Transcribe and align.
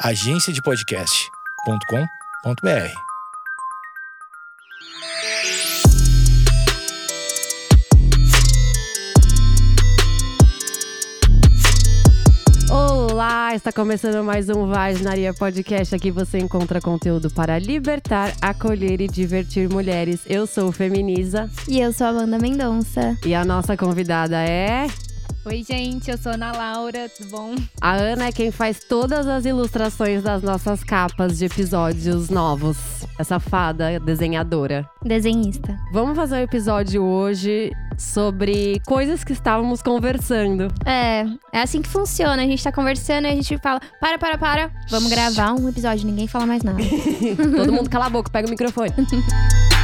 agenciadepodcast.com.br. 0.00 2.92
Olá, 12.68 13.54
está 13.54 13.70
começando 13.72 14.24
mais 14.24 14.48
um 14.48 14.66
Vaginaria 14.66 15.32
Podcast. 15.32 15.94
Aqui 15.94 16.10
você 16.10 16.38
encontra 16.38 16.80
conteúdo 16.80 17.30
para 17.30 17.58
libertar, 17.58 18.32
acolher 18.42 19.00
e 19.00 19.06
divertir 19.06 19.68
mulheres. 19.68 20.20
Eu 20.26 20.46
sou 20.46 20.72
Feminiza 20.72 21.48
E 21.68 21.80
eu 21.80 21.92
sou 21.92 22.08
a 22.08 22.10
Amanda 22.10 22.38
Mendonça. 22.38 23.16
e 23.24 23.34
a 23.34 23.44
nossa 23.44 23.76
convidada 23.76 24.42
é. 24.42 24.86
Oi, 25.46 25.62
gente, 25.62 26.10
eu 26.10 26.18
sou 26.18 26.32
Ana 26.32 26.50
Laura, 26.50 27.08
tudo 27.08 27.30
bom? 27.30 27.54
A 27.80 27.92
Ana 27.92 28.26
é 28.26 28.32
quem 28.32 28.50
faz 28.50 28.80
todas 28.80 29.28
as 29.28 29.44
ilustrações 29.44 30.20
das 30.20 30.42
nossas 30.42 30.82
capas 30.82 31.38
de 31.38 31.44
episódios 31.44 32.28
novos. 32.28 32.76
Essa 33.16 33.38
fada 33.38 34.00
desenhadora. 34.00 34.90
Desenhista. 35.04 35.78
Vamos 35.92 36.16
fazer 36.16 36.34
um 36.34 36.40
episódio 36.40 37.00
hoje 37.00 37.70
sobre 37.96 38.82
coisas 38.84 39.22
que 39.22 39.32
estávamos 39.32 39.82
conversando. 39.82 40.66
É, 40.84 41.24
é 41.52 41.62
assim 41.62 41.80
que 41.80 41.88
funciona. 41.88 42.42
A 42.42 42.46
gente 42.46 42.64
tá 42.64 42.72
conversando 42.72 43.26
e 43.26 43.30
a 43.30 43.34
gente 43.34 43.56
fala: 43.58 43.80
para, 44.00 44.18
para, 44.18 44.36
para. 44.36 44.70
Vamos 44.90 45.08
gravar 45.08 45.52
um 45.52 45.68
episódio, 45.68 46.04
ninguém 46.06 46.26
fala 46.26 46.44
mais 46.44 46.64
nada. 46.64 46.82
Todo 47.56 47.72
mundo 47.72 47.88
cala 47.88 48.06
a 48.06 48.10
boca, 48.10 48.28
pega 48.28 48.48
o 48.48 48.50
microfone. 48.50 48.90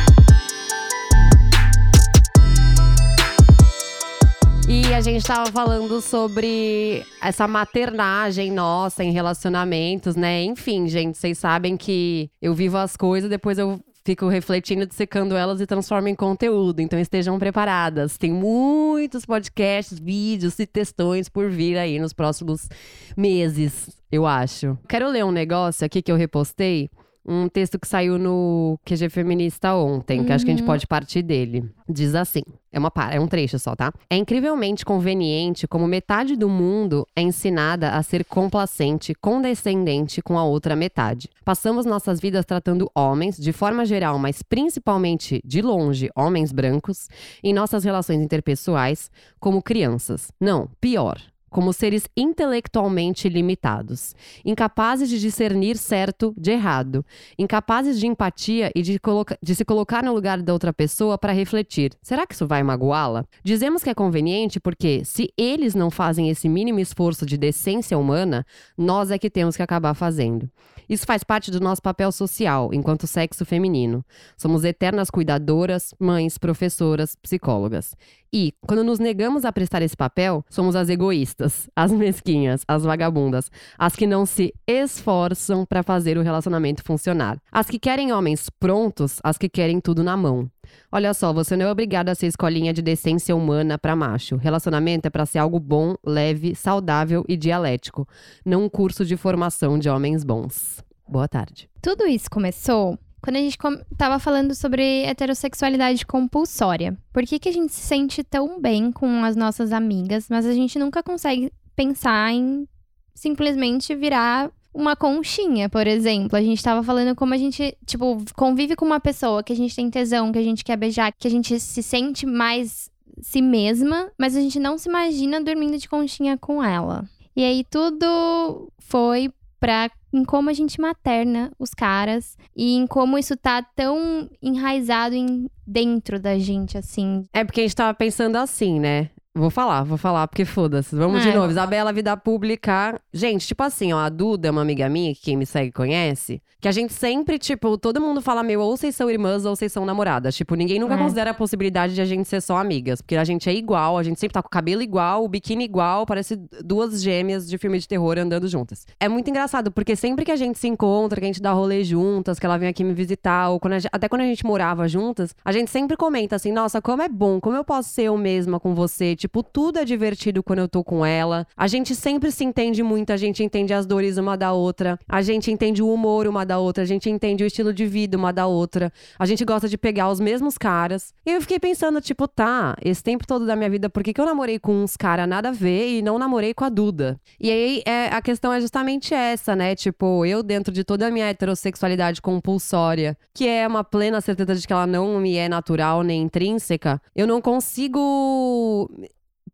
E 4.69 4.95
a 4.95 5.01
gente 5.01 5.25
tava 5.25 5.51
falando 5.51 6.01
sobre 6.01 7.05
essa 7.21 7.49
maternagem 7.49 8.51
nossa 8.51 9.03
em 9.03 9.11
relacionamentos, 9.11 10.17
né? 10.17 10.43
Enfim, 10.45 10.87
gente, 10.89 11.19
vocês 11.19 11.39
sabem 11.39 11.77
que 11.77 12.31
eu 12.41 12.55
vivo 12.55 12.77
as 12.77 12.97
coisas, 12.97 13.29
depois 13.29 13.59
eu 13.59 13.81
fico 14.05 14.29
refletindo, 14.29 14.87
dissecando 14.87 15.37
elas 15.37 15.61
e 15.61 15.67
transformo 15.67 16.09
em 16.09 16.15
conteúdo. 16.15 16.81
Então 16.81 16.99
estejam 16.99 17.39
preparadas. 17.39 18.17
Tem 18.17 18.33
muitos 18.33 19.25
podcasts, 19.25 19.99
vídeos 19.99 20.59
e 20.59 20.67
textões 20.67 21.29
por 21.29 21.51
vir 21.51 21.77
aí 21.77 21.99
nos 21.99 22.13
próximos 22.13 22.69
meses, 23.17 23.91
eu 24.11 24.27
acho. 24.27 24.79
Quero 24.89 25.09
ler 25.09 25.25
um 25.25 25.33
negócio 25.33 25.85
aqui 25.85 26.03
que 26.03 26.11
eu 26.11 26.17
repostei 26.17 26.89
um 27.25 27.49
texto 27.49 27.79
que 27.79 27.87
saiu 27.87 28.19
no 28.19 28.79
QG 28.85 29.09
Feminista 29.09 29.75
ontem, 29.75 30.25
que 30.25 30.33
acho 30.33 30.45
que 30.45 30.51
a 30.51 30.55
gente 30.55 30.67
pode 30.67 30.87
partir 30.87 31.23
dele. 31.23 31.65
Diz 31.89 32.15
assim: 32.15 32.43
é 32.73 32.79
uma 32.79 32.93
é 33.11 33.21
um 33.21 33.27
trecho 33.27 33.59
só, 33.59 33.77
tá? 33.77 33.93
É 34.09 34.17
incrivelmente 34.17 34.85
conveniente 34.85 35.69
como 35.69 35.87
metade 35.87 36.37
do 36.37 36.49
mundo 36.49 37.07
é 37.15 37.23
ensinada 37.23 37.91
a 37.91 38.03
ser 38.03 38.25
complacente, 38.25 39.15
condescendente 39.15 40.23
com 40.23 40.39
a 40.39 40.45
outra 40.45 40.75
metade. 40.75 41.29
Passamos 41.45 41.85
nossas 41.85 42.21
vidas 42.21 42.45
tratando 42.45 42.91
homens, 42.95 43.37
de 43.37 43.53
forma 43.53 43.85
geral, 43.85 44.19
mas 44.19 44.43
principalmente 44.43 45.41
de 45.45 45.61
longe, 45.61 46.09
homens 46.17 46.53
brancos, 46.53 47.09
em 47.43 47.53
nossas 47.53 47.85
relações 47.85 48.21
interpessoais, 48.21 49.11
como 49.39 49.63
crianças. 49.63 50.31
Não, 50.41 50.69
pior 50.81 51.32
como 51.53 51.73
seres 51.73 52.09
intelectualmente 52.17 53.29
limitados, 53.29 54.17
incapazes 54.45 55.09
de 55.09 55.21
discernir 55.21 55.77
certo 55.77 56.35
de 56.37 56.51
errado, 56.51 57.05
incapazes 57.39 58.01
de 58.01 58.07
empatia 58.07 58.73
e 58.75 58.83
de, 58.83 58.99
de 59.43 59.55
se 59.55 59.65
colocar 59.65 60.03
no 60.03 60.13
lugar 60.13 60.43
da 60.43 60.53
outra 60.53 60.73
pessoa 60.73 61.17
para 61.17 61.33
refletir: 61.33 61.93
será 62.03 62.27
que 62.27 62.35
isso 62.35 62.47
vai 62.47 62.63
magoá-la? 62.63 63.25
Dizemos 63.45 63.85
que 63.85 63.91
é 63.91 63.95
conveniente 63.95 64.59
porque, 64.59 65.05
se 65.05 65.33
eles 65.37 65.75
não 65.75 65.91
fazem 65.91 66.29
esse 66.31 66.49
mínimo 66.49 66.81
esforço 66.81 67.25
de 67.27 67.37
decência 67.37 67.99
humana, 67.99 68.45
nós 68.77 69.11
é 69.11 69.19
que 69.19 69.31
temos 69.31 69.57
que 69.57 69.63
acabar 69.63 69.95
fazendo. 69.95 70.51
Isso 70.93 71.07
faz 71.07 71.25
parte 71.25 71.51
do 71.51 71.59
nosso 71.59 71.81
papel 71.81 72.13
social 72.13 72.69
enquanto 72.71 73.07
sexo 73.07 73.47
feminino. 73.47 74.05
Somos 74.37 74.63
eternas 74.63 75.09
cuidadoras, 75.09 75.95
mães, 75.99 76.37
professoras, 76.37 77.17
psicólogas. 77.17 77.97
E, 78.31 78.55
quando 78.67 78.85
nos 78.85 78.99
negamos 78.99 79.47
a 79.47 79.53
prestar 79.53 79.81
esse 79.81 79.97
papel, 79.97 80.45
somos 80.51 80.77
as 80.77 80.91
egoístas, 80.91 81.69
as 81.77 81.93
mesquinhas, 81.93 82.63
as 82.69 82.83
vagabundas, 82.83 83.51
as 83.79 83.97
que 83.97 84.07
não 84.07 84.27
se 84.27 84.55
esforçam 84.67 85.65
para 85.65 85.83
fazer 85.83 86.17
o 86.17 86.23
relacionamento 86.23 86.83
funcionar, 86.83 87.39
as 87.51 87.69
que 87.69 87.79
querem 87.79 88.13
homens 88.13 88.49
prontos, 88.49 89.19
as 89.23 89.37
que 89.37 89.49
querem 89.49 89.81
tudo 89.81 90.03
na 90.03 90.17
mão. 90.17 90.51
Olha 90.91 91.13
só, 91.13 91.31
você 91.31 91.57
não 91.57 91.67
é 91.67 91.71
obrigada 91.71 92.11
a 92.11 92.15
ser 92.15 92.27
escolinha 92.27 92.73
de 92.73 92.81
decência 92.81 93.37
humana 93.37 93.79
para 93.79 93.95
macho. 93.95 94.37
Relacionamento 94.37 95.07
é 95.07 95.11
para 95.11 95.27
ser 95.27 95.39
algo 95.39 95.61
bom, 95.61 95.95
leve, 96.03 96.55
saudável 96.55 97.25
e 97.29 97.37
dialético, 97.37 98.09
não 98.47 98.65
um 98.65 98.69
curso 98.69 99.05
de 99.05 99.17
formação 99.17 99.79
de 99.79 99.91
homens 99.91 100.25
bons. 100.25 100.83
Boa 101.13 101.29
tarde. 101.29 101.69
Tudo 101.83 102.07
isso 102.07 102.31
começou 102.31 102.99
quando 103.21 103.37
a 103.37 103.41
gente 103.41 103.59
com- 103.59 103.77
tava 103.99 104.19
falando 104.19 104.55
sobre 104.55 105.03
heterossexualidade 105.05 106.07
compulsória. 106.07 106.97
Por 107.13 107.25
que, 107.25 107.39
que 107.39 107.51
a 107.51 107.53
gente 107.53 107.71
se 107.71 107.83
sente 107.83 108.25
tão 108.25 108.59
bem 108.59 108.91
com 108.91 109.23
as 109.23 109.37
nossas 109.37 109.73
amigas, 109.73 110.29
mas 110.31 110.47
a 110.47 110.55
gente 110.55 110.79
nunca 110.79 111.03
consegue 111.03 111.53
pensar 111.77 112.33
em 112.33 112.67
simplesmente 113.15 113.95
virar 113.95 114.51
uma 114.73 114.97
conchinha, 114.97 115.69
por 115.69 115.87
exemplo. 115.87 116.35
A 116.35 116.41
gente 116.41 116.63
tava 116.63 116.83
falando 116.83 117.15
como 117.15 117.35
a 117.35 117.37
gente, 117.37 117.77
tipo, 117.85 118.17
convive 118.35 118.75
com 118.75 118.87
uma 118.87 118.99
pessoa 118.99 119.43
que 119.43 119.53
a 119.53 119.57
gente 119.57 119.77
tem 119.77 119.91
tesão, 119.91 120.33
que 120.33 120.39
a 120.39 120.43
gente 120.43 120.65
quer 120.65 120.79
beijar, 120.79 121.13
que 121.13 121.29
a 121.29 121.31
gente 121.31 121.61
se 121.61 121.83
sente 121.83 122.25
mais 122.25 122.91
si 123.21 123.43
mesma, 123.43 124.11
mas 124.19 124.35
a 124.35 124.41
gente 124.41 124.59
não 124.59 124.79
se 124.79 124.89
imagina 124.89 125.43
dormindo 125.45 125.77
de 125.77 125.91
conchinha 125.91 126.39
com 126.39 126.65
ela. 126.65 127.05
E 127.37 127.45
aí 127.45 127.65
tudo 127.65 128.73
foi 128.79 129.31
pra 129.63 129.89
em 130.13 130.25
como 130.25 130.51
a 130.51 130.53
gente 130.53 130.81
materna 130.81 131.53
os 131.57 131.71
caras 131.71 132.37
e 132.55 132.75
em 132.75 132.85
como 132.85 133.17
isso 133.17 133.37
tá 133.37 133.63
tão 133.63 134.29
enraizado 134.43 135.15
em 135.15 135.49
dentro 135.65 136.19
da 136.19 136.37
gente, 136.37 136.77
assim. 136.77 137.25
É 137.33 137.45
porque 137.45 137.61
a 137.61 137.63
gente 137.63 137.77
tava 137.77 137.95
pensando 137.95 138.37
assim, 138.37 138.81
né? 138.81 139.09
Vou 139.35 139.49
falar, 139.49 139.83
vou 139.85 139.97
falar, 139.97 140.29
porque 140.29 140.45
foda-se. 140.45 140.95
Vamos 140.95 141.23
de 141.23 141.31
É. 141.31 141.35
novo. 141.35 141.51
Isabela, 141.51 141.91
vida 141.91 142.15
pública. 142.19 143.01
Gente, 143.15 143.47
tipo 143.47 143.63
assim, 143.63 143.91
ó, 143.91 143.99
a 144.01 144.11
Duda 144.11 144.49
é 144.49 144.51
uma 144.51 144.61
amiga 144.61 144.87
minha, 144.91 145.15
que 145.15 145.23
quem 145.23 145.39
me 145.39 145.47
segue 145.47 145.73
conhece, 145.73 146.43
que 146.61 146.69
a 146.69 146.73
gente 146.73 146.93
sempre, 146.93 147.39
tipo, 147.39 147.79
todo 147.79 147.99
mundo 147.99 148.21
fala, 148.21 148.43
meu, 148.43 148.61
ou 148.61 148.77
vocês 148.77 148.95
são 148.95 149.11
irmãs 149.11 149.47
ou 149.47 149.57
vocês 149.57 149.73
são 149.73 149.87
namoradas. 149.87 150.37
Tipo, 150.37 150.55
ninguém 150.55 150.79
nunca 150.79 150.97
É. 150.97 150.99
considera 150.99 151.31
a 151.31 151.35
possibilidade 151.35 151.95
de 151.95 152.03
a 152.03 152.05
gente 152.05 152.29
ser 152.29 152.43
só 152.43 152.59
amigas. 152.59 153.01
Porque 153.01 153.17
a 153.17 153.25
gente 153.25 153.49
é 153.49 153.55
igual, 153.55 153.97
a 153.97 154.03
gente 154.03 154.21
sempre 154.21 154.35
tá 154.35 154.43
com 154.43 154.49
o 154.49 154.51
cabelo 154.51 154.83
igual, 154.83 155.25
o 155.25 155.29
biquíni 155.29 155.65
igual, 155.65 156.05
parece 156.05 156.37
duas 156.63 157.03
gêmeas 157.03 157.49
de 157.49 157.57
filme 157.57 157.79
de 157.79 157.89
terror 157.89 158.19
andando 158.19 158.47
juntas. 158.47 158.87
É 159.01 159.09
muito 159.09 159.31
engraçado, 159.31 159.73
porque 159.73 159.97
sempre 159.97 160.27
que 160.27 160.31
a 160.31 160.37
gente 160.37 160.59
se 160.59 160.69
encontra, 160.69 161.19
que 161.19 161.25
a 161.25 161.29
gente 161.29 161.41
dá 161.41 161.53
rolê 161.53 161.83
juntas, 161.85 162.39
que 162.39 162.45
ela 162.45 162.59
vem 162.59 162.69
aqui 162.69 162.85
me 162.85 162.93
visitar, 162.93 163.49
ou 163.49 163.59
quando 163.59 163.79
gente- 163.79 163.89
até 163.91 164.11
quando 164.11 164.21
a 164.21 164.27
gente 164.27 164.45
morava 164.45 164.87
juntas, 164.87 165.35
a 165.43 165.53
gente 165.53 165.71
sempre 165.71 165.97
comenta 165.97 166.37
assim, 166.37 166.53
nossa, 166.53 166.83
como 166.83 167.01
é 167.01 167.09
bom, 167.09 167.41
como 167.41 167.57
eu 167.57 167.65
posso 167.65 167.89
ser 167.89 168.03
eu 168.03 168.19
mesma 168.19 168.61
com 168.61 168.75
você. 168.75 169.17
Tipo, 169.23 169.41
tudo 169.41 169.79
é 169.79 169.85
divertido 169.85 170.43
quando 170.43 170.59
eu 170.59 170.69
tô 170.69 170.83
com 170.83 171.07
ela. 171.07 171.47
A 171.57 171.69
gente 171.69 171.95
sempre 171.95 172.33
se 172.33 172.43
entende 172.43 172.83
muito, 172.83 173.13
a 173.13 173.17
gente 173.17 173.41
entende 173.41 173.73
as 173.73 173.87
dores 173.87 174.19
uma 174.19 174.37
da 174.37 174.53
outra, 174.53 174.99
a 175.09 175.23
gente 175.23 175.49
entende 175.49 175.81
o 175.81 175.95
humor 175.95 176.27
uma 176.27 176.45
da 176.45 176.59
outra, 176.59 176.83
a 176.83 176.87
gente 176.87 177.09
entende 177.09 177.45
o 177.45 177.47
estilo 177.47 177.73
de 177.73 177.87
vida 177.87 178.17
uma 178.17 178.33
da 178.33 178.49
outra. 178.49 178.93
A 179.17 179.25
gente 179.25 179.45
gosta 179.45 179.69
de 179.69 179.79
pegar 179.79 180.11
os 180.11 180.19
mesmos 180.19 180.59
caras. 180.59 181.15
E 181.25 181.31
eu 181.31 181.41
fiquei 181.41 181.61
pensando, 181.61 182.01
tipo, 182.01 182.27
tá, 182.27 182.75
esse 182.85 183.01
tempo 183.01 183.25
todo 183.25 183.47
da 183.47 183.55
minha 183.55 183.71
vida, 183.71 183.89
por 183.89 184.03
que, 184.03 184.13
que 184.13 184.21
eu 184.21 184.27
namorei 184.27 184.59
com 184.59 184.83
uns 184.83 184.97
caras 184.97 185.29
nada 185.29 185.51
a 185.51 185.53
ver 185.53 185.99
e 185.99 186.03
não 186.03 186.19
namorei 186.19 186.53
com 186.53 186.65
a 186.65 186.69
Duda? 186.69 187.17
E 187.39 187.49
aí 187.49 187.83
é, 187.87 188.09
a 188.09 188.21
questão 188.21 188.53
é 188.53 188.61
justamente 188.61 189.15
essa, 189.15 189.55
né? 189.55 189.77
Tipo, 189.77 190.27
eu, 190.27 190.43
dentro 190.43 190.75
de 190.75 190.83
toda 190.83 191.07
a 191.07 191.11
minha 191.13 191.27
heterossexualidade 191.27 192.21
compulsória, 192.21 193.17
que 193.33 193.47
é 193.47 193.69
uma 193.69 193.85
plena 193.85 194.21
certeza 194.21 194.57
de 194.57 194.67
que 194.67 194.73
ela 194.73 194.85
não 194.85 195.21
me 195.21 195.37
é 195.37 195.49
natural 195.49 196.03
nem 196.03 196.23
intrínseca, 196.23 197.01
eu 197.15 197.25
não 197.25 197.41
consigo 197.41 198.91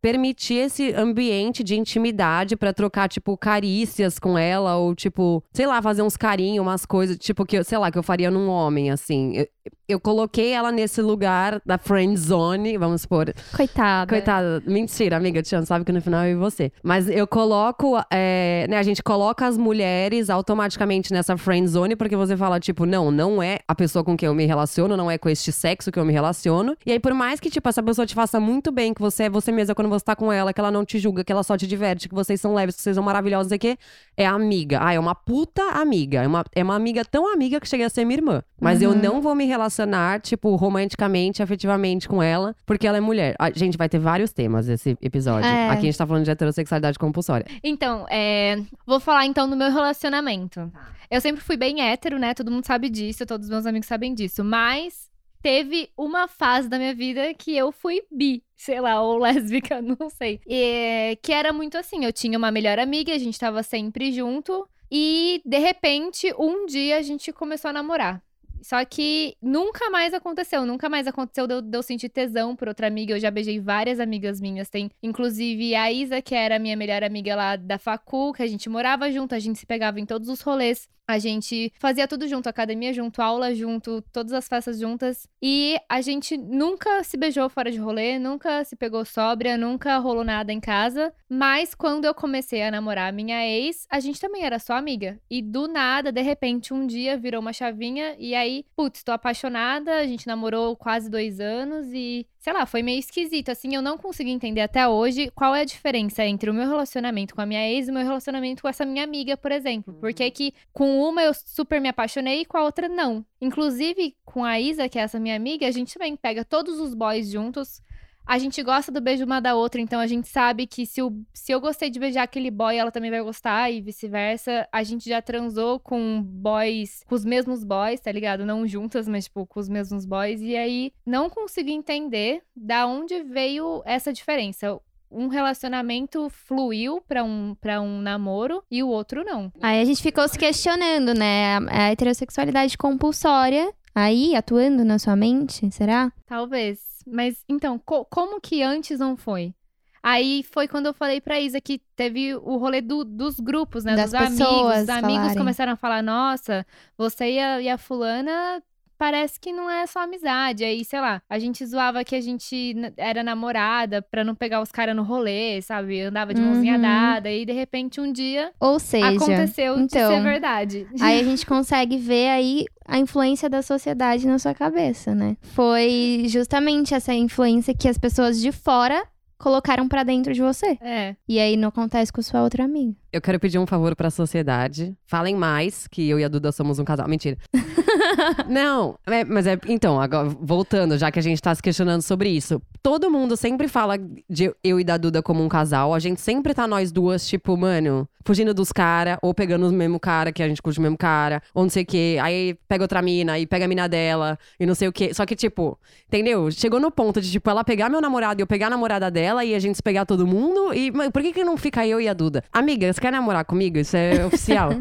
permitir 0.01 0.55
esse 0.55 0.93
ambiente 0.95 1.63
de 1.63 1.77
intimidade 1.77 2.57
pra 2.57 2.73
trocar, 2.73 3.09
tipo, 3.09 3.37
carícias 3.37 4.19
com 4.19 4.39
ela, 4.39 4.77
ou, 4.77 4.95
tipo, 4.95 5.43
sei 5.53 5.67
lá, 5.67 5.81
fazer 5.83 6.03
uns 6.03 6.17
carinhos, 6.17 6.65
umas 6.65 6.87
coisas, 6.87 7.17
tipo, 7.19 7.45
que, 7.45 7.62
sei 7.65 7.79
lá, 7.79 7.91
que 7.91 7.99
eu 7.99 8.03
faria 8.03 8.31
num 8.31 8.49
homem, 8.49 8.91
assim. 8.91 9.37
Eu, 9.37 9.47
eu 9.89 10.00
coloquei 10.00 10.53
ela 10.53 10.71
nesse 10.71 11.00
lugar 11.00 11.61
da 11.65 11.79
friend 11.79 12.19
zone, 12.19 12.77
vamos 12.77 13.03
supor. 13.03 13.33
Coitada. 13.56 14.09
Coitada, 14.09 14.62
mentira, 14.67 15.17
amiga, 15.17 15.43
Tiana, 15.43 15.67
sabe 15.67 15.85
que 15.85 15.93
no 15.93 16.01
final 16.01 16.25
eu 16.25 16.33
e 16.33 16.35
você. 16.37 16.71
Mas 16.83 17.09
eu 17.09 17.27
coloco, 17.27 17.97
é, 18.11 18.67
né, 18.69 18.79
a 18.79 18.83
gente 18.83 19.03
coloca 19.03 19.47
as 19.47 19.56
mulheres 19.56 20.31
automaticamente 20.31 21.12
nessa 21.12 21.37
friend 21.37 21.67
zone, 21.67 21.97
porque 21.97 22.17
você 22.17 22.37
fala, 22.37 22.61
tipo, 22.61 22.87
não, 22.87 23.11
não 23.11 23.43
é 23.43 23.59
a 23.67 23.75
pessoa 23.75 24.05
com 24.05 24.17
quem 24.17 24.27
eu 24.27 24.35
me 24.35 24.47
relaciono, 24.47 24.97
não 24.97 25.11
é 25.11 25.19
com 25.19 25.29
este 25.29 25.51
sexo 25.51 25.91
que 25.91 25.99
eu 25.99 26.05
me 26.05 26.12
relaciono. 26.12 26.77
E 26.85 26.93
aí, 26.93 27.01
por 27.01 27.15
mais 27.15 27.41
que, 27.41 27.51
tipo, 27.51 27.69
essa 27.69 27.83
pessoa 27.83 28.06
te 28.06 28.15
faça 28.15 28.39
muito 28.39 28.71
bem, 28.71 28.94
que 28.94 29.01
você 29.01 29.25
é 29.25 29.31
você 29.31 29.51
mesma 29.51 29.75
quando 29.75 29.88
quando 29.88 29.99
você 30.00 30.05
tá 30.05 30.17
com 30.17 30.32
ela, 30.32 30.52
que 30.52 30.61
ela 30.61 30.70
não 30.70 30.85
te 30.85 30.99
julga, 30.99 31.25
que 31.25 31.32
ela 31.32 31.43
só 31.43 31.56
te 31.56 31.67
diverte, 31.67 32.08
que 32.08 32.14
vocês 32.14 32.40
são 32.40 32.55
leves, 32.55 32.76
que 32.76 32.82
vocês 32.82 32.94
são 32.94 33.02
maravilhosos, 33.02 33.46
não 33.46 33.49
sei 33.50 33.56
o 33.56 33.61
quê, 33.61 33.79
é 34.17 34.26
amiga. 34.26 34.79
Ah, 34.82 34.93
é 34.93 34.99
uma 34.99 35.14
puta 35.14 35.62
amiga. 35.81 36.23
É 36.23 36.26
uma, 36.26 36.44
é 36.55 36.62
uma 36.62 36.75
amiga 36.75 37.05
tão 37.05 37.32
amiga 37.32 37.61
que 37.61 37.69
chega 37.69 37.87
a 37.87 37.88
ser 37.88 38.05
minha 38.05 38.19
irmã. 38.19 38.43
Mas 38.61 38.82
eu 38.82 38.90
Uhum. 38.90 38.96
não 39.00 39.20
vou 39.20 39.35
me 39.35 39.44
relacionar, 39.44 40.20
tipo, 40.20 40.55
romanticamente, 40.56 41.43
afetivamente 41.43 42.08
com 42.08 42.23
ela, 42.23 42.55
porque 42.67 42.87
ela 42.87 42.96
é 42.99 43.00
mulher. 43.00 43.35
A 43.38 43.50
gente 43.50 43.76
vai 43.79 43.88
ter 43.88 43.99
vários 43.99 44.32
temas 44.32 44.69
esse 44.69 44.96
episódio. 45.00 45.49
É. 45.49 45.69
Aqui 45.69 45.82
a 45.82 45.85
gente 45.91 45.99
tá 45.99 46.06
falando 46.06 46.25
de 46.25 46.31
heterossexualidade 46.31 46.99
compulsória. 46.99 47.46
Então, 47.62 48.06
é, 48.11 48.56
vou 48.87 49.00
falar 49.00 49.26
então 49.26 49.49
do 49.49 49.56
meu 49.56 49.70
relacionamento. 49.70 50.70
Eu 51.11 51.20
sempre 51.20 51.43
fui 51.43 51.56
bem 51.56 51.81
hétero, 51.81 52.19
né? 52.19 52.34
Todo 52.34 52.50
mundo 52.50 52.67
sabe 52.67 52.88
disso, 52.91 53.25
todos 53.25 53.46
os 53.46 53.50
meus 53.50 53.64
amigos 53.67 53.87
sabem 53.88 54.14
disso. 54.14 54.44
Mas 54.44 55.08
teve 55.43 55.90
uma 55.96 56.29
fase 56.29 56.69
da 56.69 56.79
minha 56.79 56.94
vida 56.94 57.32
que 57.35 57.56
eu 57.56 57.73
fui 57.73 58.02
bi, 58.11 58.43
sei 58.56 58.81
lá, 58.81 59.02
ou 59.02 59.19
lésbica, 59.23 59.81
não 59.81 60.08
sei. 60.11 60.40
E, 60.46 61.19
que 61.23 61.32
era 61.32 61.52
muito 61.52 61.76
assim: 61.76 62.05
eu 62.05 62.12
tinha 62.12 62.38
uma 62.38 62.50
melhor 62.50 62.79
amiga, 62.79 63.14
a 63.14 63.19
gente 63.19 63.38
tava 63.38 63.62
sempre 63.62 64.12
junto. 64.12 64.69
E, 64.90 65.43
de 65.44 65.58
repente, 65.58 66.32
um 66.38 66.64
dia 66.64 66.96
a 66.96 67.02
gente 67.02 67.32
começou 67.32 67.69
a 67.69 67.73
namorar. 67.73 68.23
Só 68.62 68.85
que 68.85 69.37
nunca 69.40 69.88
mais 69.90 70.12
aconteceu, 70.12 70.67
nunca 70.67 70.88
mais 70.88 71.06
aconteceu 71.06 71.46
de 71.46 71.55
eu, 71.55 71.62
de 71.62 71.76
eu 71.79 71.82
sentir 71.82 72.08
tesão 72.08 72.56
por 72.56 72.69
outra 72.69 72.87
amiga. 72.87 73.14
Eu 73.14 73.20
já 73.20 73.31
beijei 73.31 73.61
várias 73.61 74.00
amigas 74.00 74.41
minhas. 74.41 74.69
Tem, 74.69 74.91
inclusive, 75.02 75.75
a 75.75 75.93
Isa, 75.93 76.20
que 76.20 76.34
era 76.34 76.58
minha 76.58 76.76
melhor 76.76 77.05
amiga 77.05 77.37
lá 77.37 77.56
da 77.56 77.79
Facu, 77.79 78.32
que 78.32 78.43
a 78.43 78.46
gente 78.46 78.69
morava 78.69 79.11
junto, 79.12 79.34
a 79.34 79.38
gente 79.38 79.58
se 79.58 79.67
pegava 79.67 80.00
em 80.00 80.06
todos 80.06 80.29
os 80.29 80.41
rolês. 80.41 80.88
A 81.08 81.19
gente 81.19 81.72
fazia 81.78 82.06
tudo 82.06 82.28
junto, 82.28 82.50
academia 82.50 82.93
junto, 82.93 83.22
aula 83.22 83.55
junto, 83.55 84.02
todas 84.12 84.34
as 84.34 84.46
festas 84.46 84.78
juntas. 84.78 85.26
E 85.40 85.81
a 85.88 86.02
gente 86.02 86.37
nunca 86.37 87.02
se 87.02 87.16
beijou 87.16 87.49
fora 87.49 87.70
de 87.70 87.78
rolê, 87.78 88.19
nunca 88.19 88.62
se 88.62 88.76
pegou 88.76 89.02
sóbria, 89.06 89.56
nunca 89.56 89.96
rolou 89.96 90.22
nada 90.22 90.52
em 90.52 90.60
casa. 90.60 91.10
Mas 91.26 91.75
quando 91.75 92.05
eu 92.05 92.14
comecei 92.14 92.62
a 92.62 92.70
namorar 92.70 93.08
a 93.08 93.12
minha 93.12 93.43
ex, 93.46 93.87
a 93.90 94.00
gente 94.00 94.20
também 94.20 94.44
era 94.44 94.58
só 94.58 94.75
amiga. 94.75 95.19
E 95.31 95.40
do 95.40 95.66
nada, 95.66 96.12
de 96.12 96.20
repente, 96.20 96.75
um 96.75 96.87
dia 96.87 97.16
virou 97.16 97.40
uma 97.40 97.55
chavinha 97.55 98.14
e 98.19 98.34
aí, 98.34 98.66
putz, 98.76 99.02
tô 99.02 99.10
apaixonada. 99.10 99.96
A 99.96 100.06
gente 100.06 100.26
namorou 100.26 100.76
quase 100.76 101.08
dois 101.08 101.40
anos 101.40 101.87
e, 101.90 102.26
sei 102.49 102.55
lá, 102.55 102.65
foi 102.65 102.83
meio 102.83 102.99
esquisito. 102.99 103.50
Assim, 103.50 103.75
eu 103.75 103.83
não 103.83 103.99
consegui 103.99 104.31
entender 104.31 104.62
até 104.62 104.89
hoje 104.89 105.31
qual 105.35 105.55
é 105.55 105.61
a 105.61 105.65
diferença 105.67 106.25
entre 106.25 106.49
o 106.49 106.55
meu 106.55 106.67
relacionamento 106.67 107.35
com 107.35 107.43
a 107.43 107.47
minha 107.47 107.69
ex 107.69 107.87
e 107.87 107.91
o 107.91 107.95
meu 107.95 108.03
relacionamento 108.03 108.62
com 108.62 108.69
essa 108.69 108.87
minha 108.87 109.05
amiga, 109.05 109.37
por 109.37 109.53
exemplo. 109.53 109.93
Porque 110.00 110.31
que 110.31 110.55
com 110.73 110.99
uma 111.06 111.23
eu 111.23 111.35
super 111.35 111.79
me 111.79 111.91
apaixonei 111.91 112.41
e 112.41 112.45
com 112.47 112.56
a 112.56 112.62
outra 112.62 112.89
não. 112.89 113.23
Inclusive, 113.39 114.17
com 114.25 114.47
a 114.47 114.59
Isa, 114.59 114.89
que 114.89 114.99
é 114.99 115.03
essa 115.03 115.21
minha 115.21 115.37
amiga, 115.37 115.67
a 115.67 115.71
gente 115.71 115.93
também 115.93 116.17
pega 116.17 116.43
todos 116.43 116.81
os 116.81 116.95
boys 116.95 117.31
juntos. 117.31 117.83
A 118.29 118.37
gente 118.37 118.63
gosta 118.63 118.93
do 118.93 119.01
beijo 119.01 119.25
uma 119.25 119.41
da 119.41 119.55
outra, 119.55 119.81
então 119.81 119.99
a 119.99 120.07
gente 120.07 120.29
sabe 120.29 120.67
que 120.67 120.85
se, 120.85 121.01
o, 121.01 121.11
se 121.33 121.51
eu 121.51 121.59
gostei 121.59 121.89
de 121.89 121.99
beijar 121.99 122.25
aquele 122.25 122.51
boy, 122.51 122.77
ela 122.77 122.91
também 122.91 123.11
vai 123.11 123.23
gostar 123.23 123.71
e 123.71 123.81
vice-versa. 123.81 124.69
A 124.71 124.83
gente 124.83 125.09
já 125.09 125.23
transou 125.23 125.81
com 125.81 126.23
boys, 126.23 127.03
com 127.07 127.15
os 127.15 127.25
mesmos 127.25 127.65
boys, 127.65 128.01
tá 128.01 128.13
ligado? 128.13 128.45
Não 128.45 128.67
juntas, 128.67 129.09
mas 129.09 129.25
tipo, 129.25 129.47
com 129.47 129.59
os 129.59 129.67
mesmos 129.67 130.05
boys. 130.05 130.43
E 130.43 130.55
aí, 130.55 130.93
não 131.07 131.31
consegui 131.31 131.73
entender 131.73 132.43
da 132.55 132.87
onde 132.87 133.23
veio 133.23 133.83
essa 133.87 134.13
diferença. 134.13 134.79
Um 135.11 135.29
relacionamento 135.29 136.29
fluiu 136.29 137.01
pra 137.09 137.25
um, 137.25 137.57
pra 137.59 137.81
um 137.81 138.03
namoro 138.03 138.63
e 138.71 138.83
o 138.83 138.89
outro 138.89 139.25
não. 139.25 139.51
Aí 139.63 139.81
a 139.81 139.85
gente 139.87 140.03
ficou 140.03 140.29
se 140.29 140.39
questionando, 140.39 141.15
né? 141.15 141.57
A, 141.57 141.61
a 141.71 141.93
heterossexualidade 141.93 142.77
compulsória 142.77 143.73
aí 143.95 144.37
atuando 144.37 144.85
na 144.85 144.99
sua 144.99 145.17
mente, 145.17 145.71
será? 145.71 146.13
Talvez. 146.27 146.88
Mas 147.12 147.44
então, 147.49 147.78
co- 147.78 148.05
como 148.05 148.40
que 148.40 148.62
antes 148.62 148.99
não 149.00 149.16
foi? 149.16 149.55
Aí 150.02 150.44
foi 150.44 150.69
quando 150.69 150.87
eu 150.87 150.94
falei 150.94 151.20
pra 151.20 151.40
Isa 151.40 151.60
que 151.60 151.81
teve 151.96 152.34
o 152.34 152.56
rolê 152.56 152.81
do- 152.81 153.05
dos 153.05 153.40
grupos, 153.40 153.84
né? 153.84 153.96
Das 153.96 154.12
dos 154.12 154.14
amigos. 154.20 154.82
Os 154.82 154.88
amigos 154.88 155.16
falarem. 155.19 155.37
começaram 155.38 155.72
a 155.72 155.76
falar: 155.76 156.02
nossa, 156.02 156.64
você 156.96 157.32
e 157.32 157.38
a, 157.40 157.60
e 157.60 157.69
a 157.69 157.76
fulana 157.76 158.62
parece 158.96 159.38
que 159.38 159.52
não 159.52 159.69
é 159.70 159.87
só 159.87 160.00
amizade. 160.00 160.64
Aí, 160.64 160.84
sei 160.84 161.00
lá, 161.00 161.20
a 161.28 161.38
gente 161.38 161.64
zoava 161.66 162.02
que 162.05 162.14
a 162.16 162.20
gente 162.20 162.75
era 162.96 163.22
namorada 163.22 164.02
pra 164.02 164.25
não 164.25 164.34
pegar 164.34 164.60
os 164.60 164.72
caras 164.72 164.94
no 164.96 165.02
rolê, 165.02 165.60
sabe? 165.62 166.00
Andava 166.00 166.32
de 166.34 166.40
mãozinha 166.40 166.75
Uhum. 166.76 166.81
dada. 166.82 167.31
E 167.31 167.44
de 167.44 167.52
repente 167.52 168.00
um 168.00 168.10
dia 168.12 168.52
Ou 168.58 168.78
seja, 168.78 169.08
aconteceu 169.08 169.76
de 169.76 169.82
então, 169.82 170.10
ser 170.16 170.22
verdade. 170.22 170.87
Aí 171.00 171.20
a 171.20 171.25
gente 171.25 171.44
consegue 171.46 171.96
ver 171.96 172.28
aí 172.28 172.66
a 172.88 172.99
influência 172.99 173.49
da 173.49 173.61
sociedade 173.62 174.26
na 174.26 174.38
sua 174.38 174.55
cabeça, 174.55 175.14
né? 175.14 175.37
Foi 175.43 176.25
justamente 176.29 176.94
essa 176.94 177.12
influência 177.14 177.75
que 177.75 177.87
as 177.88 177.99
pessoas 177.99 178.40
de 178.40 178.50
fora 178.50 179.05
colocaram 179.38 179.87
pra 179.87 180.02
dentro 180.02 180.35
de 180.35 180.40
você. 180.43 180.76
É. 180.81 181.14
E 181.29 181.38
aí 181.38 181.56
não 181.56 181.69
acontece 181.69 182.12
com 182.12 182.20
sua 182.20 182.43
outra 182.43 182.64
amiga. 182.64 182.96
Eu 183.12 183.20
quero 183.20 183.38
pedir 183.38 183.56
um 183.58 183.67
favor 183.67 183.94
pra 183.94 184.11
sociedade. 184.11 184.96
Falem 185.06 185.37
mais 185.37 185.87
que 185.87 186.08
eu 186.08 186.19
e 186.19 186.25
a 186.25 186.29
Duda 186.29 186.50
somos 186.50 186.81
um 186.81 186.85
casal. 186.85 187.06
Mentira. 187.06 187.38
Não, 188.49 188.99
é- 189.06 189.25
mas 189.25 189.46
é. 189.46 189.58
Então, 189.69 190.00
agora, 190.00 190.29
voltando, 190.29 190.99
já 190.99 191.11
que 191.11 191.19
a 191.19 191.23
gente 191.23 191.41
tá 191.41 191.55
se 191.55 191.62
questionando 191.62 192.02
sobre 192.02 192.29
isso. 192.31 192.61
Todo 192.82 193.11
mundo 193.11 193.37
sempre 193.37 193.69
fala 193.69 193.96
de 194.29 194.52
eu 194.62 194.81
e 194.81 194.84
da 194.84 194.96
Duda 194.96 195.23
como 195.23 195.43
um 195.43 195.49
casal. 195.49 195.94
A 195.94 195.99
gente 195.99 196.20
sempre 196.20 196.52
tá 196.55 196.67
nós 196.67 196.91
duas, 196.93 197.26
tipo, 197.26 197.56
mano, 197.56 198.08
fugindo 198.29 198.53
dos 198.53 198.71
caras, 198.71 199.17
ou 199.23 199.33
pegando 199.33 199.67
o 199.67 199.73
mesmo 199.73 199.99
cara, 199.99 200.31
que 200.31 200.43
a 200.43 200.49
gente 200.49 200.61
curte 200.61 200.79
o 200.79 200.83
mesmo 200.83 200.99
cara, 200.99 201.43
ou 201.55 201.63
não 201.63 201.71
sei 201.71 201.83
o 201.83 201.87
quê. 201.87 202.19
Aí 202.21 202.55
pega 202.69 202.85
outra 202.85 203.01
mina, 203.01 203.39
e 203.39 203.47
pega 203.47 203.65
a 203.65 203.69
mina 203.69 203.89
dela, 203.89 204.39
e 204.61 204.67
não 204.67 204.75
sei 204.75 204.87
o 204.87 204.93
quê. 204.93 205.15
Só 205.15 205.25
que, 205.25 205.35
tipo, 205.35 205.79
entendeu? 206.07 206.51
Chegou 206.51 206.79
no 206.79 206.91
ponto 206.91 207.23
de, 207.23 207.31
tipo, 207.31 207.49
ela 207.49 207.65
pegar 207.65 207.89
meu 207.89 208.03
namorado 208.03 208.39
e 208.39 208.43
eu 208.43 208.47
pegar 208.47 208.67
a 208.67 208.71
namorada 208.71 209.11
dela, 209.11 209.47
e 209.47 209.55
a 209.55 209.59
gente 209.59 209.77
se 209.77 209.83
pegar 209.83 210.05
todo 210.05 210.27
mundo. 210.27 210.75
E, 210.75 210.93
por 211.11 211.23
que, 211.23 211.33
que 211.33 211.43
não 211.43 211.57
fica 211.57 211.87
eu 211.87 211.99
e 212.03 212.07
a 212.07 212.13
Duda? 212.13 212.45
Amiga, 212.53 212.93
você 212.93 213.01
quer 213.01 213.11
namorar 213.11 213.47
comigo? 213.47 213.79
Isso 213.79 213.97
é 213.97 214.25
oficial. 214.29 214.73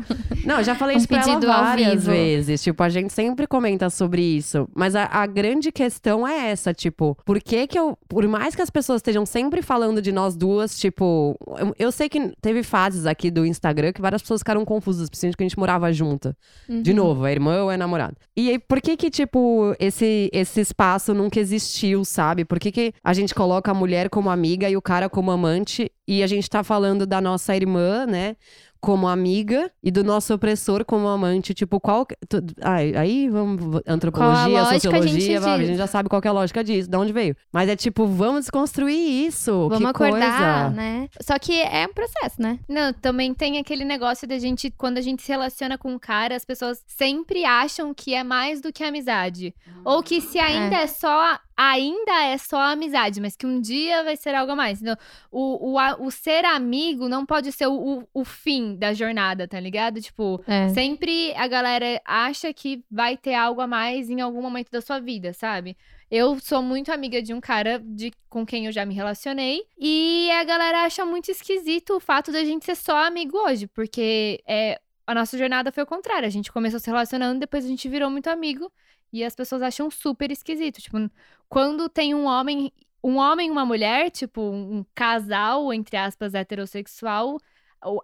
não, 0.43 0.57
eu 0.57 0.63
já 0.65 0.75
falei 0.75 0.97
Um 0.97 0.99
isso 0.99 1.07
pra 1.07 1.21
ela 1.21 1.39
várias 1.39 2.05
vezes. 2.05 2.61
Tipo, 2.61 2.83
a 2.83 2.89
gente 2.89 3.13
sempre 3.13 3.47
comenta 3.47 3.89
sobre 3.89 4.21
isso. 4.21 4.67
Mas 4.75 4.93
a, 4.93 5.05
a 5.05 5.25
grande 5.25 5.71
questão 5.71 6.27
é 6.27 6.49
essa, 6.49 6.73
tipo, 6.73 7.17
por 7.23 7.39
que 7.39 7.65
que 7.65 7.79
eu. 7.79 7.97
Por 8.09 8.27
mais 8.27 8.55
que 8.55 8.61
as 8.61 8.69
pessoas 8.69 8.97
estejam 8.99 9.25
sempre 9.25 9.61
falando 9.61 10.01
de 10.01 10.11
nós 10.11 10.35
duas, 10.35 10.77
tipo. 10.77 11.37
Eu, 11.57 11.73
eu 11.79 11.91
sei 11.93 12.09
que 12.09 12.33
teve 12.41 12.61
fases 12.61 13.05
aqui 13.05 13.31
do 13.39 13.45
Instagram 13.45 13.93
que 13.93 14.01
várias 14.01 14.21
pessoas 14.21 14.41
ficaram 14.41 14.65
confusas, 14.65 15.09
principalmente 15.09 15.37
que 15.37 15.43
a 15.43 15.47
gente 15.47 15.59
morava 15.59 15.91
junta. 15.93 16.35
De 16.67 16.91
Uhum. 16.91 16.97
novo, 16.97 17.25
é 17.25 17.31
irmã 17.31 17.63
ou 17.63 17.71
é 17.71 17.77
namorada. 17.77 18.15
E 18.35 18.49
aí, 18.49 18.59
por 18.59 18.81
que 18.81 18.97
que, 18.97 19.09
tipo, 19.09 19.75
esse, 19.79 20.29
esse 20.33 20.59
espaço 20.61 21.13
nunca 21.13 21.39
existiu, 21.39 22.03
sabe? 22.03 22.43
Por 22.45 22.59
que 22.59 22.71
que 22.71 22.93
a 23.03 23.13
gente 23.13 23.33
coloca 23.35 23.71
a 23.71 23.73
mulher 23.73 24.09
como 24.09 24.29
amiga 24.29 24.69
e 24.69 24.75
o 24.75 24.81
cara 24.81 25.09
como 25.09 25.31
amante 25.31 25.91
e 26.07 26.23
a 26.23 26.27
gente 26.27 26.49
tá 26.49 26.63
falando 26.63 27.05
da 27.05 27.19
nossa 27.19 27.55
irmã, 27.55 28.05
né? 28.05 28.35
Como 28.79 29.07
amiga 29.07 29.71
e 29.83 29.89
do 29.91 30.03
nosso 30.03 30.33
opressor 30.33 30.85
como 30.85 31.07
amante, 31.07 31.53
tipo, 31.53 31.79
qual. 31.79 32.05
tu- 32.29 32.43
ai, 32.61 32.93
aí 32.95 33.29
vamos. 33.29 33.81
Antropologia, 33.87 34.47
lógica 34.47 34.75
a 34.75 34.79
sociologia, 34.79 35.09
gente 35.41 35.49
a 35.49 35.57
gente 35.65 35.77
já 35.77 35.87
sabe 35.87 36.09
qual 36.09 36.21
que 36.21 36.27
é 36.27 36.31
a 36.31 36.33
lógica 36.33 36.63
disso, 36.63 36.89
de 36.89 36.95
onde 36.97 37.11
veio. 37.11 37.35
Mas 37.51 37.69
é 37.69 37.75
tipo, 37.75 38.05
vamos 38.05 38.41
desconstruir 38.41 39.25
isso. 39.27 39.51
Vamos 39.69 39.77
que 39.79 39.85
acordar, 39.85 40.63
coisa. 40.65 40.69
né? 40.75 41.07
Só 41.21 41.37
que 41.39 41.61
é 41.61 41.85
um 41.87 41.93
processo, 41.93 42.41
né? 42.41 42.59
Não, 42.69 42.93
também 42.93 43.33
tem 43.33 43.57
aquele 43.57 43.83
negócio 43.83 44.27
da 44.27 44.37
gente, 44.37 44.69
quando 44.71 44.97
a 44.97 45.01
gente 45.01 45.21
se 45.23 45.29
relaciona 45.29 45.77
com 45.77 45.91
um 45.93 45.99
cara, 45.99 46.35
as 46.35 46.45
pessoas 46.45 46.83
sempre 46.87 47.43
acham 47.45 47.93
que 47.93 48.13
é 48.13 48.23
mais 48.23 48.61
do 48.61 48.71
que 48.71 48.83
amizade. 48.83 49.53
Ou 49.83 50.03
que 50.03 50.21
se 50.21 50.39
ainda 50.39 50.77
é, 50.77 50.87
só. 50.87 51.39
Ainda 51.59 52.23
é 52.25 52.37
só 52.37 52.59
amizade, 52.59 53.19
mas 53.19 53.35
que 53.35 53.45
um 53.47 53.59
dia 53.59 54.03
vai 54.03 54.15
ser 54.15 54.35
algo 54.35 54.51
a 54.51 54.55
mais. 54.55 54.79
Então, 54.79 54.95
o, 55.31 55.71
o, 55.71 55.79
a- 55.79 55.97
o 55.99 56.11
ser 56.11 56.45
amigo 56.45 57.09
não 57.09 57.25
pode 57.25 57.51
ser 57.51 57.65
o, 57.65 57.73
o, 57.73 58.07
o 58.13 58.23
fim 58.23 58.75
da 58.75 58.93
jornada, 58.93 59.47
tá 59.47 59.59
ligado? 59.59 59.99
Tipo, 59.99 60.39
É. 60.47 60.69
Sempre 60.69 61.33
a 61.35 61.47
galera 61.47 61.99
acha 62.05 62.53
que 62.53 62.83
vai 62.91 63.17
ter 63.17 63.33
algo 63.33 63.59
a 63.59 63.65
mais 63.67 64.07
em 64.09 64.21
algum 64.21 64.41
momento 64.41 64.69
da 64.69 64.81
sua 64.81 64.99
vida, 64.99 65.33
sabe? 65.33 65.75
Eu 66.11 66.39
sou 66.39 66.61
muito 66.61 66.91
amiga 66.91 67.21
de 67.23 67.33
um 67.33 67.41
cara 67.41 67.79
de, 67.83 68.11
com 68.29 68.45
quem 68.45 68.67
eu 68.67 68.71
já 68.71 68.85
me 68.85 68.93
relacionei. 68.93 69.63
E 69.77 70.29
a 70.31 70.43
galera 70.43 70.83
acha 70.83 71.03
muito 71.05 71.31
esquisito 71.31 71.95
o 71.95 71.99
fato 71.99 72.31
da 72.31 72.45
gente 72.45 72.63
ser 72.65 72.75
só 72.75 73.03
amigo 73.05 73.35
hoje. 73.37 73.65
Porque 73.67 74.41
é, 74.47 74.79
a 75.05 75.13
nossa 75.15 75.37
jornada 75.37 75.71
foi 75.71 75.83
o 75.83 75.87
contrário. 75.87 76.25
A 76.27 76.29
gente 76.31 76.51
começou 76.51 76.79
se 76.79 76.87
relacionando, 76.87 77.39
depois 77.39 77.65
a 77.65 77.67
gente 77.67 77.89
virou 77.89 78.09
muito 78.09 78.27
amigo. 78.29 78.71
E 79.11 79.23
as 79.23 79.35
pessoas 79.35 79.61
acham 79.61 79.89
super 79.91 80.31
esquisito. 80.31 80.81
Tipo, 80.81 81.09
quando 81.49 81.87
tem 81.89 82.13
um 82.15 82.25
homem, 82.25 82.71
um 83.03 83.17
homem 83.17 83.47
e 83.47 83.51
uma 83.51 83.65
mulher, 83.65 84.09
tipo, 84.11 84.41
um 84.41 84.85
casal, 84.93 85.73
entre 85.73 85.95
aspas, 85.97 86.33
heterossexual, 86.33 87.37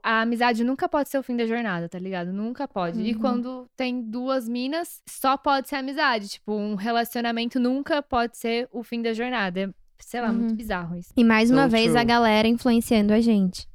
a 0.03 0.21
amizade 0.21 0.63
nunca 0.63 0.87
pode 0.87 1.09
ser 1.09 1.17
o 1.17 1.23
fim 1.23 1.35
da 1.35 1.45
jornada, 1.47 1.89
tá 1.89 1.97
ligado? 1.99 2.31
Nunca 2.31 2.67
pode. 2.67 3.01
E 3.01 3.13
Uhum. 3.13 3.19
quando 3.19 3.67
tem 3.75 4.01
duas 4.01 4.47
minas, 4.47 5.01
só 5.09 5.35
pode 5.35 5.67
ser 5.67 5.77
amizade. 5.77 6.29
Tipo, 6.29 6.53
um 6.53 6.75
relacionamento 6.75 7.59
nunca 7.59 8.01
pode 8.01 8.37
ser 8.37 8.69
o 8.71 8.83
fim 8.83 9.01
da 9.01 9.13
jornada. 9.13 9.59
É, 9.61 9.69
sei 9.99 10.21
lá, 10.21 10.31
muito 10.31 10.51
Uhum. 10.51 10.55
bizarro 10.55 10.95
isso. 10.95 11.11
E 11.17 11.23
mais 11.23 11.49
uma 11.49 11.63
So 11.65 11.69
vez 11.71 11.87
true. 11.87 11.97
a 11.99 12.03
galera 12.03 12.47
influenciando 12.47 13.13
a 13.13 13.19
gente. 13.19 13.67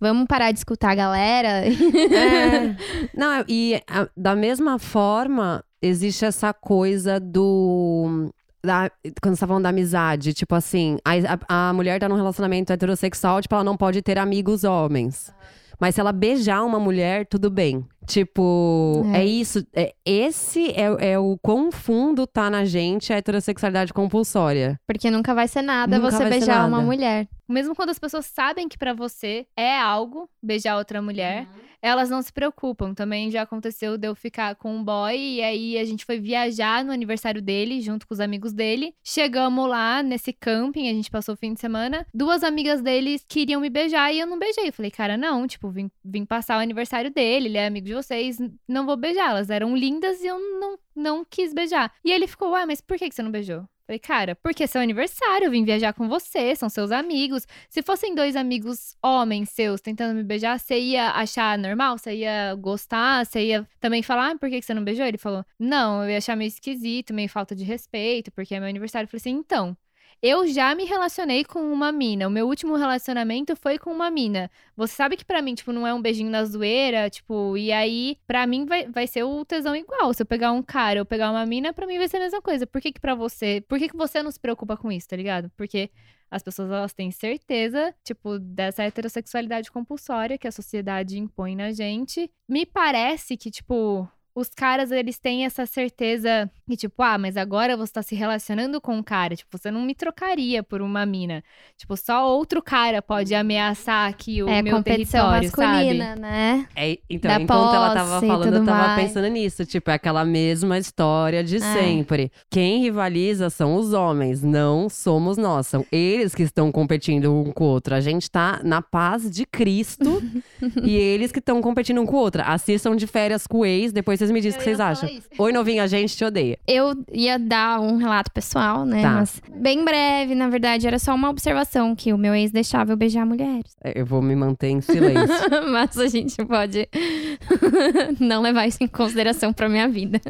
Vamos 0.00 0.26
parar 0.26 0.50
de 0.52 0.58
escutar 0.58 0.90
a 0.90 0.94
galera? 0.94 1.48
É. 1.66 1.68
Não, 3.16 3.44
e 3.48 3.80
a- 3.88 4.08
da 4.16 4.34
mesma 4.34 4.78
forma, 4.78 5.64
existe 5.80 6.24
essa 6.24 6.52
coisa 6.52 7.18
do. 7.20 8.30
Da- 8.64 8.90
quando 9.22 9.34
você 9.34 9.40
tá 9.40 9.46
falando 9.46 9.62
da 9.64 9.68
amizade, 9.70 10.32
tipo 10.34 10.54
assim, 10.54 10.98
a, 11.04 11.68
a- 11.68 11.72
mulher 11.72 12.00
tá 12.00 12.08
num 12.08 12.16
relacionamento 12.16 12.72
heterossexual, 12.72 13.40
tipo, 13.40 13.54
ela 13.54 13.64
não 13.64 13.76
pode 13.76 14.02
ter 14.02 14.18
amigos 14.18 14.64
homens. 14.64 15.32
Mas 15.80 15.94
se 15.94 16.00
ela 16.00 16.10
beijar 16.10 16.64
uma 16.64 16.80
mulher, 16.80 17.24
tudo 17.24 17.48
bem. 17.48 17.86
Tipo, 18.04 19.04
é, 19.14 19.18
É. 19.20 19.24
isso. 19.24 19.64
É, 19.72 19.94
esse 20.04 20.70
é, 20.72 21.12
é 21.12 21.18
o 21.20 21.38
quão 21.40 21.70
fundo 21.70 22.26
tá 22.26 22.50
na 22.50 22.64
gente 22.64 23.12
a 23.12 23.16
heterossexualidade 23.16 23.92
compulsória. 23.92 24.76
Porque 24.88 25.08
nunca 25.08 25.32
vai 25.34 25.46
ser 25.46 25.62
nada 25.62 25.96
Nunca 25.98 26.10
você 26.10 26.28
beijar 26.28 26.66
uma 26.66 26.78
nada. 26.78 26.82
mulher. 26.82 27.28
Mesmo 27.48 27.76
quando 27.76 27.90
as 27.90 27.98
pessoas 27.98 28.26
sabem 28.26 28.68
que 28.68 28.76
pra 28.76 28.92
você 28.92 29.46
é 29.56 29.78
algo 29.80 30.28
beijar 30.42 30.76
outra 30.78 31.00
mulher, 31.00 31.46
elas 31.82 32.10
não 32.10 32.22
se 32.22 32.32
preocupam. 32.32 32.94
Também 32.94 33.30
já 33.30 33.42
aconteceu 33.42 33.96
de 33.96 34.08
eu 34.08 34.14
ficar 34.14 34.54
com 34.56 34.74
um 34.74 34.84
boy 34.84 35.16
e 35.16 35.42
aí 35.42 35.78
a 35.78 35.84
gente 35.84 36.04
foi 36.04 36.18
viajar 36.18 36.84
no 36.84 36.92
aniversário 36.92 37.40
dele, 37.40 37.80
junto 37.80 38.06
com 38.06 38.14
os 38.14 38.20
amigos 38.20 38.52
dele. 38.52 38.94
Chegamos 39.02 39.68
lá 39.68 40.02
nesse 40.02 40.32
camping, 40.32 40.88
a 40.88 40.92
gente 40.92 41.10
passou 41.10 41.34
o 41.34 41.36
fim 41.36 41.54
de 41.54 41.60
semana. 41.60 42.06
Duas 42.12 42.42
amigas 42.42 42.82
deles 42.82 43.24
queriam 43.28 43.60
me 43.60 43.70
beijar 43.70 44.12
e 44.12 44.18
eu 44.18 44.26
não 44.26 44.38
beijei. 44.38 44.68
Eu 44.68 44.72
falei, 44.72 44.90
cara, 44.90 45.16
não, 45.16 45.46
tipo, 45.46 45.70
vim, 45.70 45.90
vim 46.04 46.24
passar 46.24 46.58
o 46.58 46.62
aniversário 46.62 47.10
dele, 47.10 47.48
ele 47.48 47.58
é 47.58 47.66
amigo 47.66 47.86
de 47.86 47.94
vocês, 47.94 48.38
não 48.66 48.86
vou 48.86 48.96
beijar. 48.96 49.30
Elas 49.30 49.50
eram 49.50 49.76
lindas 49.76 50.20
e 50.22 50.26
eu 50.26 50.38
não, 50.60 50.78
não 50.94 51.24
quis 51.24 51.52
beijar. 51.54 51.92
E 52.04 52.10
ele 52.10 52.26
ficou, 52.26 52.52
ué, 52.52 52.66
mas 52.66 52.80
por 52.80 52.96
que 52.96 53.08
que 53.08 53.14
você 53.14 53.22
não 53.22 53.30
beijou? 53.30 53.66
Falei, 53.88 53.98
cara, 53.98 54.36
porque 54.36 54.64
é 54.64 54.66
seu 54.66 54.82
aniversário, 54.82 55.46
eu 55.46 55.50
vim 55.50 55.64
viajar 55.64 55.94
com 55.94 56.10
você, 56.10 56.54
são 56.54 56.68
seus 56.68 56.90
amigos. 56.90 57.46
Se 57.70 57.82
fossem 57.82 58.14
dois 58.14 58.36
amigos 58.36 58.94
homens 59.02 59.48
seus 59.48 59.80
tentando 59.80 60.14
me 60.14 60.22
beijar, 60.22 60.60
você 60.60 60.78
ia 60.78 61.08
achar 61.12 61.56
normal? 61.56 61.96
Você 61.96 62.16
ia 62.16 62.54
gostar? 62.54 63.24
Você 63.24 63.46
ia 63.46 63.66
também 63.80 64.02
falar, 64.02 64.32
ah, 64.32 64.38
por 64.38 64.50
que 64.50 64.60
você 64.60 64.74
não 64.74 64.84
beijou? 64.84 65.06
Ele 65.06 65.16
falou, 65.16 65.42
não, 65.58 66.04
eu 66.04 66.10
ia 66.10 66.18
achar 66.18 66.36
meio 66.36 66.48
esquisito, 66.48 67.14
meio 67.14 67.30
falta 67.30 67.56
de 67.56 67.64
respeito, 67.64 68.30
porque 68.30 68.54
é 68.54 68.60
meu 68.60 68.68
aniversário. 68.68 69.06
Eu 69.06 69.08
falei 69.08 69.20
assim, 69.22 69.30
então. 69.30 69.74
Eu 70.20 70.48
já 70.48 70.74
me 70.74 70.84
relacionei 70.84 71.44
com 71.44 71.60
uma 71.72 71.92
mina. 71.92 72.26
O 72.26 72.30
meu 72.30 72.48
último 72.48 72.74
relacionamento 72.74 73.54
foi 73.54 73.78
com 73.78 73.92
uma 73.92 74.10
mina. 74.10 74.50
Você 74.76 74.94
sabe 74.94 75.16
que 75.16 75.24
pra 75.24 75.40
mim, 75.40 75.54
tipo, 75.54 75.72
não 75.72 75.86
é 75.86 75.94
um 75.94 76.02
beijinho 76.02 76.28
na 76.28 76.44
zoeira, 76.44 77.08
tipo, 77.08 77.56
e 77.56 77.70
aí, 77.70 78.18
pra 78.26 78.44
mim 78.44 78.66
vai, 78.66 78.88
vai 78.88 79.06
ser 79.06 79.22
o 79.22 79.44
tesão 79.44 79.76
igual. 79.76 80.12
Se 80.12 80.22
eu 80.22 80.26
pegar 80.26 80.50
um 80.50 80.62
cara 80.62 81.00
ou 81.00 81.06
pegar 81.06 81.30
uma 81.30 81.46
mina, 81.46 81.72
pra 81.72 81.86
mim 81.86 81.98
vai 81.98 82.08
ser 82.08 82.16
a 82.16 82.20
mesma 82.20 82.42
coisa. 82.42 82.66
Por 82.66 82.80
que 82.80 82.90
que 82.92 83.00
pra 83.00 83.14
você, 83.14 83.64
por 83.68 83.78
que 83.78 83.88
que 83.88 83.96
você 83.96 84.20
não 84.20 84.30
se 84.32 84.40
preocupa 84.40 84.76
com 84.76 84.90
isso, 84.90 85.06
tá 85.06 85.14
ligado? 85.14 85.50
Porque 85.56 85.88
as 86.28 86.42
pessoas, 86.42 86.68
elas 86.70 86.92
têm 86.92 87.10
certeza, 87.12 87.94
tipo, 88.04 88.38
dessa 88.40 88.82
heterossexualidade 88.82 89.70
compulsória 89.70 90.36
que 90.36 90.48
a 90.48 90.52
sociedade 90.52 91.18
impõe 91.18 91.54
na 91.54 91.72
gente. 91.72 92.28
Me 92.48 92.66
parece 92.66 93.36
que, 93.36 93.50
tipo, 93.50 94.06
os 94.34 94.48
caras, 94.48 94.90
eles 94.92 95.18
têm 95.18 95.44
essa 95.44 95.66
certeza 95.66 96.50
que, 96.66 96.76
tipo, 96.76 97.02
ah, 97.02 97.18
mas 97.18 97.36
agora 97.36 97.76
você 97.76 97.92
tá 97.92 98.02
se 98.02 98.14
relacionando 98.14 98.80
com 98.80 98.94
um 98.96 99.02
cara. 99.02 99.34
Tipo, 99.34 99.58
você 99.58 99.70
não 99.70 99.82
me 99.82 99.94
trocaria 99.94 100.62
por 100.62 100.80
uma 100.80 101.04
mina. 101.04 101.42
Tipo, 101.76 101.96
só 101.96 102.28
outro 102.28 102.62
cara 102.62 103.02
pode 103.02 103.34
ameaçar 103.34 104.08
aqui 104.08 104.42
o 104.42 104.48
é 104.48 104.62
meu 104.62 104.76
competição 104.76 105.30
território, 105.32 105.72
masculina, 105.72 106.04
sabe? 106.10 106.20
né? 106.20 106.66
É, 106.76 106.98
então, 107.10 107.30
Da 107.30 107.40
enquanto 107.40 107.74
ela 107.74 107.94
tava 107.94 108.10
posse 108.14 108.24
e 108.24 108.28
falando, 108.28 108.54
eu 108.56 108.64
tava 108.64 108.86
mais. 108.88 109.02
pensando 109.08 109.28
nisso. 109.28 109.64
Tipo, 109.66 109.90
é 109.90 109.94
aquela 109.94 110.24
mesma 110.24 110.78
história 110.78 111.42
de 111.42 111.56
É. 111.56 111.60
sempre. 111.60 112.30
Quem 112.50 112.80
rivaliza 112.82 113.50
são 113.50 113.74
os 113.74 113.92
homens, 113.92 114.42
não 114.42 114.88
somos 114.88 115.36
nós. 115.36 115.66
São 115.66 115.84
eles 115.90 116.34
que 116.34 116.42
estão 116.44 116.70
competindo 116.70 117.32
um 117.34 117.50
com 117.52 117.64
o 117.64 117.68
outro. 117.68 117.94
A 117.94 118.00
gente 118.00 118.30
tá 118.30 118.60
na 118.62 118.80
paz 118.82 119.28
de 119.30 119.44
Cristo 119.44 120.22
e 120.84 120.94
eles 120.94 121.32
que 121.32 121.38
estão 121.40 121.60
competindo 121.60 122.00
um 122.00 122.06
com 122.06 122.16
o 122.16 122.20
outro. 122.20 122.42
Assistam 122.44 122.94
de 122.94 123.06
férias 123.06 123.46
com 123.46 123.58
o 123.58 123.64
ex, 123.66 123.92
depois 123.92 124.17
vocês 124.18 124.30
me 124.30 124.40
dizem 124.40 124.56
o 124.56 124.58
que 124.58 124.64
vocês 124.64 124.80
acham. 124.80 125.08
isso. 125.08 125.28
Oi, 125.38 125.52
novinha, 125.52 125.82
a 125.82 125.86
gente 125.86 126.16
te 126.16 126.24
odeia. 126.24 126.58
Eu 126.66 126.94
ia 127.12 127.38
dar 127.38 127.80
um 127.80 127.96
relato 127.96 128.30
pessoal, 128.32 128.84
né? 128.84 129.02
Tá. 129.02 129.10
Mas 129.12 129.40
bem 129.54 129.84
breve, 129.84 130.34
na 130.34 130.48
verdade, 130.48 130.86
era 130.86 130.98
só 130.98 131.14
uma 131.14 131.30
observação 131.30 131.94
que 131.94 132.12
o 132.12 132.18
meu 132.18 132.34
ex 132.34 132.50
deixava 132.50 132.92
eu 132.92 132.96
beijar 132.96 133.24
mulheres. 133.24 133.76
É, 133.82 134.00
Eu 134.00 134.04
vou 134.06 134.20
me 134.22 134.34
manter 134.36 134.68
em 134.68 134.80
silêncio. 134.80 135.28
Mas 135.72 135.96
a 135.98 136.06
gente 136.08 136.36
pode 136.44 136.88
não 138.20 138.42
levar 138.42 138.66
isso 138.66 138.78
em 138.82 138.86
consideração 138.86 139.52
pra 139.52 139.68
minha 139.68 139.88
vida. 139.88 140.20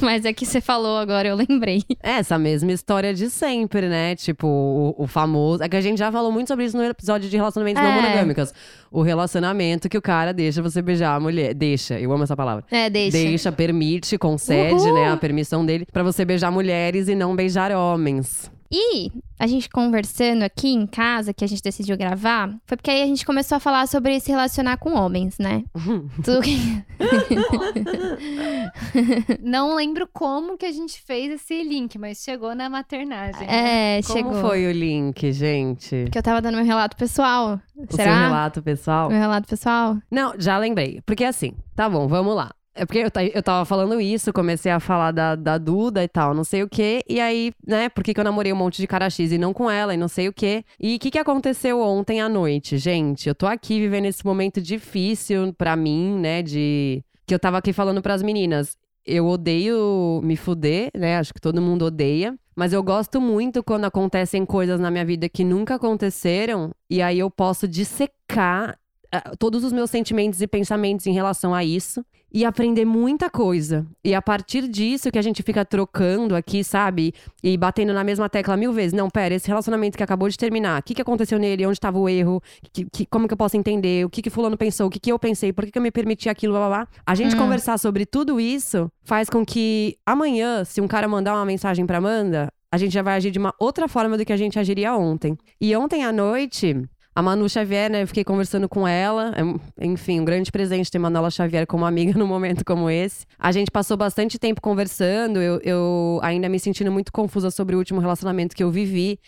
Mas 0.00 0.24
é 0.24 0.32
que 0.32 0.44
você 0.46 0.60
falou 0.60 0.98
agora, 0.98 1.28
eu 1.28 1.36
lembrei. 1.36 1.82
É 2.02 2.12
essa 2.12 2.38
mesma 2.38 2.72
história 2.72 3.12
de 3.14 3.30
sempre, 3.30 3.88
né? 3.88 4.14
Tipo, 4.16 4.46
o, 4.46 4.94
o 5.04 5.06
famoso. 5.06 5.62
É 5.62 5.68
que 5.68 5.76
a 5.76 5.80
gente 5.80 5.98
já 5.98 6.10
falou 6.10 6.30
muito 6.32 6.48
sobre 6.48 6.64
isso 6.64 6.76
no 6.76 6.84
episódio 6.84 7.28
de 7.28 7.36
relacionamentos 7.36 7.82
não 7.82 7.90
É. 7.90 7.94
monogâmicos. 8.02 8.52
O 8.90 9.02
relacionamento 9.02 9.88
que 9.88 9.98
o 9.98 10.02
cara 10.02 10.32
deixa 10.32 10.62
você 10.62 10.80
beijar 10.80 11.14
a 11.14 11.20
mulher. 11.20 11.54
Deixa, 11.54 11.98
eu 11.98 12.10
amo 12.12 12.24
essa 12.24 12.36
palavra. 12.36 12.64
É, 12.70 12.88
deixa. 12.88 13.16
Permite, 13.52 14.18
concede, 14.18 14.74
Uhul. 14.74 14.94
né, 14.94 15.12
a 15.12 15.16
permissão 15.16 15.64
dele 15.64 15.86
pra 15.92 16.02
você 16.02 16.24
beijar 16.24 16.50
mulheres 16.50 17.06
e 17.08 17.14
não 17.14 17.36
beijar 17.36 17.70
homens. 17.72 18.50
E 18.70 19.10
a 19.38 19.46
gente 19.46 19.70
conversando 19.70 20.42
aqui 20.42 20.68
em 20.68 20.86
casa, 20.86 21.32
que 21.32 21.42
a 21.42 21.48
gente 21.48 21.62
decidiu 21.62 21.96
gravar, 21.96 22.50
foi 22.66 22.76
porque 22.76 22.90
aí 22.90 23.02
a 23.02 23.06
gente 23.06 23.24
começou 23.24 23.56
a 23.56 23.60
falar 23.60 23.88
sobre 23.88 24.20
se 24.20 24.30
relacionar 24.30 24.76
com 24.76 24.92
homens, 24.94 25.38
né? 25.38 25.64
Tudo 26.22 26.42
que. 26.42 26.58
Não 29.42 29.74
lembro 29.74 30.06
como 30.12 30.58
que 30.58 30.66
a 30.66 30.72
gente 30.72 31.00
fez 31.00 31.32
esse 31.32 31.62
link, 31.62 31.96
mas 31.98 32.22
chegou 32.22 32.54
na 32.54 32.68
maternagem. 32.68 33.46
É, 33.48 34.02
Como 34.02 34.18
chegou. 34.18 34.34
foi 34.42 34.66
o 34.66 34.72
link, 34.72 35.32
gente? 35.32 36.02
Porque 36.04 36.18
eu 36.18 36.22
tava 36.22 36.42
dando 36.42 36.56
meu 36.56 36.64
relato 36.66 36.94
pessoal. 36.96 37.58
O 37.74 37.96
Será? 37.96 38.12
seu 38.12 38.20
relato 38.28 38.62
pessoal? 38.62 39.08
Meu 39.08 39.18
relato 39.18 39.48
pessoal? 39.48 39.96
Não, 40.10 40.34
já 40.38 40.58
lembrei. 40.58 41.00
Porque 41.06 41.24
assim, 41.24 41.54
tá 41.74 41.88
bom, 41.88 42.06
vamos 42.06 42.36
lá. 42.36 42.50
É 42.78 42.86
porque 42.86 43.00
eu, 43.00 43.10
eu 43.34 43.42
tava 43.42 43.64
falando 43.64 44.00
isso, 44.00 44.32
comecei 44.32 44.70
a 44.70 44.78
falar 44.78 45.10
da, 45.10 45.34
da 45.34 45.58
Duda 45.58 46.04
e 46.04 46.06
tal, 46.06 46.32
não 46.32 46.44
sei 46.44 46.62
o 46.62 46.68
quê. 46.68 47.02
E 47.08 47.18
aí, 47.18 47.52
né, 47.66 47.88
por 47.88 48.04
que 48.04 48.18
eu 48.18 48.22
namorei 48.22 48.52
um 48.52 48.56
monte 48.56 48.76
de 48.76 48.86
cara 48.86 49.10
X 49.10 49.32
e 49.32 49.36
não 49.36 49.52
com 49.52 49.68
ela 49.68 49.92
e 49.92 49.96
não 49.96 50.06
sei 50.06 50.28
o 50.28 50.32
quê. 50.32 50.64
E 50.78 50.94
o 50.94 50.98
que 51.00 51.10
que 51.10 51.18
aconteceu 51.18 51.80
ontem 51.80 52.20
à 52.20 52.28
noite, 52.28 52.78
gente? 52.78 53.28
Eu 53.28 53.34
tô 53.34 53.48
aqui 53.48 53.80
vivendo 53.80 54.04
esse 54.04 54.24
momento 54.24 54.60
difícil 54.60 55.52
pra 55.54 55.74
mim, 55.74 56.20
né, 56.20 56.40
de... 56.40 57.02
Que 57.26 57.34
eu 57.34 57.38
tava 57.40 57.58
aqui 57.58 57.72
falando 57.72 58.00
pras 58.00 58.22
meninas. 58.22 58.76
Eu 59.04 59.26
odeio 59.26 60.20
me 60.22 60.36
fuder, 60.36 60.90
né? 60.94 61.18
Acho 61.18 61.34
que 61.34 61.40
todo 61.40 61.60
mundo 61.60 61.86
odeia. 61.86 62.38
Mas 62.54 62.72
eu 62.72 62.82
gosto 62.82 63.20
muito 63.20 63.62
quando 63.62 63.86
acontecem 63.86 64.46
coisas 64.46 64.78
na 64.78 64.90
minha 64.90 65.04
vida 65.04 65.28
que 65.28 65.42
nunca 65.42 65.74
aconteceram. 65.74 66.70
E 66.88 67.02
aí 67.02 67.18
eu 67.18 67.30
posso 67.30 67.66
dissecar 67.66 68.78
ah, 69.10 69.32
todos 69.36 69.64
os 69.64 69.72
meus 69.72 69.90
sentimentos 69.90 70.40
e 70.40 70.46
pensamentos 70.46 71.06
em 71.06 71.12
relação 71.12 71.54
a 71.54 71.64
isso 71.64 72.04
e 72.32 72.44
aprender 72.44 72.84
muita 72.84 73.30
coisa. 73.30 73.86
E 74.04 74.14
a 74.14 74.20
partir 74.22 74.68
disso 74.68 75.10
que 75.10 75.18
a 75.18 75.22
gente 75.22 75.42
fica 75.42 75.64
trocando 75.64 76.34
aqui, 76.36 76.62
sabe? 76.62 77.14
E 77.42 77.56
batendo 77.56 77.92
na 77.92 78.04
mesma 78.04 78.28
tecla 78.28 78.56
mil 78.56 78.72
vezes. 78.72 78.92
Não, 78.92 79.08
pera, 79.08 79.34
esse 79.34 79.48
relacionamento 79.48 79.96
que 79.96 80.02
acabou 80.02 80.28
de 80.28 80.36
terminar, 80.36 80.80
o 80.80 80.82
que, 80.82 80.94
que 80.94 81.02
aconteceu 81.02 81.38
nele? 81.38 81.64
Onde 81.66 81.76
estava 81.76 81.98
o 81.98 82.08
erro? 82.08 82.42
Que- 82.72 82.84
que- 82.84 83.06
como 83.06 83.26
que 83.26 83.34
eu 83.34 83.38
posso 83.38 83.56
entender? 83.56 84.04
O 84.04 84.10
que, 84.10 84.20
que 84.22 84.30
fulano 84.30 84.56
pensou? 84.56 84.88
O 84.88 84.90
que, 84.90 85.00
que 85.00 85.10
eu 85.10 85.18
pensei? 85.18 85.52
Por 85.52 85.64
que, 85.64 85.70
que 85.72 85.78
eu 85.78 85.82
me 85.82 85.90
permiti 85.90 86.28
aquilo? 86.28 86.52
Blá, 86.52 86.66
blá, 86.68 86.76
blá. 86.84 86.88
A 87.06 87.14
gente 87.14 87.34
Hum. 87.34 87.38
conversar 87.38 87.78
sobre 87.78 88.04
tudo 88.04 88.38
isso 88.38 88.90
faz 89.04 89.30
com 89.30 89.44
que 89.44 89.96
amanhã, 90.04 90.64
se 90.64 90.80
um 90.80 90.88
cara 90.88 91.08
mandar 91.08 91.34
uma 91.34 91.44
mensagem 91.46 91.86
pra 91.86 91.98
Amanda, 91.98 92.52
a 92.70 92.76
gente 92.76 92.92
já 92.92 93.00
vai 93.02 93.14
agir 93.16 93.30
de 93.30 93.38
uma 93.38 93.54
outra 93.58 93.88
forma 93.88 94.18
do 94.18 94.24
que 94.26 94.32
a 94.32 94.36
gente 94.36 94.58
agiria 94.58 94.94
ontem. 94.94 95.36
E 95.58 95.74
ontem 95.74 96.04
à 96.04 96.12
noite, 96.12 96.76
a 97.18 97.22
Manu 97.22 97.48
Xavier, 97.48 97.90
né? 97.90 98.04
Eu 98.04 98.06
fiquei 98.06 98.22
conversando 98.22 98.68
com 98.68 98.86
ela. 98.86 99.34
É 99.36 99.84
enfim, 99.84 100.20
um 100.20 100.24
grande 100.24 100.52
presente 100.52 100.88
ter 100.88 101.00
Manuela 101.00 101.32
Xavier 101.32 101.66
como 101.66 101.84
amiga 101.84 102.12
num 102.16 102.28
momento 102.28 102.64
como 102.64 102.88
esse. 102.88 103.26
A 103.36 103.50
gente 103.50 103.72
passou 103.72 103.96
bastante 103.96 104.38
tempo 104.38 104.60
conversando. 104.60 105.40
Eu, 105.40 105.60
eu 105.64 106.20
ainda 106.22 106.48
me 106.48 106.60
sentindo 106.60 106.92
muito 106.92 107.10
confusa 107.10 107.50
sobre 107.50 107.74
o 107.74 107.78
último 107.78 107.98
relacionamento 107.98 108.54
que 108.54 108.62
eu 108.62 108.70
vivi. 108.70 109.18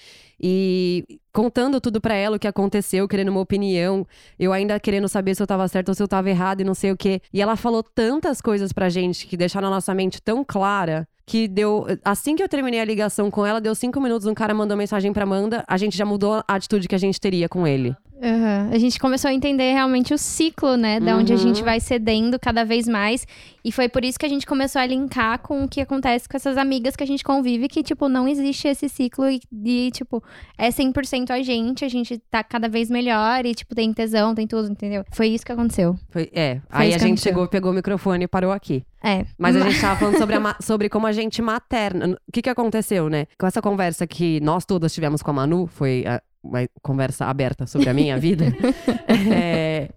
E 0.41 1.19
contando 1.33 1.81
tudo 1.81 2.01
pra 2.01 2.15
ela, 2.15 2.37
o 2.37 2.39
que 2.39 2.47
aconteceu, 2.47 3.09
querendo 3.09 3.31
uma 3.31 3.41
opinião. 3.41 4.07
Eu 4.39 4.53
ainda 4.53 4.79
querendo 4.79 5.09
saber 5.09 5.35
se 5.35 5.43
eu 5.43 5.47
tava 5.49 5.67
certa 5.67 5.91
ou 5.91 5.95
se 5.97 6.01
eu 6.01 6.07
tava 6.07 6.31
errada 6.31 6.63
e 6.63 6.65
não 6.65 6.75
sei 6.75 6.93
o 6.93 6.97
quê. 6.97 7.21
E 7.33 7.43
ela 7.43 7.57
falou 7.57 7.83
tantas 7.83 8.41
coisas 8.41 8.73
pra 8.73 8.89
gente 8.89 9.27
que 9.27 9.37
deixaram 9.37 9.67
a 9.67 9.71
nossa 9.73 9.93
mente 9.97 10.23
tão 10.23 10.45
clara 10.45 11.09
que 11.31 11.47
deu. 11.47 11.87
Assim 12.05 12.35
que 12.35 12.43
eu 12.43 12.49
terminei 12.49 12.81
a 12.81 12.85
ligação 12.85 13.31
com 13.31 13.47
ela, 13.47 13.61
deu 13.61 13.73
cinco 13.73 14.01
minutos, 14.01 14.27
um 14.27 14.35
cara 14.35 14.53
mandou 14.53 14.77
mensagem 14.77 15.13
pra 15.13 15.23
Amanda, 15.23 15.65
a 15.69 15.77
gente 15.77 15.97
já 15.97 16.05
mudou 16.05 16.43
a 16.47 16.55
atitude 16.57 16.89
que 16.89 16.95
a 16.95 16.99
gente 16.99 17.21
teria 17.21 17.49
com 17.49 17.65
ele. 17.65 17.95
Aham. 18.23 18.69
A 18.73 18.79
gente 18.79 18.99
começou 18.99 19.31
a 19.31 19.35
entender 19.35 19.73
realmente 19.73 20.13
o 20.13 20.19
ciclo, 20.19 20.77
né? 20.77 21.01
Da 21.01 21.17
onde 21.17 21.33
a 21.33 21.37
Uhum. 21.37 21.43
gente 21.43 21.63
vai 21.63 21.81
cedendo 21.81 22.39
cada 22.39 22.65
vez 22.65 22.87
mais. 22.87 23.27
E 23.65 23.73
foi 23.73 23.89
por 23.89 24.05
isso 24.05 24.19
que 24.19 24.27
a 24.27 24.29
gente 24.29 24.47
começou 24.47 24.81
a 24.81 24.87
linkar 24.87 25.39
com 25.41 25.65
o 25.65 25.69
que 25.69 25.81
acontece 25.81 26.29
com 26.29 26.37
essas 26.37 26.57
amigas 26.59 26.95
que 26.97 27.03
a 27.03 27.07
gente 27.07 27.25
convive, 27.25 27.69
que, 27.69 27.83
tipo, 27.83 28.09
não 28.09 28.29
existe 28.29 28.69
esse 28.69 28.89
ciclo 28.89 29.29
e, 29.31 29.41
e, 29.65 29.91
tipo, 29.91 30.23
é 30.59 30.71
100% 30.71 31.31
a 31.31 31.43
gente, 31.43 31.85
a 31.85 31.89
gente 31.89 32.19
tá 32.31 32.43
cada 32.45 32.69
vez 32.69 32.91
melhor 32.91 33.45
e, 33.47 33.55
tipo, 33.55 33.75
tem 33.75 33.93
tesão, 33.93 34.35
tem 34.35 34.47
tudo, 34.47 34.71
entendeu? 34.71 35.03
Foi 35.13 35.29
isso 35.29 35.45
que 35.45 35.53
aconteceu. 35.53 35.97
Foi- 36.11 36.31
é. 36.33 36.61
Foi 36.69 36.81
aí 36.87 36.89
a 36.89 36.99
gente 36.99 37.07
aconteceu. 37.07 37.33
chegou, 37.33 37.49
pegou 37.49 37.71
o 37.71 37.75
microfone 37.75 38.25
e 38.25 38.29
parou 38.29 38.53
aqui. 38.53 38.85
É. 39.03 39.25
Mas 39.39 39.57
a 39.57 39.61
gente 39.69 39.81
tava 39.81 39.99
falando 39.99 40.19
sobre, 40.19 40.39
ma- 40.39 40.57
sobre 40.61 40.89
como 40.91 41.07
a 41.07 41.13
gente 41.13 41.41
materna. 41.41 42.17
O 42.29 42.33
que 42.33 42.43
que 42.43 42.51
aconteceu, 42.51 43.09
né? 43.09 43.27
Com 43.39 43.47
essa 43.47 43.63
conversa 43.63 44.07
que 44.07 44.41
nós 44.41 44.65
todas 44.67 44.93
tivemos 44.93 45.23
com 45.23 45.31
a 45.31 45.35
Manu, 45.35 45.67
foi 45.67 46.05
a- 46.07 46.21
uma 46.43 46.67
conversa 46.83 47.27
aberta 47.27 47.67
sobre 47.67 47.91
a 47.91 47.95
minha 47.95 48.19
vida, 48.19 48.47
é, 49.33 49.91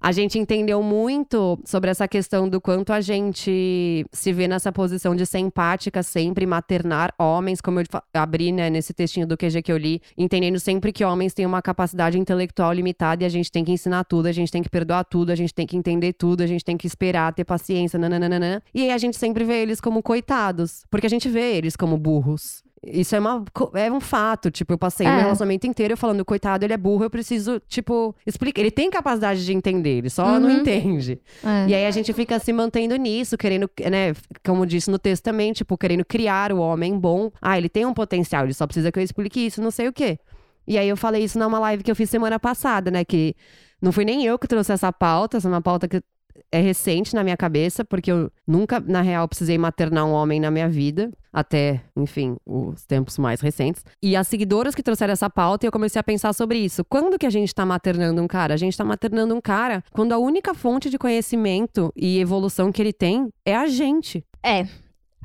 a 0.00 0.12
gente 0.12 0.38
entendeu 0.38 0.82
muito 0.82 1.58
sobre 1.64 1.90
essa 1.90 2.08
questão 2.08 2.48
do 2.48 2.60
quanto 2.60 2.92
a 2.92 3.00
gente 3.00 4.04
se 4.10 4.32
vê 4.32 4.48
nessa 4.48 4.72
posição 4.72 5.14
de 5.14 5.26
ser 5.26 5.38
empática 5.38 6.02
sempre, 6.02 6.46
maternar 6.46 7.14
homens, 7.18 7.60
como 7.60 7.80
eu 7.80 7.84
abri 8.14 8.50
né, 8.50 8.70
nesse 8.70 8.94
textinho 8.94 9.26
do 9.26 9.36
QG 9.36 9.62
que 9.62 9.70
eu 9.70 9.76
li, 9.76 10.00
entendendo 10.16 10.58
sempre 10.58 10.92
que 10.92 11.04
homens 11.04 11.34
têm 11.34 11.44
uma 11.44 11.60
capacidade 11.60 12.18
intelectual 12.18 12.72
limitada 12.72 13.22
e 13.22 13.26
a 13.26 13.30
gente 13.30 13.52
tem 13.52 13.64
que 13.64 13.72
ensinar 13.72 14.04
tudo, 14.04 14.26
a 14.26 14.32
gente 14.32 14.50
tem 14.50 14.62
que 14.62 14.70
perdoar 14.70 15.04
tudo, 15.04 15.30
a 15.30 15.36
gente 15.36 15.52
tem 15.52 15.66
que 15.66 15.76
entender 15.76 16.14
tudo, 16.14 16.42
a 16.42 16.46
gente 16.46 16.64
tem 16.64 16.76
que 16.76 16.86
esperar, 16.86 17.34
ter 17.34 17.44
paciência, 17.44 17.98
nananana. 17.98 18.62
E 18.74 18.82
aí 18.82 18.90
a 18.90 18.98
gente 18.98 19.18
sempre 19.18 19.44
vê 19.44 19.62
eles 19.62 19.80
como 19.80 20.02
coitados, 20.02 20.84
porque 20.90 21.06
a 21.06 21.10
gente 21.10 21.28
vê 21.28 21.56
eles 21.56 21.76
como 21.76 21.98
burros. 21.98 22.63
Isso 22.86 23.14
é, 23.14 23.18
uma, 23.18 23.44
é 23.74 23.90
um 23.90 24.00
fato. 24.00 24.50
Tipo, 24.50 24.74
eu 24.74 24.78
passei 24.78 25.06
é. 25.06 25.10
meu 25.10 25.20
relacionamento 25.20 25.66
inteiro 25.66 25.96
falando, 25.96 26.24
coitado, 26.24 26.64
ele 26.64 26.72
é 26.72 26.76
burro, 26.76 27.04
eu 27.04 27.10
preciso, 27.10 27.60
tipo, 27.68 28.14
explicar. 28.26 28.60
Ele 28.60 28.70
tem 28.70 28.90
capacidade 28.90 29.44
de 29.44 29.52
entender, 29.52 29.98
ele 29.98 30.10
só 30.10 30.24
uhum. 30.26 30.40
não 30.40 30.50
entende. 30.50 31.20
É. 31.42 31.68
E 31.68 31.74
aí 31.74 31.86
a 31.86 31.90
gente 31.90 32.12
fica 32.12 32.38
se 32.38 32.52
mantendo 32.52 32.96
nisso, 32.96 33.36
querendo, 33.36 33.70
né, 33.90 34.12
como 34.44 34.66
disse 34.66 34.90
no 34.90 34.98
texto 34.98 35.22
também, 35.22 35.52
tipo, 35.52 35.76
querendo 35.76 36.04
criar 36.04 36.52
o 36.52 36.58
homem 36.58 36.98
bom. 36.98 37.30
Ah, 37.40 37.56
ele 37.58 37.68
tem 37.68 37.86
um 37.86 37.94
potencial, 37.94 38.44
ele 38.44 38.54
só 38.54 38.66
precisa 38.66 38.90
que 38.90 38.98
eu 38.98 39.02
explique 39.02 39.46
isso, 39.46 39.62
não 39.62 39.70
sei 39.70 39.88
o 39.88 39.92
quê. 39.92 40.18
E 40.66 40.78
aí 40.78 40.88
eu 40.88 40.96
falei 40.96 41.24
isso 41.24 41.38
numa 41.38 41.58
live 41.58 41.82
que 41.82 41.90
eu 41.90 41.96
fiz 41.96 42.08
semana 42.08 42.38
passada, 42.38 42.90
né? 42.90 43.04
Que 43.04 43.34
não 43.80 43.92
fui 43.92 44.04
nem 44.04 44.24
eu 44.24 44.38
que 44.38 44.48
trouxe 44.48 44.72
essa 44.72 44.92
pauta, 44.92 45.36
essa 45.36 45.48
é 45.48 45.50
uma 45.50 45.60
pauta 45.60 45.86
que 45.86 46.02
é 46.50 46.60
recente 46.60 47.14
na 47.14 47.22
minha 47.22 47.36
cabeça, 47.36 47.84
porque 47.84 48.10
eu 48.10 48.30
nunca, 48.46 48.80
na 48.80 49.00
real, 49.00 49.26
precisei 49.28 49.58
maternar 49.58 50.06
um 50.06 50.12
homem 50.12 50.40
na 50.40 50.50
minha 50.50 50.68
vida. 50.68 51.10
Até, 51.32 51.82
enfim, 51.96 52.36
os 52.46 52.84
tempos 52.84 53.18
mais 53.18 53.40
recentes. 53.40 53.84
E 54.02 54.14
as 54.14 54.28
seguidoras 54.28 54.74
que 54.74 54.82
trouxeram 54.82 55.12
essa 55.12 55.28
pauta, 55.28 55.66
eu 55.66 55.72
comecei 55.72 55.98
a 55.98 56.04
pensar 56.04 56.32
sobre 56.32 56.58
isso. 56.58 56.84
Quando 56.84 57.18
que 57.18 57.26
a 57.26 57.30
gente 57.30 57.54
tá 57.54 57.66
maternando 57.66 58.22
um 58.22 58.28
cara? 58.28 58.54
A 58.54 58.56
gente 58.56 58.76
tá 58.76 58.84
maternando 58.84 59.34
um 59.34 59.40
cara 59.40 59.82
quando 59.92 60.12
a 60.12 60.18
única 60.18 60.54
fonte 60.54 60.88
de 60.88 60.98
conhecimento 60.98 61.92
e 61.96 62.18
evolução 62.18 62.70
que 62.70 62.80
ele 62.80 62.92
tem 62.92 63.30
é 63.44 63.56
a 63.56 63.66
gente. 63.66 64.24
É. 64.42 64.66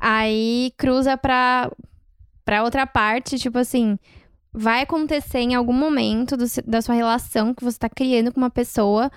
Aí 0.00 0.72
cruza 0.76 1.16
pra, 1.16 1.70
pra 2.44 2.64
outra 2.64 2.86
parte, 2.86 3.38
tipo 3.38 3.58
assim 3.58 3.98
vai 4.52 4.82
acontecer 4.82 5.38
em 5.38 5.54
algum 5.54 5.72
momento 5.72 6.36
do, 6.36 6.44
da 6.66 6.82
sua 6.82 6.94
relação 6.94 7.54
que 7.54 7.62
você 7.62 7.78
tá 7.78 7.88
criando 7.88 8.32
com 8.32 8.40
uma 8.40 8.50
pessoa 8.50 9.10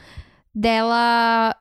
dela 0.53 1.55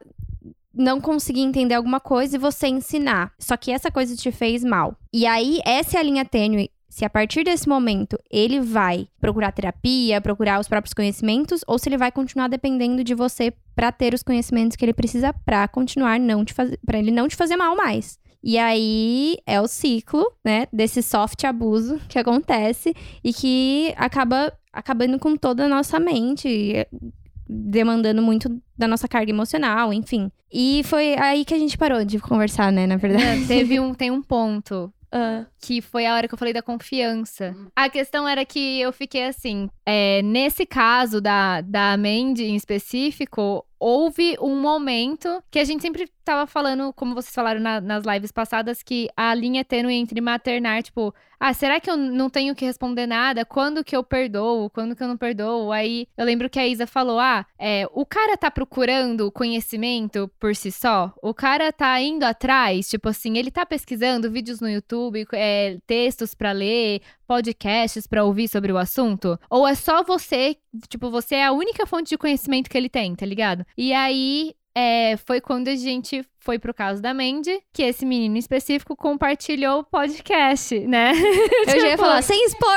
não 0.74 1.00
conseguir 1.00 1.42
entender 1.42 1.74
alguma 1.74 2.00
coisa 2.00 2.36
e 2.36 2.38
você 2.38 2.68
ensinar. 2.68 3.32
Só 3.38 3.56
que 3.56 3.70
essa 3.70 3.90
coisa 3.90 4.16
te 4.16 4.30
fez 4.30 4.64
mal. 4.64 4.96
E 5.12 5.26
aí, 5.26 5.60
essa 5.64 5.96
é 5.96 6.00
a 6.00 6.02
linha 6.02 6.24
tênue. 6.24 6.70
Se 6.92 7.06
a 7.06 7.10
partir 7.10 7.42
desse 7.42 7.66
momento 7.66 8.18
ele 8.30 8.60
vai 8.60 9.08
procurar 9.18 9.50
terapia, 9.50 10.20
procurar 10.20 10.60
os 10.60 10.68
próprios 10.68 10.92
conhecimentos, 10.92 11.62
ou 11.66 11.78
se 11.78 11.88
ele 11.88 11.96
vai 11.96 12.12
continuar 12.12 12.48
dependendo 12.48 13.02
de 13.02 13.14
você 13.14 13.50
para 13.74 13.90
ter 13.90 14.12
os 14.12 14.22
conhecimentos 14.22 14.76
que 14.76 14.84
ele 14.84 14.92
precisa 14.92 15.32
para 15.32 15.66
continuar 15.68 16.20
não 16.20 16.44
te 16.44 16.52
fazer, 16.52 16.78
para 16.84 16.98
ele 16.98 17.10
não 17.10 17.28
te 17.28 17.34
fazer 17.34 17.56
mal 17.56 17.74
mais. 17.74 18.18
E 18.44 18.58
aí 18.58 19.38
é 19.46 19.58
o 19.58 19.66
ciclo, 19.66 20.30
né, 20.44 20.66
desse 20.70 21.02
soft 21.02 21.42
abuso 21.44 21.98
que 22.10 22.18
acontece 22.18 22.94
e 23.24 23.32
que 23.32 23.94
acaba 23.96 24.52
acabando 24.70 25.18
com 25.18 25.34
toda 25.34 25.64
a 25.64 25.68
nossa 25.68 25.98
mente, 25.98 26.86
demandando 27.52 28.22
muito 28.22 28.60
da 28.76 28.88
nossa 28.88 29.06
carga 29.06 29.30
emocional, 29.30 29.92
enfim. 29.92 30.30
E 30.52 30.82
foi 30.84 31.14
aí 31.18 31.44
que 31.44 31.54
a 31.54 31.58
gente 31.58 31.78
parou 31.78 32.04
de 32.04 32.18
conversar, 32.18 32.72
né, 32.72 32.86
na 32.86 32.96
verdade. 32.96 33.44
É, 33.44 33.46
teve 33.46 33.78
um, 33.78 33.94
tem 33.94 34.10
um 34.10 34.22
ponto 34.22 34.92
Uh. 35.12 35.44
Que 35.64 35.80
foi 35.80 36.06
a 36.06 36.14
hora 36.14 36.26
que 36.26 36.34
eu 36.34 36.38
falei 36.38 36.52
da 36.52 36.60
confiança. 36.62 37.54
A 37.76 37.88
questão 37.88 38.26
era 38.26 38.44
que 38.44 38.80
eu 38.80 38.92
fiquei 38.92 39.26
assim. 39.26 39.68
É, 39.86 40.20
nesse 40.22 40.66
caso 40.66 41.20
da, 41.20 41.60
da 41.60 41.96
Mandy 41.96 42.44
em 42.44 42.56
específico, 42.56 43.64
houve 43.82 44.36
um 44.40 44.60
momento 44.60 45.42
que 45.50 45.58
a 45.58 45.64
gente 45.64 45.82
sempre 45.82 46.08
tava 46.24 46.46
falando, 46.46 46.92
como 46.92 47.16
vocês 47.16 47.34
falaram 47.34 47.60
na, 47.60 47.80
nas 47.80 48.04
lives 48.04 48.30
passadas, 48.30 48.80
que 48.80 49.08
a 49.16 49.34
linha 49.34 49.62
é 49.62 49.64
tênue 49.64 49.94
entre 49.94 50.20
maternar, 50.20 50.84
tipo, 50.84 51.12
ah, 51.40 51.52
será 51.52 51.80
que 51.80 51.90
eu 51.90 51.96
não 51.96 52.30
tenho 52.30 52.54
que 52.54 52.64
responder 52.64 53.04
nada? 53.04 53.44
Quando 53.44 53.82
que 53.82 53.96
eu 53.96 54.04
perdoo? 54.04 54.70
Quando 54.70 54.94
que 54.94 55.02
eu 55.02 55.08
não 55.08 55.16
perdoo? 55.16 55.72
Aí 55.72 56.06
eu 56.16 56.24
lembro 56.24 56.48
que 56.48 56.60
a 56.60 56.68
Isa 56.68 56.86
falou: 56.86 57.18
ah, 57.18 57.44
é, 57.58 57.84
o 57.92 58.06
cara 58.06 58.36
tá 58.36 58.48
procurando 58.48 59.32
conhecimento 59.32 60.30
por 60.38 60.54
si 60.54 60.70
só? 60.70 61.12
O 61.20 61.34
cara 61.34 61.72
tá 61.72 62.00
indo 62.00 62.22
atrás, 62.22 62.88
tipo 62.88 63.08
assim, 63.08 63.36
ele 63.36 63.50
tá 63.50 63.66
pesquisando 63.66 64.30
vídeos 64.30 64.60
no 64.60 64.70
YouTube, 64.70 65.26
é, 65.32 65.78
textos 65.84 66.32
para 66.32 66.52
ler, 66.52 67.02
podcasts 67.32 68.06
para 68.06 68.24
ouvir 68.24 68.46
sobre 68.46 68.70
o 68.70 68.76
assunto? 68.76 69.38
Ou 69.48 69.66
é 69.66 69.74
só 69.74 70.02
você, 70.02 70.54
tipo, 70.88 71.10
você 71.10 71.36
é 71.36 71.46
a 71.46 71.52
única 71.52 71.86
fonte 71.86 72.10
de 72.10 72.18
conhecimento 72.18 72.68
que 72.68 72.76
ele 72.76 72.90
tem, 72.90 73.14
tá 73.14 73.24
ligado? 73.24 73.64
E 73.74 73.94
aí 73.94 74.54
é, 74.74 75.16
foi 75.16 75.40
quando 75.40 75.68
a 75.68 75.74
gente 75.74 76.22
foi 76.42 76.58
pro 76.58 76.74
caso 76.74 77.00
da 77.00 77.14
Mandy, 77.14 77.60
que 77.72 77.84
esse 77.84 78.04
menino 78.04 78.36
específico 78.36 78.96
compartilhou 78.96 79.78
o 79.78 79.84
podcast, 79.84 80.76
né? 80.80 81.12
Eu 81.68 81.80
já 81.80 81.88
ia 81.90 81.96
falar, 81.96 82.20
sem 82.20 82.44
expor! 82.44 82.72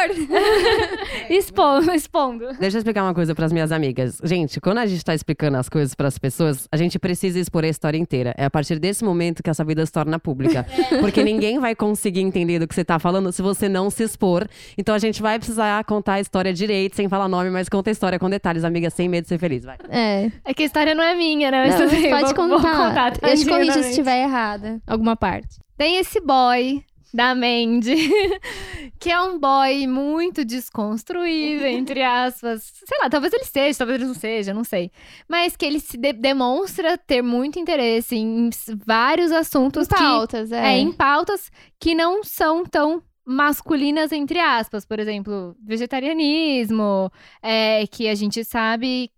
expondo, 1.30 1.92
expondo. 1.92 2.48
Deixa 2.60 2.78
eu 2.78 2.80
explicar 2.80 3.04
uma 3.04 3.14
coisa 3.14 3.34
para 3.34 3.46
as 3.46 3.52
minhas 3.52 3.72
amigas. 3.72 4.20
Gente, 4.24 4.62
quando 4.62 4.78
a 4.78 4.86
gente 4.86 5.04
tá 5.04 5.16
explicando 5.16 5.58
as 5.58 5.68
coisas 5.68 5.96
para 5.96 6.08
as 6.08 6.20
pessoas, 6.20 6.68
a 6.72 6.78
gente 6.78 7.00
precisa 7.00 7.40
expor 7.40 7.64
a 7.64 7.68
história 7.68 7.98
inteira. 7.98 8.36
É 8.38 8.46
a 8.46 8.52
partir 8.52 8.78
desse 8.78 9.04
momento 9.04 9.42
que 9.42 9.50
essa 9.50 9.64
vida 9.64 9.84
se 9.84 9.92
torna 9.92 10.20
pública. 10.20 10.66
É. 10.76 11.00
Porque 11.00 11.24
ninguém 11.24 11.58
vai 11.58 11.74
conseguir 11.74 12.20
entender 12.20 12.60
do 12.60 12.68
que 12.68 12.76
você 12.76 12.84
tá 12.84 13.00
falando 13.00 13.32
se 13.32 13.42
você 13.42 13.68
não 13.68 13.90
se 13.90 14.04
expor. 14.04 14.48
Então 14.78 14.94
a 14.94 15.00
gente 15.00 15.20
vai 15.22 15.40
precisar 15.40 15.84
contar 15.86 16.14
a 16.14 16.20
história 16.20 16.54
direito, 16.54 16.96
sem 16.96 17.10
falar 17.10 17.28
nome, 17.28 17.50
mas 17.50 17.68
conta 17.68 17.90
a 17.90 17.94
história 17.94 18.20
com 18.20 18.30
detalhes, 18.30 18.64
amiga, 18.64 18.90
sem 18.90 19.10
medo 19.10 19.24
de 19.24 19.30
ser 19.30 19.40
feliz, 19.40 19.64
vai. 19.64 19.78
É. 19.90 20.30
É 20.44 20.54
que 20.54 20.62
a 20.62 20.66
história 20.66 20.94
não 20.94 21.04
é 21.04 21.16
minha, 21.16 21.50
né? 21.50 21.70
Não, 21.70 21.78
pode 21.80 22.34
vou, 22.34 22.36
contar. 22.36 22.48
Vou 22.48 22.88
contar 22.88 23.12
corrija 23.58 23.84
se 23.84 23.90
estiver 23.90 24.24
errada 24.24 24.82
alguma 24.88 25.16
parte. 25.16 25.60
Tem 25.78 25.98
esse 25.98 26.20
boy 26.22 26.84
da 27.16 27.34
Mandy, 27.34 28.10
que 29.00 29.10
é 29.10 29.22
um 29.22 29.40
boy 29.40 29.88
muito 29.88 30.44
desconstruído, 30.44 31.64
entre 31.66 32.04
aspas. 32.04 32.74
Sei 32.86 32.98
lá, 33.02 33.10
talvez 33.10 33.34
ele 33.34 33.46
seja, 33.46 33.78
talvez 33.78 34.00
ele 34.00 34.08
não 34.08 34.14
seja, 34.14 34.54
não 34.54 34.64
sei. 34.66 34.92
Mas 35.28 35.56
que 35.56 35.66
ele 35.66 35.80
se 35.80 35.98
de 35.98 36.12
demonstra 36.12 36.98
ter 36.98 37.22
muito 37.22 37.58
interesse 37.58 38.16
em 38.16 38.50
vários 38.86 39.32
assuntos. 39.32 39.88
Em 39.88 39.96
pautas, 39.96 40.50
que, 40.50 40.56
é. 40.56 40.76
é. 40.76 40.78
Em 40.78 40.92
pautas 40.92 41.50
que 41.80 41.96
não 41.96 42.22
são 42.22 42.66
tão 42.66 43.02
masculinas, 43.26 44.12
entre 44.12 44.40
aspas. 44.40 44.86
Por 44.86 45.00
exemplo, 45.00 45.56
vegetarianismo, 45.64 47.10
é, 47.42 47.88
que 47.88 48.10
a 48.10 48.16
gente 48.16 48.44
sabe 48.44 49.10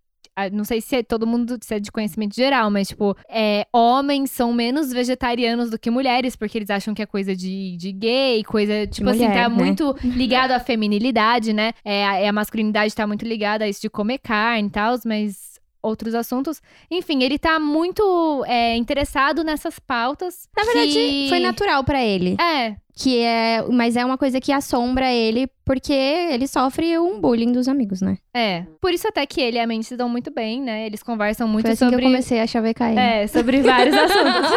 não 0.52 0.64
sei 0.64 0.82
se 0.82 0.98
é 0.98 1.04
todo 1.04 1.26
mundo 1.26 1.58
se 1.62 1.76
é 1.76 1.80
de 1.80 1.92
conhecimento 1.92 2.36
geral, 2.36 2.70
mas, 2.70 2.90
tipo, 2.90 3.16
é, 3.30 3.66
homens 3.74 4.32
são 4.32 4.54
menos 4.54 4.92
vegetarianos 4.92 5.70
do 5.70 5.80
que 5.80 5.90
mulheres, 5.90 6.36
porque 6.36 6.58
eles 6.58 6.70
acham 6.70 6.94
que 6.94 7.02
é 7.02 7.06
coisa 7.06 7.36
de, 7.36 7.76
de 7.78 7.92
gay, 7.92 8.44
coisa, 8.44 8.86
tipo 8.88 9.10
assim, 9.10 9.28
tá 9.28 9.48
né? 9.48 9.50
muito 9.50 9.96
ligado 10.04 10.52
à 10.52 10.60
feminilidade, 10.60 11.54
né? 11.54 11.72
É, 11.84 12.06
a, 12.06 12.30
a 12.30 12.34
masculinidade 12.34 12.96
tá 12.96 13.08
muito 13.08 13.26
ligada 13.26 13.66
a 13.66 13.70
isso 13.70 13.82
de 13.82 13.90
comer 13.90 14.20
carne 14.20 14.68
e 14.68 14.72
tal, 14.72 14.96
mas 15.06 15.57
outros 15.88 16.14
assuntos. 16.14 16.62
Enfim, 16.90 17.24
ele 17.24 17.40
tá 17.40 17.60
muito 17.60 18.44
é, 18.46 18.76
interessado 18.76 19.44
nessas 19.44 19.80
pautas. 19.80 20.48
Na 20.56 20.64
verdade, 20.64 20.94
que... 20.94 21.26
foi 21.30 21.40
natural 21.40 21.84
para 21.84 22.04
ele. 22.04 22.38
É. 22.40 22.76
Que 22.96 23.20
é, 23.20 23.64
mas 23.72 23.96
é 23.96 24.04
uma 24.04 24.18
coisa 24.18 24.42
que 24.42 24.52
assombra 24.52 25.12
ele 25.14 25.48
porque 25.64 25.94
ele 25.94 26.48
sofre 26.48 26.98
um 26.98 27.22
bullying 27.22 27.52
dos 27.52 27.68
amigos, 27.68 28.02
né? 28.02 28.18
É. 28.34 28.66
Por 28.82 28.92
isso 28.92 29.08
até 29.08 29.24
que 29.26 29.40
ele 29.40 29.58
e 29.58 29.60
a 29.60 29.68
Mandy 29.68 29.84
se 29.84 29.96
dão 29.96 30.10
muito 30.10 30.32
bem, 30.32 30.62
né? 30.62 30.86
Eles 30.88 31.04
conversam 31.04 31.48
muito 31.48 31.66
Foi 31.66 31.74
assim 31.74 31.86
sobre 31.86 31.98
que 31.98 32.04
eu 32.04 32.08
comecei 32.08 32.40
a 32.40 32.48
chavecar 32.48 32.90
ele. 32.90 33.00
É, 33.00 33.28
sobre 33.28 33.62
vários 33.62 33.94
assuntos. 34.00 34.52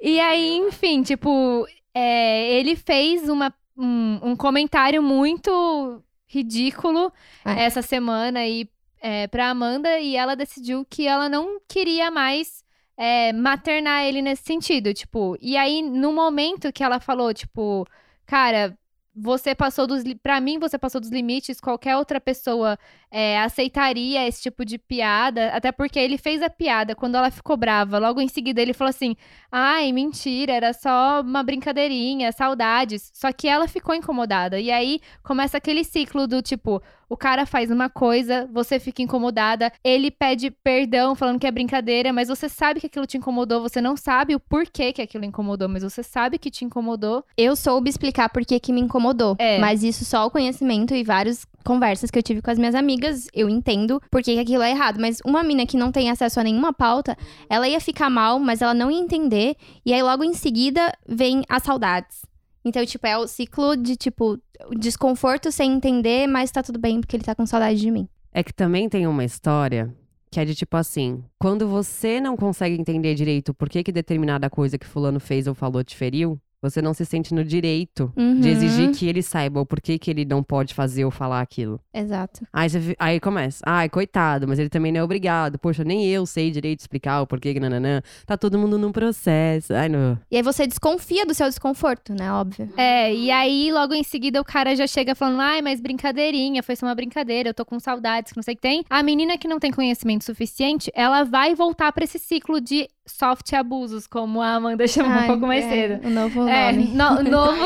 e 0.03 0.19
aí, 0.19 0.57
enfim, 0.57 1.03
tipo, 1.03 1.65
é, 1.95 2.59
ele 2.59 2.75
fez 2.75 3.29
uma, 3.29 3.55
um, 3.77 4.19
um 4.31 4.37
comentário 4.37 5.03
muito 5.03 6.03
ridículo 6.27 7.13
é. 7.45 7.65
essa 7.65 7.83
semana 7.83 8.47
e 8.47 8.69
é, 9.01 9.27
pra 9.29 9.51
Amanda 9.51 9.99
e 9.99 10.17
ela 10.17 10.37
decidiu 10.37 10.85
que 10.89 11.07
ela 11.07 11.29
não 11.29 11.61
queria 11.69 12.11
mais 12.11 12.65
é, 12.97 13.33
maternar 13.33 14.05
ele 14.05 14.21
nesse 14.23 14.43
sentido, 14.45 14.93
tipo. 14.93 15.37
E 15.41 15.57
aí, 15.57 15.83
no 15.83 16.13
momento 16.13 16.73
que 16.73 16.85
ela 16.85 17.01
falou, 17.01 17.33
tipo, 17.33 17.87
cara, 18.27 18.77
você 19.15 19.55
passou 19.55 19.87
dos. 19.87 20.03
Pra 20.23 20.41
mim, 20.41 20.59
você 20.59 20.79
passou 20.79 21.01
dos 21.01 21.11
limites. 21.11 21.61
Qualquer 21.61 21.97
outra 21.97 22.21
pessoa 22.21 22.79
é, 23.11 23.41
aceitaria 23.41 24.27
esse 24.27 24.43
tipo 24.43 24.65
de 24.65 24.79
piada. 24.79 25.49
Até 25.49 25.73
porque 25.73 25.99
ele 25.99 26.17
fez 26.17 26.43
a 26.43 26.51
piada 26.51 26.95
quando 26.95 27.17
ela 27.17 27.31
ficou 27.31 27.57
brava. 27.57 27.99
Logo 27.99 28.21
em 28.21 28.29
seguida, 28.29 28.61
ele 28.63 28.73
falou 28.73 28.91
assim: 28.91 29.17
ai, 29.51 29.93
mentira, 29.93 30.53
era 30.53 30.73
só 30.73 31.23
uma 31.23 31.43
brincadeirinha, 31.43 32.33
saudades. 32.33 33.11
Só 33.15 33.33
que 33.33 33.49
ela 33.49 33.67
ficou 33.67 33.95
incomodada. 33.95 34.61
E 34.61 34.71
aí 34.71 35.01
começa 35.23 35.57
aquele 35.57 35.85
ciclo 35.85 36.27
do 36.27 36.41
tipo: 36.41 36.83
o 37.11 37.16
cara 37.16 37.44
faz 37.44 37.73
uma 37.73 37.90
coisa, 37.90 38.49
você 38.53 38.79
fica 38.79 39.03
incomodada, 39.03 39.73
ele 39.83 40.12
pede 40.12 40.51
perdão 40.51 41.16
falando 41.16 41.40
que 41.40 41.46
é 41.46 41.51
brincadeira, 41.51 42.12
mas 42.12 42.29
você 42.29 42.49
sabe 42.49 42.79
que 42.79 42.87
aquilo 42.87 43.05
te 43.05 43.18
incomodou, 43.18 43.61
você 43.61 43.81
não 43.81 43.96
sabe 43.96 44.37
o 44.37 44.40
porquê 44.40 44.92
que 44.92 45.03
aquilo 45.03 45.25
incomodou, 45.25 45.68
mas 45.68 45.83
você 45.83 46.05
sabe 46.05 46.38
que 46.38 46.53
te 46.53 46.64
incomodou. 46.64 47.25
Eu 47.37 47.57
soube 47.57 47.90
explicar 47.90 48.29
por 48.29 48.44
que 48.46 48.61
que 48.61 48.73
me 48.73 48.81
incomodou. 48.81 49.35
É. 49.40 49.59
Mas 49.59 49.83
isso 49.83 50.05
só 50.05 50.25
o 50.25 50.31
conhecimento 50.31 50.94
e 50.94 51.03
várias 51.03 51.44
conversas 51.64 52.11
que 52.11 52.18
eu 52.18 52.23
tive 52.23 52.40
com 52.40 52.51
as 52.51 52.59
minhas 52.59 52.77
amigas, 52.77 53.27
eu 53.35 53.49
entendo 53.49 54.01
por 54.09 54.23
que 54.23 54.35
que 54.35 54.40
aquilo 54.40 54.62
é 54.62 54.70
errado. 54.70 55.01
Mas 55.01 55.18
uma 55.27 55.42
mina 55.42 55.66
que 55.66 55.77
não 55.77 55.90
tem 55.90 56.11
acesso 56.11 56.38
a 56.38 56.44
nenhuma 56.44 56.73
pauta, 56.73 57.16
ela 57.49 57.68
ia 57.68 57.81
ficar 57.81 58.09
mal, 58.09 58.38
mas 58.38 58.62
ela 58.62 58.73
não 58.73 58.88
ia 58.88 59.01
entender. 59.01 59.57
E 59.85 59.92
aí 59.92 60.03
logo 60.03 60.23
em 60.23 60.33
seguida 60.33 60.92
vem 61.09 61.42
as 61.49 61.64
saudades. 61.64 62.30
Então, 62.64 62.85
tipo, 62.85 63.07
é 63.07 63.16
o 63.16 63.27
ciclo 63.27 63.77
de, 63.77 63.96
tipo, 63.96 64.38
desconforto 64.79 65.51
sem 65.51 65.73
entender, 65.73 66.27
mas 66.27 66.51
tá 66.51 66.62
tudo 66.62 66.79
bem 66.79 67.01
porque 67.01 67.16
ele 67.16 67.25
tá 67.25 67.35
com 67.35 67.46
saudade 67.46 67.81
de 67.81 67.90
mim. 67.90 68.09
É 68.33 68.42
que 68.42 68.53
também 68.53 68.88
tem 68.88 69.07
uma 69.07 69.25
história 69.25 69.94
que 70.31 70.38
é 70.38 70.44
de 70.44 70.55
tipo 70.55 70.77
assim: 70.77 71.25
quando 71.38 71.66
você 71.66 72.20
não 72.20 72.37
consegue 72.37 72.81
entender 72.81 73.14
direito 73.14 73.53
por 73.53 73.68
que, 73.68 73.83
que 73.83 73.90
determinada 73.90 74.49
coisa 74.49 74.79
que 74.79 74.87
Fulano 74.87 75.18
fez 75.18 75.46
ou 75.46 75.55
falou 75.55 75.83
te 75.83 75.96
feriu, 75.96 76.40
você 76.62 76.81
não 76.83 76.92
se 76.94 77.05
sente 77.05 77.35
no 77.35 77.44
direito 77.44 78.12
Uhum. 78.16 78.40
de 78.40 78.49
exigir 78.49 78.90
que 78.92 79.07
ele 79.09 79.23
saiba 79.23 79.61
o 79.61 79.66
porquê 79.66 79.99
que 79.99 80.11
ele 80.11 80.25
não 80.25 80.42
pode 80.42 80.75
fazer 80.75 81.05
ou 81.05 81.11
falar 81.11 81.40
aquilo. 81.40 81.81
Exato. 81.92 82.46
Aí, 82.53 82.68
você, 82.68 82.94
aí 82.99 83.20
começa, 83.20 83.62
ai, 83.66 83.88
coitado, 83.88 84.46
mas 84.46 84.59
ele 84.59 84.68
também 84.68 84.92
não 84.92 85.01
é 85.01 85.05
obrigado. 85.05 85.59
Poxa, 85.59 85.83
nem 85.85 86.07
eu 86.07 86.27
sei 86.27 86.51
direito 86.51 86.81
explicar 86.81 87.23
o 87.23 87.27
porquê 87.27 87.53
que 87.55 87.61
nananã. 87.61 88.03
Tá 88.27 88.37
todo 88.37 88.59
mundo 88.59 88.79
num 88.79 88.92
processo. 88.92 89.73
Ai, 89.73 89.88
não. 89.88 90.18
E 90.31 90.37
aí 90.37 90.42
você 90.42 90.66
desconfia 90.66 91.25
do 91.27 91.35
seu 91.35 91.49
desconforto, 91.49 92.14
né? 92.14 92.33
Óbvio. 92.33 92.68
É, 92.77 93.14
e 93.14 93.31
aí 93.31 93.73
logo 93.73 93.94
em 93.94 94.03
seguida 94.03 94.40
o 94.40 94.44
cara 94.44 94.75
já 94.77 94.87
chega 94.87 95.14
falando, 95.14 95.40
ai, 95.40 95.62
mas 95.62 95.81
brincadeirinha, 95.81 96.62
foi 96.62 96.77
só 96.77 96.87
uma 96.87 96.94
brincadeira, 96.94 97.51
eu 97.51 97.55
tô 97.55 97.64
com 97.64 97.79
saudades, 97.81 98.33
que 98.33 98.37
não 98.38 98.42
sei 98.42 98.55
o 98.55 98.57
que 98.57 98.62
tem. 98.62 98.85
A 98.90 99.03
menina 99.03 99.37
que 99.38 99.49
não 99.49 99.59
tem 99.59 99.70
conhecimento 99.70 100.25
suficiente, 100.25 100.90
ela 100.94 101.25
vai 101.25 101.55
voltar 101.55 101.92
pra 101.92 102.05
esse 102.05 102.18
ciclo 102.18 102.61
de 102.61 102.88
soft 103.11 103.53
abusos, 103.53 104.07
como 104.07 104.40
a 104.40 104.55
Amanda 104.55 104.87
chamou 104.88 105.11
um 105.12 105.14
Ai, 105.20 105.27
pouco 105.27 105.46
mais 105.46 105.64
é, 105.64 105.68
cedo. 105.68 106.07
O 106.07 106.11
novo 106.11 106.49
É, 106.49 106.73
nome. 106.73 106.88
no- 106.88 107.23
novo, 107.31 107.64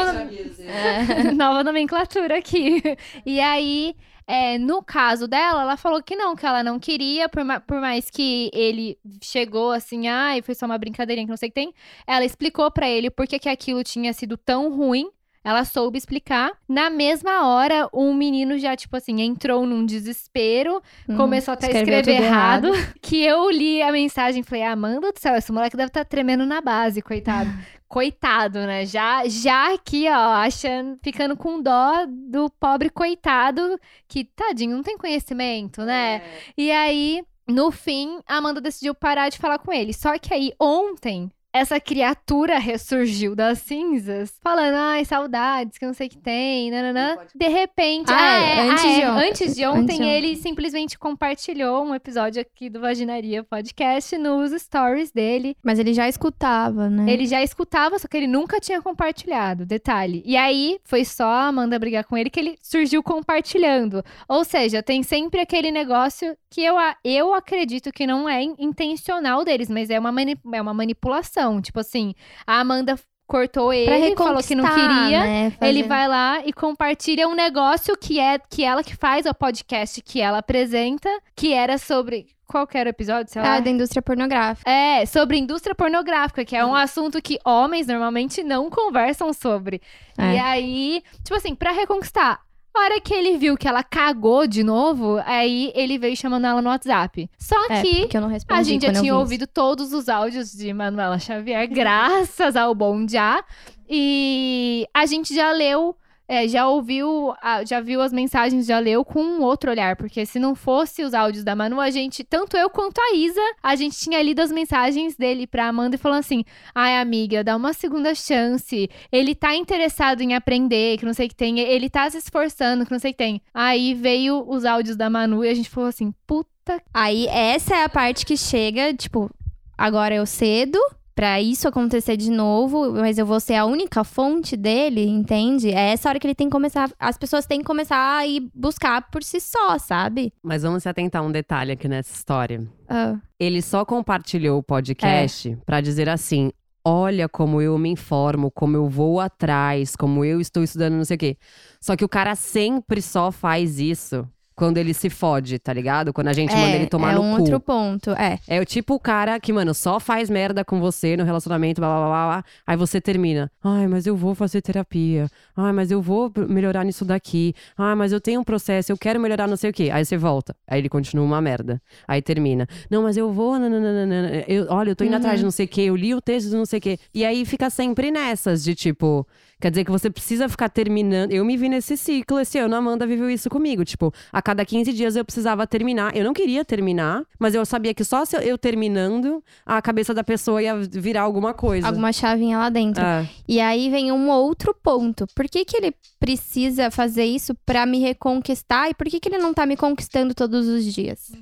É. 0.61 1.33
nova 1.35 1.63
nomenclatura 1.65 2.39
aqui. 2.39 2.83
E 3.25 3.41
aí, 3.41 3.95
é, 4.27 4.57
no 4.59 4.83
caso 4.83 5.29
dela, 5.29 5.63
ela 5.63 5.77
falou 5.77 6.03
que 6.03 6.17
não, 6.17 6.35
que 6.35 6.47
ela 6.47 6.63
não 6.63 6.79
queria, 6.79 7.29
por, 7.29 7.45
ma- 7.45 7.61
por 7.61 7.81
mais 7.81 8.09
que 8.11 8.51
ele 8.53 8.97
chegou 9.23 9.71
assim, 9.73 10.09
ai, 10.09 10.41
foi 10.43 10.55
só 10.55 10.67
uma 10.67 10.79
brincadeirinha 10.79 11.27
que 11.27 11.31
não 11.31 11.37
sei 11.37 11.49
o 11.49 11.53
que 11.53 11.55
tem. 11.61 11.75
Ela 12.07 12.25
explicou 12.25 12.71
pra 12.71 12.89
ele 12.89 13.11
por 13.11 13.27
que 13.27 13.39
que 13.39 13.49
aquilo 13.49 13.85
tinha 13.85 14.13
sido 14.13 14.37
tão 14.37 14.75
ruim. 14.75 15.11
Ela 15.45 15.65
soube 15.65 15.99
explicar. 15.99 16.53
Na 16.67 16.89
mesma 16.89 17.47
hora, 17.47 17.89
um 17.93 18.15
menino 18.15 18.59
já, 18.59 18.75
tipo 18.75 18.97
assim, 18.97 19.21
entrou 19.21 19.67
num 19.67 19.85
desespero, 19.85 20.81
Uhum. 21.09 21.17
começou 21.19 21.53
até 21.53 21.67
a 21.67 21.71
escrever 21.71 22.03
tudo 22.03 22.13
errado. 22.25 22.71
Que 23.03 23.23
eu 23.23 23.51
li 23.51 23.83
a 23.83 23.93
mensagem 23.93 24.41
e 24.41 24.45
falei, 24.45 24.65
ah, 24.65 24.73
Amanda 24.73 25.13
do 25.13 25.19
céu, 25.19 25.37
esse 25.37 25.53
moleque 25.53 25.77
deve 25.77 25.89
estar 25.89 26.05
tremendo 26.05 26.47
na 26.47 26.61
base, 26.63 27.03
coitado. 27.03 27.51
coitado, 27.87 28.59
né? 28.61 28.87
Já, 28.87 29.23
já 29.29 29.75
aqui, 29.75 30.09
ó, 30.09 30.33
achando, 30.35 30.99
ficando 31.03 31.37
com 31.37 31.61
dó 31.63 32.07
do 32.09 32.51
pobre 32.59 32.89
coitado, 32.91 33.79
que, 34.09 34.25
tadinho, 34.25 34.75
não 34.77 34.83
tem 34.83 34.97
conhecimento, 34.99 35.83
né? 35.83 36.23
E 36.57 36.73
aí, 36.73 37.23
no 37.47 37.71
fim, 37.71 38.19
a 38.27 38.39
Amanda 38.39 38.61
decidiu 38.61 38.95
parar 38.95 39.29
de 39.29 39.39
falar 39.39 39.59
com 39.59 39.73
ele. 39.73 39.93
Só 39.93 40.19
que 40.19 40.33
aí, 40.35 40.53
ontem, 40.59 41.31
essa 41.55 41.79
criatura 41.79 42.59
ressurgiu 42.59 43.37
das 43.37 43.61
cinzas, 43.61 44.35
falando, 44.43 44.75
ai, 44.75 45.05
saudades, 45.05 45.79
que 45.79 45.87
não 45.87 45.95
sei 45.95 46.09
o 46.09 46.11
que 46.11 46.19
tem, 46.19 46.69
nananã. 46.71 47.17
De 47.33 47.47
repente, 47.49 48.11
Ah, 48.13 48.17
ah, 48.19 48.41
é, 48.43 48.57
é, 48.59 48.71
antes 48.71 48.85
ah, 48.85 48.89
de 48.89 49.01
é, 49.03 49.11
ontem. 49.11 49.29
antes 49.29 49.55
de 49.55 49.65
Antes 49.65 49.81
ontem, 49.83 49.97
de 49.97 50.03
ontem. 50.03 50.11
ele 50.11 50.37
simplesmente 50.37 50.99
compartilhou 50.99 51.85
um 51.85 51.95
episódio 51.95 52.43
aqui 52.43 52.69
do 52.69 52.81
Vaginaria 52.81 53.45
Podcast 53.45 54.19
nos 54.19 54.51
stories 54.61 55.13
dele. 55.13 55.57
Mas 55.63 55.79
ele 55.79 55.95
já 55.95 56.09
escutava, 56.09 56.91
né? 56.91 57.11
Ele 57.13 57.25
já 57.25 57.41
escutava, 57.41 57.99
só 58.01 58.09
que 58.09 58.17
ele 58.17 58.27
nunca 58.27 58.59
tinha 58.59 58.83
compartilhado, 58.83 59.65
detalhe. 59.65 60.23
E 60.27 60.37
aí, 60.37 60.81
foi 60.83 61.05
só 61.05 61.25
a 61.27 61.47
Amanda 61.47 61.79
brigar 61.79 62.03
com 62.05 62.17
ele 62.19 62.31
que 62.31 62.41
ele 62.41 62.59
surgiu 62.63 63.01
compartilhando. 63.01 64.03
Ou 64.29 64.43
seja, 64.45 64.83
tem 64.83 65.05
sempre 65.05 65.41
aquele 65.41 65.71
negócio 65.71 66.37
que 66.51 66.63
eu, 66.65 66.77
a- 66.77 66.97
eu 67.05 67.33
acredito 67.33 67.93
que 67.93 68.07
não 68.07 68.29
é 68.29 68.43
in- 68.43 68.57
intencional 68.59 69.45
deles, 69.45 69.69
mas 69.71 69.89
é 69.91 69.99
uma, 70.01 70.11
mani- 70.11 70.37
é 70.53 70.61
uma 70.61 70.75
manipulação. 70.75 71.44
Tipo 71.61 71.81
assim, 71.81 72.15
a 72.47 72.61
Amanda 72.61 72.99
cortou 73.27 73.73
ele, 73.73 74.15
falou 74.17 74.43
que 74.43 74.55
não 74.55 74.65
queria. 74.65 75.21
né? 75.25 75.53
Ele 75.63 75.83
vai 75.83 76.07
lá 76.07 76.43
e 76.45 76.53
compartilha 76.53 77.27
um 77.27 77.35
negócio 77.35 77.97
que 77.97 78.21
é 78.21 78.39
que 78.39 78.63
ela 78.63 78.83
que 78.83 78.95
faz, 78.97 79.27
o 79.27 79.35
podcast 79.35 80.01
que 80.03 80.21
ela 80.21 80.39
apresenta, 80.39 81.09
que 81.35 81.53
era 81.53 81.79
sobre. 81.79 82.27
Qual 82.47 82.67
que 82.67 82.77
era 82.77 82.89
o 82.89 82.91
episódio? 82.91 83.33
Sei 83.33 83.41
lá. 83.41 83.55
Ah, 83.55 83.61
da 83.61 83.71
indústria 83.71 84.03
pornográfica. 84.03 84.71
É, 84.71 85.07
sobre 85.07 85.39
indústria 85.39 85.75
pornográfica, 85.75 86.45
que 86.45 86.55
é 86.55 86.65
um 86.65 86.75
assunto 86.75 87.21
que 87.23 87.39
homens 87.45 87.87
normalmente 87.87 88.43
não 88.43 88.69
conversam 88.69 89.33
sobre. 89.33 89.81
É. 90.19 90.35
E 90.35 90.39
aí, 90.39 91.03
tipo 91.23 91.35
assim, 91.35 91.55
pra 91.55 91.73
reconquistar. 91.73 92.41
A 92.77 92.81
hora 92.81 93.01
que 93.01 93.15
ele 93.15 93.39
viu 93.39 93.57
que 93.57 93.69
ela 93.69 93.85
cagou 93.85 94.47
de 94.49 94.65
novo, 94.65 95.21
aí 95.25 95.71
ele 95.77 95.97
veio 95.97 96.17
chamando 96.17 96.47
ela 96.47 96.61
no 96.61 96.69
WhatsApp. 96.69 97.31
Só 97.39 97.55
É, 97.71 97.83
que 97.83 98.01
porque 98.01 98.17
eu 98.17 98.21
não 98.21 98.29
respondi 98.29 98.61
a 98.61 98.63
gente 98.65 98.83
já 98.87 98.93
tinha 98.93 99.03
vi 99.03 99.13
ouvido 99.13 99.47
todos 99.47 99.93
os 99.93 100.09
áudios 100.09 100.51
de 100.53 100.73
Manuela 100.73 101.19
Xavier, 101.19 101.69
graças 101.73 102.57
ao 102.57 102.75
Bom 102.75 103.07
Já. 103.09 103.45
E 103.89 104.89
a 104.93 105.07
gente 105.07 105.35
já 105.35 105.53
leu, 105.53 105.97
é, 106.27 106.49
já 106.49 106.67
ouviu, 106.69 107.35
já 107.67 107.81
viu 107.81 108.01
as 108.01 108.13
mensagens, 108.13 108.67
já 108.67 108.79
leu 108.79 109.05
com 109.05 109.23
um 109.23 109.43
outro 109.43 109.71
olhar. 109.71 109.97
Porque 109.97 110.25
se 110.25 110.39
não 110.39 110.55
fosse 110.55 111.03
os 111.03 111.13
áudios 111.13 111.45
da 111.45 111.55
Manu, 111.55 111.81
a 111.81 111.91
gente, 111.91 112.25
tanto 112.25 112.57
eu 112.57 112.71
quanto 112.71 112.99
a 112.99 113.15
Isa, 113.15 113.41
a 113.63 113.77
gente 113.77 113.99
tinha 113.99 114.23
lido 114.23 114.41
as 114.41 114.51
mensagens 114.51 115.17
dele 115.17 115.47
pra 115.47 115.69
Amanda 115.69 115.97
e 115.97 115.99
falando 115.99 116.21
assim: 116.21 116.45
ai, 116.75 116.99
amiga, 116.99 117.45
dá 117.45 117.57
uma 117.57 117.73
segunda 117.73 118.15
chance. 118.15 118.89
Ele 119.13 119.35
tá 119.35 119.55
interessado 119.55 120.23
em 120.23 120.35
aprender, 120.35 120.99
que 120.99 121.07
não 121.07 121.13
sei 121.13 121.27
o 121.27 121.29
que 121.29 121.35
tem. 121.35 121.61
Ele 121.61 121.91
tá 121.91 122.09
se 122.09 122.19
esforçando, 122.19 122.85
que 122.85 122.93
não 122.93 122.99
sei 122.99 123.11
o 123.11 123.15
que 123.15 123.19
tem. 123.19 123.43
Aí 123.53 123.95
veio 123.95 124.45
os 124.49 124.65
áudios 124.65 124.97
da 124.97 125.11
Manu 125.11 125.45
e 125.45 125.49
a 125.49 125.55
gente 125.55 125.69
falou 125.69 125.89
assim: 125.89 126.13
puta 126.27 126.55
Aí 126.93 127.27
essa 127.27 127.75
é 127.75 127.85
a 127.85 127.89
parte 127.89 128.25
que 128.25 128.39
chega, 128.39 128.95
tipo, 128.95 129.31
agora 129.77 130.15
eu 130.15 130.25
cedo 130.25 130.79
pra 131.15 131.41
isso 131.41 131.69
acontecer 131.69 132.17
de 132.17 132.31
novo, 132.31 132.93
mas 132.93 133.19
eu 133.19 133.25
vou 133.27 133.39
ser 133.41 133.55
a 133.55 133.65
única 133.65 134.03
fonte 134.05 134.57
dele, 134.57 135.07
entende? 135.07 135.71
É 135.71 135.93
essa 135.93 136.09
hora 136.09 136.19
que 136.19 136.27
ele 136.27 136.35
tem 136.35 136.49
que 136.49 136.53
começar, 136.53 136.91
as 136.99 137.17
pessoas 137.17 137.47
têm 137.47 137.61
que 137.61 137.65
começar 137.67 138.17
a 138.19 138.27
ir 138.27 138.51
buscar 138.55 139.11
por 139.11 139.23
si 139.23 139.41
só, 139.41 139.79
sabe? 139.79 140.33
Mas 140.43 140.63
vamos 140.63 140.83
se 140.83 140.89
atentar 140.89 141.23
a 141.23 141.25
um 141.25 141.31
detalhe 141.33 141.73
aqui 141.73 141.87
nessa 141.89 142.13
história. 142.15 142.67
Ah, 142.89 143.17
Ele 143.39 143.63
só 143.63 143.85
compartilhou 143.85 144.59
o 144.59 144.63
podcast 144.63 145.51
É. 145.53 145.57
pra 145.65 145.81
dizer 145.81 146.09
assim: 146.09 146.51
olha 146.85 147.29
como 147.29 147.63
eu 147.63 147.79
me 147.79 147.89
informo, 147.91 148.51
como 148.51 148.77
eu 148.77 148.89
vou 148.89 149.21
atrás, 149.21 149.97
como 149.97 150.25
eu 150.25 150.41
estou 150.41 150.63
estudando, 150.63 150.95
não 150.95 151.05
sei 151.05 151.15
o 151.17 151.19
quê. 151.19 151.37
Só 151.81 151.97
que 151.97 152.05
o 152.05 152.09
cara 152.09 152.35
sempre 152.35 153.01
só 153.01 153.31
faz 153.31 153.79
isso 153.79 154.29
quando 154.55 154.79
ele 154.79 154.95
se 154.95 155.11
fode, 155.11 155.59
tá 155.59 155.73
ligado? 155.73 156.13
Quando 156.13 156.29
a 156.29 156.33
gente 156.33 156.55
manda 156.55 156.77
ele 156.77 156.87
tomar 156.87 157.13
é 157.13 157.15
no 157.15 157.23
um 157.23 157.35
cu. 157.37 157.41
outro 157.43 157.61
ponto, 157.61 158.11
é. 158.13 158.39
É 158.47 158.61
o 158.61 158.65
tipo 158.65 158.95
o 158.95 159.01
cara 159.01 159.39
que, 159.41 159.53
mano, 159.53 159.75
só 159.75 159.99
faz 159.99 160.31
merda 160.31 160.65
com 160.65 160.79
você 160.81 161.17
no 161.17 161.25
relacionamento, 161.25 161.81
blá 161.81 161.89
blá 161.89 162.07
blá 162.07 162.27
blá. 162.27 162.45
Aí 162.67 162.77
você 162.77 163.01
termina. 163.01 163.51
Ai, 163.63 163.87
mas 163.89 164.07
eu 164.07 164.17
vou 164.17 164.35
fazer 164.35 164.63
terapia. 164.63 165.29
Ai, 165.57 165.73
mas 165.73 165.91
eu 165.91 166.01
vou 166.01 166.33
melhorar 166.49 166.85
nisso 166.85 167.05
daqui. 167.05 167.55
Ai, 167.77 167.95
mas 167.95 168.13
eu 168.13 168.21
tenho 168.21 168.41
um 168.41 168.45
processo, 168.45 168.93
eu 168.93 168.97
quero 168.97 169.19
melhorar 169.21 169.47
não 169.49 169.57
sei 169.57 169.71
o 169.71 169.73
quê. 169.73 169.91
Aí 169.93 170.05
você 170.05 170.17
volta. 170.17 170.55
Aí 170.69 170.81
ele 170.81 170.89
continua 170.89 171.25
uma 171.25 171.41
merda. 171.41 171.81
Aí 172.07 172.23
termina. 172.23 172.67
Não, 172.91 173.03
mas 173.03 173.17
eu 173.17 173.33
vou. 173.33 173.59
nananana, 173.59 174.45
Eu, 174.47 174.67
olha, 174.71 174.91
eu 174.91 174.97
tô 174.97 175.05
indo 175.05 175.17
atrás 175.17 175.39
de 175.39 175.45
não 175.45 175.51
sei 175.51 175.67
o 175.67 175.69
quê, 175.69 175.83
eu 175.83 175.97
li 175.97 176.15
o 176.15 176.21
texto 176.21 176.49
de 176.51 176.57
não 176.57 176.67
sei 176.67 176.79
o 176.79 176.83
quê. 176.83 176.99
E 177.13 177.25
aí 177.25 177.45
fica 177.45 177.69
sempre 177.71 178.11
nessas 178.11 178.63
de 178.63 178.75
tipo. 178.75 179.27
Quer 179.65 179.71
dizer 179.71 179.85
que 179.87 179.91
você 179.91 180.11
precisa 180.11 180.47
ficar 180.47 180.69
terminando. 180.69 181.33
Eu 181.33 181.43
me 181.43 181.57
vi 181.57 181.71
nesse 181.71 181.97
ciclo 181.97 182.39
esse 182.39 182.59
ano, 182.59 182.75
a 182.75 182.79
Amanda 182.79 183.07
viveu 183.07 183.31
isso 183.31 183.49
comigo. 183.49 183.83
Tipo, 183.83 184.13
a 184.31 184.43
cada 184.43 184.63
15 184.63 184.93
dias 184.93 185.17
eu 185.17 185.25
precisava 185.25 185.67
terminar. 185.67 186.15
Eu 186.15 186.23
não 186.23 186.35
queria 186.35 186.63
terminar, 186.67 187.25
mas 187.39 187.55
eu 187.55 187.65
sabia 187.65 187.95
que 187.95 188.05
só 188.05 188.27
se 188.27 188.37
eu 188.37 188.59
terminando, 188.59 189.43
a 189.65 189.81
cabeça 189.81 190.13
da 190.13 190.23
pessoa 190.23 190.63
ia 190.63 190.77
virar 190.77 191.23
alguma 191.23 191.55
coisa. 191.55 191.87
Alguma 191.87 192.13
chavinha 192.13 192.59
lá 192.59 192.69
dentro. 192.69 193.03
É. 193.03 193.27
E 193.49 193.59
aí 193.59 193.89
vem 193.89 194.13
um 194.13 194.29
outro 194.29 194.75
ponto. 194.75 195.27
Por 195.35 195.49
que, 195.49 195.65
que 195.65 195.79
ele 195.79 195.95
precisa 196.21 196.91
fazer 196.91 197.25
isso 197.25 197.55
pra 197.65 197.87
me 197.87 198.01
reconquistar? 198.01 198.91
E 198.91 198.95
por 198.95 199.07
que, 199.07 199.19
que 199.19 199.31
ele 199.31 199.39
não 199.39 199.55
tá 199.55 199.65
me 199.65 199.79
conquistando 199.79 200.35
todos 200.35 200.69
os 200.69 200.85
dias? 200.85 201.33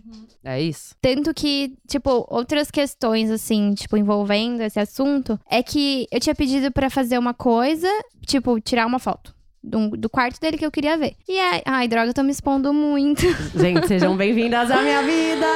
É 0.44 0.60
isso. 0.60 0.94
Tanto 1.00 1.32
que, 1.32 1.74
tipo, 1.88 2.26
outras 2.28 2.70
questões, 2.70 3.30
assim, 3.30 3.74
tipo, 3.74 3.96
envolvendo 3.96 4.60
esse 4.60 4.78
assunto, 4.78 5.38
é 5.48 5.62
que 5.62 6.06
eu 6.10 6.18
tinha 6.18 6.34
pedido 6.34 6.70
pra 6.72 6.90
fazer 6.90 7.18
uma 7.18 7.32
coisa, 7.32 7.88
tipo, 8.26 8.60
tirar 8.60 8.86
uma 8.86 8.98
foto. 8.98 9.34
Do, 9.64 9.90
do 9.90 10.10
quarto 10.10 10.40
dele 10.40 10.58
que 10.58 10.66
eu 10.66 10.72
queria 10.72 10.96
ver. 10.98 11.14
E 11.28 11.38
aí, 11.38 11.62
ai, 11.64 11.86
droga, 11.86 12.08
eu 12.08 12.14
tô 12.14 12.22
me 12.24 12.32
expondo 12.32 12.72
muito. 12.74 13.22
Gente, 13.56 13.86
sejam 13.86 14.14
bem-vindas 14.18 14.70
à 14.70 14.82
minha 14.82 15.02
vida! 15.02 15.46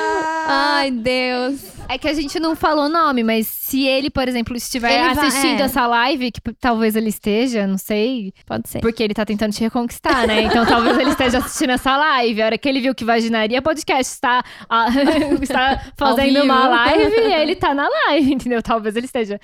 ai, 0.46 0.92
Deus. 0.92 1.75
É 1.88 1.98
que 1.98 2.08
a 2.08 2.12
gente 2.12 2.38
não 2.40 2.54
falou 2.56 2.88
nome, 2.88 3.22
mas 3.22 3.46
se 3.46 3.86
ele, 3.86 4.10
por 4.10 4.26
exemplo, 4.28 4.56
estiver 4.56 4.92
Ele 4.92 5.14
vai- 5.14 5.26
assistindo 5.26 5.60
é. 5.60 5.64
essa 5.64 5.86
live, 5.86 6.30
que 6.32 6.40
talvez 6.60 6.96
ele 6.96 7.08
esteja, 7.08 7.66
não 7.66 7.78
sei, 7.78 8.32
Pode 8.46 8.68
ser. 8.68 8.80
porque 8.80 9.02
ele 9.02 9.14
tá 9.14 9.24
tentando 9.24 9.52
te 9.52 9.60
reconquistar, 9.60 10.26
né? 10.26 10.42
Então 10.42 10.64
talvez 10.66 10.96
ele 10.98 11.10
esteja 11.10 11.38
assistindo 11.38 11.70
essa 11.70 11.96
live. 11.96 12.42
A 12.42 12.46
hora 12.46 12.58
que 12.58 12.68
ele 12.68 12.80
viu 12.80 12.94
que 12.94 13.04
Vaginaria 13.04 13.60
Podcast 13.62 14.12
está, 14.14 14.42
ah, 14.68 14.86
está 15.40 15.80
fazendo 15.96 16.42
uma 16.42 16.68
live, 16.68 17.14
ele 17.16 17.54
tá 17.56 17.74
na 17.74 17.88
live, 17.88 18.32
entendeu? 18.34 18.62
Talvez 18.62 18.96
ele 18.96 19.06
esteja. 19.06 19.40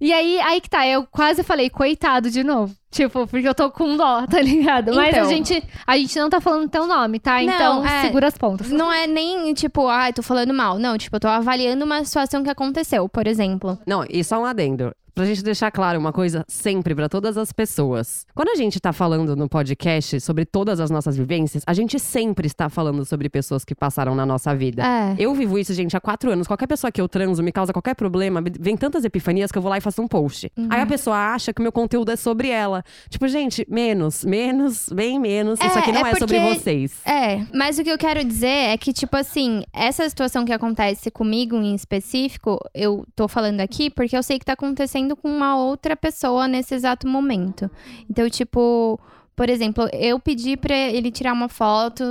E 0.00 0.12
aí, 0.12 0.40
aí 0.40 0.60
que 0.60 0.70
tá, 0.70 0.86
eu 0.86 1.06
quase 1.10 1.42
falei, 1.42 1.68
coitado 1.70 2.30
de 2.30 2.44
novo. 2.44 2.74
Tipo, 2.90 3.26
porque 3.26 3.46
eu 3.46 3.54
tô 3.54 3.70
com 3.70 3.96
dó, 3.96 4.26
tá 4.30 4.40
ligado? 4.40 4.94
Mas 4.94 5.14
a 5.14 5.18
Então. 5.18 5.28
gente, 5.28 5.62
a 5.86 5.96
gente 5.96 6.18
não 6.18 6.30
tá 6.30 6.40
falando 6.40 6.68
teu 6.68 6.86
nome, 6.86 7.18
tá? 7.20 7.42
Então 7.42 7.84
é. 7.86 8.02
segura 8.02 8.28
as 8.28 8.36
pontas. 8.38 8.70
Não 8.70 8.92
é 8.92 9.06
nem, 9.06 9.52
tipo, 9.54 9.86
ai, 9.88 10.12
tô 10.12 10.22
falando 10.22 10.54
mal. 10.54 10.78
Não, 10.78 10.96
tipo, 10.96 11.14
eu 11.16 11.20
tô 11.20 11.28
avaliando 11.28 11.84
uma 11.84 12.02
situação 12.04 12.42
que 12.42 12.50
aconteceu, 12.50 13.08
por 13.08 13.26
exemplo. 13.26 13.78
Não, 13.86 14.04
e 14.08 14.24
só 14.24 14.40
um 14.40 14.44
adendo. 14.46 14.94
Pra 15.18 15.26
gente 15.26 15.42
deixar 15.42 15.72
claro 15.72 15.98
uma 15.98 16.12
coisa 16.12 16.44
sempre 16.46 16.94
pra 16.94 17.08
todas 17.08 17.36
as 17.36 17.52
pessoas. 17.52 18.24
Quando 18.36 18.50
a 18.50 18.54
gente 18.54 18.78
tá 18.78 18.92
falando 18.92 19.34
no 19.34 19.48
podcast 19.48 20.20
sobre 20.20 20.44
todas 20.44 20.78
as 20.78 20.92
nossas 20.92 21.16
vivências, 21.16 21.64
a 21.66 21.72
gente 21.72 21.98
sempre 21.98 22.46
está 22.46 22.68
falando 22.68 23.04
sobre 23.04 23.28
pessoas 23.28 23.64
que 23.64 23.74
passaram 23.74 24.14
na 24.14 24.24
nossa 24.24 24.54
vida. 24.54 24.84
É. 24.86 25.16
Eu 25.18 25.34
vivo 25.34 25.58
isso, 25.58 25.74
gente, 25.74 25.96
há 25.96 26.00
quatro 26.00 26.30
anos. 26.30 26.46
Qualquer 26.46 26.68
pessoa 26.68 26.92
que 26.92 27.00
eu 27.00 27.08
transo 27.08 27.42
me 27.42 27.50
causa 27.50 27.72
qualquer 27.72 27.96
problema, 27.96 28.40
vem 28.60 28.76
tantas 28.76 29.04
epifanias 29.04 29.50
que 29.50 29.58
eu 29.58 29.62
vou 29.62 29.68
lá 29.68 29.78
e 29.78 29.80
faço 29.80 30.00
um 30.00 30.06
post. 30.06 30.52
Uhum. 30.56 30.68
Aí 30.70 30.80
a 30.80 30.86
pessoa 30.86 31.16
acha 31.16 31.52
que 31.52 31.60
o 31.60 31.64
meu 31.64 31.72
conteúdo 31.72 32.12
é 32.12 32.16
sobre 32.16 32.50
ela. 32.50 32.84
Tipo, 33.10 33.26
gente, 33.26 33.66
menos, 33.68 34.24
menos, 34.24 34.88
bem 34.88 35.18
menos. 35.18 35.58
isso 35.58 35.76
É, 35.76 35.80
aqui 35.80 35.90
não 35.90 36.06
é 36.06 36.12
é, 36.12 36.14
sobre 36.14 36.38
vocês. 36.38 37.04
É, 37.04 37.44
mas 37.52 37.76
o 37.76 37.82
que 37.82 37.90
eu 37.90 37.98
quero 37.98 38.22
dizer 38.22 38.46
é 38.46 38.78
que, 38.78 38.92
tipo 38.92 39.16
assim, 39.16 39.64
essa 39.72 40.08
situação 40.08 40.44
que 40.44 40.52
acontece 40.52 41.10
comigo 41.10 41.56
em 41.56 41.74
específico, 41.74 42.60
eu 42.72 43.04
tô 43.16 43.26
falando 43.26 43.60
aqui 43.60 43.90
porque 43.90 44.16
eu 44.16 44.22
sei 44.22 44.38
que 44.38 44.44
tá 44.44 44.52
acontecendo 44.52 45.07
com 45.16 45.28
uma 45.28 45.56
outra 45.56 45.96
pessoa 45.96 46.48
nesse 46.48 46.74
exato 46.74 47.06
momento. 47.06 47.70
Então, 48.08 48.28
tipo, 48.28 48.98
por 49.36 49.48
exemplo, 49.48 49.88
eu 49.92 50.18
pedi 50.18 50.56
pra 50.56 50.76
ele 50.76 51.10
tirar 51.10 51.32
uma 51.32 51.48
foto, 51.48 52.02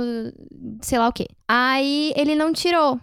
sei 0.80 0.98
lá 0.98 1.08
o 1.08 1.12
quê. 1.12 1.26
Aí 1.46 2.12
ele 2.16 2.34
não 2.34 2.52
tirou. 2.52 3.00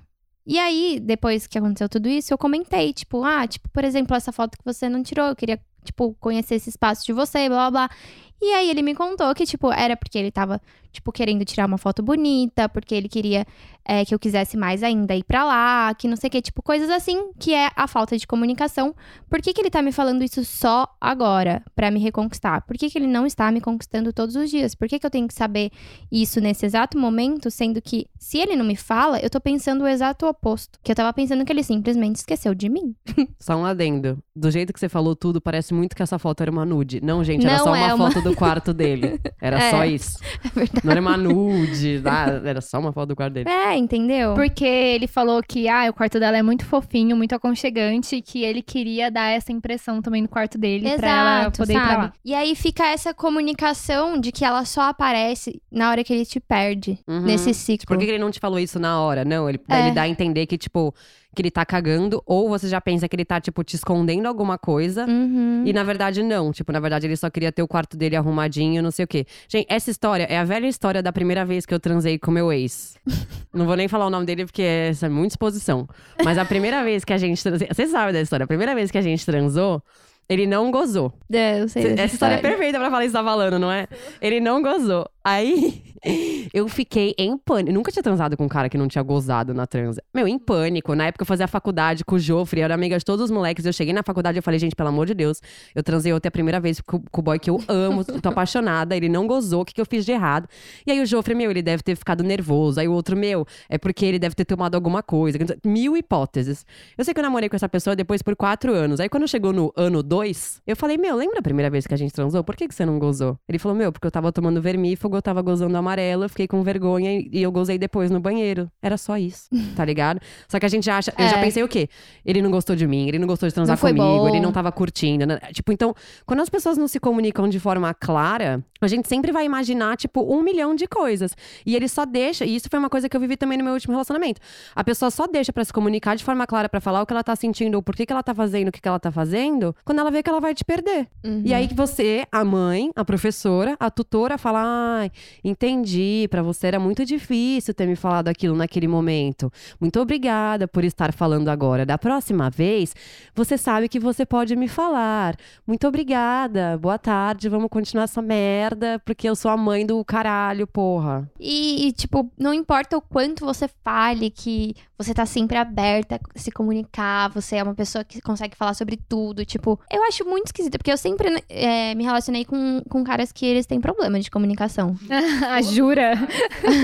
E 0.47 0.59
aí, 0.59 0.99
depois 0.99 1.47
que 1.47 1.57
aconteceu 1.57 1.89
tudo 1.89 2.07
isso, 2.07 2.33
eu 2.33 2.37
comentei, 2.37 2.93
tipo, 2.93 3.23
ah, 3.23 3.47
tipo, 3.47 3.67
por 3.69 3.83
exemplo, 3.83 4.15
essa 4.15 4.31
foto 4.31 4.57
que 4.57 4.65
você 4.65 4.87
não 4.87 5.01
tirou, 5.01 5.27
eu 5.27 5.35
queria, 5.35 5.59
tipo, 5.83 6.15
conhecer 6.19 6.55
esse 6.55 6.69
espaço 6.69 7.05
de 7.05 7.13
você, 7.13 7.49
blá 7.49 7.69
blá 7.69 7.87
blá. 7.87 7.97
E 8.41 8.53
aí 8.53 8.69
ele 8.69 8.81
me 8.83 8.93
contou 8.93 9.33
que, 9.33 9.45
tipo, 9.45 9.71
era 9.71 9.97
porque 9.97 10.17
ele 10.17 10.31
tava, 10.31 10.61
tipo, 10.95 11.11
querendo 11.11 11.45
tirar 11.45 11.65
uma 11.67 11.77
foto 11.77 12.01
bonita, 12.03 12.67
porque 12.67 12.95
ele 12.95 13.07
queria 13.07 13.45
é, 13.87 14.03
que 14.03 14.15
eu 14.15 14.19
quisesse 14.19 14.57
mais 14.57 14.81
ainda 14.81 15.15
ir 15.15 15.23
pra 15.23 15.45
lá, 15.45 15.93
que 15.93 16.07
não 16.07 16.15
sei 16.17 16.27
o 16.27 16.31
que, 16.31 16.41
tipo, 16.41 16.61
coisas 16.63 16.89
assim, 16.89 17.29
que 17.39 17.53
é 17.53 17.69
a 17.75 17.87
falta 17.87 18.17
de 18.17 18.25
comunicação. 18.25 18.95
Por 19.29 19.39
que, 19.41 19.53
que 19.53 19.61
ele 19.61 19.69
tá 19.69 19.81
me 19.81 19.91
falando 19.91 20.23
isso 20.23 20.43
só 20.43 20.87
agora, 20.99 21.61
pra 21.75 21.91
me 21.91 21.99
reconquistar? 21.99 22.61
Por 22.65 22.75
que, 22.77 22.89
que 22.89 22.97
ele 22.97 23.05
não 23.07 23.25
está 23.27 23.51
me 23.51 23.61
conquistando 23.61 24.11
todos 24.11 24.35
os 24.35 24.49
dias? 24.49 24.73
Por 24.73 24.87
que, 24.87 24.97
que 24.97 25.05
eu 25.05 25.09
tenho 25.11 25.27
que 25.27 25.33
saber 25.35 25.69
isso 26.11 26.41
nesse 26.41 26.65
exato 26.65 26.97
momento, 26.97 27.51
sendo 27.51 27.79
que, 27.81 28.07
se 28.17 28.39
ele 28.39 28.55
não 28.55 28.65
me 28.65 28.75
fala, 28.75 29.19
eu 29.19 29.29
tô 29.29 29.39
pensando 29.39 29.83
o 29.83 29.87
exato 29.87 30.25
oposto. 30.25 30.79
Que 30.83 30.91
eu 30.91 30.95
tava 30.95 31.13
pensando 31.13 31.45
que 31.45 31.51
ele 31.53 31.61
simplesmente 31.63 32.15
esqueceu 32.15 32.55
de 32.55 32.67
mim. 32.69 32.95
Só 33.39 33.55
um 33.55 33.65
adendo. 33.65 34.17
Do 34.35 34.49
jeito 34.49 34.73
que 34.73 34.79
você 34.79 34.89
falou 34.89 35.15
tudo, 35.15 35.39
parece 35.39 35.73
muito 35.73 35.95
que 35.95 36.01
essa 36.01 36.17
foto 36.17 36.41
era 36.41 36.49
uma 36.51 36.65
nude. 36.65 36.99
Não, 37.01 37.23
gente, 37.23 37.45
era 37.45 37.57
Não 37.57 37.63
só 37.65 37.75
é 37.75 37.85
uma 37.93 37.95
uma- 37.95 38.11
foto 38.11 38.23
do 38.23 38.33
quarto 38.35 38.73
dele. 38.73 39.19
Era 39.39 39.59
É. 39.59 39.69
só 39.71 39.85
isso. 39.85 40.17
É 40.43 40.49
verdade. 40.59 40.84
Não 40.85 40.91
era 40.91 41.01
uma 41.01 41.17
nude, 41.17 41.99
nada, 42.03 42.41
era 42.47 42.61
só 42.61 42.79
uma 42.79 42.93
foto 42.93 43.09
do 43.09 43.15
quarto 43.15 43.33
dele. 43.33 43.49
É, 43.49 43.75
entendeu? 43.75 44.33
Porque 44.35 44.63
ele 44.65 45.07
falou 45.07 45.41
que 45.41 45.67
ah, 45.67 45.89
o 45.89 45.93
quarto 45.93 46.19
dela 46.19 46.37
é 46.37 46.41
muito 46.43 46.65
fofinho, 46.65 47.15
muito 47.15 47.33
aconchegante, 47.35 48.17
e 48.17 48.21
que 48.21 48.43
ele 48.43 48.61
queria 48.61 49.09
dar 49.11 49.29
essa 49.31 49.51
impressão 49.51 50.01
também 50.01 50.21
no 50.21 50.29
quarto 50.29 50.57
dele 50.57 50.95
pra 50.97 51.07
ela 51.09 51.39
Exato, 51.41 51.57
poder 51.57 51.73
ir 51.73 51.75
pra 51.77 51.87
sabe? 51.87 52.01
lá. 52.03 52.13
E 52.23 52.33
aí 52.33 52.55
fica 52.55 52.85
essa 52.87 53.13
comunicação 53.13 54.19
de 54.19 54.31
que 54.31 54.43
ela 54.45 54.63
só 54.65 54.81
aparece 54.89 55.61
na 55.71 55.89
hora 55.89 56.03
que 56.03 56.13
ele 56.13 56.25
te 56.25 56.39
perde 56.39 56.99
Uhum. 57.07 57.21
nesse 57.21 57.53
ciclo. 57.53 57.85
Por 57.87 57.97
que 57.97 58.05
ele 58.05 58.17
não 58.19 58.31
te 58.31 58.39
falou 58.39 58.59
isso 58.59 58.79
na 58.79 58.99
hora? 59.01 59.25
Não, 59.25 59.47
ele, 59.49 59.59
É. 59.69 59.79
ele 59.81 59.91
dá 59.91 60.03
a 60.03 60.07
entender 60.09 60.45
que, 60.45 60.57
tipo, 60.57 60.93
que 61.35 61.41
ele 61.41 61.51
tá 61.51 61.63
cagando, 61.65 62.23
ou 62.25 62.49
você 62.49 62.67
já 62.67 62.81
pensa 62.81 63.07
que 63.07 63.15
ele 63.15 63.25
tá, 63.25 63.39
tipo, 63.39 63.63
te 63.63 63.75
escondendo 63.75 64.25
alguma 64.25 64.57
coisa. 64.57 65.05
Uhum. 65.05 65.63
E 65.65 65.73
na 65.73 65.83
verdade, 65.83 66.23
não. 66.23 66.51
Tipo, 66.51 66.71
na 66.71 66.79
verdade, 66.79 67.05
ele 67.05 67.15
só 67.15 67.29
queria 67.29 67.51
ter 67.51 67.61
o 67.61 67.67
quarto 67.67 67.95
dele 67.95 68.15
arrumadinho, 68.15 68.81
não 68.81 68.89
sei 68.91 69.05
o 69.05 69.07
quê. 69.07 69.25
Gente, 69.47 69.67
essa 69.69 69.91
história 69.91 70.23
é 70.23 70.37
a 70.37 70.43
velha 70.43 70.67
história 70.67 71.03
da 71.03 71.13
primeira 71.13 71.45
vez 71.45 71.65
que 71.65 71.73
eu 71.73 71.79
transei 71.79 72.17
com 72.17 72.31
meu 72.31 72.51
ex. 72.51 72.97
não 73.53 73.65
vou 73.65 73.75
nem 73.75 73.87
falar 73.87 74.07
o 74.07 74.09
nome 74.09 74.25
dele 74.25 74.45
porque 74.45 74.63
essa 74.63 75.05
é 75.05 75.09
muita 75.09 75.33
exposição. 75.33 75.87
Mas 76.23 76.37
a 76.37 76.45
primeira 76.45 76.83
vez 76.83 77.03
que 77.03 77.13
a 77.13 77.17
gente 77.17 77.43
transou. 77.43 77.67
Você 77.67 77.87
sabe 77.87 78.13
da 78.13 78.21
história? 78.21 78.45
A 78.45 78.47
primeira 78.47 78.73
vez 78.73 78.89
que 78.89 78.97
a 78.97 79.01
gente 79.01 79.25
transou, 79.25 79.83
ele 80.27 80.47
não 80.47 80.71
gozou. 80.71 81.13
É, 81.31 81.61
eu 81.61 81.69
sei 81.69 81.83
Essa 81.83 81.91
história 81.91 82.01
é 82.01 82.05
história. 82.05 82.41
perfeita 82.41 82.79
pra 82.79 82.89
falar 82.89 83.05
isso 83.05 83.13
tá 83.13 83.23
falando, 83.23 83.59
não 83.59 83.71
é? 83.71 83.87
Ele 84.21 84.39
não 84.39 84.61
gozou. 84.61 85.07
Aí 85.25 85.81
eu 86.53 86.67
fiquei 86.69 87.15
em 87.17 87.35
pânico. 87.35 87.73
Nunca 87.73 87.91
tinha 87.91 88.03
transado 88.03 88.37
com 88.37 88.45
um 88.45 88.47
cara 88.47 88.69
que 88.69 88.77
não 88.77 88.87
tinha 88.87 89.01
gozado 89.01 89.55
na 89.55 89.65
transa. 89.65 90.03
Meu, 90.13 90.27
em 90.27 90.37
pânico. 90.37 90.93
Na 90.93 91.07
época 91.07 91.23
eu 91.23 91.25
fazia 91.25 91.47
faculdade 91.47 92.05
com 92.05 92.15
o 92.15 92.19
Jofre, 92.19 92.61
eu 92.61 92.65
era 92.65 92.75
amiga 92.75 92.97
de 92.97 93.03
todos 93.03 93.25
os 93.25 93.31
moleques. 93.31 93.65
Eu 93.65 93.73
cheguei 93.73 93.91
na 93.91 94.03
faculdade 94.03 94.37
e 94.37 94.41
falei, 94.41 94.59
gente, 94.59 94.75
pelo 94.75 94.89
amor 94.89 95.07
de 95.07 95.15
Deus, 95.15 95.41
eu 95.73 95.81
transei 95.81 96.13
ontem 96.13 96.27
a 96.27 96.31
primeira 96.31 96.59
vez 96.59 96.79
com, 96.79 97.01
com 97.11 97.21
o 97.21 97.23
boy 97.23 97.39
que 97.39 97.49
eu 97.49 97.59
amo, 97.67 98.05
tô 98.21 98.29
apaixonada. 98.29 98.95
Ele 98.95 99.09
não 99.09 99.25
gozou, 99.25 99.61
o 99.61 99.65
que, 99.65 99.73
que 99.73 99.81
eu 99.81 99.85
fiz 99.85 100.05
de 100.05 100.11
errado? 100.11 100.47
E 100.85 100.91
aí 100.91 101.01
o 101.01 101.05
Jofre, 101.07 101.33
meu, 101.33 101.49
ele 101.49 101.63
deve 101.63 101.81
ter 101.81 101.95
ficado 101.95 102.23
nervoso. 102.23 102.79
Aí 102.79 102.87
o 102.87 102.93
outro, 102.93 103.17
meu, 103.17 103.47
é 103.67 103.79
porque 103.79 104.05
ele 104.05 104.19
deve 104.19 104.35
ter 104.35 104.45
tomado 104.45 104.75
alguma 104.75 105.01
coisa. 105.01 105.39
Mil 105.65 105.97
hipóteses. 105.97 106.67
Eu 106.95 107.03
sei 107.03 107.15
que 107.15 107.19
eu 107.19 107.23
namorei 107.23 107.49
com 107.49 107.55
essa 107.55 107.67
pessoa 107.67 107.95
depois 107.95 108.21
por 108.21 108.35
quatro 108.35 108.71
anos. 108.71 108.99
Aí 108.99 109.09
quando 109.09 109.27
chegou 109.27 109.51
no 109.51 109.73
ano 109.75 110.03
dois, 110.03 110.61
eu 110.67 110.75
falei, 110.75 110.97
meu, 110.97 111.15
lembra 111.15 111.39
a 111.39 111.41
primeira 111.41 111.69
vez 111.69 111.87
que 111.87 111.93
a 111.95 111.97
gente 111.97 112.13
transou? 112.13 112.43
Por 112.43 112.55
que, 112.55 112.67
que 112.67 112.75
você 112.75 112.85
não 112.85 112.99
gozou? 112.99 113.39
Ele 113.49 113.57
falou, 113.57 113.75
meu, 113.75 113.91
porque 113.91 114.05
eu 114.05 114.11
tava 114.11 114.31
tomando 114.31 114.61
vermífugo, 114.61 115.14
eu 115.15 115.21
tava 115.21 115.41
gozando 115.41 115.75
amarelo, 115.77 116.23
eu 116.25 116.29
fiquei 116.29 116.47
com 116.47 116.61
vergonha 116.63 117.19
e 117.31 117.41
eu 117.41 117.51
gozei 117.51 117.77
depois 117.77 118.09
no 118.11 118.19
banheiro. 118.19 118.69
Era 118.81 118.97
só 118.97 119.17
isso, 119.17 119.47
tá 119.75 119.83
ligado? 119.85 120.19
Só 120.47 120.59
que 120.59 120.65
a 120.65 120.69
gente 120.69 120.89
acha. 120.89 121.13
Eu 121.17 121.27
já 121.27 121.37
É. 121.37 121.41
pensei 121.41 121.63
o 121.63 121.67
quê? 121.67 121.87
Ele 122.25 122.41
não 122.41 122.51
gostou 122.51 122.75
de 122.75 122.87
mim, 122.87 123.07
ele 123.07 123.19
não 123.19 123.27
gostou 123.27 123.47
de 123.47 123.55
transar 123.55 123.77
comigo, 123.79 123.97
bom. 123.99 124.27
ele 124.27 124.39
não 124.39 124.51
tava 124.51 124.71
curtindo. 124.71 125.25
né? 125.25 125.39
Tipo, 125.53 125.71
então, 125.71 125.93
quando 126.25 126.39
as 126.41 126.49
pessoas 126.49 126.77
não 126.77 126.87
se 126.87 126.99
comunicam 126.99 127.47
de 127.47 127.59
forma 127.59 127.93
clara, 127.93 128.63
a 128.81 128.87
gente 128.87 129.07
sempre 129.07 129.31
vai 129.31 129.45
imaginar, 129.45 129.97
tipo, 129.97 130.21
um 130.21 130.41
milhão 130.41 130.75
de 130.75 130.87
coisas. 130.87 131.35
E 131.65 131.75
ele 131.75 131.87
só 131.87 132.05
deixa, 132.05 132.45
e 132.45 132.55
isso 132.55 132.67
foi 132.69 132.79
uma 132.79 132.89
coisa 132.89 133.07
que 133.09 133.15
eu 133.15 133.21
vivi 133.21 133.37
também 133.37 133.57
no 133.57 133.63
meu 133.63 133.73
último 133.73 133.93
relacionamento. 133.93 134.39
A 134.75 134.83
pessoa 134.83 135.09
só 135.11 135.27
deixa 135.27 135.51
pra 135.53 135.63
se 135.63 135.71
comunicar 135.73 136.15
de 136.15 136.23
forma 136.23 136.45
clara 136.45 136.67
pra 136.69 136.79
falar 136.81 137.01
o 137.01 137.05
que 137.05 137.13
ela 137.13 137.23
tá 137.23 137.35
sentindo, 137.35 137.75
ou 137.75 137.81
por 137.81 137.95
que, 137.95 138.05
que 138.05 138.11
ela 138.13 138.23
tá 138.23 138.33
fazendo 138.33 138.67
o 138.69 138.71
que, 138.71 138.81
que 138.81 138.87
ela 138.87 138.99
tá 138.99 139.11
fazendo, 139.11 139.75
quando 139.85 139.99
ela 139.99 140.11
vê 140.11 140.21
que 140.21 140.29
ela 140.29 140.39
vai 140.41 140.53
te 140.53 140.63
perder. 140.63 141.07
Uhum. 141.23 141.41
E 141.45 141.53
aí 141.53 141.67
que 141.67 141.73
você, 141.73 142.25
a 142.31 142.43
mãe, 142.43 142.91
a 142.95 143.03
professora, 143.05 143.75
a 143.79 143.89
tutora, 143.89 144.37
fala: 144.37 145.04
ai, 145.05 145.11
entendi, 145.43 146.27
pra 146.29 146.41
você 146.41 146.67
era 146.67 146.79
muito 146.79 147.05
difícil 147.05 147.73
ter 147.73 147.87
me 147.87 147.95
falado 147.95 148.27
aquilo 148.27 148.55
naquele 148.55 148.87
momento. 148.87 149.51
Muito 149.79 149.99
obrigada 149.99 150.67
por 150.67 150.83
estar 150.83 151.13
falando 151.13 151.49
agora. 151.49 151.85
Da 151.85 151.97
próxima 151.97 152.49
vez, 152.49 152.95
você 153.33 153.57
sabe 153.57 153.87
que 153.87 153.99
você 153.99 154.25
pode 154.25 154.55
me 154.55 154.67
falar. 154.67 155.35
Muito 155.65 155.87
obrigada. 155.87 156.77
Boa 156.77 156.97
tarde, 156.97 157.49
vamos 157.49 157.69
continuar 157.69 158.05
essa 158.05 158.21
merda, 158.21 158.99
porque 159.05 159.29
eu 159.29 159.35
sou 159.35 159.51
a 159.51 159.57
mãe 159.57 159.85
do 159.85 160.03
caralho, 160.03 160.67
porra. 160.67 161.29
E, 161.39 161.87
e, 161.87 161.91
tipo, 161.91 162.29
não 162.37 162.53
importa 162.53 162.97
o 162.97 163.01
quanto 163.01 163.45
você 163.45 163.69
fale 163.83 164.29
que 164.29 164.75
você 164.97 165.13
tá 165.13 165.25
sempre 165.25 165.57
aberta 165.57 166.19
a 166.33 166.39
se 166.39 166.51
comunicar, 166.51 167.29
você 167.29 167.57
é 167.57 167.63
uma 167.63 167.75
pessoa 167.75 168.03
que 168.03 168.21
consegue 168.21 168.55
falar 168.55 168.73
sobre 168.73 168.97
tudo. 168.97 169.45
Tipo, 169.45 169.79
eu 169.91 170.03
acho 170.03 170.23
muito 170.25 170.47
esquisito, 170.47 170.77
porque 170.77 170.91
eu 170.91 170.97
sempre 170.97 171.43
é, 171.49 171.93
me 171.95 172.03
relacionei 172.03 172.45
com, 172.45 172.81
com 172.89 173.03
caras 173.03 173.31
que 173.31 173.45
eles 173.45 173.65
têm 173.65 173.81
problema 173.81 174.19
de 174.19 174.31
comunicação. 174.31 174.94
Ah, 175.47 175.61
Jura? 175.61 176.13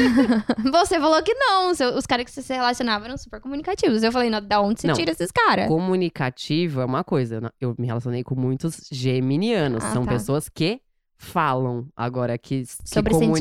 Você 0.72 1.00
falou 1.00 1.22
que 1.24 1.34
não, 1.34 1.72
os 1.72 2.06
caras 2.06 2.26
que 2.26 2.32
você 2.32 2.42
se 2.42 2.54
relacionava 2.54 3.06
eram 3.06 3.18
super 3.18 3.40
comunicativos. 3.40 4.04
Eu 4.04 4.12
falei, 4.12 4.30
não, 4.30 4.42
da 4.42 4.62
onde 4.62 4.82
você 4.82 4.88
Não. 4.88 4.94
tira 4.96 5.12
esses 5.12 5.32
caras? 5.32 5.68
Comunicativa 5.68 6.82
é 6.82 6.86
uma 6.86 7.04
coisa. 7.04 7.42
né? 7.42 7.50
Eu 7.60 7.76
me 7.78 7.88
relacionei 7.88 8.24
com 8.24 8.36
muitos 8.36 8.88
geminianos. 8.92 9.84
Ah, 9.84 9.92
São 9.94 10.06
tá. 10.06 10.12
pessoas 10.12 10.50
que 10.50 10.82
falam 11.18 11.88
agora, 11.96 12.36
que, 12.38 12.64
que 12.64 12.90
Sobre 12.90 13.14
comunicam. 13.14 13.38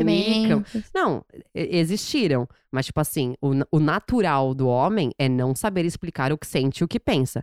sentimentos. 0.64 0.90
Não, 0.94 1.24
existiram. 1.54 2.46
Mas, 2.70 2.87
tipo 2.87 3.00
assim, 3.00 3.35
o, 3.40 3.52
o 3.72 3.80
natural 3.80 4.54
do 4.54 4.68
homem 4.68 5.12
é 5.18 5.28
não 5.28 5.54
saber 5.54 5.85
explicar 5.87 6.30
o 6.33 6.38
que 6.38 6.46
sente 6.46 6.80
e 6.80 6.85
o 6.85 6.88
que 6.88 7.00
pensa. 7.00 7.42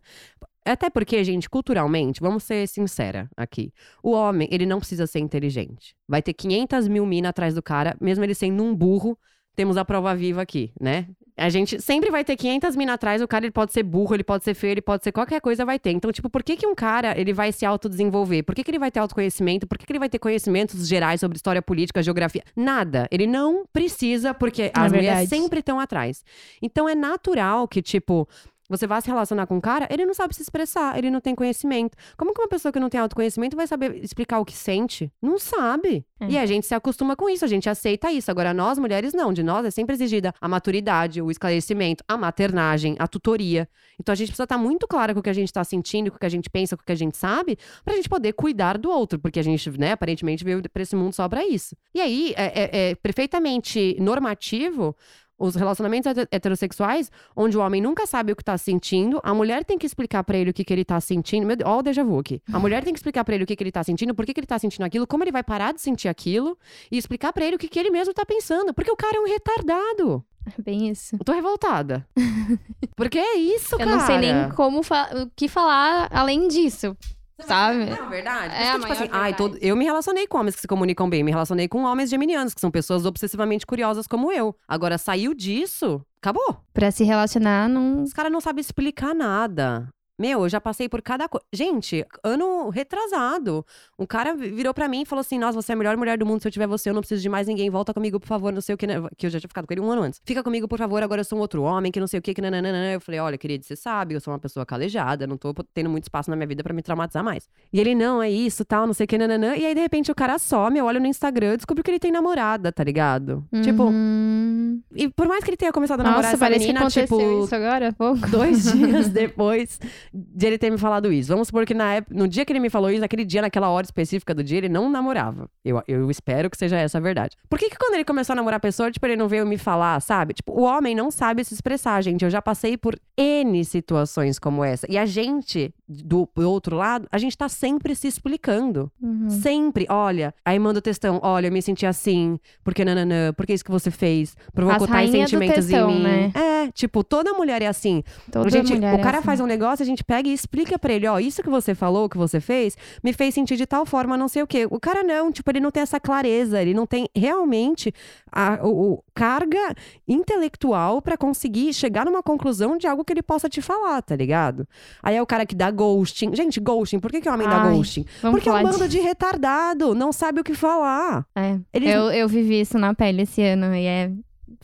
Até 0.67 0.89
porque, 0.89 1.23
gente, 1.23 1.49
culturalmente, 1.49 2.19
vamos 2.19 2.43
ser 2.43 2.67
sincera 2.67 3.29
aqui. 3.35 3.71
O 4.03 4.11
homem, 4.11 4.47
ele 4.51 4.65
não 4.65 4.79
precisa 4.79 5.07
ser 5.07 5.19
inteligente. 5.19 5.95
Vai 6.07 6.21
ter 6.21 6.33
500 6.33 6.87
mil 6.87 7.05
minas 7.05 7.29
atrás 7.29 7.55
do 7.55 7.63
cara, 7.63 7.95
mesmo 7.99 8.23
ele 8.23 8.35
sendo 8.35 8.63
um 8.63 8.75
burro. 8.75 9.17
Temos 9.55 9.75
a 9.75 9.83
prova 9.83 10.13
viva 10.15 10.41
aqui, 10.41 10.71
né? 10.79 11.07
A 11.35 11.49
gente 11.49 11.79
sempre 11.79 12.09
vai 12.09 12.23
ter 12.23 12.35
500 12.35 12.75
minas 12.75 12.95
atrás, 12.95 13.21
o 13.21 13.27
cara 13.27 13.45
ele 13.45 13.51
pode 13.51 13.71
ser 13.71 13.83
burro, 13.83 14.15
ele 14.15 14.23
pode 14.23 14.43
ser 14.43 14.55
feio, 14.55 14.71
ele 14.71 14.81
pode 14.81 15.03
ser 15.03 15.11
qualquer 15.11 15.39
coisa, 15.39 15.63
vai 15.63 15.77
ter. 15.77 15.91
Então, 15.91 16.11
tipo, 16.11 16.29
por 16.29 16.43
que, 16.43 16.57
que 16.57 16.65
um 16.65 16.73
cara 16.73 17.19
ele 17.19 17.31
vai 17.31 17.51
se 17.51 17.63
autodesenvolver? 17.63 18.43
Por 18.43 18.55
que, 18.55 18.63
que 18.63 18.71
ele 18.71 18.79
vai 18.79 18.89
ter 18.89 18.99
autoconhecimento? 18.99 19.67
Por 19.67 19.77
que, 19.77 19.85
que 19.85 19.91
ele 19.91 19.99
vai 19.99 20.09
ter 20.09 20.17
conhecimentos 20.17 20.87
gerais 20.87 21.19
sobre 21.19 21.35
história 21.35 21.61
política, 21.61 22.01
geografia? 22.01 22.43
Nada. 22.55 23.07
Ele 23.11 23.27
não 23.27 23.65
precisa, 23.71 24.33
porque 24.33 24.71
as 24.73 24.91
mulheres 24.91 25.19
verdade. 25.19 25.29
sempre 25.29 25.59
estão 25.59 25.79
atrás. 25.79 26.23
Então, 26.59 26.89
é 26.89 26.95
natural 26.95 27.67
que, 27.67 27.83
tipo, 27.83 28.27
você 28.69 28.85
vai 28.87 29.01
se 29.01 29.07
relacionar 29.07 29.47
com 29.47 29.55
um 29.57 29.61
cara, 29.61 29.87
ele 29.91 30.05
não 30.05 30.13
sabe 30.13 30.35
se 30.35 30.41
expressar, 30.41 30.97
ele 30.97 31.09
não 31.09 31.19
tem 31.21 31.33
conhecimento. 31.35 31.97
Como 32.17 32.33
que 32.33 32.41
uma 32.41 32.47
pessoa 32.47 32.71
que 32.71 32.79
não 32.79 32.89
tem 32.89 32.99
autoconhecimento 32.99 33.55
vai 33.55 33.67
saber 33.67 33.95
explicar 34.03 34.39
o 34.39 34.45
que 34.45 34.53
sente? 34.53 35.11
Não 35.21 35.39
sabe. 35.39 36.05
É. 36.19 36.27
E 36.29 36.37
a 36.37 36.45
gente 36.45 36.65
se 36.65 36.73
acostuma 36.73 37.15
com 37.15 37.29
isso, 37.29 37.45
a 37.45 37.47
gente 37.47 37.69
aceita 37.69 38.11
isso. 38.11 38.29
Agora, 38.31 38.53
nós, 38.53 38.77
mulheres, 38.79 39.13
não. 39.13 39.31
De 39.31 39.43
nós 39.43 39.65
é 39.65 39.71
sempre 39.71 39.93
exigida 39.95 40.33
a 40.41 40.47
maturidade, 40.47 41.21
o 41.21 41.29
esclarecimento, 41.31 42.03
a 42.07 42.17
maternagem, 42.17 42.95
a 42.99 43.07
tutoria. 43.07 43.69
Então 43.99 44.11
a 44.13 44.15
gente 44.15 44.27
precisa 44.27 44.43
estar 44.43 44.57
muito 44.57 44.87
clara 44.87 45.13
com 45.13 45.19
o 45.19 45.23
que 45.23 45.29
a 45.29 45.33
gente 45.33 45.47
está 45.49 45.63
sentindo, 45.63 46.09
com 46.11 46.17
o 46.17 46.19
que 46.19 46.25
a 46.25 46.29
gente 46.29 46.49
pensa, 46.49 46.75
com 46.75 46.81
o 46.83 46.85
que 46.85 46.91
a 46.91 46.95
gente 46.95 47.15
sabe, 47.17 47.57
pra 47.85 47.95
gente 47.95 48.09
poder 48.09 48.33
cuidar 48.33 48.77
do 48.77 48.89
outro. 48.89 49.19
Porque 49.19 49.39
a 49.39 49.43
gente, 49.43 49.69
né, 49.77 49.91
aparentemente 49.91 50.43
veio 50.43 50.61
pra 50.71 50.81
esse 50.83 50.95
mundo 50.95 51.13
só 51.13 51.27
pra 51.29 51.45
isso. 51.45 51.75
E 51.93 52.01
aí, 52.01 52.33
é, 52.35 52.45
é- 52.63 52.89
é 52.91 52.95
perfeitamente 52.95 53.95
normativo 53.99 54.95
os 55.39 55.55
relacionamentos 55.55 56.07
hete- 56.11 56.27
heterossexuais, 56.31 57.11
onde 57.35 57.57
o 57.57 57.61
homem 57.61 57.81
nunca 57.81 58.05
sabe 58.05 58.31
o 58.31 58.35
que 58.35 58.43
tá 58.43 58.57
sentindo, 58.57 59.19
a 59.23 59.33
mulher 59.33 59.63
tem 59.63 59.77
que 59.77 59.85
explicar 59.85 60.23
pra 60.23 60.37
ele 60.37 60.49
o 60.49 60.53
que, 60.53 60.63
que 60.63 60.73
ele 60.73 60.83
tá 60.85 60.99
sentindo. 60.99 61.45
Meu 61.45 61.55
Deus, 61.55 61.69
ó 61.69 61.79
o 61.79 61.81
déjà 61.81 62.03
vu 62.03 62.17
aqui. 62.19 62.41
A 62.51 62.57
mulher 62.59 62.83
tem 62.83 62.93
que 62.93 62.99
explicar 62.99 63.23
pra 63.23 63.35
ele 63.35 63.43
o 63.43 63.47
que, 63.47 63.55
que 63.55 63.63
ele 63.63 63.71
tá 63.71 63.83
sentindo, 63.83 64.15
por 64.15 64.25
que, 64.25 64.33
que 64.33 64.39
ele 64.39 64.47
tá 64.47 64.57
sentindo 64.57 64.83
aquilo, 64.83 65.05
como 65.05 65.23
ele 65.23 65.31
vai 65.31 65.43
parar 65.43 65.73
de 65.73 65.81
sentir 65.81 66.07
aquilo, 66.07 66.57
e 66.91 66.97
explicar 66.97 67.31
pra 67.33 67.45
ele 67.45 67.55
o 67.55 67.59
que, 67.59 67.67
que 67.67 67.77
ele 67.79 67.89
mesmo 67.91 68.13
tá 68.13 68.25
pensando. 68.25 68.73
Porque 68.73 68.91
o 68.91 68.95
cara 68.95 69.17
é 69.17 69.19
um 69.19 69.27
retardado. 69.27 70.23
É 70.57 70.61
bem 70.61 70.89
isso. 70.89 71.15
Eu 71.19 71.25
tô 71.25 71.33
revoltada. 71.33 72.07
Porque 72.95 73.19
é 73.19 73.35
isso, 73.37 73.75
Eu 73.75 73.79
cara. 73.79 73.91
não 73.91 73.99
sei 74.05 74.17
nem 74.17 74.49
como 74.51 74.81
fa- 74.81 75.09
o 75.13 75.29
que 75.35 75.47
falar 75.47 76.07
além 76.11 76.47
disso. 76.47 76.95
Sabe? 77.39 77.85
Não, 77.85 78.05
é 78.07 78.09
verdade. 78.09 78.55
É 78.55 78.71
que, 78.71 78.79
tipo 78.79 78.93
assim, 78.93 79.09
ai, 79.11 79.35
todo- 79.35 79.57
eu 79.61 79.75
me 79.75 79.85
relacionei 79.85 80.25
com 80.27 80.37
homens 80.39 80.55
que 80.55 80.61
se 80.61 80.67
comunicam 80.67 81.09
bem, 81.09 81.23
me 81.23 81.31
relacionei 81.31 81.67
com 81.67 81.83
homens 81.83 82.09
geminianos, 82.09 82.53
que 82.53 82.59
são 82.61 82.71
pessoas 82.71 83.05
obsessivamente 83.05 83.65
curiosas 83.65 84.07
como 84.07 84.31
eu. 84.31 84.55
Agora, 84.67 84.97
saiu 84.97 85.33
disso, 85.33 86.01
acabou. 86.21 86.57
Pra 86.73 86.89
se 86.89 87.03
relacionar, 87.03 87.69
não. 87.69 88.01
Os 88.03 88.11
caras 88.13 88.31
não 88.31 88.41
sabem 88.41 88.61
explicar 88.61 89.13
nada. 89.13 89.87
Meu, 90.19 90.41
eu 90.43 90.49
já 90.49 90.59
passei 90.59 90.89
por 90.89 91.01
cada 91.01 91.29
coisa. 91.29 91.45
Gente, 91.53 92.03
ano 92.23 92.69
retrasado. 92.69 93.63
Um 93.99 94.05
cara 94.05 94.33
vi- 94.33 94.49
virou 94.49 94.73
pra 94.73 94.87
mim 94.87 95.03
e 95.03 95.05
falou 95.05 95.21
assim: 95.21 95.37
Nossa, 95.37 95.61
você 95.61 95.71
é 95.71 95.75
a 95.75 95.77
melhor 95.77 95.95
mulher 95.95 96.17
do 96.17 96.25
mundo. 96.25 96.41
Se 96.41 96.47
eu 96.47 96.51
tiver 96.51 96.65
você, 96.67 96.89
eu 96.89 96.93
não 96.93 97.01
preciso 97.01 97.21
de 97.21 97.29
mais 97.29 97.47
ninguém. 97.47 97.69
Volta 97.69 97.93
comigo, 97.93 98.19
por 98.19 98.27
favor. 98.27 98.51
Não 98.51 98.61
sei 98.61 98.73
o 98.73 98.77
que. 98.77 98.87
né? 98.87 98.95
Que 99.15 99.27
eu 99.27 99.29
já 99.29 99.39
tinha 99.39 99.47
ficado 99.47 99.67
com 99.67 99.73
ele 99.73 99.81
um 99.81 99.91
ano 99.91 100.01
antes. 100.01 100.19
Fica 100.25 100.41
comigo, 100.41 100.67
por 100.67 100.79
favor. 100.79 101.03
Agora 101.03 101.21
eu 101.21 101.25
sou 101.25 101.37
um 101.37 101.41
outro 101.41 101.61
homem, 101.61 101.91
que 101.91 101.99
não 101.99 102.07
sei 102.07 102.19
o 102.19 102.21
que. 102.21 102.33
que 102.33 102.41
nananana. 102.41 102.93
Eu 102.93 102.99
falei: 103.01 103.19
Olha, 103.19 103.37
querido, 103.37 103.63
você 103.63 103.75
sabe, 103.75 104.15
eu 104.15 104.19
sou 104.19 104.33
uma 104.33 104.39
pessoa 104.39 104.65
calejada. 104.65 105.27
Não 105.27 105.37
tô 105.37 105.53
tendo 105.73 105.89
muito 105.89 106.05
espaço 106.05 106.29
na 106.31 106.35
minha 106.35 106.47
vida 106.47 106.63
pra 106.63 106.73
me 106.73 106.81
traumatizar 106.81 107.23
mais. 107.23 107.47
E 107.71 107.79
ele: 107.79 107.93
Não, 107.93 108.21
é 108.21 108.29
isso, 108.29 108.65
tal, 108.65 108.87
não 108.87 108.93
sei 108.95 109.03
o 109.05 109.07
que. 109.07 109.17
Nananã. 109.19 109.55
E 109.55 109.65
aí, 109.67 109.75
de 109.75 109.81
repente, 109.81 110.11
o 110.11 110.15
cara 110.15 110.39
some. 110.39 110.79
Eu 110.79 110.85
olho 110.85 110.99
no 110.99 111.05
Instagram 111.07 111.53
e 111.53 111.57
descubro 111.57 111.83
que 111.83 111.91
ele 111.91 111.99
tem 111.99 112.11
namorada, 112.11 112.71
tá 112.71 112.83
ligado? 112.83 113.45
Tipo, 113.63 113.83
Uhum. 113.83 114.81
e 114.95 115.07
por 115.09 115.27
mais 115.27 115.43
que 115.43 115.49
ele 115.51 115.57
tenha 115.57 115.71
começado 115.71 115.99
a 115.99 116.03
namorar 116.03 116.23
Nossa, 116.23 116.35
essa 116.35 116.45
parece 116.45 116.59
menina, 116.61 116.79
que 116.79 116.85
aconteceu 116.99 117.17
tipo, 117.19 117.43
isso 117.45 117.55
agora 117.55 117.93
pouco. 117.93 118.27
dois 118.29 118.63
dias 118.73 119.09
depois 119.13 119.79
de 120.17 120.47
ele 120.47 120.57
ter 120.57 120.71
me 120.71 120.77
falado 120.77 121.11
isso. 121.11 121.29
Vamos 121.29 121.47
supor 121.47 121.65
que 121.65 121.73
na 121.73 121.95
época, 121.95 122.15
no 122.15 122.27
dia 122.27 122.43
que 122.45 122.51
ele 122.51 122.59
me 122.59 122.69
falou 122.69 122.89
isso, 122.89 123.01
naquele 123.01 123.23
dia, 123.23 123.41
naquela 123.41 123.69
hora 123.69 123.85
específica 123.85 124.33
do 124.33 124.43
dia, 124.43 124.57
ele 124.57 124.69
não 124.69 124.89
namorava. 124.89 125.49
Eu, 125.63 125.81
eu 125.87 126.09
espero 126.09 126.49
que 126.49 126.57
seja 126.57 126.77
essa 126.77 126.97
a 126.97 127.01
verdade. 127.01 127.35
Por 127.49 127.59
que, 127.59 127.69
que 127.69 127.77
quando 127.77 127.93
ele 127.93 128.03
começou 128.03 128.33
a 128.33 128.35
namorar 128.35 128.57
a 128.57 128.61
pessoa, 128.61 128.91
tipo, 128.91 129.05
ele 129.05 129.15
não 129.15 129.27
veio 129.27 129.45
me 129.45 129.57
falar, 129.57 129.99
sabe? 130.01 130.33
Tipo, 130.33 130.53
o 130.53 130.63
homem 130.63 130.95
não 130.95 131.11
sabe 131.11 131.43
se 131.43 131.53
expressar, 131.53 132.01
gente. 132.01 132.23
Eu 132.23 132.29
já 132.29 132.41
passei 132.41 132.77
por 132.77 132.99
N 133.17 133.63
situações 133.63 134.39
como 134.39 134.63
essa. 134.63 134.87
E 134.89 134.97
a 134.97 135.05
gente, 135.05 135.73
do, 135.87 136.27
do 136.35 136.49
outro 136.49 136.75
lado, 136.75 137.07
a 137.11 137.17
gente 137.17 137.37
tá 137.37 137.47
sempre 137.47 137.95
se 137.95 138.07
explicando. 138.07 138.91
Uhum. 139.01 139.29
Sempre. 139.29 139.85
Olha, 139.89 140.33
aí 140.43 140.57
manda 140.57 140.79
o 140.79 140.81
textão. 140.81 141.19
Olha, 141.21 141.47
eu 141.47 141.51
me 141.51 141.61
senti 141.61 141.85
assim, 141.85 142.39
porque 142.63 142.83
nananã, 142.83 143.33
porque 143.33 143.53
isso 143.53 143.63
que 143.63 143.71
você 143.71 143.91
fez 143.91 144.35
provocou 144.53 144.87
tais 144.87 145.11
sentimentos 145.11 145.65
textão, 145.65 145.91
em 145.91 145.95
mim. 145.95 146.03
né? 146.03 146.31
É, 146.33 146.71
tipo, 146.71 147.03
toda 147.03 147.33
mulher 147.33 147.61
é 147.61 147.67
assim. 147.67 148.03
Toda 148.31 148.49
gente, 148.49 148.73
mulher 148.73 148.95
o 148.95 148.99
é 148.99 149.03
cara 149.03 149.17
assim. 149.17 149.25
faz 149.25 149.39
um 149.39 149.45
negócio, 149.45 149.83
a 149.83 149.85
gente 149.85 150.03
pega 150.07 150.29
e 150.29 150.33
explica 150.33 150.79
pra 150.79 150.93
ele, 150.93 151.05
ó, 151.05 151.19
isso 151.19 151.43
que 151.43 151.49
você 151.49 151.75
falou, 151.75 152.07
que 152.07 152.17
você 152.17 152.39
fez, 152.39 152.77
me 153.03 153.11
fez 153.11 153.33
sentir 153.35 153.57
de 153.57 153.65
tal 153.67 153.85
forma, 153.85 154.15
não 154.17 154.29
sei 154.29 154.41
o 154.41 154.47
quê. 154.47 154.65
O 154.71 154.79
cara 154.79 155.03
não, 155.03 155.31
tipo, 155.31 155.51
ele 155.51 155.59
não 155.59 155.69
tem 155.69 155.83
essa 155.83 155.99
clareza, 155.99 156.61
ele 156.61 156.73
não 156.73 156.85
tem 156.87 157.09
realmente 157.13 157.93
a 158.31 158.59
o, 158.65 158.93
o- 158.93 159.03
carga 159.13 159.75
intelectual 160.07 161.01
pra 161.01 161.17
conseguir 161.17 161.73
chegar 161.73 162.05
numa 162.05 162.23
conclusão 162.23 162.77
de 162.77 162.87
algo 162.87 163.03
que 163.03 163.11
ele 163.13 163.21
possa 163.21 163.49
te 163.49 163.61
falar, 163.61 164.01
tá 164.01 164.15
ligado? 164.15 164.67
Aí 165.03 165.15
é 165.15 165.21
o 165.21 165.25
cara 165.25 165.45
que 165.45 165.55
dá 165.55 165.69
ghosting. 165.69 166.33
Gente, 166.35 166.59
ghosting, 166.59 166.99
por 166.99 167.11
que, 167.11 167.21
que 167.21 167.29
o 167.29 167.33
homem 167.33 167.47
dá 167.47 167.63
Ai, 167.63 167.75
ghosting? 167.75 168.05
Vamos 168.21 168.37
Porque 168.39 168.49
é 168.49 168.53
um 168.53 168.63
bando 168.63 168.87
de... 168.87 168.97
de 168.97 168.99
retardado, 168.99 169.93
não 169.93 170.11
sabe 170.11 170.39
o 170.39 170.43
que 170.43 170.53
falar. 170.55 171.25
É. 171.35 171.59
Eles 171.73 171.89
Eu, 171.93 172.03
eu 172.11 172.27
vivi 172.27 172.61
isso 172.61 172.77
na 172.79 172.93
pele 172.93 173.23
esse 173.23 173.41
ano 173.41 173.75
e 173.75 173.85
é 173.85 174.11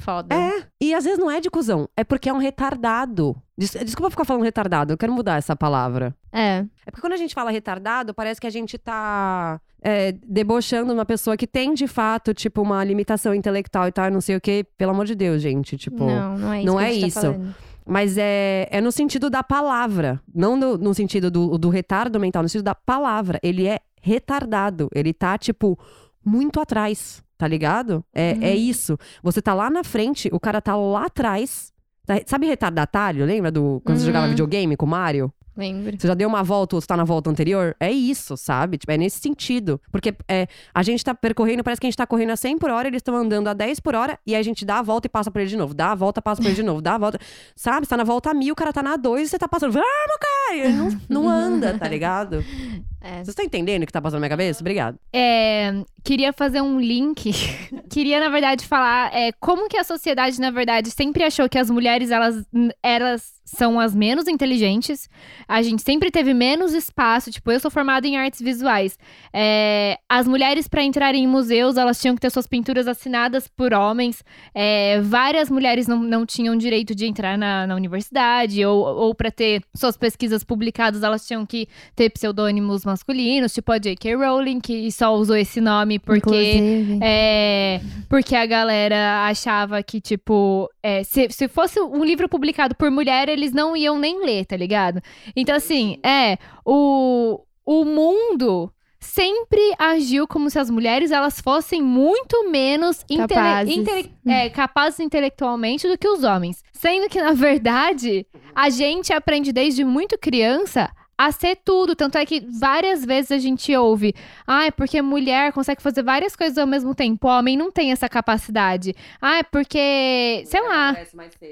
foda. 0.04 0.36
É, 0.36 0.66
e 0.82 0.94
às 0.94 1.04
vezes 1.04 1.18
não 1.20 1.32
é 1.32 1.40
de 1.40 1.50
cuzão, 1.50 1.88
é 1.98 2.04
porque 2.04 2.30
é 2.30 2.34
um 2.34 2.38
retardado. 2.38 3.36
Des- 3.58 3.72
Desculpa 3.84 4.10
ficar 4.12 4.26
falando 4.26 4.44
retardado, 4.44 4.94
eu 4.94 4.98
quero 4.98 5.14
mudar 5.14 5.38
essa 5.38 5.56
palavra. 5.56 6.16
É. 6.32 6.66
É 6.86 6.92
porque 6.92 7.02
quando 7.02 7.14
a 7.14 7.18
gente 7.18 7.34
fala 7.34 7.50
retardado, 7.52 8.14
parece 8.14 8.42
que 8.42 8.48
a 8.48 8.50
gente 8.50 8.78
tá 8.78 9.60
é, 9.82 10.12
debochando 10.26 10.94
uma 10.94 11.06
pessoa 11.06 11.38
que 11.38 11.48
tem, 11.48 11.74
de 11.74 11.88
fato, 11.88 12.34
tipo, 12.34 12.62
uma 12.62 12.84
limitação 12.84 13.34
intelectual 13.34 13.88
e 13.88 13.92
tal, 13.92 14.10
não 14.12 14.22
sei 14.22 14.36
o 14.36 14.42
quê. 14.42 14.66
Pelo 14.78 14.92
amor 14.92 15.06
de 15.06 15.16
Deus, 15.16 15.42
gente. 15.42 15.78
Tipo. 15.78 16.06
não, 16.06 16.38
não 16.38 16.54
é 16.54 16.58
isso. 16.60 16.66
não 16.68 16.80
é 16.80 16.94
gente 16.94 17.08
isso. 17.08 17.22
Tá. 17.34 17.40
Mas 17.86 18.18
é, 18.18 18.68
é 18.72 18.80
no 18.80 18.92
sentido 18.94 19.30
da 19.30 19.44
palavra. 19.44 20.22
Não 20.34 20.56
no, 20.56 20.78
no 20.78 20.94
sentido 20.94 21.30
do, 21.30 21.58
do 21.58 21.70
retardo 21.70 22.18
mental, 22.20 22.42
no 22.42 22.48
sentido 22.50 22.64
da 22.66 22.74
palavra. 22.76 23.40
Ele 23.44 23.68
é 23.68 23.80
retardado. 24.02 24.90
Ele 24.96 25.14
tá, 25.14 25.38
tipo, 25.38 25.78
muito 26.26 26.60
atrás. 26.60 27.24
Tá 27.38 27.48
ligado? 27.48 28.06
É, 28.14 28.38
é 28.42 28.56
isso. 28.56 28.98
Você 29.22 29.42
tá 29.42 29.54
lá 29.54 29.70
na 29.70 29.84
frente, 29.84 30.30
o 30.32 30.40
cara 30.40 30.62
tá 30.62 30.76
lá 30.76 31.08
atrás. 31.08 31.74
Tá- 32.06 32.22
sabe 32.26 32.46
retardatário? 32.48 33.26
Lembra 33.26 33.52
do 33.52 33.82
quando 33.84 33.98
você 33.98 34.04
Uhum. 34.04 34.08
jogava 34.08 34.28
videogame 34.30 34.78
com 34.78 34.86
o 34.86 34.90
Mario? 34.90 35.34
Lembro. 35.56 35.96
Você 35.98 36.08
já 36.08 36.14
deu 36.14 36.28
uma 36.28 36.44
volta 36.44 36.76
ou 36.76 36.82
você 36.82 36.88
tá 36.88 36.98
na 36.98 37.04
volta 37.04 37.30
anterior? 37.30 37.76
É 37.80 37.92
isso, 37.92 38.36
sabe? 38.36 38.78
Tipo, 38.78 38.92
é 38.92 38.98
nesse 38.98 39.20
sentido. 39.20 39.80
Porque 39.92 40.14
é, 40.28 40.48
a 40.74 40.82
gente 40.82 41.04
tá 41.04 41.14
percorrendo, 41.14 41.64
parece 41.64 41.80
que 41.80 41.88
a 41.88 41.90
gente 41.90 41.98
tá 41.98 42.08
correndo 42.08 42.32
a 42.32 42.36
100 42.36 42.58
por 42.58 42.72
hora, 42.72 42.88
eles 42.88 43.00
estão 43.00 43.16
andando 43.16 43.48
a 43.48 43.54
10 43.54 43.80
por 43.80 43.96
hora, 43.96 44.18
e 44.26 44.34
aí 44.34 44.40
a 44.40 44.44
gente 44.44 44.66
dá 44.66 44.80
a 44.80 44.82
volta 44.82 45.08
e 45.08 45.10
passa 45.10 45.30
por 45.30 45.40
ele 45.40 45.50
de 45.50 45.58
novo. 45.58 45.74
Dá 45.74 45.92
a 45.92 45.96
volta, 45.96 46.22
passa 46.22 46.42
por 46.42 46.48
ele 46.48 46.56
de 46.56 46.64
novo. 46.64 46.82
Dá 46.82 46.96
a 46.96 46.98
volta. 46.98 47.20
Sabe? 47.56 47.86
Você 47.86 47.90
tá 47.90 47.98
na 47.98 48.04
volta 48.04 48.32
a 48.32 48.34
mil, 48.34 48.54
o 48.54 48.56
cara 48.56 48.74
tá 48.74 48.82
na 48.82 48.96
2 48.96 49.28
e 49.28 49.30
você 49.30 49.38
tá 49.38 49.48
passando. 49.48 49.72
Vamos, 49.74 50.18
cara! 50.20 50.56
E 50.56 50.72
não, 50.72 51.02
não 51.10 51.30
anda, 51.30 51.78
tá 51.78 51.88
ligado? 51.88 52.44
É. 53.04 53.16
Vocês 53.16 53.30
estão 53.30 53.44
entendendo 53.44 53.84
o 53.84 53.86
que 53.86 53.92
tá 53.92 54.02
passando 54.02 54.22
na 54.22 54.22
minha 54.22 54.30
cabeça? 54.30 54.62
Obrigado. 54.62 54.98
É, 55.12 55.84
queria 56.06 56.32
fazer 56.32 56.62
um 56.62 56.80
link. 56.80 57.34
queria, 57.92 58.18
na 58.18 58.30
verdade, 58.30 58.66
falar 58.66 59.14
é, 59.14 59.34
como 59.34 59.68
que 59.68 59.76
a 59.76 59.84
sociedade, 59.84 60.40
na 60.40 60.50
verdade, 60.50 60.90
sempre 60.90 61.22
achou 61.22 61.50
que 61.50 61.58
as 61.58 61.70
mulheres, 61.70 62.12
elas, 62.12 62.46
elas 62.82 63.34
são 63.44 63.80
as 63.80 63.94
menos 63.94 64.28
inteligentes. 64.28 65.10
A 65.48 65.62
gente 65.62 65.82
sempre 65.82 66.10
teve 66.10 66.34
menos 66.34 66.74
espaço. 66.74 67.32
Tipo, 67.32 67.52
eu 67.52 67.60
sou 67.60 67.70
formada 67.70 68.08
em 68.08 68.18
artes 68.18 68.42
visuais. 68.42 68.98
É, 69.34 69.98
as 70.10 70.28
mulheres, 70.28 70.68
para 70.68 70.84
entrarem 70.84 71.24
em 71.24 71.28
museus, 71.28 71.78
elas 71.78 72.02
tinham 72.02 72.16
que 72.16 72.22
ter 72.22 72.30
suas 72.30 72.48
pinturas 72.48 72.88
assinadas 72.88 73.48
por 73.48 73.74
homens. 73.74 74.24
É, 74.54 75.02
várias 75.02 75.50
mulheres 75.50 75.88
não, 75.88 76.00
não 76.00 76.26
tinham 76.26 76.56
direito 76.56 76.96
de 76.96 77.06
entrar 77.06 77.38
na, 77.38 77.68
na 77.68 77.76
universidade. 77.76 78.66
Ou, 78.66 78.84
ou 78.84 79.16
para 79.16 79.30
ter 79.30 79.62
suas 79.76 79.98
pesquisas 79.98 80.44
publicadas, 80.44 81.04
elas 81.04 81.26
tinham 81.28 81.46
que 81.46 81.68
ter 81.96 82.10
pseudônimos 82.10 82.86
masculinos, 82.86 83.54
tipo 83.54 83.72
a 83.72 83.78
J.K. 83.78 84.16
Rowling, 84.16 84.60
que 84.60 84.92
só 84.92 85.14
usou 85.16 85.36
esse 85.36 85.60
nome 85.60 86.00
porque. 86.00 86.98
É, 87.02 87.82
porque 88.08 88.36
a 88.36 88.46
galera 88.46 89.26
achava 89.26 89.82
que, 89.84 90.00
tipo, 90.00 90.70
é, 90.82 91.04
se, 91.04 91.28
se 91.30 91.48
fosse 91.48 91.80
um 91.80 92.04
livro 92.04 92.30
publicado 92.30 92.76
por 92.76 92.90
mulher, 92.90 93.30
eles 93.34 93.52
não 93.52 93.76
iam 93.76 93.98
nem 94.00 94.24
ler, 94.26 94.46
tá 94.46 94.56
ligado? 94.56 95.02
Então, 95.36 95.56
assim, 95.56 95.98
é, 96.06 96.38
o, 96.66 97.42
o 97.66 97.84
mundo 97.86 98.72
sempre 99.00 99.74
agiu 99.78 100.26
como 100.26 100.50
se 100.50 100.58
as 100.58 100.70
mulheres 100.70 101.12
elas 101.12 101.42
fossem 101.42 101.82
muito 101.82 102.50
menos 102.50 103.04
intele- 103.10 103.28
Capazes. 103.28 103.76
intele- 103.78 104.12
é, 104.26 104.50
capazes 104.50 105.00
intelectualmente 105.02 105.88
do 105.88 105.98
que 105.98 106.08
os 106.08 106.24
homens. 106.24 106.64
Sendo 106.72 107.10
que, 107.10 107.22
na 107.22 107.34
verdade, 107.34 108.26
a 108.56 108.70
gente 108.70 109.12
aprende 109.12 109.52
desde 109.52 109.84
muito 109.84 110.18
criança 110.18 110.90
a 111.26 111.32
ser 111.32 111.58
tudo. 111.64 111.96
Tanto 111.96 112.18
é 112.18 112.26
que 112.26 112.46
várias 112.60 113.06
vezes 113.06 113.32
a 113.32 113.38
gente 113.38 113.76
ouve, 113.76 114.14
ah, 114.46 114.66
é 114.66 114.72
porque 114.72 115.02
mulher 115.02 115.54
consegue 115.54 115.82
fazer 115.82 116.04
várias 116.04 116.36
coisas 116.36 116.58
ao 116.58 116.68
mesmo 116.68 116.94
tempo, 116.94 117.28
homem 117.28 117.56
não 117.56 117.72
tem 117.72 117.92
essa 117.92 118.10
capacidade. 118.10 118.94
Ah, 119.22 119.38
é 119.38 119.44
porque, 119.44 120.44
sei 120.46 120.62
lá, 120.62 120.96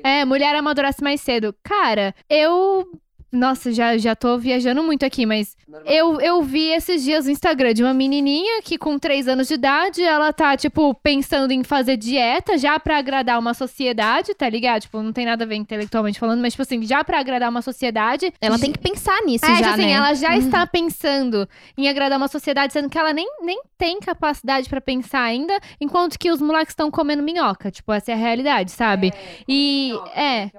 é, 0.04 0.26
mulher 0.26 0.56
amadurece 0.56 1.04
mais 1.04 1.22
cedo. 1.22 1.56
Cara, 1.64 2.14
eu. 2.30 2.86
Nossa, 3.32 3.72
já, 3.72 3.98
já 3.98 4.13
tô 4.15 4.38
viajando 4.38 4.84
muito 4.84 5.06
aqui, 5.06 5.26
mas 5.26 5.56
eu, 5.86 6.20
eu 6.20 6.41
vi 6.41 6.70
esses 6.74 7.02
dias 7.04 7.26
no 7.26 7.32
Instagram 7.32 7.74
de 7.74 7.82
uma 7.82 7.94
menininha 7.94 8.62
que 8.62 8.78
com 8.78 9.00
3 9.00 9.28
anos 9.30 9.48
de 9.48 9.54
idade, 9.54 10.04
ela 10.04 10.34
tá, 10.34 10.58
tipo, 10.58 10.94
pensando 10.96 11.52
em 11.52 11.63
fazer 11.63 11.96
dieta 11.96 12.58
já 12.58 12.78
pra 12.78 12.98
agradar 12.98 13.39
uma 13.39 13.54
sociedade, 13.54 14.34
tá 14.34 14.50
ligado? 14.50 14.82
Tipo, 14.82 15.02
não 15.02 15.13
tem 15.13 15.26
nada 15.26 15.46
a 15.46 15.48
ver 15.48 15.56
intelectualmente 15.56 16.20
falando, 16.20 16.41
mas, 16.41 16.54
tipo 16.54 16.63
assim, 16.63 16.82
já 16.84 17.04
pra 17.06 17.20
agradar 17.20 17.50
uma 17.50 17.62
sociedade. 17.62 18.34
Ela 18.41 18.60
tem 18.60 18.72
que 18.72 18.80
pensar 18.80 19.17
nisso 19.26 19.46
É, 19.46 19.50
já, 19.50 19.56
tipo 19.56 19.70
assim, 19.70 19.86
né? 19.86 19.91
ela 19.91 20.13
já 20.13 20.38
está 20.38 20.67
pensando 20.67 21.48
em 21.78 21.88
agradar 21.88 22.17
uma 22.17 22.28
sociedade, 22.28 22.74
sendo 22.74 22.89
que 22.89 22.98
ela 22.98 23.13
nem, 23.13 23.28
nem 23.41 23.62
tem 23.78 24.00
capacidade 24.00 24.67
pra 24.67 24.82
pensar 24.82 25.22
ainda, 25.24 25.58
enquanto 25.80 26.20
que 26.20 26.30
os 26.32 26.41
moleques 26.41 26.72
estão 26.72 26.91
comendo 26.91 27.24
minhoca. 27.24 27.72
Tipo, 27.72 27.94
essa 27.94 28.12
é 28.12 28.13
a 28.13 28.17
realidade, 28.17 28.72
sabe? 28.72 29.13
E 29.48 29.94
é. 30.15 30.50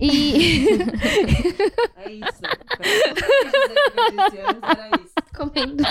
E. 0.00 0.66
É 1.96 2.10
isso. 2.10 2.42
Era 4.62 4.88
isso. 5.02 5.14
Comendo. 5.36 5.84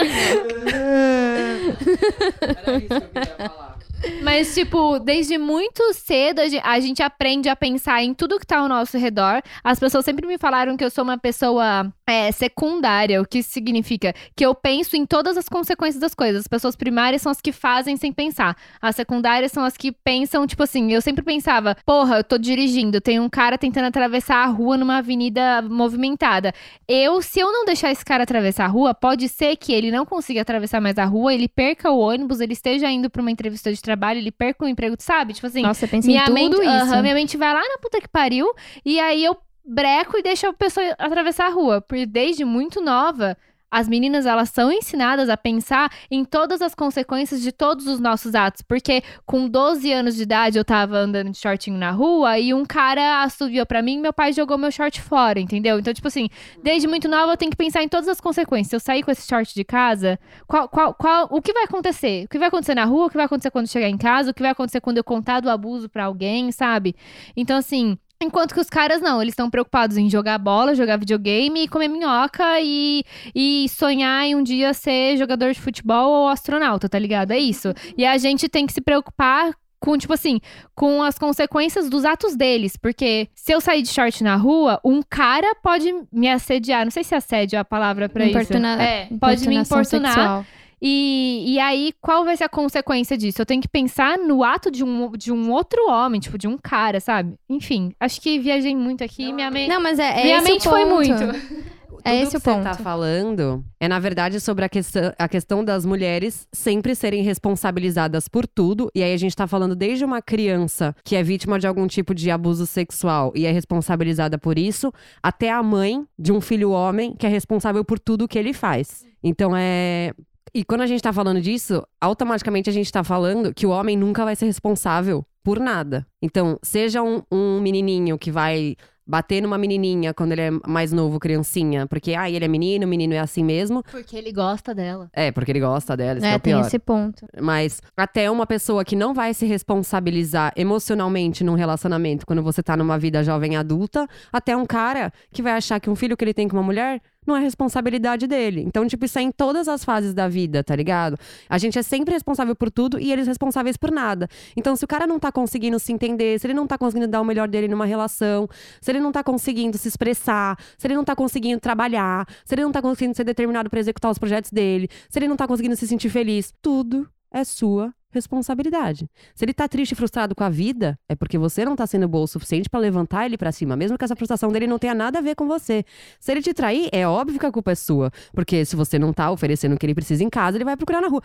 Era 2.42 2.78
isso 2.78 2.88
que 2.88 2.94
eu 2.94 3.02
queria 3.10 3.36
falar. 3.38 3.79
Mas, 4.24 4.54
tipo, 4.54 5.00
desde 5.00 5.38
muito 5.38 5.94
cedo 5.94 6.40
a 6.40 6.48
gen- 6.48 6.62
a 6.64 6.80
gente 6.80 7.02
aprende 7.04 7.50
a 7.50 7.56
pensar 7.56 8.02
em 8.04 8.14
tudo 8.14 8.40
que 8.40 8.46
tá 8.46 8.60
ao 8.60 8.68
nosso 8.68 8.98
redor. 8.98 9.42
As 9.64 9.80
pessoas 9.80 10.06
sempre 10.06 10.26
me 10.26 10.38
falaram 10.38 10.78
que 10.78 10.84
eu 10.84 10.90
sou 10.90 11.04
uma 11.04 11.18
pessoa 11.18 11.92
é, 12.08 12.32
secundária, 12.32 13.22
o 13.22 13.26
que 13.26 13.44
significa? 13.44 14.14
Que 14.36 14.46
eu 14.46 14.56
penso 14.56 14.96
em 14.96 15.06
todas 15.06 15.38
as 15.38 15.50
consequências 15.50 16.00
das 16.02 16.14
coisas. 16.16 16.42
As 16.42 16.48
pessoas 16.48 16.76
primárias 16.76 17.22
são 17.22 17.32
as 17.32 17.42
que 17.42 17.52
fazem 17.52 17.98
sem 17.98 18.12
pensar. 18.12 18.56
As 18.82 18.96
secundárias 18.96 19.52
são 19.52 19.64
as 19.64 19.76
que 19.76 19.92
pensam, 19.92 20.48
tipo 20.48 20.64
assim, 20.64 20.92
eu 20.92 21.02
sempre 21.02 21.24
pensava, 21.24 21.76
porra, 21.86 22.18
eu 22.18 22.24
tô 22.24 22.38
dirigindo, 22.38 23.02
tem 23.02 23.20
um 23.20 23.30
cara 23.30 23.58
tentando 23.58 23.86
atravessar 23.88 24.44
a 24.44 24.48
rua 24.48 24.78
numa 24.78 24.98
avenida 24.98 25.62
movimentada. 25.62 26.54
Eu, 26.88 27.22
se 27.22 27.40
eu 27.40 27.52
não 27.52 27.66
deixar 27.66 27.92
esse 27.92 28.04
cara 28.06 28.24
atravessar 28.24 28.66
a 28.66 28.70
rua, 28.70 28.94
pode 28.94 29.28
ser 29.30 29.56
que 29.56 29.74
ele 29.74 29.92
não 29.92 30.06
consiga 30.06 30.42
atravessar 30.42 30.80
mais 30.82 30.98
a 30.98 31.06
rua, 31.06 31.34
ele 31.34 31.48
perca 31.48 31.92
o 31.92 32.00
ônibus, 32.00 32.40
ele 32.40 32.54
esteja 32.54 32.90
indo 32.90 33.10
pra 33.10 33.22
uma 33.22 33.32
entrevista 33.32 33.70
de 33.70 33.76
trabalho, 33.90 34.20
ele 34.20 34.32
perca 34.32 34.64
o 34.66 34.68
emprego, 34.68 34.96
sabe? 35.00 35.34
Tipo 35.34 35.48
assim, 35.48 35.62
Nossa, 35.62 35.86
eu 35.86 35.90
penso 35.90 36.08
minha 36.08 36.22
em 36.22 36.26
tudo 36.26 36.34
mente, 36.34 36.62
isso. 36.62 36.70
aham, 36.94 37.02
minha 37.02 37.14
mente 37.16 37.38
vai 37.38 37.54
lá 37.54 37.62
na 37.62 37.78
puta 37.82 38.00
que 38.00 38.08
pariu, 38.08 38.54
e 38.86 39.00
aí 39.00 39.24
eu 39.24 39.36
breco 39.66 40.18
e 40.18 40.24
deixo 40.24 40.48
a 40.48 40.54
pessoa 40.54 40.86
atravessar 40.98 41.48
a 41.48 41.50
rua. 41.50 41.82
Porque 41.82 42.06
desde 42.06 42.44
muito 42.44 42.82
nova, 42.82 43.38
as 43.72 43.88
meninas, 43.88 44.26
elas 44.26 44.50
são 44.50 44.72
ensinadas 44.72 45.30
a 45.30 45.38
pensar 45.38 45.92
em 46.10 46.24
todas 46.24 46.62
as 46.62 46.74
consequências 46.74 47.42
de 47.42 47.52
todos 47.52 47.88
os 47.88 48.00
nossos 48.00 48.36
atos. 48.36 48.62
Porque 48.62 49.04
com 49.26 49.48
12 49.48 49.92
anos 49.92 50.16
de 50.16 50.24
idade, 50.24 50.58
eu 50.58 50.66
tava 50.66 50.98
andando 50.98 51.32
de 51.32 51.38
shortinho 51.38 51.78
na 51.78 51.92
rua 51.92 52.40
e 52.40 52.54
um 52.54 52.66
cara 52.66 53.24
assoviou 53.24 53.66
pra 53.66 53.82
mim 53.82 53.98
e 53.98 54.02
meu 54.02 54.14
pai 54.14 54.34
jogou 54.34 54.58
meu 54.58 54.72
short 54.72 55.02
fora, 55.02 55.40
entendeu? 55.40 55.80
Então, 55.80 55.94
tipo 55.94 56.08
assim, 56.08 56.30
desde 56.64 56.88
muito 56.88 57.08
nova 57.08 57.34
eu 57.34 57.38
tenho 57.38 57.52
que 57.52 57.58
pensar 57.58 57.84
em 57.84 57.88
todas 57.88 58.08
as 58.08 58.20
consequências. 58.20 58.70
Se 58.70 58.76
eu 58.76 58.80
sair 58.80 59.04
com 59.04 59.12
esse 59.12 59.28
short 59.28 59.54
de 59.54 59.64
casa, 59.64 60.20
qual, 60.48 60.68
qual, 60.68 60.94
qual, 60.94 61.28
o 61.32 61.42
que 61.42 61.54
vai 61.54 61.64
acontecer? 61.64 62.26
O 62.26 62.28
que 62.28 62.40
vai 62.40 62.48
acontecer 62.48 62.76
na 62.76 62.86
rua? 62.86 63.06
O 63.06 63.10
que 63.10 63.18
vai 63.18 63.26
acontecer 63.26 63.52
quando 63.52 63.68
chegar 63.68 63.90
em 63.90 63.98
casa? 63.98 64.32
O 64.32 64.34
que 64.34 64.42
vai 64.42 64.52
acontecer 64.52 64.82
quando 64.82 64.98
eu 64.98 65.04
contar 65.04 65.40
do 65.40 65.50
abuso 65.50 65.90
pra 65.90 66.06
alguém, 66.06 66.52
sabe? 66.52 66.96
Então, 67.36 67.58
assim, 67.58 67.98
Enquanto 68.22 68.54
que 68.54 68.60
os 68.60 68.70
caras 68.70 69.02
não, 69.02 69.22
eles 69.22 69.32
estão 69.32 69.50
preocupados 69.50 69.96
em 69.96 70.10
jogar 70.10 70.38
bola, 70.38 70.76
jogar 70.76 70.98
videogame 70.98 71.64
e 71.64 71.68
comer 71.70 71.88
minhoca 71.88 72.60
e, 72.60 73.04
e 73.34 73.68
sonhar 73.70 74.26
em 74.26 74.36
um 74.36 74.44
dia 74.44 74.74
ser 74.74 75.16
jogador 75.16 75.54
de 75.54 75.60
futebol 75.62 76.12
ou 76.12 76.28
astronauta, 76.28 76.90
tá 76.90 77.00
ligado? 77.00 77.32
É 77.32 77.40
isso. 77.40 77.74
E 77.98 78.06
a 78.06 78.18
gente 78.18 78.50
tem 78.50 78.68
que 78.68 78.74
se 78.74 78.82
preocupar 78.82 79.54
com, 79.80 79.98
tipo 79.98 80.12
assim, 80.12 80.42
com 80.76 81.02
as 81.02 81.18
consequências 81.18 81.90
dos 81.90 82.04
atos 82.04 82.36
deles. 82.36 82.76
Porque 82.76 83.30
se 83.34 83.54
eu 83.54 83.62
sair 83.62 83.82
de 83.82 83.88
short 83.88 84.22
na 84.22 84.36
rua, 84.36 84.82
um 84.84 85.02
cara 85.02 85.56
pode 85.64 85.90
me 86.12 86.30
assediar. 86.30 86.84
Não 86.84 86.92
sei 86.92 87.06
se 87.06 87.16
assédio 87.16 87.56
é 87.56 87.60
a 87.62 87.64
palavra 87.64 88.10
pra 88.10 88.26
Importuna- 88.26 88.74
isso. 88.74 88.82
É, 88.82 89.08
pode 89.18 89.48
me 89.48 89.56
importunar. 89.56 90.14
sexual. 90.14 90.46
E, 90.82 91.44
e 91.48 91.60
aí, 91.60 91.94
qual 92.02 92.24
vai 92.24 92.38
ser 92.38 92.46
a 92.46 92.50
consequência 92.50 93.18
disso? 93.18 93.42
Eu 93.42 93.46
tenho 93.46 93.62
que 93.62 93.68
pensar 93.68 94.18
no 94.18 94.44
ato 94.44 94.72
de 94.72 94.84
um, 94.84 95.12
de 95.12 95.32
um 95.32 95.52
outro 95.52 95.90
homem, 95.90 96.20
tipo, 96.20 96.38
de 96.38 96.48
um 96.48 96.58
cara, 96.58 97.00
sabe? 97.00 97.36
Enfim, 97.50 97.94
acho 98.00 98.22
que 98.22 98.40
viajei 98.40 98.76
muito 98.76 99.04
aqui. 99.04 99.32
minha 99.34 99.52
mente. 99.52 99.70
Não, 99.70 99.82
mas 99.82 100.00
é, 100.00 100.22
é 100.22 100.24
minha 100.24 100.42
mente 100.42 100.68
foi 100.68 100.86
muito. 100.86 101.14
É 102.04 102.12
Tudo 102.12 102.22
esse 102.24 102.32
que 102.32 102.38
o 102.38 102.40
você 102.40 102.52
ponto. 102.52 102.64
tá 102.64 102.74
falando 102.76 103.64
é, 103.80 103.88
na 103.88 104.00
verdade, 104.00 104.40
sobre 104.40 104.66
a 104.66 104.70
questão, 104.70 105.14
a 105.18 105.28
questão 105.28 105.64
das 105.64 105.86
mulheres 105.86 106.48
sempre 106.52 106.96
serem 106.96 107.24
responsabilizadas 107.24 108.28
por 108.28 108.48
tudo. 108.48 108.90
E 108.96 109.04
aí 109.04 109.14
a 109.14 109.18
gente 109.18 109.36
tá 109.36 109.48
falando 109.48 109.76
desde 109.76 110.06
uma 110.06 110.22
criança 110.22 110.96
que 111.04 111.16
é 111.16 111.24
vítima 111.24 111.60
de 111.60 111.68
algum 111.68 111.88
tipo 111.88 112.14
de 112.14 112.32
abuso 112.32 112.66
sexual 112.66 113.32
e 113.36 113.46
é 113.46 113.52
responsabilizada 113.52 114.38
por 114.38 114.58
isso, 114.58 114.94
até 115.22 115.52
a 115.52 115.62
mãe 115.62 116.06
de 116.18 116.32
um 116.32 116.42
filho 116.42 116.72
homem 116.72 117.16
que 117.18 117.26
é 117.26 117.30
responsável 117.30 117.84
por 117.84 118.00
tudo 118.00 118.28
que 118.28 118.38
ele 118.38 118.54
faz. 118.54 119.06
Então 119.24 119.52
é. 119.56 120.14
E 120.54 120.64
quando 120.64 120.82
a 120.82 120.88
gente 120.88 121.02
tá 121.02 121.14
falando 121.14 121.42
disso, 121.42 121.84
automaticamente 122.02 122.70
a 122.70 122.74
gente 122.74 122.92
tá 122.92 123.04
falando 123.04 123.54
que 123.54 123.66
o 123.66 123.70
homem 123.70 123.98
nunca 123.98 124.24
vai 124.26 124.36
ser 124.36 124.46
responsável 124.46 125.26
por 125.44 125.60
nada. 125.60 126.06
Então, 126.22 126.58
seja 126.62 127.02
um, 127.02 127.22
um 127.32 127.60
menininho 127.62 128.18
que 128.18 128.32
vai 128.32 128.76
bater 129.08 129.42
numa 129.42 129.58
menininha 129.58 130.14
quando 130.14 130.34
ele 130.34 130.42
é 130.42 130.52
mais 130.68 130.94
novo, 130.94 131.18
criancinha, 131.20 131.88
porque, 131.88 132.14
ah, 132.14 132.30
ele 132.30 132.46
é 132.46 132.48
menino, 132.48 132.86
o 132.86 132.88
menino 132.88 133.16
é 133.16 133.18
assim 133.20 133.44
mesmo. 133.44 133.82
Porque 133.90 134.16
ele 134.16 134.32
gosta 134.32 134.76
dela. 134.76 135.10
É, 135.12 135.32
porque 135.32 135.52
ele 135.52 135.60
gosta 135.60 135.98
dela, 135.98 136.20
isso 136.20 136.28
é 136.28 136.34
É, 136.34 136.36
o 136.36 136.40
tem 136.40 136.54
pior. 136.54 136.68
esse 136.68 136.78
ponto. 136.78 137.26
Mas 137.42 137.82
até 137.98 138.30
uma 138.30 138.46
pessoa 138.46 138.86
que 138.86 138.96
não 138.96 139.12
vai 139.12 139.34
se 139.34 139.48
responsabilizar 139.48 140.54
emocionalmente 140.56 141.44
num 141.44 141.56
relacionamento 141.56 142.24
quando 142.24 142.44
você 142.44 142.62
tá 142.62 142.78
numa 142.78 143.00
vida 143.00 143.24
jovem 143.24 143.58
adulta, 143.58 144.08
até 144.32 144.56
um 144.56 144.66
cara 144.66 145.12
que 145.32 145.42
vai 145.42 145.54
achar 145.54 145.80
que 145.80 145.90
um 145.90 145.96
filho 145.96 146.16
que 146.16 146.24
ele 146.24 146.34
tem 146.34 146.48
com 146.48 146.56
uma 146.58 146.64
mulher 146.64 147.02
não 147.26 147.36
é 147.36 147.40
responsabilidade 147.40 148.28
dele. 148.28 148.62
Então, 148.62 148.88
tipo, 148.88 149.06
isso 149.06 149.20
é 149.20 149.22
em 149.22 149.32
todas 149.32 149.68
as 149.68 149.84
fases 149.84 150.14
da 150.14 150.28
vida, 150.28 150.64
tá 150.64 150.76
ligado? 150.76 151.18
A 151.48 151.58
gente 151.58 151.78
é 151.78 151.84
sempre 151.84 152.14
responsável 152.14 152.56
por 152.56 152.72
tudo 152.72 153.00
e 153.00 153.12
eles 153.12 153.28
responsáveis 153.28 153.78
por 153.78 153.92
nada. 153.92 154.28
Então, 154.56 154.76
se 154.76 154.84
o 154.84 154.88
cara 154.88 155.06
não 155.06 155.20
tá 155.20 155.32
conseguindo 155.32 155.80
se 155.80 155.92
entender, 155.92 156.40
se 156.40 156.48
ele 156.48 156.54
não 156.54 156.66
tá 156.66 156.78
conseguindo 156.78 157.08
dar 157.08 157.22
o 157.22 157.26
melhor 157.26 157.48
dele 157.48 157.68
numa 157.68 157.86
relação, 157.86 158.48
se 158.82 158.92
ele 158.92 159.00
não 159.00 159.12
tá 159.12 159.24
conseguindo 159.24 159.78
se 159.78 159.88
expressar, 159.88 160.58
se 160.78 160.88
ele 160.88 160.96
não 160.96 161.04
tá 161.04 161.16
conseguindo 161.16 161.60
trabalhar, 161.60 162.28
se 162.46 162.56
ele 162.56 162.64
não 162.64 162.72
tá 162.72 162.82
conseguindo 162.82 163.16
ser 163.16 163.24
determinado 163.24 163.70
pra 163.70 163.80
executar 163.80 164.12
os 164.12 164.18
projetos 164.18 164.52
dele, 164.52 164.90
se 165.10 165.20
ele 165.20 165.28
não 165.28 165.36
tá 165.36 165.48
conseguindo 165.48 165.76
se 165.76 165.88
sentir 165.88 166.10
feliz, 166.10 166.54
tudo 166.62 167.08
é 167.32 167.44
sua 167.44 167.94
responsabilidade. 168.12 169.10
Se 169.36 169.46
ele 169.46 169.54
tá 169.54 169.68
triste 169.68 169.92
e 169.92 169.96
frustrado 169.96 170.36
com 170.36 170.44
a 170.44 170.50
vida, 170.50 170.98
é 171.08 171.16
porque 171.16 171.38
você 171.38 171.64
não 171.64 171.76
tá 171.76 171.86
sendo 171.86 172.08
boa 172.08 172.24
o 172.24 172.28
suficiente 172.28 172.70
pra 172.70 172.80
levantar 172.80 173.26
ele 173.26 173.38
pra 173.38 173.52
cima, 173.52 173.76
mesmo 173.76 173.98
que 173.98 174.06
essa 174.06 174.16
frustração 174.16 174.52
dele 174.52 174.68
não 174.68 174.80
tenha 174.80 174.94
nada 174.94 175.20
a 175.20 175.22
ver 175.22 175.36
com 175.36 175.48
você. 175.48 175.84
Se 176.20 176.32
ele 176.32 176.42
te 176.42 176.54
trair, 176.54 176.90
é 176.92 177.08
óbvio 177.08 177.40
que 177.40 177.46
a 177.46 177.52
culpa 177.52 177.72
é 177.72 177.76
sua, 177.76 178.12
porque 178.34 178.66
se 178.66 178.76
você 178.76 178.98
não 178.98 179.14
tá 179.14 179.32
oferecendo 179.32 179.76
o 179.76 179.78
que 179.78 179.86
ele 179.86 179.96
precisa 179.96 180.24
em 180.24 180.30
casa, 180.30 180.58
ele 180.58 180.66
vai 180.66 180.76
procurar 180.76 181.02
na 181.02 181.08
rua. 181.08 181.22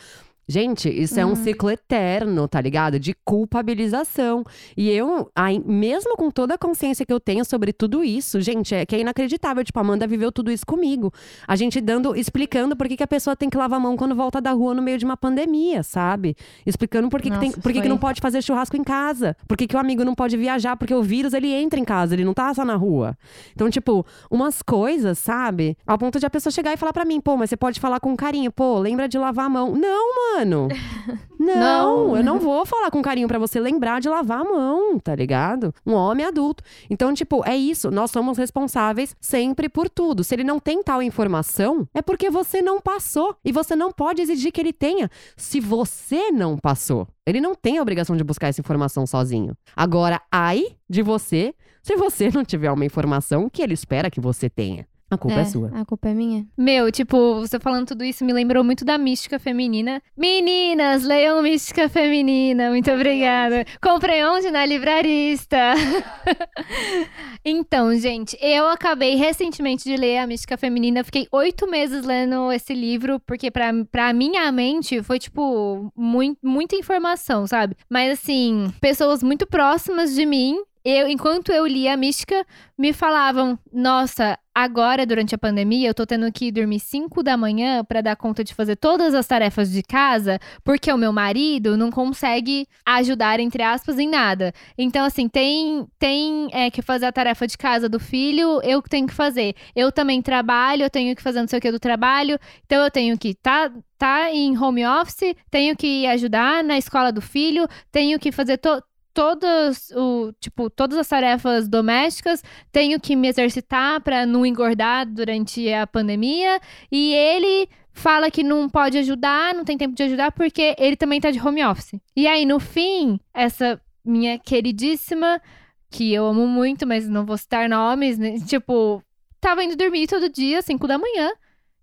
Gente, 0.47 0.91
isso 0.91 1.19
é 1.19 1.25
um 1.25 1.35
ciclo 1.35 1.71
eterno, 1.71 2.47
tá 2.47 2.61
ligado? 2.61 3.01
De 3.01 3.15
culpabilização. 3.25 4.45
E 4.77 4.91
eu, 4.91 5.31
ai, 5.35 5.59
mesmo 5.65 6.17
com 6.17 6.31
toda 6.31 6.55
a 6.55 6.59
consciência 6.59 7.07
que 7.07 7.13
eu 7.13 7.19
tenho 7.19 7.47
sobre 7.47 7.73
tudo 7.73 8.05
isso, 8.05 8.43
gente, 8.43 8.75
é 8.75 8.85
que 8.85 8.95
é 8.95 9.01
inacreditável. 9.01 9.65
Tipo, 9.65 9.79
a 9.79 9.83
Amanda 9.83 10.07
viveu 10.07 10.31
tudo 10.31 10.51
isso 10.51 10.67
comigo. 10.67 11.11
A 11.49 11.57
gente 11.57 11.81
dando, 11.81 12.15
explicando 12.15 12.77
por 12.77 12.87
que, 12.87 12.99
que 12.99 13.03
a 13.03 13.07
pessoa 13.07 13.35
tem 13.35 13.49
que 13.49 13.57
lavar 13.57 13.79
a 13.79 13.83
mão 13.83 13.97
quando 13.97 14.15
volta 14.15 14.39
da 14.39 14.53
rua 14.53 14.75
no 14.75 14.83
meio 14.83 14.99
de 14.99 15.07
uma 15.07 15.17
pandemia, 15.17 15.83
sabe? 15.83 16.37
Explicando 16.75 17.09
por 17.09 17.23
que, 17.23 17.31
que, 17.31 17.39
tem, 17.39 17.51
Nossa, 17.51 17.61
por 17.61 17.73
que, 17.73 17.81
que 17.81 17.89
não 17.89 17.97
pode 17.97 18.21
fazer 18.21 18.43
churrasco 18.43 18.77
em 18.77 18.83
casa. 18.83 19.37
Por 19.47 19.57
que, 19.57 19.69
que 19.69 19.77
o 19.77 19.79
amigo 19.79 20.05
não 20.05 20.13
pode 20.13 20.37
viajar, 20.37 20.77
porque 20.77 20.93
o 20.93 21.05
vírus 21.05 21.33
ele 21.33 21.53
entra 21.53 21.79
em 21.79 21.85
casa, 21.85 22.17
ele 22.17 22.25
não 22.25 22.35
tá 22.35 22.53
só 22.53 22.65
na 22.65 22.75
rua. 22.75 23.17
Então, 23.55 23.71
tipo, 23.71 24.05
umas 24.29 24.61
coisas, 24.61 25.17
sabe? 25.21 25.79
Ao 25.87 25.97
ponto 25.97 26.19
de 26.19 26.27
a 26.27 26.31
pessoa 26.31 26.51
chegar 26.51 26.73
e 26.73 26.77
falar 26.77 26.93
pra 26.93 27.05
mim, 27.05 27.21
pô, 27.21 27.37
mas 27.37 27.49
você 27.51 27.57
pode 27.57 27.79
falar 27.79 28.01
com 28.01 28.17
carinho, 28.17 28.51
pô, 28.51 28.77
lembra 28.81 29.09
de 29.09 29.17
lavar 29.17 29.47
a 29.47 29.49
mão. 29.49 29.73
Não, 29.77 30.35
mano. 30.37 30.69
Não, 31.37 32.09
Não. 32.09 32.17
eu 32.17 32.25
não 32.25 32.39
vou 32.39 32.65
falar 32.65 32.91
com 32.91 33.03
carinho 33.03 33.29
pra 33.29 33.39
você 33.39 33.59
lembrar 33.61 34.01
de 34.01 34.09
lavar 34.09 34.41
a 34.41 34.45
mão, 34.45 34.99
tá 34.99 35.15
ligado? 35.15 35.75
Um 35.85 35.93
homem 35.93 36.25
adulto. 36.25 36.63
Então, 36.89 37.13
tipo, 37.13 37.43
é 37.45 37.57
isso. 37.57 37.91
Nós 37.91 38.11
somos 38.11 38.39
responsáveis 38.39 39.15
sempre 39.21 39.69
por 39.69 39.91
tudo. 39.91 40.25
Se 40.25 40.35
ele 40.35 40.45
não 40.45 40.59
tem 40.59 40.83
tal 40.83 41.03
informação, 41.03 41.87
é 41.93 42.01
porque 42.01 42.31
você 42.31 42.63
não 42.63 42.81
passou. 42.81 43.37
E 43.45 43.53
você 43.53 43.77
não 43.77 43.93
pode 43.93 44.23
exigir 44.23 44.53
que 44.53 44.61
ele 44.61 44.73
tenha 44.73 45.11
se 45.37 45.61
você 45.61 46.31
não 46.31 46.57
passou. 46.65 47.07
Ele 47.27 47.43
não 47.43 47.55
tem 47.55 47.77
a 47.77 47.83
obrigação 47.83 48.17
de 48.17 48.25
buscar 48.25 48.49
essa 48.49 48.63
informação 48.63 49.07
sozinho. 49.07 49.55
Agora, 49.77 50.19
ai 50.33 50.65
de 50.89 51.03
você 51.03 51.55
se 51.83 51.95
você 51.95 52.31
não 52.31 52.43
tiver 52.43 52.73
uma 52.73 52.87
informação 52.87 53.51
que 53.51 53.61
ele 53.61 53.75
espera 53.75 54.11
que 54.11 54.19
você 54.19 54.49
tenha. 54.49 54.89
A 55.15 55.19
culpa 55.19 55.41
é, 55.41 55.45
sua. 55.45 55.71
A 55.75 55.85
culpa 55.85 56.09
é 56.09 56.15
minha. 56.15 56.47
Meu, 56.57 56.91
tipo, 56.93 57.41
você 57.41 57.59
falando 57.59 57.87
tudo 57.89 58.05
isso 58.05 58.25
me 58.25 58.33
lembrou 58.33 58.63
muito 58.65 58.85
da 58.85 58.97
mística 58.99 59.39
feminina. 59.39 60.03
Meninas, 60.17 61.03
leiam 61.05 61.43
mística 61.43 61.89
feminina. 61.89 62.71
Muito 62.71 62.91
obrigada. 62.91 63.65
Comprei 63.83 64.25
onde? 64.25 64.51
Na 64.51 64.65
livrarista. 64.67 65.75
então, 67.45 67.95
gente, 67.97 68.37
eu 68.41 68.69
acabei 68.69 69.15
recentemente 69.17 69.85
de 69.85 69.97
ler 69.97 70.19
a 70.19 70.27
mística 70.27 70.57
feminina. 70.57 71.05
Fiquei 71.05 71.27
oito 71.33 71.69
meses 71.71 72.05
lendo 72.05 72.51
esse 72.53 72.75
livro, 72.75 73.21
porque 73.21 73.51
pra, 73.51 73.71
pra 73.91 74.13
minha 74.13 74.51
mente 74.53 75.03
foi, 75.03 75.19
tipo, 75.19 75.93
mui- 75.97 76.37
muita 76.43 76.77
informação, 76.77 77.47
sabe? 77.47 77.77
Mas, 77.91 78.19
assim, 78.19 78.73
pessoas 78.81 79.23
muito 79.23 79.47
próximas 79.47 80.15
de 80.15 80.25
mim 80.27 80.59
eu, 80.85 81.09
enquanto 81.09 81.51
eu 81.51 81.67
lia 81.67 81.95
a 81.95 81.97
mística, 81.97 82.45
me 82.77 82.93
falavam: 82.93 83.59
Nossa, 83.73 84.39
agora 84.55 85.07
durante 85.07 85.35
a 85.35 85.39
pandemia 85.39 85.89
eu 85.89 85.95
tô 85.95 86.05
tendo 86.05 86.31
que 86.31 86.53
dormir 86.53 86.79
5 86.79 87.23
da 87.23 87.39
manhã 87.39 87.83
pra 87.83 88.03
dar 88.03 88.17
conta 88.17 88.45
de 88.45 88.55
fazer 88.55 88.77
todas 88.77 89.15
as 89.15 89.27
tarefas 89.27 89.71
de 89.71 89.83
casa, 89.83 90.39
porque 90.63 90.93
o 90.93 90.99
meu 90.99 91.11
marido 91.11 91.75
não 91.75 91.91
consegue 91.91 92.69
ajudar, 92.85 93.41
entre 93.41 93.63
aspas, 93.63 93.99
em 93.99 94.09
nada. 94.09 94.53
Então, 94.77 95.07
assim, 95.07 95.27
tem, 95.27 95.87
tem 95.99 96.49
é, 96.53 96.71
que 96.71 96.83
fazer 96.83 97.07
a 97.07 97.13
tarefa 97.13 97.47
de 97.47 97.57
casa 97.57 97.89
do 97.89 97.99
filho, 97.99 98.61
eu 98.63 98.83
que 98.83 98.91
tenho 98.91 99.07
que 99.07 99.15
fazer. 99.15 99.55
Eu 99.75 99.91
também 99.91 100.21
trabalho, 100.21 100.83
eu 100.83 100.91
tenho 100.91 101.17
que 101.17 101.23
fazer 101.23 101.41
não 101.41 101.49
sei 101.49 101.59
o 101.59 101.63
que 101.63 101.73
do 101.73 101.81
trabalho, 101.81 102.39
então 102.67 102.85
eu 102.85 102.91
tenho 102.91 103.17
que 103.17 103.35
tá, 103.35 103.73
tá 103.97 104.31
em 104.31 104.57
home 104.59 104.85
office, 104.87 105.35
tenho 105.51 105.75
que 105.75 106.07
ajudar 106.09 106.63
na 106.63 106.77
escola 106.77 107.11
do 107.11 107.23
filho, 107.23 107.67
tenho 107.91 108.19
que 108.19 108.31
fazer 108.31 108.59
to 108.59 108.83
todas, 109.15 109.91
o, 109.93 110.33
tipo, 110.41 110.69
todas 110.69 110.99
as 110.99 111.09
tarefas 111.09 111.69
domésticas, 111.69 112.43
tenho 112.73 113.01
que 113.01 113.15
me 113.15 113.29
exercitar 113.29 114.01
para 114.01 114.27
não 114.27 114.45
engordar 114.45 115.07
durante 115.07 115.73
a 115.73 115.87
pandemia. 115.87 116.61
E 116.91 117.15
ele 117.15 117.69
fala 117.93 118.31
que 118.31 118.43
não 118.43 118.69
pode 118.69 118.99
ajudar, 118.99 119.55
não 119.55 119.65
tem 119.65 119.79
tempo 119.79 119.95
de 119.95 120.03
ajudar, 120.03 120.33
porque 120.33 120.75
ele 120.79 120.97
também 120.97 121.21
tá 121.21 121.31
de 121.31 121.41
home 121.41 121.65
office. 121.65 121.95
E 122.17 122.27
aí, 122.27 122.45
no 122.45 122.59
fim, 122.59 123.21
essa 123.33 123.81
minha 124.05 124.37
queridíssima, 124.37 125.41
que 125.89 126.13
eu 126.13 126.27
amo 126.27 126.47
muito, 126.47 126.87
mas 126.87 127.09
não 127.09 127.25
vou 127.25 127.39
citar 127.39 127.69
nomes, 127.69 128.19
né? 128.19 128.39
tipo, 128.47 129.01
tava 129.41 129.63
indo 129.63 129.77
dormir 129.77 130.09
todo 130.09 130.29
dia, 130.29 130.61
5 130.61 130.87
da 130.89 130.99
manhã. 130.99 131.31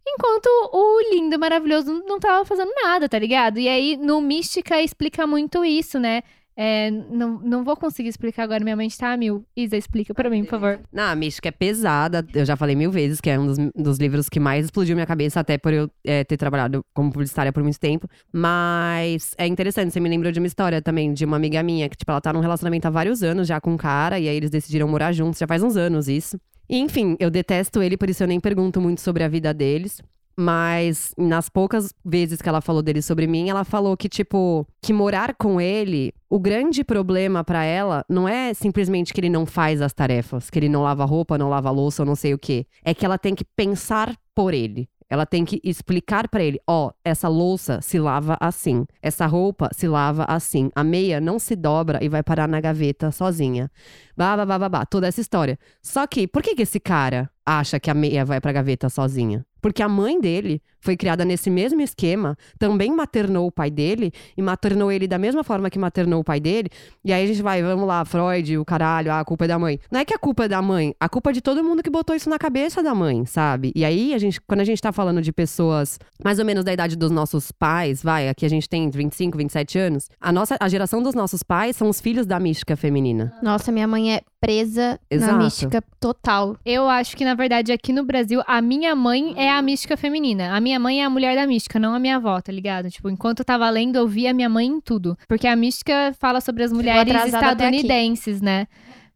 Enquanto 0.05 0.47
o 0.73 0.99
lindo, 1.13 1.39
maravilhoso 1.39 2.03
não 2.05 2.19
tava 2.19 2.43
fazendo 2.43 2.71
nada, 2.83 3.07
tá 3.07 3.17
ligado? 3.17 3.59
E 3.59 3.69
aí, 3.69 3.95
no 3.95 4.19
Mística, 4.19 4.81
explica 4.81 5.25
muito 5.25 5.63
isso, 5.63 5.99
né? 5.99 6.23
É, 6.63 6.91
não, 6.91 7.39
não 7.39 7.63
vou 7.63 7.75
conseguir 7.75 8.09
explicar 8.09 8.43
agora, 8.43 8.63
minha 8.63 8.75
mente 8.75 8.95
tá 8.95 9.11
a 9.11 9.17
mil. 9.17 9.43
Isa, 9.57 9.75
explica 9.75 10.13
pra 10.13 10.29
mim, 10.29 10.43
por 10.43 10.51
favor. 10.51 10.79
Não, 10.93 11.05
a 11.05 11.15
mística 11.15 11.49
é 11.49 11.51
pesada. 11.51 12.23
Eu 12.35 12.45
já 12.45 12.55
falei 12.55 12.75
mil 12.75 12.91
vezes 12.91 13.19
que 13.19 13.31
é 13.31 13.39
um 13.39 13.47
dos, 13.47 13.57
dos 13.75 13.97
livros 13.97 14.29
que 14.29 14.39
mais 14.39 14.65
explodiu 14.65 14.95
minha 14.95 15.07
cabeça, 15.07 15.39
até 15.39 15.57
por 15.57 15.73
eu 15.73 15.89
é, 16.05 16.23
ter 16.23 16.37
trabalhado 16.37 16.85
como 16.93 17.11
publicitária 17.11 17.51
por 17.51 17.63
muito 17.63 17.79
tempo. 17.79 18.07
Mas 18.31 19.33
é 19.39 19.47
interessante, 19.47 19.91
você 19.91 19.99
me 19.99 20.07
lembrou 20.07 20.31
de 20.31 20.39
uma 20.39 20.45
história 20.45 20.79
também 20.83 21.11
de 21.11 21.25
uma 21.25 21.35
amiga 21.35 21.63
minha, 21.63 21.89
que, 21.89 21.97
tipo, 21.97 22.11
ela 22.11 22.21
tá 22.21 22.31
num 22.31 22.41
relacionamento 22.41 22.87
há 22.87 22.91
vários 22.91 23.23
anos 23.23 23.47
já 23.47 23.59
com 23.59 23.71
um 23.71 23.77
cara, 23.77 24.19
e 24.19 24.29
aí 24.29 24.37
eles 24.37 24.51
decidiram 24.51 24.87
morar 24.87 25.13
juntos, 25.13 25.39
já 25.39 25.47
faz 25.47 25.63
uns 25.63 25.75
anos 25.75 26.07
isso. 26.07 26.39
E, 26.69 26.77
enfim, 26.77 27.17
eu 27.19 27.31
detesto 27.31 27.81
ele, 27.81 27.97
por 27.97 28.07
isso 28.07 28.21
eu 28.21 28.27
nem 28.27 28.39
pergunto 28.39 28.79
muito 28.79 29.01
sobre 29.01 29.23
a 29.23 29.27
vida 29.27 29.51
deles. 29.51 29.99
Mas 30.37 31.13
nas 31.17 31.49
poucas 31.49 31.93
vezes 32.03 32.41
que 32.41 32.49
ela 32.49 32.61
falou 32.61 32.81
dele 32.81 33.01
sobre 33.01 33.27
mim, 33.27 33.49
ela 33.49 33.63
falou 33.63 33.95
que, 33.97 34.09
tipo, 34.09 34.65
que 34.81 34.93
morar 34.93 35.35
com 35.35 35.59
ele, 35.59 36.13
o 36.29 36.39
grande 36.39 36.83
problema 36.83 37.43
pra 37.43 37.63
ela 37.63 38.05
não 38.09 38.27
é 38.27 38.53
simplesmente 38.53 39.13
que 39.13 39.19
ele 39.19 39.29
não 39.29 39.45
faz 39.45 39.81
as 39.81 39.93
tarefas, 39.93 40.49
que 40.49 40.57
ele 40.57 40.69
não 40.69 40.83
lava 40.83 41.05
roupa, 41.05 41.37
não 41.37 41.49
lava 41.49 41.69
louça 41.69 42.01
ou 42.01 42.05
não 42.05 42.15
sei 42.15 42.33
o 42.33 42.39
quê. 42.39 42.65
É 42.83 42.93
que 42.93 43.05
ela 43.05 43.17
tem 43.17 43.35
que 43.35 43.43
pensar 43.43 44.15
por 44.33 44.53
ele. 44.53 44.89
Ela 45.11 45.25
tem 45.25 45.43
que 45.43 45.59
explicar 45.61 46.29
pra 46.29 46.41
ele, 46.41 46.57
ó, 46.65 46.89
essa 47.03 47.27
louça 47.27 47.81
se 47.81 47.99
lava 47.99 48.37
assim, 48.39 48.85
essa 49.01 49.25
roupa 49.25 49.69
se 49.73 49.85
lava 49.85 50.23
assim, 50.23 50.71
a 50.73 50.85
meia 50.85 51.19
não 51.19 51.37
se 51.37 51.53
dobra 51.53 52.01
e 52.01 52.07
vai 52.07 52.23
parar 52.23 52.47
na 52.47 52.61
gaveta 52.61 53.11
sozinha. 53.11 53.69
Bah, 54.15 54.37
bah, 54.45 54.69
bah, 54.69 54.85
toda 54.85 55.07
essa 55.07 55.19
história. 55.19 55.59
Só 55.81 56.07
que, 56.07 56.29
por 56.29 56.41
que 56.41 56.55
que 56.55 56.61
esse 56.61 56.79
cara 56.79 57.29
acha 57.45 57.77
que 57.77 57.91
a 57.91 57.93
meia 57.93 58.23
vai 58.23 58.39
pra 58.39 58.53
gaveta 58.53 58.87
sozinha? 58.87 59.45
Porque 59.61 59.83
a 59.83 59.89
mãe 59.89 60.19
dele 60.19 60.61
foi 60.79 60.97
criada 60.97 61.23
nesse 61.23 61.49
mesmo 61.49 61.79
esquema, 61.81 62.35
também 62.57 62.91
maternou 62.91 63.47
o 63.47 63.51
pai 63.51 63.69
dele 63.69 64.11
e 64.35 64.41
maternou 64.41 64.91
ele 64.91 65.07
da 65.07 65.17
mesma 65.17 65.43
forma 65.43 65.69
que 65.69 65.77
maternou 65.77 66.21
o 66.21 66.23
pai 66.23 66.39
dele. 66.39 66.69
E 67.05 67.13
aí 67.13 67.23
a 67.23 67.27
gente 67.27 67.41
vai, 67.41 67.61
vamos 67.61 67.87
lá, 67.87 68.03
Freud, 68.03 68.57
o 68.57 68.65
caralho, 68.65 69.11
ah, 69.11 69.19
a 69.19 69.25
culpa 69.25 69.45
é 69.45 69.47
da 69.47 69.59
mãe. 69.59 69.79
Não 69.91 69.99
é 69.99 70.05
que 70.05 70.13
a 70.13 70.17
culpa 70.17 70.45
é 70.45 70.47
da 70.47 70.61
mãe, 70.61 70.95
a 70.99 71.07
culpa 71.07 71.29
é 71.29 71.33
de 71.33 71.41
todo 71.41 71.63
mundo 71.63 71.83
que 71.83 71.89
botou 71.89 72.15
isso 72.15 72.29
na 72.29 72.39
cabeça 72.39 72.81
da 72.81 72.95
mãe, 72.95 73.25
sabe? 73.25 73.71
E 73.75 73.85
aí 73.85 74.13
a 74.13 74.17
gente, 74.17 74.41
quando 74.41 74.61
a 74.61 74.65
gente 74.65 74.81
tá 74.81 74.91
falando 74.91 75.21
de 75.21 75.31
pessoas 75.31 75.99
mais 76.23 76.39
ou 76.39 76.45
menos 76.45 76.63
da 76.63 76.73
idade 76.73 76.95
dos 76.95 77.11
nossos 77.11 77.51
pais, 77.51 78.01
vai, 78.01 78.27
aqui 78.27 78.45
a 78.45 78.49
gente 78.49 78.67
tem 78.67 78.89
25, 78.89 79.37
27 79.37 79.77
anos, 79.77 80.09
a 80.19 80.31
nossa 80.31 80.57
a 80.59 80.67
geração 80.67 81.01
dos 81.01 81.13
nossos 81.13 81.43
pais 81.43 81.75
são 81.75 81.89
os 81.89 82.01
filhos 82.01 82.25
da 82.25 82.39
mística 82.39 82.75
feminina. 82.75 83.33
Nossa, 83.41 83.71
minha 83.71 83.87
mãe 83.87 84.15
é 84.15 84.21
presa 84.41 84.99
Exato. 85.09 85.31
na 85.31 85.37
mística 85.37 85.83
total. 85.99 86.57
Eu 86.65 86.89
acho 86.89 87.15
que, 87.15 87.23
na 87.23 87.35
verdade, 87.35 87.71
aqui 87.71 87.93
no 87.93 88.03
Brasil, 88.03 88.41
a 88.47 88.59
minha 88.59 88.95
mãe 88.95 89.35
é 89.37 89.50
a 89.57 89.61
mística 89.61 89.95
feminina. 89.97 90.55
A 90.55 90.59
minha 90.59 90.79
mãe 90.79 91.01
é 91.01 91.05
a 91.05 91.09
mulher 91.09 91.35
da 91.35 91.45
mística, 91.47 91.79
não 91.79 91.93
a 91.93 91.99
minha 91.99 92.17
avó, 92.17 92.39
tá 92.41 92.51
ligado? 92.51 92.89
Tipo, 92.89 93.09
enquanto 93.09 93.39
eu 93.39 93.45
tava 93.45 93.69
lendo, 93.69 93.95
eu 93.97 94.07
via 94.07 94.31
a 94.31 94.33
minha 94.33 94.49
mãe 94.49 94.65
em 94.67 94.79
tudo. 94.81 95.17
Porque 95.27 95.47
a 95.47 95.55
mística 95.55 96.13
fala 96.19 96.41
sobre 96.41 96.63
as 96.63 96.71
mulheres 96.71 97.13
estadunidenses, 97.55 98.41
né? 98.41 98.67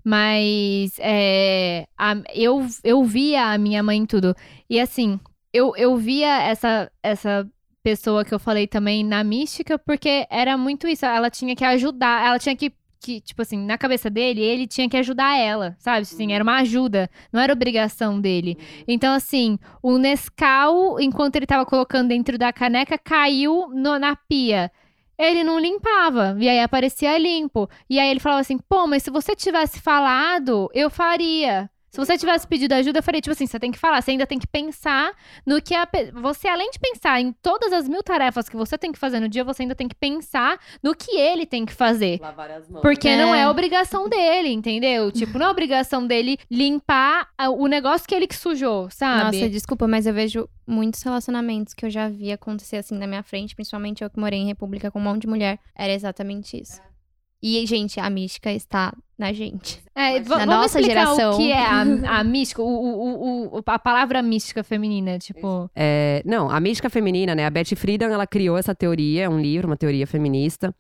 Mas 0.04 0.94
é, 1.00 1.88
a- 1.98 2.22
eu, 2.34 2.66
eu 2.84 3.04
via 3.04 3.52
a 3.54 3.58
minha 3.58 3.82
mãe 3.82 3.98
em 3.98 4.06
tudo. 4.06 4.36
E 4.70 4.80
assim, 4.80 5.20
eu, 5.54 5.74
eu 5.76 5.98
via 5.98 6.44
essa, 6.44 6.92
essa 7.02 7.48
pessoa 7.84 8.24
que 8.24 8.34
eu 8.34 8.40
falei 8.40 8.68
também 8.68 9.04
na 9.04 9.24
mística, 9.24 9.80
porque 9.80 10.28
era 10.30 10.56
muito 10.58 10.88
isso. 10.88 11.06
Ela 11.06 11.30
tinha 11.30 11.56
que 11.56 11.66
ajudar, 11.66 12.26
ela 12.28 12.38
tinha 12.40 12.56
que, 12.56 12.72
que, 13.06 13.22
tipo 13.22 13.40
assim, 13.44 13.58
na 13.64 13.78
cabeça 13.78 14.10
dele, 14.10 14.42
ele 14.42 14.66
tinha 14.66 14.90
que 14.90 14.98
ajudar 14.98 15.38
ela, 15.38 15.76
sabe? 15.78 16.02
Assim, 16.02 16.34
era 16.34 16.44
uma 16.44 16.58
ajuda, 16.58 17.08
não 17.32 17.40
era 17.40 17.54
obrigação 17.54 18.20
dele. 18.20 18.58
Então, 18.88 19.14
assim, 19.14 19.60
o 19.84 20.00
Nescau, 20.00 21.00
enquanto 21.00 21.36
ele 21.36 21.46
tava 21.46 21.66
colocando 21.68 22.08
dentro 22.10 22.36
da 22.36 22.52
caneca, 22.52 22.98
caiu 22.98 23.68
no- 23.72 24.00
na 24.00 24.16
pia. 24.16 24.72
Ele 25.18 25.44
não 25.44 25.60
limpava, 25.60 26.36
e 26.40 26.50
aí 26.50 26.60
aparecia 26.60 27.16
limpo. 27.18 27.70
E 27.90 28.00
aí 28.00 28.10
ele 28.10 28.20
falava 28.20 28.42
assim: 28.42 28.58
pô, 28.58 28.88
mas 28.88 29.04
se 29.04 29.12
você 29.12 29.36
tivesse 29.36 29.80
falado, 29.80 30.68
eu 30.74 30.90
faria. 30.90 31.70
Se 31.96 32.06
você 32.06 32.18
tivesse 32.18 32.48
pedido 32.48 32.74
ajuda, 32.74 33.00
eu 33.00 33.04
faria. 33.04 33.22
Tipo 33.22 33.32
assim, 33.34 33.48
você 33.48 33.60
tem 33.60 33.72
que 33.72 33.78
falar, 33.80 34.02
você 34.02 34.12
ainda 34.12 34.28
tem 34.28 34.38
que 34.38 34.48
pensar 34.48 35.14
no 35.46 35.62
que 35.62 35.74
a. 35.74 35.86
pe- 35.88 36.12
Você, 36.12 36.48
além 36.48 36.70
de 36.72 36.80
pensar 36.80 37.20
em 37.22 37.32
todas 37.32 37.72
as 37.74 37.88
mil 37.88 38.04
tarefas 38.04 38.48
que 38.50 38.56
você 38.56 38.78
tem 38.78 38.92
que 38.92 39.00
fazer 39.00 39.20
no 39.20 39.28
dia, 39.30 39.44
você 39.44 39.64
ainda 39.64 39.76
tem 39.76 39.88
que 39.88 39.96
pensar 39.96 40.60
no 40.84 40.94
que 40.96 41.16
ele 41.18 41.46
tem 41.46 41.66
que 41.66 41.74
fazer. 41.74 42.20
Lavar 42.22 42.52
as 42.52 42.70
mãos. 42.70 42.82
Porque 42.82 43.08
É. 43.08 43.18
não 43.18 43.34
é 43.34 43.48
obrigação 43.50 44.08
dele, 44.10 44.50
entendeu? 44.50 45.12
Tipo, 45.14 45.40
não 45.40 45.48
é 45.48 45.50
obrigação 45.50 46.06
dele 46.06 46.38
limpar 46.52 47.30
o 47.58 47.68
negócio 47.68 48.08
que 48.08 48.14
ele 48.14 48.28
que 48.28 48.36
sujou, 48.36 48.90
sabe? 48.90 49.38
Nossa, 49.40 49.50
desculpa, 49.50 49.88
mas 49.88 50.06
eu 50.06 50.14
vejo 50.14 50.50
muitos 50.68 51.02
relacionamentos 51.04 51.74
que 51.74 51.86
eu 51.86 51.90
já 51.90 52.10
vi 52.10 52.32
acontecer 52.32 52.78
assim 52.78 52.98
na 52.98 53.08
minha 53.08 53.24
frente, 53.24 53.56
principalmente 53.56 54.04
eu 54.04 54.10
que 54.10 54.20
morei 54.20 54.40
em 54.40 54.48
república 54.48 54.90
com 54.92 55.00
um 55.00 55.04
monte 55.04 55.22
de 55.22 55.28
mulher. 55.28 55.60
Era 55.76 55.94
exatamente 55.94 56.60
isso. 56.62 56.82
E, 57.44 57.66
gente, 57.66 58.00
a 58.00 58.10
mística 58.10 58.52
está 58.52 58.94
na 59.18 59.32
gente. 59.32 59.82
É, 59.94 60.20
Na 60.20 60.26
vamos 60.26 60.46
nossa 60.48 60.80
explicar 60.80 61.06
geração. 61.06 61.34
o 61.34 61.38
que 61.38 61.52
é 61.52 61.64
a, 61.66 61.82
a 62.20 62.24
mística, 62.26 62.62
o, 62.62 62.66
o- 62.66 63.58
o- 63.58 63.64
a 63.66 63.80
palavra 63.80 64.22
mística 64.22 64.64
feminina, 64.64 65.18
tipo... 65.20 65.70
É, 65.76 66.22
não, 66.26 66.50
a 66.50 66.60
mística 66.60 66.90
feminina, 66.90 67.36
né? 67.36 67.46
A 67.46 67.50
Betty 67.50 67.76
Friedan, 67.76 68.08
ela 68.12 68.26
criou 68.28 68.58
essa 68.58 68.74
teoria, 68.74 69.24
é 69.26 69.30
um 69.30 69.40
livro, 69.40 69.68
uma 69.68 69.78
teoria 69.78 70.08
feminista, 70.08 70.74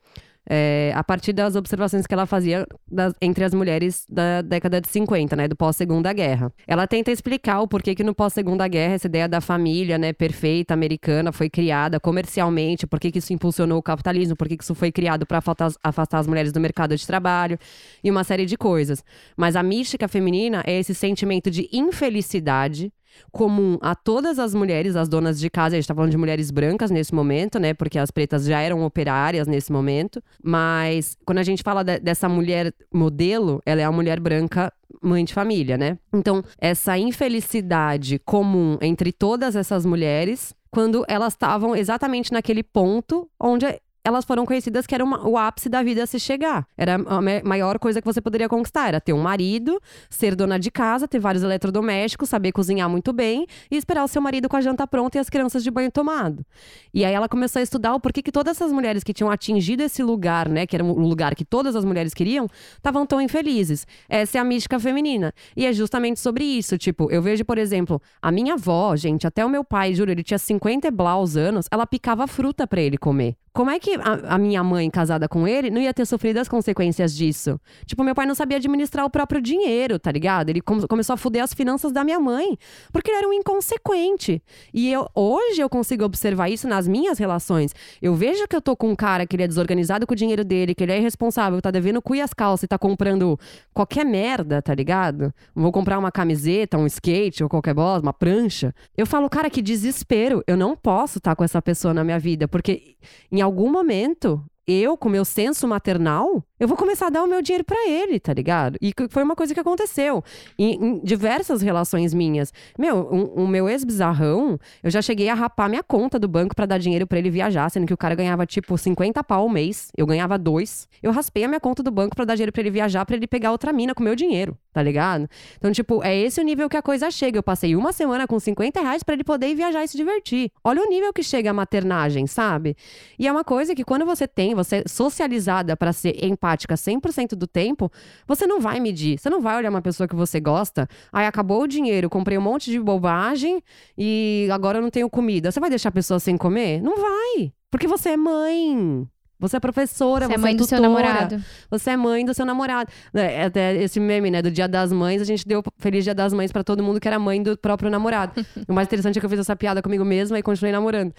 é, 0.49 0.91
a 0.95 1.03
partir 1.03 1.33
das 1.33 1.55
observações 1.55 2.05
que 2.05 2.13
ela 2.13 2.25
fazia 2.25 2.65
das- 2.89 3.13
entre 3.21 3.43
as 3.43 3.53
mulheres 3.53 4.05
da 4.09 4.41
década 4.41 4.79
de 4.79 4.87
50, 4.87 5.35
né? 5.35 5.47
Do 5.47 5.55
pós-segunda 5.55 6.11
guerra. 6.13 6.51
Ela 6.67 6.85
tenta 6.87 7.11
explicar 7.11 7.61
o 7.61 7.67
porquê 7.67 7.95
que 7.95 8.03
no 8.03 8.13
pós-segunda 8.13 8.67
guerra 8.67 8.93
essa 8.93 9.07
ideia 9.07 9.27
da 9.27 9.41
família, 9.41 9.97
né? 9.97 10.13
Perfeita, 10.13 10.73
americana, 10.73 11.31
foi 11.31 11.49
criada 11.49 11.99
comercialmente, 11.99 12.85
por 12.87 12.99
que 12.99 13.11
isso 13.17 13.33
impulsionou 13.33 13.79
o 13.79 13.83
capitalismo, 13.83 14.35
por 14.35 14.47
que 14.47 14.57
isso 14.59 14.75
foi 14.75 14.91
criado 14.91 15.25
para 15.25 15.39
afastar 15.83 16.19
as 16.19 16.27
mulheres 16.27 16.51
do 16.51 16.59
mercado 16.59 16.95
de 16.95 17.05
trabalho 17.05 17.57
e 18.03 18.11
uma 18.11 18.23
série 18.23 18.45
de 18.45 18.57
coisas. 18.57 19.03
Mas 19.35 19.55
a 19.55 19.63
mística 19.63 20.07
feminina 20.07 20.63
é 20.65 20.79
esse 20.79 20.93
sentimento 20.93 21.49
de 21.49 21.67
infelicidade 21.71 22.91
comum 23.31 23.77
a 23.81 23.95
todas 23.95 24.39
as 24.39 24.53
mulheres, 24.53 24.95
as 24.95 25.07
donas 25.09 25.39
de 25.39 25.49
casa, 25.49 25.75
a 25.75 25.79
gente 25.79 25.87
tá 25.87 25.95
falando 25.95 26.11
de 26.11 26.17
mulheres 26.17 26.51
brancas 26.51 26.91
nesse 26.91 27.13
momento, 27.13 27.59
né? 27.59 27.73
Porque 27.73 27.97
as 27.99 28.11
pretas 28.11 28.45
já 28.45 28.59
eram 28.61 28.83
operárias 28.83 29.47
nesse 29.47 29.71
momento. 29.71 30.21
Mas 30.43 31.17
quando 31.25 31.39
a 31.39 31.43
gente 31.43 31.63
fala 31.63 31.83
de- 31.83 31.99
dessa 31.99 32.27
mulher 32.29 32.73
modelo, 32.93 33.61
ela 33.65 33.81
é 33.81 33.83
a 33.83 33.91
mulher 33.91 34.19
branca 34.19 34.71
mãe 35.01 35.23
de 35.25 35.33
família, 35.33 35.77
né? 35.77 35.97
Então, 36.13 36.43
essa 36.59 36.97
infelicidade 36.97 38.19
comum 38.19 38.77
entre 38.81 39.11
todas 39.11 39.55
essas 39.55 39.85
mulheres, 39.85 40.53
quando 40.71 41.05
elas 41.07 41.33
estavam 41.33 41.75
exatamente 41.75 42.31
naquele 42.31 42.63
ponto 42.63 43.29
onde 43.39 43.65
elas 44.05 44.23
foram 44.23 44.45
conhecidas 44.45 44.85
que 44.85 44.93
era 44.93 45.03
uma- 45.03 45.27
o 45.27 45.37
ápice 45.37 45.67
da 45.67 45.81
vida 45.83 46.03
a 46.03 46.05
se 46.05 46.19
chegar. 46.19 46.65
Era 46.77 46.95
a 46.95 47.21
ma- 47.21 47.41
maior 47.43 47.79
coisa 47.79 47.99
que 48.01 48.05
você 48.05 48.21
poderia 48.21 48.47
conquistar. 48.47 48.87
Era 48.87 49.01
ter 49.01 49.13
um 49.13 49.21
marido, 49.21 49.81
ser 50.09 50.35
dona 50.35 50.59
de 50.59 50.69
casa, 50.71 51.07
ter 51.07 51.19
vários 51.19 51.43
eletrodomésticos, 51.43 52.29
saber 52.29 52.51
cozinhar 52.51 52.89
muito 52.89 53.11
bem 53.11 53.45
e 53.69 53.75
esperar 53.75 54.03
o 54.03 54.07
seu 54.07 54.21
marido 54.21 54.47
com 54.47 54.55
a 54.55 54.61
janta 54.61 54.85
pronta 54.85 55.17
e 55.17 55.19
as 55.19 55.29
crianças 55.29 55.63
de 55.63 55.71
banho 55.71 55.91
tomado. 55.91 56.45
E 56.93 57.03
aí 57.03 57.13
ela 57.13 57.27
começou 57.27 57.59
a 57.59 57.63
estudar 57.63 57.93
o 57.95 57.99
porquê 57.99 58.21
que 58.21 58.31
todas 58.31 58.55
essas 58.55 58.71
mulheres 58.71 59.03
que 59.03 59.13
tinham 59.13 59.29
atingido 59.31 59.81
esse 59.83 60.03
lugar, 60.03 60.47
né, 60.47 60.65
que 60.67 60.75
era 60.75 60.85
o 60.85 60.99
lugar 61.07 61.33
que 61.35 61.43
todas 61.43 61.75
as 61.75 61.83
mulheres 61.83 62.13
queriam, 62.13 62.47
estavam 62.77 63.05
tão 63.05 63.19
infelizes. 63.19 63.87
Essa 64.07 64.37
é 64.37 64.41
a 64.41 64.43
mística 64.43 64.79
feminina. 64.79 65.33
E 65.57 65.65
é 65.65 65.73
justamente 65.73 66.19
sobre 66.19 66.43
isso. 66.43 66.77
Tipo, 66.77 67.11
eu 67.11 67.21
vejo, 67.21 67.43
por 67.43 67.57
exemplo, 67.57 68.01
a 68.21 68.31
minha 68.31 68.53
avó, 68.53 68.95
gente, 68.95 69.25
até 69.25 69.43
o 69.45 69.49
meu 69.49 69.63
pai, 69.63 69.93
juro, 69.93 70.11
ele 70.11 70.23
tinha 70.23 70.37
50 70.37 70.87
e 70.87 70.91
blaus 70.91 71.35
anos, 71.35 71.67
ela 71.71 71.87
picava 71.87 72.27
fruta 72.27 72.67
pra 72.67 72.81
ele 72.81 72.97
comer. 72.97 73.35
Como 73.55 73.71
é 73.71 73.79
que 73.79 73.95
a, 73.95 74.35
a 74.35 74.37
minha 74.37 74.61
mãe, 74.61 74.89
casada 74.89 75.29
com 75.29 75.47
ele, 75.47 75.69
não 75.69 75.79
ia 75.81 75.93
ter 75.93 76.05
sofrido 76.05 76.37
as 76.39 76.49
consequências 76.49 77.15
disso? 77.15 77.57
Tipo, 77.85 78.03
meu 78.03 78.13
pai 78.13 78.25
não 78.25 78.35
sabia 78.35 78.57
administrar 78.57 79.05
o 79.05 79.09
próprio 79.09 79.41
dinheiro, 79.41 79.97
tá 79.97 80.11
ligado? 80.11 80.49
Ele 80.49 80.59
come- 80.59 80.85
começou 80.85 81.13
a 81.13 81.17
fuder 81.17 81.41
as 81.41 81.53
finanças 81.53 81.93
da 81.93 82.03
minha 82.03 82.19
mãe, 82.19 82.57
porque 82.91 83.09
ele 83.09 83.17
era 83.19 83.27
um 83.29 83.31
inconsequente. 83.31 84.43
E 84.73 84.91
eu, 84.91 85.07
hoje 85.15 85.61
eu 85.61 85.69
consigo 85.69 86.03
observar 86.03 86.49
isso 86.49 86.67
nas 86.67 86.85
minhas 86.85 87.17
relações. 87.17 87.73
Eu 88.01 88.13
vejo 88.13 88.45
que 88.45 88.57
eu 88.57 88.61
tô 88.61 88.75
com 88.75 88.89
um 88.89 88.95
cara 88.95 89.25
que 89.25 89.37
ele 89.37 89.43
é 89.43 89.47
desorganizado 89.47 90.05
com 90.05 90.11
o 90.13 90.17
dinheiro 90.17 90.43
dele, 90.43 90.75
que 90.75 90.83
ele 90.83 90.91
é 90.91 90.97
irresponsável, 90.97 91.61
tá 91.61 91.71
devendo 91.71 92.01
cu 92.01 92.13
e 92.15 92.21
as 92.21 92.33
calças 92.33 92.63
e 92.63 92.67
tá 92.67 92.77
comprando 92.77 93.39
qualquer 93.73 94.05
merda, 94.05 94.61
tá 94.61 94.75
ligado? 94.75 95.33
Vou 95.55 95.71
comprar 95.71 95.97
uma 95.97 96.11
camiseta, 96.11 96.77
um 96.77 96.85
skate 96.85 97.41
ou 97.41 97.49
qualquer 97.49 97.73
bola, 97.73 98.01
uma 98.01 98.13
prancha. 98.13 98.75
Eu 98.97 99.05
falo, 99.05 99.29
cara, 99.29 99.49
que 99.49 99.61
desespero. 99.61 100.43
Eu 100.45 100.57
não 100.57 100.75
posso 100.75 101.19
estar 101.19 101.37
com 101.37 101.43
essa 101.45 101.61
pessoa 101.61 101.93
na 101.93 102.03
minha 102.03 102.19
vida, 102.19 102.49
porque 102.49 102.95
em 103.31 103.44
algum 103.45 103.71
momento, 103.71 104.43
eu, 104.67 104.97
com 104.97 105.07
meu 105.07 105.23
senso 105.23 105.67
maternal, 105.67 106.43
Eu 106.57 106.69
vou 106.69 106.77
começar 106.77 107.07
a 107.07 107.09
dar 107.09 107.21
o 107.21 107.27
meu 107.27 107.41
dinheiro 107.41 107.65
pra 107.65 107.75
ele, 107.85 108.17
tá 108.17 108.33
ligado? 108.33 108.77
E 108.81 108.93
foi 109.09 109.23
uma 109.23 109.35
coisa 109.35 109.53
que 109.53 109.59
aconteceu 109.59 110.23
em, 110.57 110.73
em 110.75 110.99
diversas 111.03 111.61
relações 111.61 112.13
minhas. 112.13 112.53
Meu, 112.79 112.95
o 112.95 113.41
um, 113.41 113.45
meu 113.47 113.67
ex-bizarrão, 113.67 114.57
eu 114.81 114.89
já 114.89 115.01
cheguei 115.01 115.27
a 115.27 115.33
rapar 115.33 115.67
minha 115.67 115.83
conta 115.83 116.17
do 116.17 116.29
banco 116.29 116.55
pra 116.55 116.65
dar 116.65 116.77
dinheiro 116.77 117.05
pra 117.05 117.19
ele 117.19 117.29
viajar, 117.29 117.69
sendo 117.69 117.85
que 117.85 117.93
o 117.93 117.97
cara 117.97 118.15
ganhava 118.15 118.45
tipo 118.45 118.77
50 118.77 119.21
pau 119.21 119.41
ao 119.41 119.49
mês, 119.49 119.91
eu 119.97 120.05
ganhava 120.05 120.37
dois. 120.37 120.87
Eu 121.03 121.11
raspei 121.11 121.43
a 121.43 121.47
minha 121.49 121.59
conta 121.59 121.83
do 121.83 121.91
banco 121.91 122.15
pra 122.15 122.23
dar 122.23 122.35
dinheiro 122.35 122.53
pra 122.53 122.61
ele 122.61 122.71
viajar, 122.71 123.05
pra 123.05 123.17
ele 123.17 123.27
pegar 123.27 123.51
outra 123.51 123.73
mina 123.73 123.93
com 123.93 124.01
meu 124.01 124.15
dinheiro, 124.15 124.57
tá 124.71 124.81
ligado? 124.81 125.29
Então, 125.57 125.73
tipo, 125.73 126.01
é 126.05 126.15
esse 126.15 126.39
o 126.39 126.43
nível 126.43 126.69
que 126.69 126.77
a 126.77 126.81
coisa 126.81 127.11
chega. 127.11 127.37
Eu 127.37 127.43
passei 127.43 127.75
uma 127.75 127.91
semana 127.91 128.25
com 128.25 128.39
50 128.39 128.79
reais 128.79 129.03
pra 129.03 129.13
ele 129.13 129.25
poder 129.25 129.53
viajar 129.55 129.83
e 129.83 129.89
se 129.89 129.97
divertir. 129.97 130.49
Olha 130.63 130.81
o 130.81 130.87
nível 130.87 131.11
que 131.11 131.21
chega 131.21 131.49
a 131.49 131.53
maternagem, 131.53 132.25
sabe? 132.27 132.77
E 133.19 133.27
é 133.27 133.31
uma 133.31 133.43
coisa 133.43 133.75
que 133.75 133.83
quando 133.83 134.05
você 134.05 134.25
tem, 134.25 134.55
você 134.55 134.77
é 134.77 134.83
socializada 134.87 135.75
pra 135.75 135.91
ser 135.91 136.23
empática, 136.23 136.44
empática 136.45 136.75
100% 136.75 137.35
do 137.35 137.47
tempo, 137.47 137.91
você 138.27 138.45
não 138.45 138.59
vai 138.59 138.79
medir. 138.79 139.17
Você 139.17 139.29
não 139.29 139.41
vai 139.41 139.57
olhar 139.57 139.69
uma 139.69 139.81
pessoa 139.81 140.07
que 140.07 140.15
você 140.15 140.39
gosta, 140.39 140.87
aí 141.11 141.25
acabou 141.25 141.63
o 141.63 141.67
dinheiro, 141.67 142.09
comprei 142.09 142.37
um 142.37 142.41
monte 142.41 142.69
de 142.69 142.79
bobagem 142.79 143.61
e 143.97 144.47
agora 144.51 144.77
eu 144.77 144.81
não 144.81 144.91
tenho 144.91 145.09
comida. 145.09 145.51
Você 145.51 145.59
vai 145.59 145.69
deixar 145.69 145.89
a 145.89 145.91
pessoa 145.91 146.19
sem 146.19 146.37
comer? 146.37 146.81
Não 146.81 146.97
vai. 146.97 147.51
Porque 147.71 147.87
você 147.87 148.09
é 148.09 148.17
mãe. 148.17 149.07
Você 149.37 149.57
é 149.57 149.59
professora, 149.59 150.27
você, 150.27 150.33
é 150.33 150.37
você 150.37 150.41
é 150.41 150.47
mãe 150.47 150.55
do 150.55 150.65
seu 150.65 150.79
namorado. 150.79 151.43
Você 151.69 151.89
é 151.89 151.97
mãe 151.97 152.25
do 152.25 152.33
seu 152.33 152.45
namorado. 152.45 152.89
É, 153.13 153.43
até 153.43 153.75
esse 153.75 153.99
meme, 153.99 154.31
né, 154.31 154.41
do 154.41 154.49
Dia 154.49 154.67
das 154.67 154.93
Mães, 154.93 155.21
a 155.21 155.25
gente 155.25 155.45
deu 155.45 155.61
Feliz 155.77 156.05
Dia 156.05 156.15
das 156.15 156.31
Mães 156.31 156.53
para 156.53 156.63
todo 156.63 156.81
mundo 156.81 157.01
que 157.01 157.07
era 157.07 157.19
mãe 157.19 157.43
do 157.43 157.57
próprio 157.57 157.89
namorado. 157.89 158.33
o 158.67 158.73
mais 158.73 158.87
interessante 158.87 159.17
é 159.17 159.19
que 159.19 159.25
eu 159.25 159.29
fiz 159.29 159.39
essa 159.39 159.55
piada 159.55 159.81
comigo 159.81 160.05
mesma 160.05 160.39
e 160.39 160.43
continuei 160.43 160.71
namorando. 160.71 161.13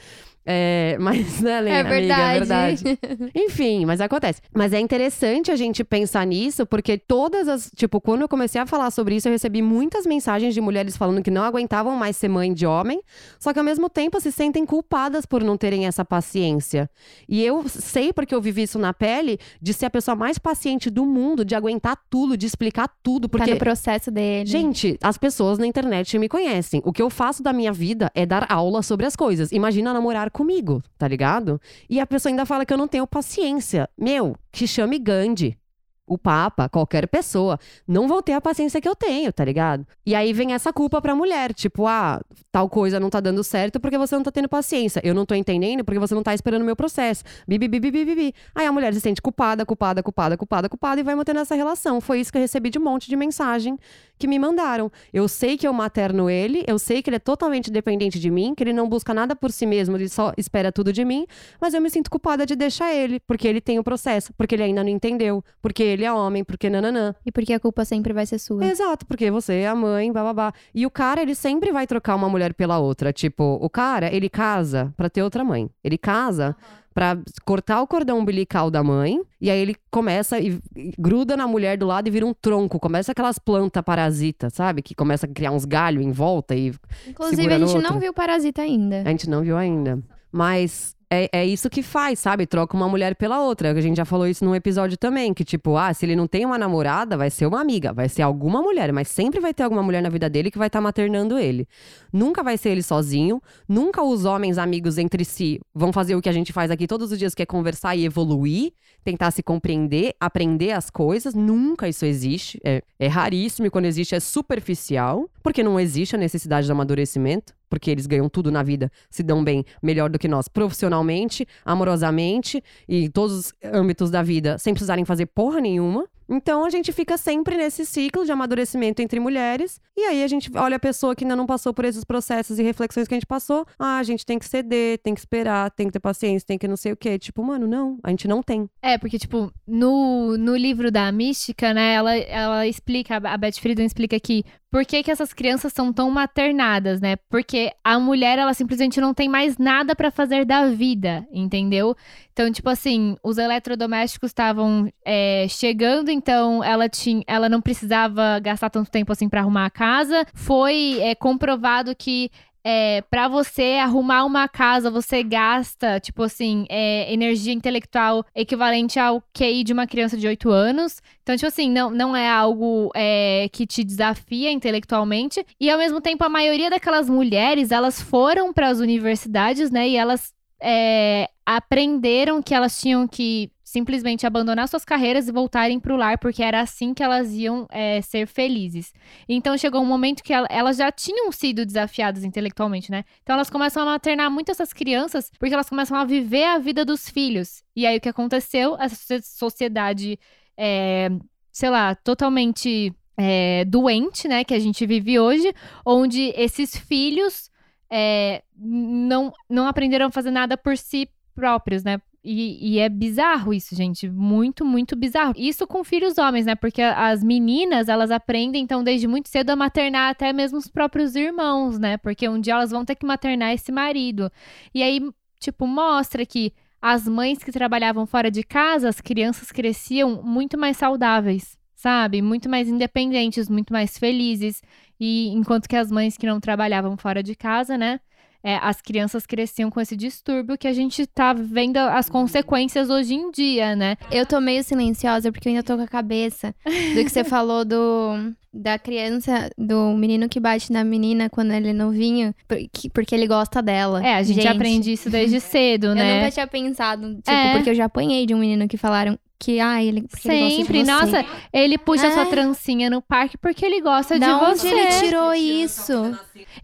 É, 0.47 0.97
mas, 1.01 1.41
né, 1.41 1.61
Lena, 1.61 1.77
é 1.77 1.83
verdade. 1.83 2.53
Amiga, 2.53 2.85
é 2.85 2.97
verdade. 2.99 3.33
Enfim, 3.35 3.85
mas 3.85 4.01
acontece. 4.01 4.41
Mas 4.55 4.73
é 4.73 4.79
interessante 4.79 5.51
a 5.51 5.57
gente 5.57 5.83
pensar 5.83 6.25
nisso, 6.25 6.65
porque 6.65 6.97
todas 6.97 7.49
as. 7.49 7.71
Tipo, 7.75 8.01
quando 8.01 8.23
eu 8.23 8.29
comecei 8.29 8.61
a 8.61 8.67
falar 8.67 8.91
sobre 8.93 9.17
isso, 9.17 9.27
eu 9.27 9.33
recebi 9.33 9.61
muitas 9.61 10.07
mensagens 10.07 10.55
de 10.55 10.61
mulheres 10.61 10.97
falando 10.97 11.23
que 11.23 11.31
não 11.31 11.43
aguentavam 11.43 11.97
mais 11.97 12.17
ser 12.17 12.29
mãe 12.29 12.55
de 12.55 12.65
homem, 12.65 13.03
só 13.41 13.53
que 13.53 13.59
ao 13.59 13.65
mesmo 13.65 13.91
tempo 13.91 14.21
se 14.21 14.31
sentem 14.31 14.65
culpadas 14.65 15.27
por 15.27 15.43
não 15.43 15.57
terem 15.57 15.87
essa 15.87 16.05
paciência. 16.05 16.89
E 17.29 17.43
eu 17.43 17.69
sei, 17.69 18.13
porque 18.13 18.35
eu 18.35 18.41
vivi 18.41 18.63
isso 18.63 18.79
na 18.79 18.95
pele, 18.95 19.39
de 19.61 19.75
ser 19.75 19.87
a 19.87 19.91
pessoa 19.91 20.15
mais 20.15 20.39
paciente 20.39 20.89
do 20.89 21.05
mundo, 21.05 21.45
de 21.45 21.57
aguentar 21.57 21.99
tudo, 22.09 22.37
de 22.37 22.47
explicar 22.47 22.89
tudo. 23.03 23.29
Porque. 23.29 23.47
Tá 23.47 23.53
no 23.53 23.59
processo 23.59 24.11
dele. 24.11 24.49
Gente, 24.49 24.97
as 25.03 25.19
pessoas 25.19 25.59
na 25.59 25.67
internet 25.67 26.17
me 26.19 26.29
conhecem. 26.29 26.81
O 26.85 26.93
que 26.93 27.03
eu 27.03 27.11
faço 27.11 27.43
da 27.43 27.53
minha 27.53 27.73
vida 27.73 28.13
é 28.15 28.25
dar 28.25 28.47
aula 28.49 28.83
sobre 28.83 29.07
as 29.07 29.17
coisas. 29.17 29.51
Imagina 29.51 29.93
namorar 29.93 30.31
comigo, 30.37 30.83
tá 30.99 31.09
ligado? 31.09 31.59
E 31.89 31.99
a 31.99 32.07
pessoa 32.07 32.31
ainda 32.31 32.45
fala 32.45 32.67
que 32.67 32.73
eu 32.73 32.77
não 32.77 32.87
tenho 32.87 33.07
paciência. 33.07 33.89
Meu, 33.97 34.37
que 34.53 34.67
chame 34.67 34.99
Gandhi 34.99 35.59
o 36.07 36.17
Papa, 36.17 36.69
qualquer 36.69 37.09
pessoa, 37.09 37.59
não 37.87 38.07
vão 38.07 38.23
ter 38.23 38.33
a 38.33 38.41
paciência 38.41 38.81
que 38.81 38.89
eu 38.89 38.95
tenho, 38.95 39.33
tá 39.33 39.45
ligado? 39.45 39.87
E 40.05 40.15
aí 40.15 40.33
vem 40.33 40.53
essa 40.53 40.73
culpa 40.73 41.03
pra 41.03 41.15
mulher, 41.15 41.53
tipo, 41.53 41.87
ah, 41.87 42.21
tal 42.53 42.69
coisa 42.69 43.01
não 43.01 43.11
tá 43.11 43.21
dando 43.21 43.43
certo 43.43 43.81
porque 43.81 43.99
você 43.99 44.15
não 44.15 44.23
tá 44.23 44.31
tendo 44.31 44.49
paciência. 44.49 45.01
Eu 45.05 45.15
não 45.15 45.27
tô 45.27 45.35
entendendo 45.35 45.85
porque 45.85 45.99
você 45.99 46.15
não 46.15 46.23
tá 46.23 46.35
esperando 46.35 46.63
o 46.63 46.65
meu 46.65 46.77
processo. 46.77 47.25
Bibi, 47.47 47.69
bibi, 47.69 47.91
bibi, 47.91 48.15
bibi. 48.15 48.35
Aí 48.55 48.67
a 48.67 48.73
mulher 48.73 48.95
se 48.95 49.01
sente 49.01 49.21
culpada, 49.21 49.67
culpada, 49.67 50.03
culpada, 50.03 50.37
culpada, 50.37 50.69
culpada 50.69 51.01
e 51.01 51.05
vai 51.05 51.15
mantendo 51.15 51.41
essa 51.41 51.55
relação. 51.55 52.01
Foi 52.01 52.21
isso 52.21 52.31
que 52.31 52.39
eu 52.39 52.43
recebi 52.43 52.71
de 52.71 52.79
um 52.79 52.83
monte 52.83 53.09
de 53.09 53.17
mensagem 53.17 53.79
que 54.19 54.27
me 54.27 54.39
mandaram. 54.39 54.91
Eu 55.13 55.29
sei 55.29 55.57
que 55.57 55.67
eu 55.67 55.73
materno 55.73 56.31
ele, 56.31 56.65
eu 56.67 56.79
sei 56.79 57.03
que 57.03 57.11
ele 57.11 57.17
é 57.17 57.21
totalmente 57.21 57.71
dependente 57.71 58.19
de 58.19 58.31
mim, 58.31 58.55
que 58.55 58.63
ele 58.63 58.73
não 58.73 58.89
busca 58.89 59.13
nada 59.13 59.37
por 59.37 59.51
si 59.53 59.67
mesmo, 59.67 59.97
ele 59.97 60.09
só 60.09 60.33
espera 60.37 60.73
tudo 60.73 60.93
de 60.93 61.05
mim, 61.05 61.27
mas 61.61 61.75
eu 61.75 61.81
me 61.81 61.91
sinto 61.91 62.11
culpada 62.11 62.47
de 62.47 62.57
deixar 62.57 62.95
ele, 62.95 63.21
porque 63.21 63.47
ele 63.47 63.61
tem 63.61 63.79
o 63.79 63.85
processo, 63.85 64.33
porque 64.35 64.55
ele 64.55 64.63
ainda 64.63 64.83
não 64.83 64.91
entendeu, 64.91 65.45
porque 65.61 65.83
ele 65.97 66.05
é 66.05 66.13
homem, 66.13 66.45
porque 66.45 66.71
nananã. 66.71 67.15
E 67.25 67.33
porque 67.33 67.53
a 67.53 67.61
culpa 67.61 67.85
sempre 67.85 68.13
vai 68.13 68.27
ser 68.27 68.39
sua. 68.39 68.65
Exato, 68.65 69.07
porque 69.07 69.31
você 69.31 69.55
é 69.55 69.69
a 69.69 69.75
mãe, 69.75 70.13
babá. 70.13 70.53
E 70.75 70.87
o 70.87 70.91
cara, 70.91 71.23
ele 71.23 71.35
sempre 71.35 71.73
vai 71.73 71.87
trocar 71.87 72.15
uma 72.15 72.29
mulher 72.29 72.55
pela 72.55 72.79
outra. 72.79 73.13
Tipo, 73.13 73.59
o 73.61 73.69
cara, 73.69 74.15
ele 74.15 74.29
casa 74.29 74.93
pra 74.97 75.11
ter 75.11 75.23
outra 75.23 75.45
mãe. 75.45 75.69
Ele 75.83 75.99
casa. 75.99 76.57
Uhum 76.59 76.87
para 76.97 77.19
cortar 77.45 77.83
o 77.83 77.87
cordão 77.87 78.19
umbilical 78.19 78.71
da 78.71 78.83
mãe. 78.83 79.21
E 79.39 79.51
aí 79.51 79.61
ele 79.61 79.77
começa 79.91 80.41
e 80.41 80.59
gruda 80.99 81.37
na 81.37 81.47
mulher 81.47 81.77
do 81.77 81.85
lado 81.85 82.09
e 82.09 82.11
vira 82.11 82.25
um 82.25 82.33
tronco. 82.33 82.81
Começa 82.81 83.13
aquelas 83.13 83.39
plantas 83.39 83.83
parasitas, 83.83 84.55
sabe? 84.55 84.81
Que 84.81 84.95
começa 84.95 85.27
a 85.27 85.29
criar 85.29 85.51
uns 85.51 85.67
galhos 85.67 86.03
em 86.03 86.11
volta 86.11 86.55
e. 86.55 86.73
Inclusive, 87.07 87.53
a 87.53 87.59
gente 87.59 87.83
não 87.83 88.01
viu 88.01 88.15
parasita 88.15 88.63
ainda. 88.63 89.03
A 89.03 89.11
gente 89.11 89.29
não 89.29 89.43
viu 89.43 89.59
ainda. 89.59 90.03
Mas 90.33 90.96
é, 91.11 91.29
é 91.33 91.47
isso 91.47 91.71
que 91.71 91.83
faz, 91.83 92.19
sabe? 92.19 92.47
Troca 92.47 92.77
uma 92.77 92.89
mulher 92.89 93.15
pela 93.15 93.41
outra. 93.41 93.71
A 93.71 93.81
gente 93.81 93.97
já 93.97 94.05
falou 94.05 94.27
isso 94.27 94.45
num 94.45 94.55
episódio 94.55 94.97
também, 94.97 95.33
que 95.33 95.45
tipo, 95.45 95.77
ah, 95.77 95.95
se 95.95 96.05
ele 96.05 96.17
não 96.17 96.27
tem 96.27 96.45
uma 96.45 96.59
namorada, 96.59 97.17
vai 97.17 97.31
ser 97.31 97.47
uma 97.47 97.61
amiga, 97.61 97.93
vai 97.93 98.09
ser 98.09 98.23
alguma 98.23 98.61
mulher, 98.61 98.93
mas 98.93 99.09
sempre 99.09 99.39
vai 99.41 99.55
ter 99.55 99.63
alguma 99.63 99.83
mulher 99.83 100.03
na 100.03 100.09
vida 100.09 100.29
dele 100.29 100.51
que 100.51 100.59
vai 100.59 100.67
estar 100.67 100.79
tá 100.79 100.83
maternando 100.83 101.39
ele. 101.39 101.69
Nunca 102.13 102.43
vai 102.43 102.59
ser 102.59 102.71
ele 102.71 102.83
sozinho, 102.83 103.41
nunca 103.69 104.03
os 104.03 104.25
homens 104.25 104.59
amigos 104.59 104.99
entre 104.99 105.25
si 105.25 105.61
vão 105.75 105.93
fazer 105.93 106.17
o 106.17 106.23
que 106.23 106.29
a 106.29 106.33
gente 106.33 106.53
faz 106.53 106.71
aqui 106.71 106.87
todos 106.87 107.13
os 107.13 107.19
dias, 107.19 107.35
que 107.35 107.43
é 107.43 107.47
conversar 107.47 107.95
e 107.95 108.05
evoluir, 108.05 108.73
tentar 109.05 109.31
se 109.31 109.43
compreender, 109.43 110.15
aprender 110.19 110.73
as 110.73 110.91
coisas. 110.91 111.35
Nunca 111.35 111.89
isso 111.89 112.05
existe. 112.05 112.61
É, 112.65 112.83
é 112.99 113.07
raríssimo 113.07 113.67
e 113.67 113.71
quando 113.71 113.85
existe 113.85 114.15
é 114.17 114.21
superficial, 114.21 115.31
porque 115.43 115.63
não 115.63 115.79
existe 115.79 116.17
a 116.17 116.19
necessidade 116.19 116.67
de 116.67 116.73
amadurecimento 116.73 117.55
porque 117.69 117.91
eles 117.91 118.07
ganham 118.07 118.29
tudo 118.29 118.51
na 118.51 118.63
vida, 118.63 118.91
se 119.11 119.23
dão 119.23 119.43
bem 119.43 119.65
melhor 119.83 120.11
do 120.11 120.19
que 120.19 120.29
nós, 120.29 120.49
profissionalmente, 120.49 121.47
amorosamente 121.65 122.63
e 122.89 123.05
em 123.05 123.11
todos 123.11 123.37
os 123.37 123.53
âmbitos 123.65 124.11
da 124.11 124.23
vida, 124.23 124.59
sem 124.59 124.73
precisarem 124.73 125.05
fazer 125.05 125.27
porra 125.27 125.61
nenhuma. 125.61 126.09
Então 126.29 126.65
a 126.65 126.71
gente 126.71 126.93
fica 126.93 127.17
sempre 127.17 127.57
nesse 127.57 127.87
ciclo 127.87 128.25
de 128.25 128.33
amadurecimento 128.33 129.01
entre 129.01 129.21
mulheres. 129.21 129.81
E 129.97 130.01
aí 130.01 130.23
a 130.23 130.29
gente 130.29 130.51
olha 130.57 130.77
a 130.77 130.81
pessoa 130.81 131.15
que 131.15 131.25
ainda 131.25 131.37
não 131.37 131.47
passou 131.47 131.73
por 131.73 131.85
esses 131.85 132.05
processos 132.05 132.59
e 132.59 132.63
reflexões 132.63 133.07
que 133.07 133.15
a 133.15 133.17
gente 133.17 133.27
passou. 133.27 133.65
Ah, 133.79 133.99
a 133.99 134.03
gente 134.03 134.27
tem 134.27 134.39
que 134.39 134.45
ceder, 134.45 134.99
tem 134.99 135.15
que 135.15 135.21
esperar, 135.21 135.71
tem 135.71 135.87
que 135.87 135.93
ter 135.93 136.01
paciência, 136.01 136.47
tem 136.47 136.59
que 136.59 136.67
não 136.67 136.77
sei 136.77 136.93
o 136.93 136.97
quê. 136.97 137.19
Tipo, 137.19 137.45
mano, 137.45 137.67
não, 137.67 137.99
a 138.03 138.11
gente 138.11 138.27
não 138.27 138.43
tem. 138.43 138.69
É, 138.83 138.99
porque, 138.99 139.19
tipo, 139.19 139.53
no, 139.67 140.37
no 140.37 140.57
livro 140.57 140.91
da 140.91 141.11
mística, 141.13 141.73
né, 141.73 141.95
ela, 141.95 142.17
ela 142.17 142.67
explica, 142.67 143.17
a 143.17 143.37
Beth 143.37 143.61
Friedan 143.61 143.85
explica 143.85 144.19
que 144.19 144.45
por 144.71 144.85
que, 144.85 145.03
que 145.03 145.11
essas 145.11 145.33
crianças 145.33 145.73
são 145.73 145.93
tão 145.93 146.11
maternadas, 146.11 147.01
né? 147.01 147.17
Porque 147.29 147.73
a 147.85 147.99
mulher, 147.99 148.39
ela 148.39 148.53
simplesmente 148.53 149.01
não 149.01 149.15
tem 149.15 149.29
mais 149.29 149.57
nada 149.59 149.95
para 149.95 150.11
fazer 150.11 150.45
da 150.45 150.69
vida, 150.69 151.27
entendeu? 151.33 151.97
Então, 152.33 152.51
tipo 152.53 152.69
assim, 152.69 153.17
os 153.23 153.39
eletrodomésticos 153.39 154.31
estavam 154.31 154.93
é, 155.05 155.47
chegando, 155.49 156.11
então 156.11 156.63
ela 156.63 156.89
tinha, 156.89 157.23
ela 157.27 157.49
não 157.49 157.61
precisava 157.61 158.39
gastar 158.41 158.69
tanto 158.69 158.91
tempo 158.91 159.13
assim 159.13 159.29
para 159.29 159.41
arrumar 159.41 159.67
a 159.67 159.71
casa. 159.71 160.27
Foi 160.35 160.99
é, 161.01 161.15
comprovado 161.15 161.95
que 161.97 162.31
é, 162.69 163.01
para 163.03 163.29
você 163.29 163.79
arrumar 163.81 164.25
uma 164.25 164.49
casa, 164.49 164.91
você 164.91 165.23
gasta, 165.23 166.01
tipo 166.01 166.25
assim, 166.25 166.67
é, 166.69 167.13
energia 167.13 167.53
intelectual 167.53 168.27
equivalente 168.35 168.99
ao 168.99 169.23
QI 169.33 169.63
de 169.63 169.73
uma 169.73 169.87
criança 169.87 170.17
de 170.17 170.27
8 170.27 170.51
anos. 170.51 171.01
Então, 171.23 171.37
tipo 171.37 171.47
assim, 171.47 171.71
não, 171.71 171.91
não 171.91 172.17
é 172.17 172.29
algo 172.29 172.91
é, 172.93 173.49
que 173.53 173.69
te 173.69 173.85
desafia 173.85 174.51
intelectualmente. 174.51 175.47
E, 175.61 175.71
ao 175.71 175.79
mesmo 175.79 176.01
tempo, 176.01 176.25
a 176.25 176.29
maioria 176.29 176.69
daquelas 176.69 177.09
mulheres, 177.09 177.71
elas 177.71 178.03
foram 178.03 178.53
para 178.53 178.67
as 178.67 178.81
universidades, 178.81 179.71
né? 179.71 179.89
E 179.89 179.97
elas 179.97 180.35
é, 180.61 181.31
aprenderam 181.45 182.43
que 182.43 182.53
elas 182.53 182.81
tinham 182.81 183.07
que 183.07 183.49
simplesmente 183.67 184.25
abandonar 184.25 184.69
suas 184.69 184.85
carreiras 184.85 185.27
e 185.27 185.33
voltarem 185.33 185.81
para 185.81 185.93
o 185.93 185.97
lar, 185.97 186.19
porque 186.19 186.41
era 186.41 186.61
assim 186.61 186.95
que 186.95 187.03
elas 187.03 187.33
iam 187.33 187.67
é, 187.69 188.01
ser 188.01 188.29
felizes. 188.29 188.95
Então 189.29 189.59
chegou 189.59 189.83
um 189.83 189.85
momento 189.87 190.23
que 190.23 190.33
elas 190.33 190.77
já 190.77 190.93
tinham 190.93 191.33
sido 191.33 191.67
desafiadas 191.67 192.23
intelectualmente, 192.23 192.93
né? 192.93 193.05
Então 193.25 193.35
elas 193.35 193.51
começam 193.51 193.83
a 193.83 193.87
maternar 193.87 194.31
muito 194.31 194.53
essas 194.53 194.73
crianças, 194.73 195.33
porque 195.37 195.53
elas 195.53 195.69
começam 195.69 195.97
a 195.97 196.05
viver 196.05 196.45
a 196.45 196.59
vida 196.59 196.85
dos 196.85 197.11
filhos. 197.11 197.65
E 197.75 197.85
aí 197.85 197.97
o 197.97 198.01
que 198.01 198.09
aconteceu? 198.09 198.77
Essa 198.79 199.21
sociedade, 199.21 200.17
é, 200.57 201.11
sei 201.51 201.69
lá, 201.69 201.97
totalmente 201.97 202.95
é, 203.17 203.65
doente, 203.65 204.29
né? 204.29 204.45
Que 204.45 204.55
a 204.55 204.61
gente 204.61 204.87
vive 204.87 205.19
hoje, 205.19 205.53
onde 205.85 206.33
esses 206.37 206.77
filhos 206.77 207.51
é, 207.91 208.45
não, 208.57 209.33
não 209.51 209.67
aprenderam 209.67 210.07
a 210.07 210.13
fazer 210.13 210.31
nada 210.31 210.57
por 210.57 210.79
si 210.79 211.11
próprios, 211.35 211.83
né? 211.83 212.01
E, 212.29 212.75
e, 212.75 212.79
é 212.81 212.89
bizarro 212.89 213.55
isso, 213.55 213.73
gente. 213.77 214.11
Muito, 214.11 214.65
muito 214.65 214.97
bizarro. 214.97 215.33
Isso 215.37 215.65
com 215.65 215.85
filhos 215.85 216.19
homens, 216.19 216.45
né? 216.45 216.57
Porque 216.57 216.83
as 216.83 217.23
meninas, 217.23 217.89
elas 217.89 218.11
aprendem, 218.11 218.65
então, 218.65 218.83
desde 218.83 219.07
muito 219.07 219.29
cedo 219.29 219.51
a 219.51 219.57
maternar 219.57 220.11
até 220.11 220.33
mesmo 220.33 220.59
os 220.59 220.67
próprios 220.67 221.15
irmãos, 221.15 221.79
né? 221.79 221.97
Porque 221.99 222.29
um 222.29 222.41
dia 222.41 222.55
elas 222.55 222.73
vão 222.73 222.85
ter 222.85 222.97
que 222.97 223.07
maternar 223.07 223.53
esse 223.53 223.71
marido. 223.71 224.29
E 224.75 224.83
aí, 224.83 225.01
tipo, 225.39 225.69
mostra 225.69 226.27
que 226.27 226.53
as 226.83 227.07
mães 227.07 227.39
que 227.39 227.53
trabalhavam 227.53 228.07
fora 228.07 228.29
de 228.29 228.43
casa, 228.43 228.89
as 228.89 229.01
crianças 229.01 229.53
cresciam 229.53 230.21
muito 230.21 230.59
mais 230.59 230.77
saudáveis, 230.77 231.57
sabe? 231.77 232.21
Muito 232.23 232.49
mais 232.49 232.69
independentes, 232.69 233.49
muito 233.49 233.73
mais 233.73 233.97
felizes. 233.97 234.65
E 234.99 235.29
enquanto 235.29 235.69
que 235.69 235.77
as 235.77 235.93
mães 235.93 236.17
que 236.17 236.27
não 236.27 236.41
trabalhavam 236.41 236.97
fora 236.97 237.23
de 237.23 237.37
casa, 237.37 237.79
né? 237.79 238.01
É, 238.47 238.61
as 238.63 238.81
crianças 238.81 239.27
cresciam 239.27 239.69
com 239.69 239.81
esse 239.81 239.97
distúrbio 239.97 240.57
que 240.57 240.69
a 240.69 240.73
gente 240.73 241.05
tá 241.05 241.33
vendo 241.33 241.79
as 241.79 242.09
consequências 242.09 242.89
hoje 242.89 243.13
em 243.13 243.33
dia, 243.33 243.75
né? 243.75 243.97
Eu 244.09 244.25
tô 244.25 244.41
meio 244.41 244.63
silenciosa 244.63 245.33
porque 245.33 245.49
eu 245.49 245.51
ainda 245.51 245.65
tô 245.65 245.77
com 245.77 245.83
a 245.83 245.89
cabeça 245.89 246.55
do 246.65 247.03
que 247.03 247.09
você 247.09 247.25
falou 247.25 247.65
do 247.65 248.33
da 248.55 248.79
criança, 248.79 249.51
do 249.59 249.93
menino 249.95 250.29
que 250.29 250.39
bate 250.39 250.73
na 250.73 250.85
menina 250.85 251.29
quando 251.29 251.51
ele 251.51 251.71
é 251.71 251.73
novinho, 251.73 252.33
porque, 252.47 252.89
porque 252.89 253.15
ele 253.17 253.27
gosta 253.27 253.61
dela. 253.61 254.07
É, 254.07 254.15
a 254.15 254.23
gente, 254.23 254.47
aprende 254.47 254.93
isso 254.93 255.11
desde 255.11 255.41
cedo, 255.43 255.93
né? 255.93 256.13
Eu 256.13 256.17
nunca 256.21 256.31
tinha 256.31 256.47
pensado, 256.47 257.17
tipo, 257.17 257.31
É. 257.31 257.53
porque 257.55 257.71
eu 257.71 257.75
já 257.75 257.87
apanhei 257.87 258.25
de 258.27 258.33
um 258.33 258.39
menino 258.39 258.69
que 258.69 258.77
falaram 258.77 259.19
que, 259.39 259.61
ah, 259.61 259.83
ele, 259.83 260.03
porque 260.03 260.29
ele 260.29 260.39
gosta 260.41 260.49
de 260.51 260.57
Sempre, 260.65 260.85
você. 260.85 260.91
nossa, 260.93 261.25
ele 261.53 261.79
puxa 261.79 262.07
É. 262.07 262.11
sua 262.13 262.27
trancinha 262.27 262.89
no 262.91 263.03
parque 263.03 263.37
porque 263.39 263.65
ele 263.65 263.81
gosta 263.81 264.19
Da 264.19 264.27
de 264.27 264.33
onde 264.45 264.59
você. 264.61 264.69
ele 264.69 264.87
tirou 265.01 265.35
isso? 265.35 265.93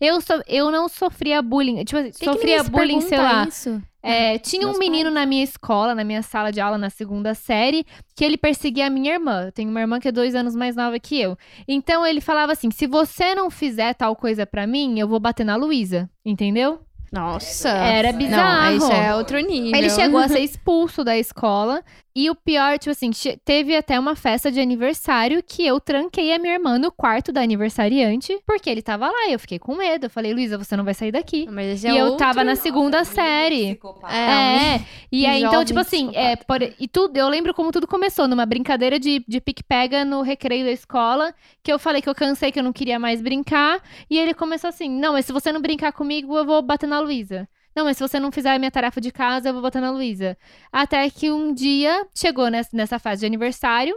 Eu, 0.01 0.21
so, 0.21 0.35
eu 0.49 0.71
não 0.71 0.89
sofria 0.89 1.41
bullying. 1.43 1.85
Tipo, 1.85 2.03
Que 2.05 2.11
que 2.13 2.25
sofria 2.25 2.65
se 2.65 2.71
bullying, 2.71 3.01
sei 3.03 3.19
lá. 3.19 3.47
Isso? 3.47 3.81
É, 4.05 4.37
tinha 4.39 4.67
um 4.67 4.71
Meus 4.71 4.79
menino 4.81 5.11
na 5.13 5.25
minha 5.25 5.45
escola, 5.45 5.95
na 5.95 6.03
minha 6.03 6.23
sala 6.23 6.51
de 6.51 6.61
aula, 6.61 6.77
na 6.77 6.91
segunda 6.91 7.35
série, 7.35 7.87
que 8.17 8.25
ele 8.25 8.37
perseguia 8.37 8.87
a 8.89 8.91
minha 8.91 9.13
irmã. 9.13 9.45
Eu 9.47 9.53
tenho 9.53 9.71
uma 9.71 9.81
irmã 9.81 10.01
que 10.01 10.09
é 10.09 10.13
dois 10.13 10.35
anos 10.35 10.57
mais 10.57 10.75
nova 10.75 10.99
que 10.99 11.21
eu. 11.21 11.37
Então 11.69 12.05
ele 12.05 12.21
falava 12.21 12.51
assim: 12.53 12.71
se 12.73 12.87
você 12.89 13.33
não 13.35 13.49
fizer 13.49 13.95
tal 13.95 14.17
coisa 14.17 14.45
pra 14.45 14.67
mim, 14.67 14.99
eu 14.99 15.07
vou 15.07 15.21
bater 15.21 15.45
na 15.45 15.55
Luísa. 15.55 16.11
Entendeu? 16.25 16.81
Nossa. 17.13 17.69
Era 17.69 18.11
Não, 18.11 18.19
bizarro. 18.19 18.61
aí 18.69 18.81
já 18.81 18.95
é 18.95 19.15
outro 19.15 19.39
nível. 19.39 19.79
Ele 19.79 19.91
chegou 19.91 20.19
a 20.19 20.27
ser 20.29 20.41
expulso 20.43 21.05
da 21.05 21.17
escola. 21.19 21.85
E 22.15 22.29
o 22.29 22.35
pior, 22.35 22.79
tipo 22.79 22.91
assim, 22.91 23.11
teve 23.45 23.75
até 23.75 23.99
uma 23.99 24.15
festa 24.15 24.51
de 24.53 24.61
aniversário 24.61 25.43
que 25.43 25.67
eu 25.67 25.81
tranquei 25.81 26.33
a 26.35 26.39
minha 26.39 26.55
irmã 26.55 26.79
no 26.79 26.93
quarto 26.93 27.33
da 27.33 27.41
aniversariante, 27.41 28.39
porque 28.47 28.69
ele 28.69 28.83
tava 28.83 29.07
lá. 29.07 29.29
E 29.29 29.33
eu 29.33 29.39
fiquei 29.39 29.59
com 29.59 29.75
medo. 29.75 30.07
Eu 30.07 30.11
falei, 30.11 30.33
Luísa, 30.35 30.59
você 30.59 30.77
não 30.77 30.85
vai 30.85 30.93
sair 30.95 31.11
daqui. 31.13 31.47
Mas 31.51 31.67
esse 31.69 31.87
e 31.87 31.91
é 31.91 32.01
eu 32.01 32.05
outro- 32.05 32.19
tava 32.19 32.45
na 32.45 32.55
segunda 32.55 33.03
série. 33.05 33.79
É, 34.11 34.77
É, 34.77 34.81
e 35.11 35.25
aí, 35.27 35.43
então, 35.43 35.65
tipo 35.65 35.81
assim, 35.81 36.11
é, 36.15 36.37
por- 36.37 36.63
e 36.63 36.87
tudo, 36.89 37.17
eu 37.17 37.29
lembro 37.29 37.55
como 37.55 37.73
tudo 37.73 37.87
começou, 37.87 38.29
numa 38.29 38.45
brincadeira 38.45 38.99
de, 38.99 39.25
de 39.27 39.41
pique-pega 39.41 40.05
no 40.05 40.23
recreio 40.23 40.65
da 40.65 40.71
escola, 40.73 41.35
que 41.63 41.73
eu 41.73 41.79
falei 41.79 42.03
que 42.03 42.09
eu 42.09 42.15
cansei, 42.15 42.53
que 42.53 42.59
eu 42.59 42.63
não 42.65 42.73
queria 42.73 42.99
mais 42.99 43.23
brincar, 43.23 43.81
e 44.11 44.19
ele 44.19 44.35
começou 44.35 44.69
assim, 44.69 44.89
não, 44.91 45.15
mas 45.15 45.25
se 45.27 45.33
você 45.33 45.51
não 45.53 45.61
brincar 45.63 45.93
comigo, 45.93 46.37
eu 46.37 46.45
vou 46.45 46.61
bater 46.63 46.87
na 46.87 47.01
Luísa. 47.01 47.49
Não, 47.75 47.85
mas 47.85 47.97
se 47.97 48.07
você 48.07 48.21
não 48.21 48.31
fizer 48.31 48.55
a 48.55 48.59
minha 48.59 48.71
tarefa 48.71 49.01
de 49.01 49.11
casa, 49.11 49.49
eu 49.49 49.53
vou 49.53 49.63
bater 49.63 49.81
na 49.81 49.91
Luísa. 49.91 50.37
Até 50.71 51.09
que 51.09 51.31
um 51.31 51.55
dia, 51.55 52.07
chegou 52.15 52.49
nessa, 52.49 52.99
fase 52.99 53.21
de 53.21 53.27
aniversário, 53.27 53.97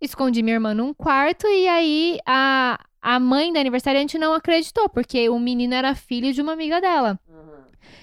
escondi 0.00 0.42
minha 0.42 0.56
irmã 0.56 0.74
num 0.74 0.92
quarto, 0.92 1.46
e 1.46 1.68
aí 1.68 2.18
a, 2.26 2.78
a 3.00 3.20
mãe 3.20 3.52
da 3.52 3.60
aniversariante 3.60 4.18
não 4.18 4.34
acreditou, 4.34 4.88
porque 4.88 5.28
o 5.28 5.38
menino 5.38 5.74
era 5.74 5.94
filho 5.94 6.32
de 6.32 6.42
uma 6.42 6.52
amiga 6.52 6.80
dela. 6.80 7.18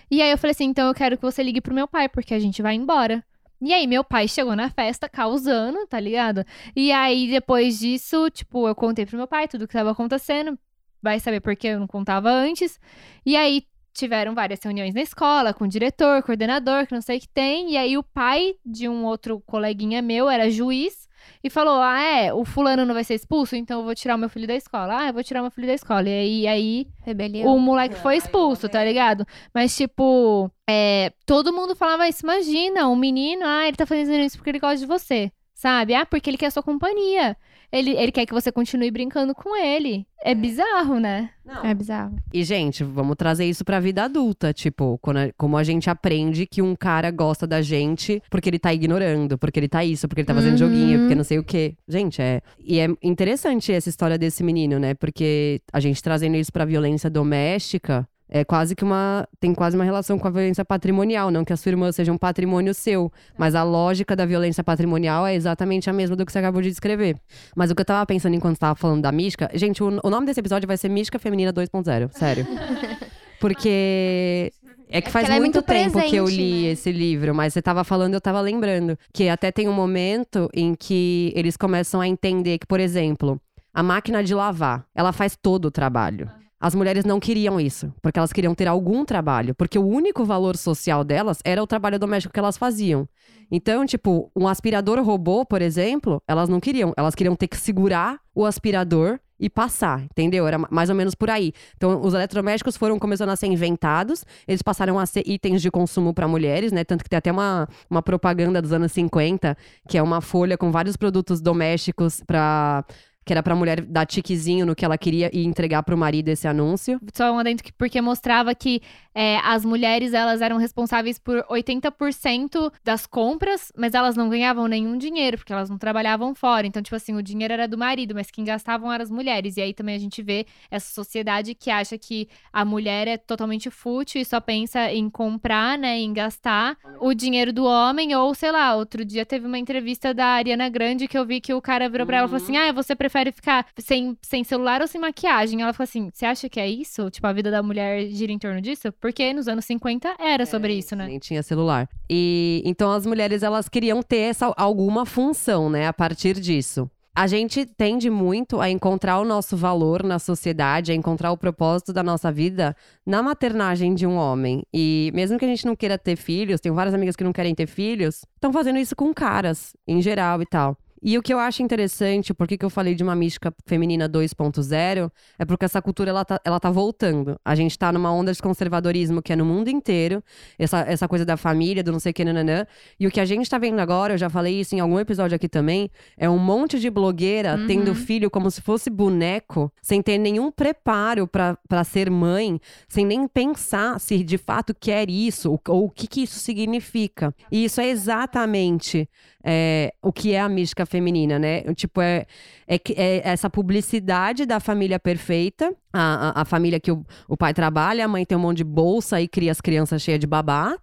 E 0.09 0.21
aí 0.21 0.31
eu 0.31 0.37
falei 0.37 0.51
assim, 0.51 0.65
então 0.65 0.87
eu 0.87 0.93
quero 0.93 1.17
que 1.17 1.23
você 1.23 1.41
ligue 1.41 1.61
pro 1.61 1.73
meu 1.73 1.87
pai, 1.87 2.09
porque 2.09 2.33
a 2.33 2.39
gente 2.39 2.61
vai 2.61 2.75
embora. 2.75 3.23
E 3.61 3.73
aí 3.73 3.85
meu 3.85 4.03
pai 4.03 4.27
chegou 4.27 4.55
na 4.55 4.69
festa 4.69 5.07
causando, 5.07 5.85
tá 5.85 5.99
ligado? 5.99 6.43
E 6.75 6.91
aí 6.91 7.29
depois 7.29 7.79
disso, 7.79 8.29
tipo, 8.29 8.67
eu 8.67 8.73
contei 8.73 9.05
pro 9.05 9.17
meu 9.17 9.27
pai 9.27 9.47
tudo 9.47 9.67
que 9.67 9.73
tava 9.73 9.91
acontecendo. 9.91 10.57
Vai 11.01 11.19
saber 11.19 11.41
por 11.41 11.55
que 11.55 11.67
eu 11.67 11.79
não 11.79 11.87
contava 11.87 12.29
antes. 12.29 12.79
E 13.25 13.35
aí 13.35 13.63
tiveram 13.93 14.33
várias 14.33 14.59
reuniões 14.63 14.93
na 14.93 15.01
escola, 15.01 15.53
com 15.53 15.65
o 15.65 15.67
diretor, 15.67 16.23
coordenador, 16.23 16.87
que 16.87 16.93
não 16.93 17.01
sei 17.01 17.17
o 17.17 17.21
que 17.21 17.27
tem. 17.27 17.71
E 17.71 17.77
aí 17.77 17.97
o 17.97 18.03
pai 18.03 18.55
de 18.65 18.87
um 18.87 19.05
outro 19.05 19.41
coleguinha 19.45 20.01
meu 20.01 20.29
era 20.29 20.49
juiz 20.49 21.09
e 21.43 21.49
falou: 21.49 21.81
Ah, 21.81 21.99
é, 22.01 22.33
o 22.33 22.43
fulano 22.45 22.85
não 22.85 22.93
vai 22.93 23.03
ser 23.03 23.15
expulso, 23.15 23.55
então 23.55 23.79
eu 23.79 23.85
vou 23.85 23.95
tirar 23.95 24.15
o 24.15 24.17
meu 24.17 24.29
filho 24.29 24.47
da 24.47 24.55
escola. 24.55 24.99
Ah, 24.99 25.07
eu 25.07 25.13
vou 25.13 25.23
tirar 25.23 25.41
o 25.41 25.43
meu 25.43 25.51
filho 25.51 25.67
da 25.67 25.73
escola. 25.73 26.07
E 26.07 26.13
aí, 26.13 26.47
aí 26.47 26.87
Rebelião. 27.01 27.53
o 27.53 27.59
moleque 27.59 27.95
foi 27.95 28.17
expulso, 28.17 28.69
tá 28.69 28.83
ligado? 28.83 29.25
Mas, 29.53 29.75
tipo, 29.75 30.51
é, 30.69 31.11
todo 31.25 31.53
mundo 31.53 31.75
falava 31.75 32.07
isso. 32.07 32.23
Imagina, 32.23 32.87
um 32.87 32.95
menino, 32.95 33.43
ah, 33.45 33.67
ele 33.67 33.77
tá 33.77 33.85
fazendo 33.85 34.23
isso 34.23 34.37
porque 34.37 34.49
ele 34.51 34.59
gosta 34.59 34.77
de 34.77 34.85
você, 34.85 35.31
sabe? 35.53 35.93
Ah, 35.93 36.05
porque 36.05 36.29
ele 36.29 36.37
quer 36.37 36.47
a 36.47 36.51
sua 36.51 36.63
companhia. 36.63 37.35
Ele, 37.71 37.91
ele 37.91 38.11
quer 38.11 38.25
que 38.25 38.33
você 38.33 38.51
continue 38.51 38.91
brincando 38.91 39.33
com 39.33 39.55
ele. 39.55 40.05
É 40.23 40.35
bizarro, 40.35 40.99
né? 40.99 41.29
É 41.63 41.73
bizarro. 41.73 42.15
E, 42.33 42.43
gente, 42.43 42.83
vamos 42.83 43.15
trazer 43.15 43.45
isso 43.45 43.63
pra 43.63 43.79
vida 43.79 44.03
adulta. 44.03 44.53
Tipo, 44.53 44.99
quando 45.01 45.17
a- 45.17 45.31
como 45.37 45.55
a 45.57 45.63
gente 45.63 45.89
aprende 45.89 46.45
que 46.45 46.61
um 46.61 46.75
cara 46.75 47.09
gosta 47.11 47.47
da 47.47 47.61
gente 47.61 48.21
porque 48.29 48.49
ele 48.49 48.59
tá 48.59 48.73
ignorando, 48.73 49.37
porque 49.37 49.59
ele 49.59 49.67
tá 49.69 49.83
isso, 49.85 50.07
porque 50.07 50.21
ele 50.21 50.27
tá 50.27 50.33
fazendo 50.33 50.51
Uhum. 50.51 50.57
joguinho, 50.57 50.99
porque 50.99 51.15
não 51.15 51.23
sei 51.23 51.39
o 51.39 51.43
quê. 51.43 51.75
Gente, 51.87 52.21
é. 52.21 52.41
E 52.59 52.79
é 52.79 52.87
interessante 53.01 53.71
essa 53.71 53.89
história 53.89 54.17
desse 54.17 54.43
menino, 54.43 54.77
né? 54.77 54.93
Porque 54.93 55.61
a 55.71 55.79
gente 55.79 56.01
trazendo 56.03 56.35
isso 56.35 56.51
pra 56.51 56.65
violência 56.65 57.09
doméstica. 57.09 58.07
É 58.33 58.45
quase 58.45 58.75
que 58.77 58.83
uma. 58.83 59.27
Tem 59.41 59.53
quase 59.53 59.75
uma 59.75 59.83
relação 59.83 60.17
com 60.17 60.25
a 60.25 60.31
violência 60.31 60.63
patrimonial. 60.63 61.29
Não 61.29 61.43
que 61.43 61.51
a 61.51 61.57
sua 61.57 61.71
irmã 61.71 61.91
seja 61.91 62.13
um 62.13 62.17
patrimônio 62.17 62.73
seu. 62.73 63.11
Mas 63.37 63.55
a 63.55 63.63
lógica 63.63 64.15
da 64.15 64.25
violência 64.25 64.63
patrimonial 64.63 65.27
é 65.27 65.35
exatamente 65.35 65.89
a 65.89 65.93
mesma 65.93 66.15
do 66.15 66.25
que 66.25 66.31
você 66.31 66.39
acabou 66.39 66.61
de 66.61 66.69
descrever. 66.69 67.17
Mas 67.53 67.69
o 67.69 67.75
que 67.75 67.81
eu 67.81 67.85
tava 67.85 68.05
pensando 68.05 68.33
enquanto 68.33 68.57
tava 68.57 68.73
falando 68.75 69.01
da 69.01 69.11
mística. 69.11 69.49
Gente, 69.53 69.83
o, 69.83 69.99
o 70.01 70.09
nome 70.09 70.25
desse 70.25 70.39
episódio 70.39 70.65
vai 70.65 70.77
ser 70.77 70.87
Mística 70.87 71.19
Feminina 71.19 71.51
2.0. 71.51 72.09
Sério. 72.13 72.47
Porque. 73.37 74.53
É 74.87 75.01
que 75.01 75.07
É 75.07 75.11
faz 75.11 75.23
porque 75.23 75.31
ela 75.31 75.35
é 75.35 75.39
muito, 75.39 75.55
muito 75.55 75.65
tempo 75.65 76.01
que 76.09 76.15
eu 76.15 76.25
presente, 76.25 76.41
li 76.41 76.63
né? 76.63 76.67
esse 76.69 76.91
livro, 76.91 77.33
mas 77.33 77.53
você 77.53 77.61
tava 77.61 77.83
falando, 77.83 78.13
eu 78.13 78.21
tava 78.21 78.41
lembrando. 78.41 78.97
Que 79.13 79.29
até 79.29 79.51
tem 79.51 79.67
um 79.67 79.73
momento 79.73 80.49
em 80.53 80.75
que 80.75 81.31
eles 81.35 81.55
começam 81.55 82.01
a 82.01 82.07
entender 82.07 82.57
que, 82.59 82.67
por 82.67 82.79
exemplo, 82.79 83.39
a 83.73 83.81
máquina 83.81 84.21
de 84.23 84.35
lavar, 84.35 84.85
ela 84.93 85.13
faz 85.13 85.37
todo 85.41 85.65
o 85.65 85.71
trabalho. 85.71 86.29
As 86.61 86.75
mulheres 86.75 87.03
não 87.03 87.19
queriam 87.19 87.59
isso, 87.59 87.91
porque 88.03 88.19
elas 88.19 88.31
queriam 88.31 88.53
ter 88.53 88.67
algum 88.67 89.03
trabalho, 89.03 89.55
porque 89.55 89.79
o 89.79 89.85
único 89.85 90.23
valor 90.23 90.55
social 90.55 91.03
delas 91.03 91.39
era 91.43 91.61
o 91.61 91.65
trabalho 91.65 91.97
doméstico 91.97 92.31
que 92.31 92.39
elas 92.39 92.55
faziam. 92.55 93.09
Então, 93.51 93.83
tipo, 93.85 94.31
um 94.35 94.47
aspirador 94.47 95.01
robô, 95.03 95.43
por 95.43 95.61
exemplo, 95.61 96.21
elas 96.27 96.47
não 96.47 96.59
queriam. 96.59 96.93
Elas 96.95 97.15
queriam 97.15 97.35
ter 97.35 97.47
que 97.47 97.57
segurar 97.57 98.19
o 98.33 98.45
aspirador 98.45 99.19
e 99.39 99.49
passar, 99.49 100.03
entendeu? 100.03 100.47
Era 100.47 100.59
ma- 100.59 100.67
mais 100.69 100.89
ou 100.89 100.95
menos 100.95 101.15
por 101.15 101.29
aí. 101.29 101.51
Então, 101.75 101.99
os 102.01 102.13
eletrodomésticos 102.13 102.77
foram 102.77 102.99
começando 102.99 103.29
a 103.29 103.35
ser 103.35 103.47
inventados, 103.47 104.23
eles 104.47 104.61
passaram 104.61 104.99
a 104.99 105.05
ser 105.07 105.23
itens 105.27 105.63
de 105.63 105.71
consumo 105.71 106.13
para 106.13 106.27
mulheres, 106.27 106.71
né? 106.71 106.83
Tanto 106.83 107.03
que 107.03 107.09
tem 107.09 107.17
até 107.17 107.31
uma, 107.31 107.67
uma 107.89 108.03
propaganda 108.03 108.61
dos 108.61 108.71
anos 108.71 108.91
50, 108.91 109.57
que 109.89 109.97
é 109.97 110.03
uma 110.03 110.21
folha 110.21 110.57
com 110.57 110.71
vários 110.71 110.95
produtos 110.95 111.41
domésticos 111.41 112.21
para 112.25 112.85
que 113.23 113.31
era 113.31 113.43
pra 113.43 113.55
mulher 113.55 113.81
dar 113.81 114.05
tiquezinho 114.05 114.65
no 114.65 114.75
que 114.75 114.83
ela 114.83 114.97
queria 114.97 115.29
e 115.31 115.45
entregar 115.45 115.83
pro 115.83 115.97
marido 115.97 116.29
esse 116.29 116.47
anúncio. 116.47 116.99
Só 117.13 117.31
um 117.31 117.37
adendo 117.37 117.61
que, 117.61 117.71
porque 117.71 118.01
mostrava 118.01 118.53
que 118.55 118.81
é, 119.13 119.37
as 119.43 119.63
mulheres 119.63 120.13
elas 120.13 120.41
eram 120.41 120.57
responsáveis 120.57 121.19
por 121.19 121.43
80% 121.43 122.71
das 122.83 123.05
compras, 123.05 123.71
mas 123.77 123.93
elas 123.93 124.15
não 124.15 124.29
ganhavam 124.29 124.67
nenhum 124.67 124.97
dinheiro, 124.97 125.37
porque 125.37 125.53
elas 125.53 125.69
não 125.69 125.77
trabalhavam 125.77 126.33
fora. 126.33 126.65
Então, 126.65 126.81
tipo 126.81 126.95
assim, 126.95 127.15
o 127.15 127.21
dinheiro 127.21 127.53
era 127.53 127.67
do 127.67 127.77
marido, 127.77 128.15
mas 128.15 128.31
quem 128.31 128.43
gastavam 128.43 128.91
eram 128.91 129.03
as 129.03 129.11
mulheres. 129.11 129.57
E 129.57 129.61
aí 129.61 129.73
também 129.73 129.95
a 129.95 129.99
gente 129.99 130.23
vê 130.23 130.45
essa 130.71 130.91
sociedade 130.91 131.53
que 131.53 131.69
acha 131.69 131.97
que 131.97 132.27
a 132.51 132.65
mulher 132.65 133.07
é 133.07 133.17
totalmente 133.17 133.69
fútil 133.69 134.21
e 134.21 134.25
só 134.25 134.39
pensa 134.39 134.91
em 134.91 135.09
comprar, 135.09 135.77
né, 135.77 135.99
em 135.99 136.11
gastar 136.11 136.75
o 136.99 137.13
dinheiro 137.13 137.53
do 137.53 137.65
homem, 137.65 138.15
ou 138.15 138.33
sei 138.33 138.51
lá, 138.51 138.75
outro 138.75 139.05
dia 139.05 139.25
teve 139.25 139.45
uma 139.45 139.59
entrevista 139.59 140.13
da 140.13 140.25
Ariana 140.25 140.69
Grande 140.69 141.07
que 141.07 141.17
eu 141.17 141.25
vi 141.25 141.39
que 141.39 141.53
o 141.53 141.61
cara 141.61 141.87
virou 141.89 142.07
pra 142.07 142.17
ela 142.17 142.25
e 142.25 142.29
falou 142.29 142.43
assim: 142.43 142.57
Ah, 142.57 142.71
você 142.71 142.95
prefere 142.95 143.10
ficar 143.31 143.65
sem, 143.77 144.17
sem 144.21 144.43
celular 144.43 144.81
ou 144.81 144.87
sem 144.87 144.99
maquiagem? 144.99 145.61
Ela 145.61 145.73
falou 145.73 145.85
assim: 145.85 146.09
Você 146.13 146.25
acha 146.25 146.49
que 146.49 146.59
é 146.59 146.69
isso? 146.69 147.09
Tipo, 147.09 147.27
a 147.27 147.33
vida 147.33 147.51
da 147.51 147.61
mulher 147.61 148.07
gira 148.07 148.31
em 148.31 148.39
torno 148.39 148.61
disso? 148.61 148.91
Porque 148.93 149.33
nos 149.33 149.47
anos 149.47 149.65
50 149.65 150.15
era 150.19 150.45
sobre 150.45 150.73
isso, 150.73 150.95
né? 150.95 151.05
Nem 151.07 151.19
tinha 151.19 151.43
celular. 151.43 151.87
E 152.09 152.61
então 152.65 152.91
as 152.91 153.05
mulheres 153.05 153.43
elas 153.43 153.67
queriam 153.69 154.01
ter 154.01 154.29
essa 154.29 154.53
alguma 154.57 155.05
função, 155.05 155.69
né, 155.69 155.87
a 155.87 155.93
partir 155.93 156.39
disso. 156.39 156.89
A 157.13 157.27
gente 157.27 157.65
tende 157.65 158.09
muito 158.09 158.61
a 158.61 158.69
encontrar 158.69 159.19
o 159.19 159.25
nosso 159.25 159.57
valor 159.57 160.01
na 160.01 160.17
sociedade, 160.17 160.93
a 160.93 160.95
encontrar 160.95 161.31
o 161.33 161.37
propósito 161.37 161.91
da 161.91 162.01
nossa 162.01 162.31
vida 162.31 162.73
na 163.05 163.21
maternagem 163.21 163.93
de 163.93 164.07
um 164.07 164.15
homem. 164.15 164.63
E 164.73 165.11
mesmo 165.13 165.37
que 165.37 165.43
a 165.43 165.47
gente 165.47 165.65
não 165.65 165.75
queira 165.75 165.97
ter 165.97 166.15
filhos, 166.15 166.61
tenho 166.61 166.73
várias 166.73 166.95
amigas 166.95 167.17
que 167.17 167.23
não 167.23 167.33
querem 167.33 167.53
ter 167.53 167.67
filhos, 167.67 168.23
estão 168.35 168.53
fazendo 168.53 168.79
isso 168.79 168.95
com 168.95 169.13
caras, 169.13 169.75
em 169.85 170.01
geral 170.01 170.41
e 170.41 170.45
tal. 170.45 170.77
E 171.03 171.17
o 171.17 171.21
que 171.21 171.33
eu 171.33 171.39
acho 171.39 171.63
interessante, 171.63 172.33
por 172.33 172.47
que 172.47 172.63
eu 172.63 172.69
falei 172.69 172.93
de 172.93 173.03
uma 173.03 173.15
mística 173.15 173.53
feminina 173.65 174.07
2.0, 174.07 175.11
é 175.39 175.45
porque 175.45 175.65
essa 175.65 175.81
cultura 175.81 176.11
ela 176.11 176.23
tá, 176.23 176.39
ela 176.45 176.59
tá 176.59 176.69
voltando. 176.69 177.39
A 177.43 177.55
gente 177.55 177.77
tá 177.77 177.91
numa 177.91 178.11
onda 178.11 178.31
de 178.33 178.41
conservadorismo 178.41 179.21
que 179.21 179.33
é 179.33 179.35
no 179.35 179.45
mundo 179.45 179.69
inteiro, 179.69 180.23
essa, 180.59 180.81
essa 180.81 181.07
coisa 181.07 181.25
da 181.25 181.37
família, 181.37 181.83
do 181.83 181.91
não 181.91 181.99
sei 181.99 182.11
o 182.11 182.13
que, 182.13 182.23
nananã. 182.23 182.65
E 182.99 183.07
o 183.07 183.11
que 183.11 183.19
a 183.19 183.25
gente 183.25 183.49
tá 183.49 183.57
vendo 183.57 183.79
agora, 183.79 184.13
eu 184.13 184.17
já 184.17 184.29
falei 184.29 184.59
isso 184.59 184.75
em 184.75 184.79
algum 184.79 184.99
episódio 184.99 185.35
aqui 185.35 185.49
também, 185.49 185.89
é 186.17 186.29
um 186.29 186.37
monte 186.37 186.79
de 186.79 186.89
blogueira 186.89 187.55
Uhum. 187.55 187.67
tendo 187.67 187.95
filho 187.95 188.29
como 188.29 188.49
se 188.51 188.61
fosse 188.61 188.89
boneco, 188.89 189.71
sem 189.81 190.01
ter 190.01 190.17
nenhum 190.17 190.51
preparo 190.51 191.27
pra 191.27 191.83
ser 191.83 192.09
mãe, 192.09 192.59
sem 192.87 193.05
nem 193.05 193.27
pensar 193.27 193.99
se 193.99 194.23
de 194.23 194.37
fato 194.37 194.73
quer 194.73 195.09
isso, 195.09 195.51
ou, 195.51 195.61
ou 195.67 195.85
o 195.85 195.89
que, 195.89 196.07
que 196.07 196.21
isso 196.23 196.39
significa. 196.39 197.33
E 197.51 197.63
isso 197.65 197.81
é 197.81 197.87
exatamente 197.87 199.09
é, 199.43 199.93
o 200.01 200.11
que 200.13 200.33
é 200.33 200.39
a 200.39 200.49
mística 200.49 200.85
feminina, 200.91 201.39
né? 201.39 201.61
Tipo, 201.73 202.01
é, 202.01 202.25
é, 202.67 202.75
é 202.95 203.21
essa 203.23 203.49
publicidade 203.49 204.45
da 204.45 204.59
família 204.59 204.99
perfeita, 204.99 205.73
a, 205.91 206.39
a, 206.39 206.41
a 206.41 206.45
família 206.45 206.79
que 206.79 206.91
o, 206.91 207.05
o 207.27 207.37
pai 207.37 207.53
trabalha, 207.53 208.05
a 208.05 208.07
mãe 208.07 208.25
tem 208.25 208.37
um 208.37 208.41
monte 208.41 208.57
de 208.57 208.63
bolsa 208.65 209.19
e 209.21 209.27
cria 209.27 209.51
as 209.51 209.61
crianças 209.61 210.01
cheias 210.01 210.19
de 210.19 210.27
babá. 210.27 210.77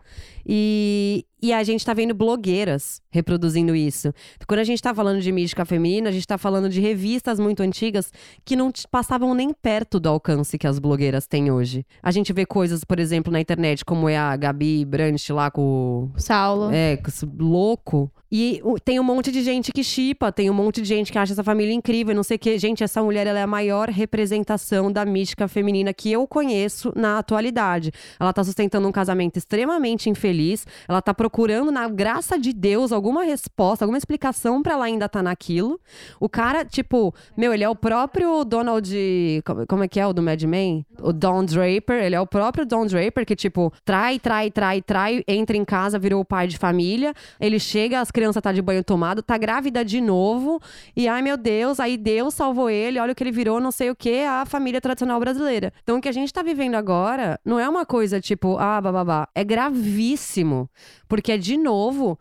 E, 0.46 1.26
e 1.40 1.52
a 1.52 1.62
gente 1.62 1.84
tá 1.84 1.94
vendo 1.94 2.14
blogueiras 2.14 3.00
reproduzindo 3.10 3.74
isso. 3.74 4.12
Quando 4.46 4.60
a 4.60 4.64
gente 4.64 4.82
tá 4.82 4.94
falando 4.94 5.20
de 5.20 5.30
mística 5.32 5.64
feminina, 5.64 6.08
a 6.08 6.12
gente 6.12 6.26
tá 6.26 6.36
falando 6.36 6.68
de 6.68 6.80
revistas 6.80 7.38
muito 7.38 7.62
antigas 7.62 8.12
que 8.44 8.56
não 8.56 8.70
passavam 8.90 9.34
nem 9.34 9.52
perto 9.52 9.98
do 10.00 10.08
alcance 10.08 10.58
que 10.58 10.66
as 10.66 10.78
blogueiras 10.78 11.26
têm 11.26 11.50
hoje. 11.50 11.84
A 12.02 12.10
gente 12.10 12.32
vê 12.32 12.44
coisas, 12.44 12.84
por 12.84 12.98
exemplo, 12.98 13.32
na 13.32 13.40
internet, 13.40 13.84
como 13.84 14.08
é 14.08 14.16
a 14.16 14.36
Gabi 14.36 14.84
Brandt 14.84 15.32
lá 15.32 15.50
com 15.50 16.10
o 16.14 16.20
Saulo. 16.20 16.70
é, 16.72 16.96
com 16.96 17.08
esse 17.08 17.26
louco. 17.38 18.10
E 18.30 18.60
tem 18.84 19.00
um 19.00 19.02
monte 19.02 19.32
de 19.32 19.42
gente 19.42 19.72
que 19.72 19.82
chipa, 19.82 20.30
tem 20.30 20.50
um 20.50 20.54
monte 20.54 20.82
de 20.82 20.88
gente 20.88 21.10
que 21.10 21.18
acha 21.18 21.32
essa 21.32 21.42
família 21.42 21.72
incrível, 21.72 22.14
não 22.14 22.22
sei 22.22 22.36
o 22.36 22.38
quê. 22.38 22.58
Gente, 22.58 22.84
essa 22.84 23.02
mulher 23.02 23.26
ela 23.26 23.38
é 23.38 23.42
a 23.42 23.46
maior 23.46 23.88
representação 23.88 24.92
da 24.92 25.04
mística 25.06 25.48
feminina 25.48 25.94
que 25.94 26.12
eu 26.12 26.26
conheço 26.26 26.92
na 26.94 27.18
atualidade. 27.18 27.90
Ela 28.20 28.32
tá 28.32 28.44
sustentando 28.44 28.86
um 28.86 28.92
casamento 28.92 29.38
extremamente 29.38 30.10
infeliz, 30.10 30.66
ela 30.86 31.00
tá 31.00 31.14
procurando, 31.14 31.27
na 31.70 31.88
graça 31.88 32.38
de 32.38 32.52
Deus, 32.52 32.92
alguma 32.92 33.24
resposta, 33.24 33.84
alguma 33.84 33.98
explicação 33.98 34.62
pra 34.62 34.74
ela 34.74 34.84
ainda 34.84 35.08
tá 35.08 35.22
naquilo. 35.22 35.80
O 36.20 36.28
cara, 36.28 36.64
tipo, 36.64 37.14
meu, 37.36 37.52
ele 37.52 37.64
é 37.64 37.68
o 37.68 37.74
próprio 37.74 38.44
Donald. 38.44 38.92
Como, 39.44 39.66
como 39.66 39.84
é 39.84 39.88
que 39.88 40.00
é 40.00 40.06
o 40.06 40.12
do 40.12 40.22
Mad 40.22 40.42
Men? 40.42 40.84
O 41.00 41.12
Don 41.12 41.44
Draper. 41.44 42.02
Ele 42.02 42.14
é 42.14 42.20
o 42.20 42.26
próprio 42.26 42.66
Don 42.66 42.86
Draper 42.86 43.24
que, 43.24 43.36
tipo, 43.36 43.72
trai, 43.84 44.18
trai, 44.18 44.50
trai, 44.50 44.82
trai, 44.82 45.24
entra 45.26 45.56
em 45.56 45.64
casa, 45.64 45.98
virou 45.98 46.20
o 46.20 46.24
pai 46.24 46.46
de 46.46 46.58
família. 46.58 47.14
Ele 47.40 47.58
chega, 47.58 48.00
as 48.00 48.10
crianças 48.10 48.42
tá 48.42 48.52
de 48.52 48.62
banho 48.62 48.84
tomado, 48.84 49.22
tá 49.22 49.36
grávida 49.36 49.84
de 49.84 50.00
novo. 50.00 50.60
E 50.96 51.08
ai 51.08 51.22
meu 51.22 51.36
Deus, 51.36 51.80
aí 51.80 51.96
Deus 51.96 52.34
salvou 52.34 52.70
ele, 52.70 52.98
olha 52.98 53.12
o 53.12 53.14
que 53.14 53.22
ele 53.22 53.30
virou, 53.30 53.60
não 53.60 53.70
sei 53.70 53.90
o 53.90 53.96
que, 53.96 54.22
a 54.22 54.44
família 54.46 54.80
tradicional 54.80 55.18
brasileira. 55.20 55.72
Então 55.82 55.98
o 55.98 56.00
que 56.00 56.08
a 56.08 56.12
gente 56.12 56.32
tá 56.32 56.42
vivendo 56.42 56.74
agora 56.74 57.38
não 57.44 57.58
é 57.58 57.68
uma 57.68 57.84
coisa 57.84 58.20
tipo, 58.20 58.56
ah, 58.58 58.80
bababá. 58.80 59.28
É 59.34 59.44
gravíssimo. 59.44 60.68
Porque 61.08 61.32
é 61.32 61.38
de 61.38 61.56
novo 61.56 62.18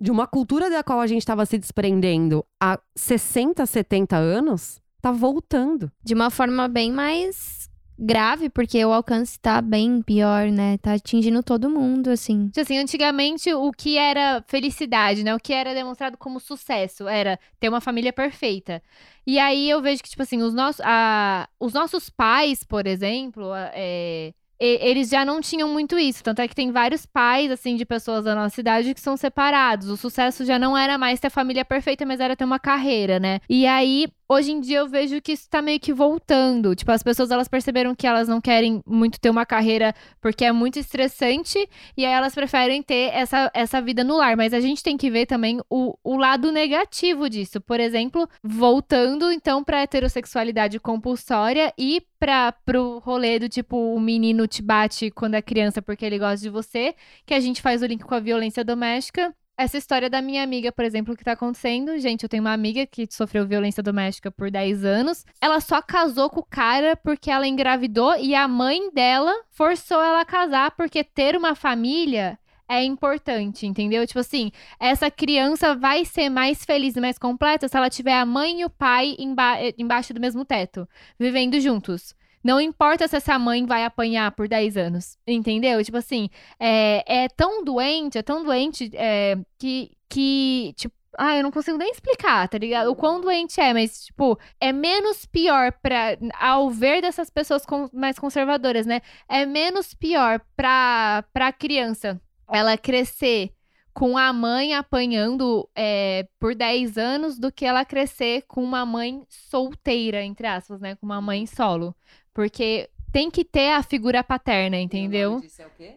de 0.00 0.10
uma 0.10 0.26
cultura 0.26 0.70
da 0.70 0.82
qual 0.82 1.00
a 1.00 1.06
gente 1.06 1.22
estava 1.22 1.44
se 1.44 1.58
desprendendo 1.58 2.44
há 2.60 2.78
60, 2.94 3.66
70 3.66 4.16
anos, 4.16 4.80
tá 5.02 5.10
voltando. 5.10 5.90
De 6.04 6.14
uma 6.14 6.30
forma 6.30 6.68
bem 6.68 6.92
mais 6.92 7.68
grave, 7.98 8.50
porque 8.50 8.84
o 8.84 8.92
alcance 8.92 9.40
tá 9.40 9.60
bem 9.62 10.02
pior, 10.02 10.50
né? 10.50 10.76
Tá 10.78 10.94
atingindo 10.94 11.42
todo 11.42 11.70
mundo, 11.70 12.10
assim. 12.10 12.48
Tipo 12.48 12.60
assim, 12.60 12.78
antigamente 12.78 13.52
o 13.52 13.72
que 13.72 13.96
era 13.96 14.44
felicidade, 14.46 15.24
né? 15.24 15.34
O 15.34 15.40
que 15.40 15.52
era 15.52 15.74
demonstrado 15.74 16.16
como 16.16 16.38
sucesso 16.38 17.08
era 17.08 17.38
ter 17.58 17.68
uma 17.68 17.80
família 17.80 18.12
perfeita. 18.12 18.82
E 19.26 19.38
aí 19.38 19.68
eu 19.68 19.80
vejo 19.80 20.02
que, 20.02 20.10
tipo 20.10 20.22
assim, 20.22 20.42
os, 20.42 20.54
nossos 20.54 20.80
a, 20.84 21.48
os 21.58 21.72
nossos 21.72 22.10
pais, 22.10 22.62
por 22.62 22.86
exemplo, 22.86 23.50
é, 23.72 24.34
eles 24.58 25.08
já 25.08 25.24
não 25.24 25.40
tinham 25.40 25.68
muito 25.68 25.98
isso. 25.98 26.22
Tanto 26.22 26.40
é 26.40 26.48
que 26.48 26.54
tem 26.54 26.70
vários 26.72 27.04
pais, 27.06 27.50
assim, 27.50 27.76
de 27.76 27.84
pessoas 27.84 28.24
da 28.24 28.34
nossa 28.34 28.54
cidade 28.54 28.94
que 28.94 29.00
são 29.00 29.16
separados. 29.16 29.88
O 29.88 29.96
sucesso 29.96 30.44
já 30.44 30.58
não 30.58 30.76
era 30.76 30.96
mais 30.96 31.20
ter 31.20 31.26
a 31.28 31.30
família 31.30 31.64
perfeita, 31.64 32.06
mas 32.06 32.20
era 32.20 32.36
ter 32.36 32.44
uma 32.44 32.58
carreira, 32.58 33.18
né? 33.20 33.40
E 33.48 33.66
aí, 33.66 34.08
hoje 34.28 34.52
em 34.52 34.60
dia, 34.60 34.78
eu 34.78 34.88
vejo 34.88 35.20
que 35.20 35.32
isso 35.32 35.48
tá 35.48 35.62
meio 35.62 35.80
que 35.80 35.92
voltando. 35.92 36.74
Tipo, 36.74 36.92
as 36.92 37.02
pessoas, 37.02 37.30
elas 37.30 37.48
perceberam 37.48 37.94
que 37.94 38.06
elas 38.06 38.28
não 38.28 38.40
querem 38.40 38.80
muito 38.86 39.20
ter 39.20 39.30
uma 39.30 39.46
carreira 39.46 39.94
porque 40.20 40.44
é 40.44 40.52
muito 40.52 40.78
estressante. 40.78 41.58
E 41.96 42.04
aí 42.04 42.12
elas 42.12 42.34
preferem 42.34 42.82
ter 42.82 43.10
essa, 43.12 43.50
essa 43.54 43.80
vida 43.80 44.02
no 44.04 44.16
lar. 44.16 44.36
Mas 44.36 44.52
a 44.52 44.60
gente 44.60 44.82
tem 44.82 44.96
que 44.96 45.10
ver 45.10 45.26
também 45.26 45.60
o, 45.70 45.96
o 46.02 46.16
lado 46.16 46.52
negativo 46.52 47.28
disso. 47.28 47.60
Por 47.60 47.80
exemplo, 47.80 48.28
voltando 48.42 49.30
então 49.30 49.62
pra 49.62 49.82
heterossexualidade 49.82 50.78
compulsória 50.80 51.72
e 51.78 52.02
para 52.18 52.52
pro 52.52 52.98
rolê 52.98 53.38
do 53.38 53.48
tipo, 53.48 53.76
o 53.76 54.00
menino 54.00 54.46
te 54.46 54.62
bate 54.62 55.10
quando 55.10 55.34
é 55.34 55.42
criança 55.42 55.82
porque 55.82 56.04
ele 56.04 56.18
gosta 56.18 56.42
de 56.42 56.50
você, 56.50 56.94
que 57.24 57.34
a 57.34 57.40
gente 57.40 57.60
faz 57.60 57.82
o 57.82 57.86
link 57.86 58.02
com 58.04 58.14
a 58.14 58.20
violência 58.20 58.64
doméstica. 58.64 59.34
Essa 59.58 59.78
história 59.78 60.10
da 60.10 60.20
minha 60.20 60.42
amiga, 60.42 60.70
por 60.70 60.84
exemplo, 60.84 61.16
que 61.16 61.24
tá 61.24 61.32
acontecendo. 61.32 61.98
Gente, 61.98 62.22
eu 62.22 62.28
tenho 62.28 62.42
uma 62.42 62.52
amiga 62.52 62.84
que 62.86 63.06
sofreu 63.10 63.46
violência 63.46 63.82
doméstica 63.82 64.30
por 64.30 64.50
10 64.50 64.84
anos. 64.84 65.24
Ela 65.40 65.60
só 65.60 65.80
casou 65.80 66.28
com 66.28 66.40
o 66.40 66.44
cara 66.44 66.94
porque 66.96 67.30
ela 67.30 67.46
engravidou 67.46 68.16
e 68.18 68.34
a 68.34 68.46
mãe 68.46 68.90
dela 68.92 69.32
forçou 69.50 70.02
ela 70.02 70.20
a 70.20 70.24
casar 70.26 70.72
porque 70.72 71.02
ter 71.02 71.36
uma 71.36 71.54
família 71.54 72.38
é 72.68 72.82
importante, 72.82 73.64
entendeu? 73.66 74.04
Tipo 74.06 74.18
assim, 74.20 74.50
essa 74.80 75.08
criança 75.10 75.74
vai 75.74 76.04
ser 76.04 76.28
mais 76.28 76.64
feliz 76.64 76.96
e 76.96 77.00
mais 77.00 77.16
completa 77.16 77.68
se 77.68 77.76
ela 77.76 77.88
tiver 77.88 78.14
a 78.18 78.26
mãe 78.26 78.60
e 78.60 78.64
o 78.64 78.70
pai 78.70 79.14
emba- 79.18 79.58
embaixo 79.78 80.12
do 80.12 80.20
mesmo 80.20 80.44
teto, 80.44 80.86
vivendo 81.18 81.60
juntos. 81.60 82.12
Não 82.46 82.60
importa 82.60 83.08
se 83.08 83.16
essa 83.16 83.36
mãe 83.40 83.66
vai 83.66 83.84
apanhar 83.84 84.30
por 84.30 84.46
10 84.46 84.76
anos, 84.76 85.18
entendeu? 85.26 85.82
Tipo 85.82 85.96
assim, 85.96 86.30
é, 86.60 87.24
é 87.24 87.28
tão 87.28 87.64
doente, 87.64 88.18
é 88.18 88.22
tão 88.22 88.44
doente 88.44 88.88
é, 88.94 89.36
que, 89.58 89.90
que, 90.08 90.72
tipo, 90.76 90.94
ah, 91.18 91.36
eu 91.36 91.42
não 91.42 91.50
consigo 91.50 91.76
nem 91.76 91.90
explicar, 91.90 92.48
tá 92.48 92.56
ligado? 92.56 92.88
O 92.88 92.94
quão 92.94 93.20
doente 93.20 93.60
é, 93.60 93.72
mas, 93.74 94.04
tipo, 94.04 94.38
é 94.60 94.72
menos 94.72 95.26
pior 95.26 95.72
pra, 95.82 96.16
ao 96.38 96.70
ver 96.70 97.02
dessas 97.02 97.28
pessoas 97.30 97.66
com- 97.66 97.90
mais 97.92 98.16
conservadoras, 98.16 98.86
né? 98.86 99.00
É 99.28 99.44
menos 99.44 99.92
pior 99.92 100.40
pra, 100.56 101.24
pra 101.32 101.52
criança 101.52 102.20
ela 102.48 102.78
crescer 102.78 103.50
com 103.92 104.16
a 104.16 104.32
mãe 104.32 104.72
apanhando 104.72 105.68
é, 105.74 106.28
por 106.38 106.54
10 106.54 106.96
anos 106.96 107.40
do 107.40 107.50
que 107.50 107.64
ela 107.64 107.84
crescer 107.84 108.42
com 108.46 108.62
uma 108.62 108.86
mãe 108.86 109.24
solteira, 109.28 110.22
entre 110.22 110.46
aspas, 110.46 110.80
né? 110.80 110.94
Com 110.94 111.06
uma 111.06 111.20
mãe 111.20 111.44
solo. 111.44 111.92
Porque 112.36 112.88
tem 113.10 113.30
que 113.30 113.42
ter 113.44 113.72
a 113.72 113.82
figura 113.82 114.22
paterna, 114.22 114.78
entendeu? 114.78 115.40
Isso 115.42 115.62
é 115.62 115.66
o 115.66 115.70
quê? 115.70 115.94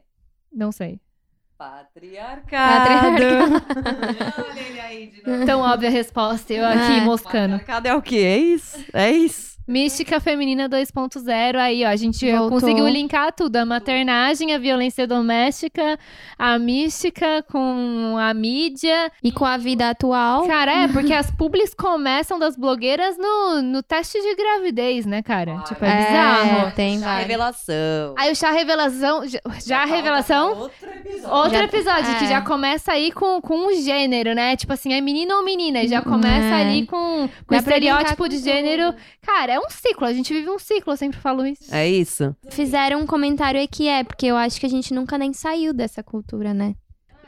Não 0.51 0.71
sei. 0.71 1.01
Patriarcado. 1.57 3.21
Olha 4.49 4.59
ele 4.61 4.79
aí 4.79 5.07
de 5.07 5.27
novo. 5.27 5.45
Tão 5.45 5.59
óbvia 5.59 5.89
a 5.89 5.91
resposta, 5.91 6.53
eu 6.53 6.65
aqui 6.65 6.93
É. 6.99 7.01
moscando. 7.01 7.59
Patriarcado 7.59 7.87
é 7.89 7.95
o 7.95 8.01
quê? 8.01 8.15
É 8.15 8.37
isso? 8.37 8.85
É 8.93 9.11
isso. 9.11 9.59
Mística 9.70 10.20
Feminina 10.20 10.67
2.0, 10.67 11.55
aí, 11.57 11.86
ó, 11.86 11.89
a 11.89 11.95
gente 11.95 12.26
Voltou. 12.32 12.49
conseguiu 12.59 12.88
linkar 12.88 13.32
tudo. 13.32 13.55
A 13.57 13.65
maternagem, 13.65 14.51
a 14.55 14.57
violência 14.57 15.05
doméstica, 15.05 15.99
a 16.39 16.57
mística 16.57 17.43
com 17.51 18.15
a 18.20 18.34
mídia. 18.34 19.11
E 19.24 19.32
com 19.32 19.45
a 19.45 19.57
vida 19.57 19.91
atual, 19.91 20.47
Cara, 20.47 20.72
é, 20.86 20.88
porque 20.88 21.13
as 21.13 21.30
publis 21.30 21.74
começam 21.76 22.39
das 22.39 22.57
blogueiras 22.57 23.15
no, 23.17 23.61
no 23.61 23.84
teste 23.84 24.20
de 24.20 24.36
gravidez, 24.36 25.05
né, 25.05 25.22
cara? 25.22 25.59
tipo, 25.67 25.86
é, 25.86 25.97
bizarro. 26.07 26.72
tem 26.76 26.97
A 26.97 27.01
vários. 27.01 27.22
revelação. 27.28 28.15
Aí 28.17 28.32
o 28.32 28.36
chá 28.36 28.49
revelação, 28.51 29.28
já, 29.28 29.39
já 29.63 29.82
a 29.84 29.86
revelação, 29.86 30.49
Outro 30.57 30.89
episódio. 30.89 31.30
outro 31.38 31.57
Já- 31.57 31.63
episódio, 31.65 32.15
que 32.17 32.26
é. 32.26 32.30
já 32.30 32.41
começa 32.41 32.91
aí 32.93 33.11
com, 33.11 33.39
com 33.39 33.67
o 33.67 33.74
gênero, 33.76 34.34
né? 34.34 34.55
Tipo 34.55 34.74
assim, 34.74 34.93
é 34.93 34.99
menino 35.01 35.36
ou 35.36 35.43
menina, 35.45 35.84
e 35.84 35.88
já 35.88 36.01
começa 36.01 36.55
É. 36.55 36.61
ali 36.61 36.88
com, 36.88 37.28
com 37.28 37.30
pra 37.45 37.57
estereótipo 37.57 38.28
de 38.28 38.38
gênero. 38.39 38.95
Cara, 39.22 39.53
é 39.53 39.59
um 39.60 39.70
ciclo, 39.70 40.05
a 40.05 40.14
gente 40.14 40.34
vive 40.34 40.49
um 40.49 40.60
ciclo, 40.60 40.93
eu 40.93 40.97
sempre 40.97 41.20
falo 41.20 41.45
isso. 41.45 41.74
É 41.74 41.88
isso. 41.88 42.36
Fizeram 42.49 43.01
um 43.01 43.05
comentário 43.05 43.60
aí 43.60 43.68
que 43.68 43.88
é, 43.88 44.03
porque 44.03 44.26
eu 44.26 44.36
acho 44.36 44.60
que 44.60 44.66
a 44.66 44.70
gente 44.70 44.93
nunca 44.93 45.18
nem 45.18 45.34
saiu 45.34 45.74
dessa 45.74 46.03
cultura, 46.03 46.53
né? 46.53 46.76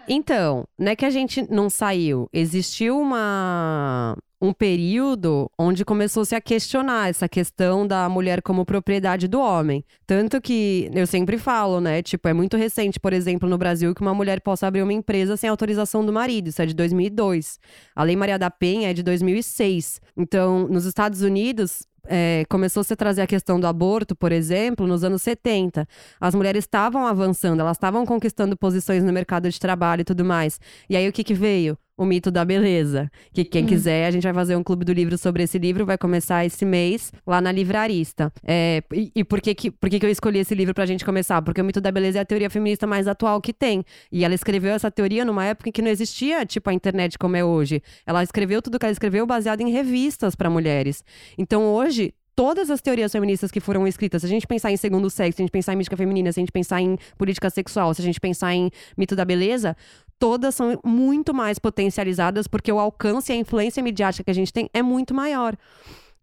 Então, 0.08 0.66
não 0.78 0.92
é 0.92 0.96
que 0.96 1.06
a 1.06 1.10
gente 1.10 1.46
não 1.50 1.70
saiu. 1.70 2.28
Existiu 2.34 3.00
uma 3.00 4.18
um 4.42 4.52
período 4.52 5.50
onde 5.58 5.86
começou-se 5.86 6.34
a 6.34 6.42
questionar 6.42 7.10
essa 7.10 7.30
questão 7.30 7.86
da 7.86 8.10
mulher 8.10 8.42
como 8.42 8.66
propriedade 8.66 9.28
do 9.28 9.40
homem. 9.40 9.86
Tanto 10.08 10.42
que 10.42 10.90
eu 10.94 11.06
sempre 11.06 11.38
falo, 11.38 11.80
né? 11.80 12.02
Tipo, 12.02 12.28
é 12.28 12.34
muito 12.34 12.58
recente, 12.58 13.00
por 13.00 13.14
exemplo, 13.14 13.48
no 13.48 13.58
Brasil, 13.58 13.94
que 13.94 14.02
uma 14.02 14.16
mulher 14.16 14.42
possa 14.42 14.66
abrir 14.66 14.82
uma 14.82 14.92
empresa 14.92 15.38
sem 15.38 15.48
autorização 15.48 16.04
do 16.04 16.12
marido. 16.12 16.48
Isso 16.48 16.62
é 16.62 16.66
de 16.66 16.74
2002. 16.74 17.60
A 17.96 18.04
Lei 18.04 18.16
Maria 18.16 18.40
da 18.40 18.50
Penha 18.50 18.90
é 18.90 18.94
de 18.94 19.04
2006. 19.04 20.02
Então, 20.18 20.68
nos 20.68 20.86
Estados 20.86 21.22
Unidos. 21.22 21.84
É, 22.08 22.44
começou-se 22.50 22.92
a 22.94 22.96
trazer 22.96 23.22
a 23.22 23.28
questão 23.28 23.60
do 23.60 23.68
aborto, 23.68 24.16
por 24.16 24.32
exemplo, 24.32 24.88
nos 24.88 25.04
anos 25.04 25.22
70. 25.22 25.88
As 26.20 26.36
mulheres 26.36 26.64
estavam 26.64 27.06
avançando, 27.06 27.60
elas 27.60 27.78
estavam 27.78 28.06
conquistando 28.06 28.58
posições 28.58 29.04
no 29.04 29.14
mercado 29.14 29.50
de 29.50 29.60
trabalho 29.60 30.02
e 30.02 30.06
tudo 30.06 30.26
mais. 30.26 30.60
E 30.90 30.96
aí 30.96 31.08
o 31.08 31.14
que 31.14 31.24
que 31.24 31.34
veio? 31.34 31.78
O 31.98 32.06
mito 32.06 32.32
da 32.32 32.44
beleza. 32.44 33.12
Que 33.34 33.46
quem 33.46 33.66
quiser, 33.66 34.08
a 34.08 34.12
gente 34.12 34.24
vai 34.24 34.34
fazer 34.34 34.56
um 34.56 34.64
clube 34.64 34.84
do 34.84 34.92
livro 34.92 35.18
sobre 35.18 35.44
esse 35.44 35.60
livro, 35.60 35.86
vai 35.86 35.98
começar 35.98 36.46
esse 36.46 36.66
mês 36.66 37.12
lá 37.26 37.40
na 37.40 37.52
Livrarista. 37.52 38.32
É, 38.44 38.82
e 38.92 39.12
e 39.22 39.24
por, 39.24 39.40
que, 39.40 39.54
que, 39.54 39.70
por 39.70 39.90
que, 39.90 40.00
que 40.00 40.06
eu 40.06 40.10
escolhi 40.10 40.40
esse 40.40 40.56
livro 40.56 40.74
pra 40.74 40.86
gente 40.86 41.06
começar? 41.06 41.42
Porque 41.42 41.62
o 41.62 41.64
mito 41.64 41.80
da 41.80 41.92
beleza 41.92 42.18
é 42.18 42.22
a 42.22 42.26
teoria 42.26 42.50
feminista 42.50 42.88
mais 42.88 43.08
atual 43.08 43.40
que 43.40 43.54
tem. 43.54 43.84
E 44.12 44.26
ela 44.26 44.34
escreveu 44.34 44.74
essa 44.74 44.90
teoria 44.90 45.24
numa 45.24 45.46
época 45.46 45.70
em 45.70 45.72
que 45.72 45.82
não 45.82 45.90
existia, 45.90 46.46
tipo, 46.46 46.70
a 46.70 46.74
internet 46.74 47.20
como 47.20 47.36
é 47.36 47.44
hoje. 47.46 47.84
Ela 48.06 48.24
escreveu 48.24 48.62
tudo 48.62 48.80
que 48.80 48.86
ela 48.86 48.92
escreveu 48.92 49.26
baseado 49.28 49.62
em 49.62 49.70
revistas 49.70 50.36
pra 50.36 50.50
mulheres. 50.50 51.04
Então 51.38 51.66
hoje, 51.66 52.16
todas 52.36 52.72
as 52.72 52.82
teorias 52.82 53.12
feministas 53.12 53.52
que 53.52 53.60
foram 53.60 53.88
escritas, 53.88 54.22
se 54.22 54.26
a 54.26 54.30
gente 54.30 54.48
pensar 54.48 54.72
em 54.72 54.78
segundo 54.78 55.10
sexo, 55.10 55.38
se 55.38 55.42
a 55.42 55.44
gente 55.44 55.52
pensar 55.52 55.74
em 55.74 55.76
mística 55.76 55.96
feminina, 55.96 56.32
se 56.32 56.40
a 56.40 56.42
gente 56.42 56.52
pensar 56.52 56.82
em 56.82 56.98
política 57.18 57.50
sexual, 57.50 57.94
se 57.94 58.02
a 58.02 58.06
gente 58.06 58.20
pensar 58.20 58.56
em 58.56 58.72
mito 58.98 59.16
da 59.16 59.24
beleza, 59.24 59.76
todas 60.22 60.54
são 60.54 60.80
muito 60.86 61.34
mais 61.34 61.58
potencializadas 61.58 62.48
porque 62.48 62.72
o 62.72 62.78
alcance 62.78 63.32
e 63.32 63.34
a 63.34 63.36
influência 63.36 63.82
midiática 63.82 64.24
que 64.24 64.30
a 64.30 64.36
gente 64.36 64.54
tem 64.54 64.70
é 64.72 64.84
muito 64.84 65.16
maior. 65.16 65.58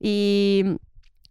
E 0.01 0.79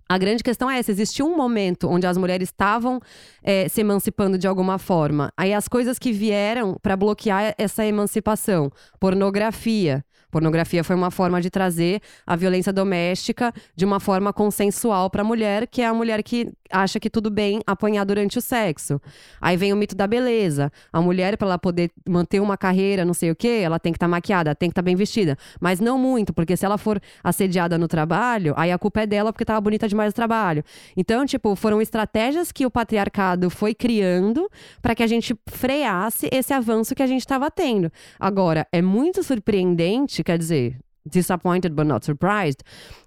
a 0.09 0.17
grande 0.17 0.43
questão 0.43 0.69
é 0.69 0.77
essa: 0.77 0.91
existiu 0.91 1.25
um 1.27 1.37
momento 1.37 1.87
onde 1.87 2.05
as 2.05 2.17
mulheres 2.17 2.49
estavam 2.49 2.99
é, 3.41 3.69
se 3.69 3.79
emancipando 3.79 4.37
de 4.37 4.47
alguma 4.47 4.77
forma. 4.77 5.31
Aí 5.37 5.53
as 5.53 5.69
coisas 5.69 5.97
que 5.97 6.11
vieram 6.11 6.75
para 6.81 6.97
bloquear 6.97 7.55
essa 7.57 7.85
emancipação, 7.85 8.69
pornografia. 8.99 10.03
Pornografia 10.29 10.83
foi 10.83 10.95
uma 10.95 11.09
forma 11.09 11.41
de 11.41 11.49
trazer 11.49 12.01
a 12.25 12.35
violência 12.35 12.73
doméstica 12.73 13.53
de 13.75 13.85
uma 13.85 13.99
forma 13.99 14.33
consensual 14.33 15.09
para 15.09 15.21
a 15.21 15.25
mulher, 15.25 15.67
que 15.67 15.81
é 15.81 15.85
a 15.85 15.93
mulher 15.93 16.21
que 16.21 16.51
acha 16.71 16.99
que 16.99 17.09
tudo 17.09 17.29
bem 17.29 17.61
apanhar 17.65 18.03
durante 18.03 18.37
o 18.37 18.41
sexo. 18.41 19.01
Aí 19.39 19.55
vem 19.55 19.71
o 19.71 19.75
mito 19.75 19.95
da 19.95 20.05
beleza. 20.05 20.71
A 20.91 21.01
mulher, 21.01 21.37
para 21.37 21.47
ela 21.47 21.57
poder 21.57 21.91
manter 22.07 22.39
uma 22.39 22.57
carreira, 22.57 23.05
não 23.05 23.13
sei 23.13 23.31
o 23.31 23.35
quê, 23.35 23.61
ela 23.63 23.79
tem 23.79 23.93
que 23.93 23.97
estar 23.97 24.05
tá 24.05 24.09
maquiada, 24.09 24.53
tem 24.53 24.69
que 24.69 24.73
estar 24.73 24.81
tá 24.81 24.85
bem 24.85 24.95
vestida. 24.95 25.37
Mas 25.59 25.79
não 25.79 25.97
muito, 25.97 26.33
porque 26.33 26.57
se 26.57 26.65
ela 26.65 26.77
for 26.77 26.99
assediada 27.23 27.77
no 27.77 27.87
trabalho, 27.87 28.53
aí 28.57 28.71
a 28.71 28.77
culpa 28.77 29.01
é 29.01 29.07
dela 29.07 29.31
porque 29.31 29.43
estava 29.43 29.61
bonita 29.61 29.87
demais 29.87 30.09
no 30.09 30.15
trabalho. 30.15 30.63
Então, 30.95 31.25
tipo, 31.25 31.55
foram 31.55 31.81
estratégias 31.81 32.51
que 32.51 32.65
o 32.65 32.71
patriarcado 32.71 33.49
foi 33.49 33.73
criando 33.73 34.49
para 34.81 34.93
que 34.93 35.03
a 35.03 35.07
gente 35.07 35.35
freasse 35.47 36.27
esse 36.31 36.53
avanço 36.53 36.93
que 36.93 37.03
a 37.03 37.07
gente 37.07 37.21
estava 37.21 37.49
tendo. 37.49 37.91
Agora, 38.19 38.67
é 38.71 38.81
muito 38.81 39.23
surpreendente 39.23 40.16
quer 40.23 40.37
dizer, 40.37 40.77
disappointed 41.07 41.73
but 41.73 41.85
not 41.85 42.05
surprised, 42.05 42.61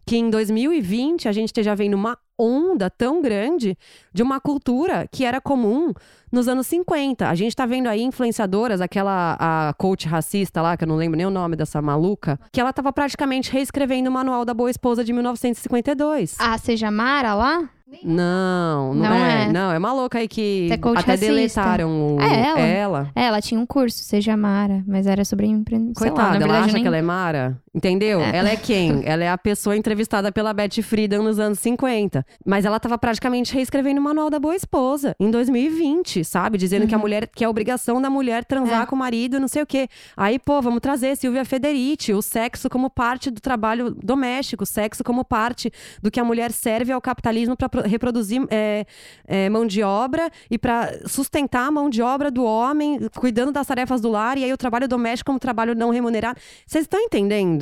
que 0.07 0.17
em 0.17 0.31
2020 0.31 1.29
a 1.29 1.33
gente 1.33 1.49
esteja 1.49 1.75
vendo 1.75 1.95
uma 1.95 2.19
onda 2.39 2.89
tão 2.89 3.21
grande 3.21 3.77
de 4.13 4.23
uma 4.23 4.41
cultura 4.41 5.07
que 5.13 5.25
era 5.25 5.41
comum 5.41 5.93
nos 6.33 6.49
anos 6.49 6.67
50. 6.67 7.29
A 7.29 7.35
gente 7.35 7.55
tá 7.55 7.67
vendo 7.67 7.87
aí 7.87 8.03
influenciadoras, 8.03 8.81
aquela 8.81 9.37
a 9.39 9.75
coach 9.75 10.09
racista 10.09 10.63
lá, 10.63 10.77
que 10.77 10.85
eu 10.85 10.89
não 10.89 10.97
lembro 10.97 11.17
nem 11.17 11.27
o 11.27 11.31
nome 11.31 11.55
dessa 11.55 11.83
maluca, 11.83 12.41
que 12.51 12.61
ela 12.61 12.73
tava 12.73 12.93
praticamente 12.93 13.53
reescrevendo 13.53 14.09
o 14.09 14.13
manual 14.13 14.45
da 14.45 14.55
boa 14.55 14.71
esposa 14.71 15.05
de 15.05 15.13
1952. 15.13 16.37
Ah, 16.39 16.57
seja 16.57 16.91
Mara 16.91 17.35
lá? 17.35 17.69
Não, 18.05 18.95
não, 18.95 19.03
Não 19.03 19.15
é. 19.15 19.45
é. 19.45 19.53
Não, 19.53 19.73
é 19.73 19.79
uma 19.79 19.93
louca 19.93 20.19
aí 20.19 20.29
que 20.29 20.69
É 20.71 20.75
até 20.75 20.89
racista. 21.13 21.17
deletaram 21.17 22.17
o, 22.17 22.21
É 22.21 22.41
ela. 22.47 22.61
ela. 22.61 23.11
É, 23.15 23.25
ela 23.25 23.41
tinha 23.41 23.61
um 23.61 23.67
curso, 23.67 23.99
seja 24.03 24.37
Mara, 24.37 24.83
mas 24.87 25.07
era 25.07 25.25
sobre 25.25 25.47
empreendimento. 25.47 25.99
Coitada, 25.99 26.23
lá, 26.23 26.29
ela 26.29 26.39
verdade, 26.39 26.65
acha 26.65 26.73
nem... 26.75 26.83
que 26.83 26.87
ela 26.89 26.97
é 26.97 27.03
Mara, 27.03 27.59
entendeu? 27.75 28.21
É. 28.21 28.37
Ela 28.37 28.51
é 28.51 28.57
quem? 28.57 29.03
ela 29.07 29.25
é 29.25 29.29
a 29.29 29.39
pessoa 29.39 29.77
entrevistada 29.77 30.33
pela 30.33 30.53
Betty 30.53 30.83
Friedan 30.83 31.23
nos 31.23 31.39
anos 31.39 31.59
50. 31.59 32.25
Mas 32.45 32.65
ela 32.65 32.81
tava 32.81 32.99
praticamente 32.99 33.55
reescrevendo 33.55 34.01
o 34.01 34.05
Manual 34.05 34.31
da 34.31 34.39
Boa 34.39 34.57
Esposa, 34.57 35.15
em 35.21 35.31
2020, 35.31 36.25
sabe? 36.25 36.59
Dizendo 36.59 36.87
que 36.87 36.95
a 36.95 36.99
mulher, 36.99 37.29
que 37.29 37.45
é 37.45 37.49
obrigação 37.49 38.01
da 38.01 38.11
mulher 38.11 38.45
transar 38.45 38.79
Uhum. 38.79 38.83
É. 38.83 38.87
com 38.87 38.95
o 38.97 38.99
marido, 38.99 39.41
não 39.41 39.49
sei 39.49 39.63
o 39.63 39.67
quê. 39.67 39.89
Aí, 40.17 40.39
pô, 40.39 40.61
vamos 40.63 40.81
trazer 40.81 41.17
Silvia 41.17 41.45
Federici, 41.45 42.13
o 42.13 42.23
sexo 42.23 42.69
como 42.69 42.89
parte 42.89 43.31
do 43.31 43.41
trabalho 43.41 43.91
doméstico, 43.91 44.65
o 44.65 44.67
sexo 44.67 45.03
como 45.05 45.25
parte 45.25 45.73
do 46.03 46.11
que 46.11 46.21
a 46.21 46.25
mulher 46.25 46.53
serve 46.53 46.93
ao 46.93 47.01
capitalismo 47.01 47.57
para 47.57 47.83
reproduzir 47.87 48.43
é, 48.51 48.85
é, 49.27 49.49
mão 49.49 49.67
de 49.67 49.83
obra 49.83 50.31
e 50.51 50.57
para 50.59 51.01
sustentar 51.07 51.67
a 51.67 51.71
mão 51.71 51.91
de 51.91 52.01
obra 52.03 52.31
do 52.31 52.45
homem, 52.45 52.99
cuidando 53.17 53.53
das 53.53 53.67
tarefas 53.67 54.01
do 54.01 54.09
lar, 54.11 54.39
e 54.39 54.45
aí 54.45 54.53
o 54.53 54.57
trabalho 54.57 54.89
doméstico 54.89 55.27
como 55.27 55.39
trabalho 55.39 55.75
não 55.75 55.91
remunerado. 55.91 56.39
Vocês 56.67 56.85
estão 56.85 57.01
entendendo 57.01 57.60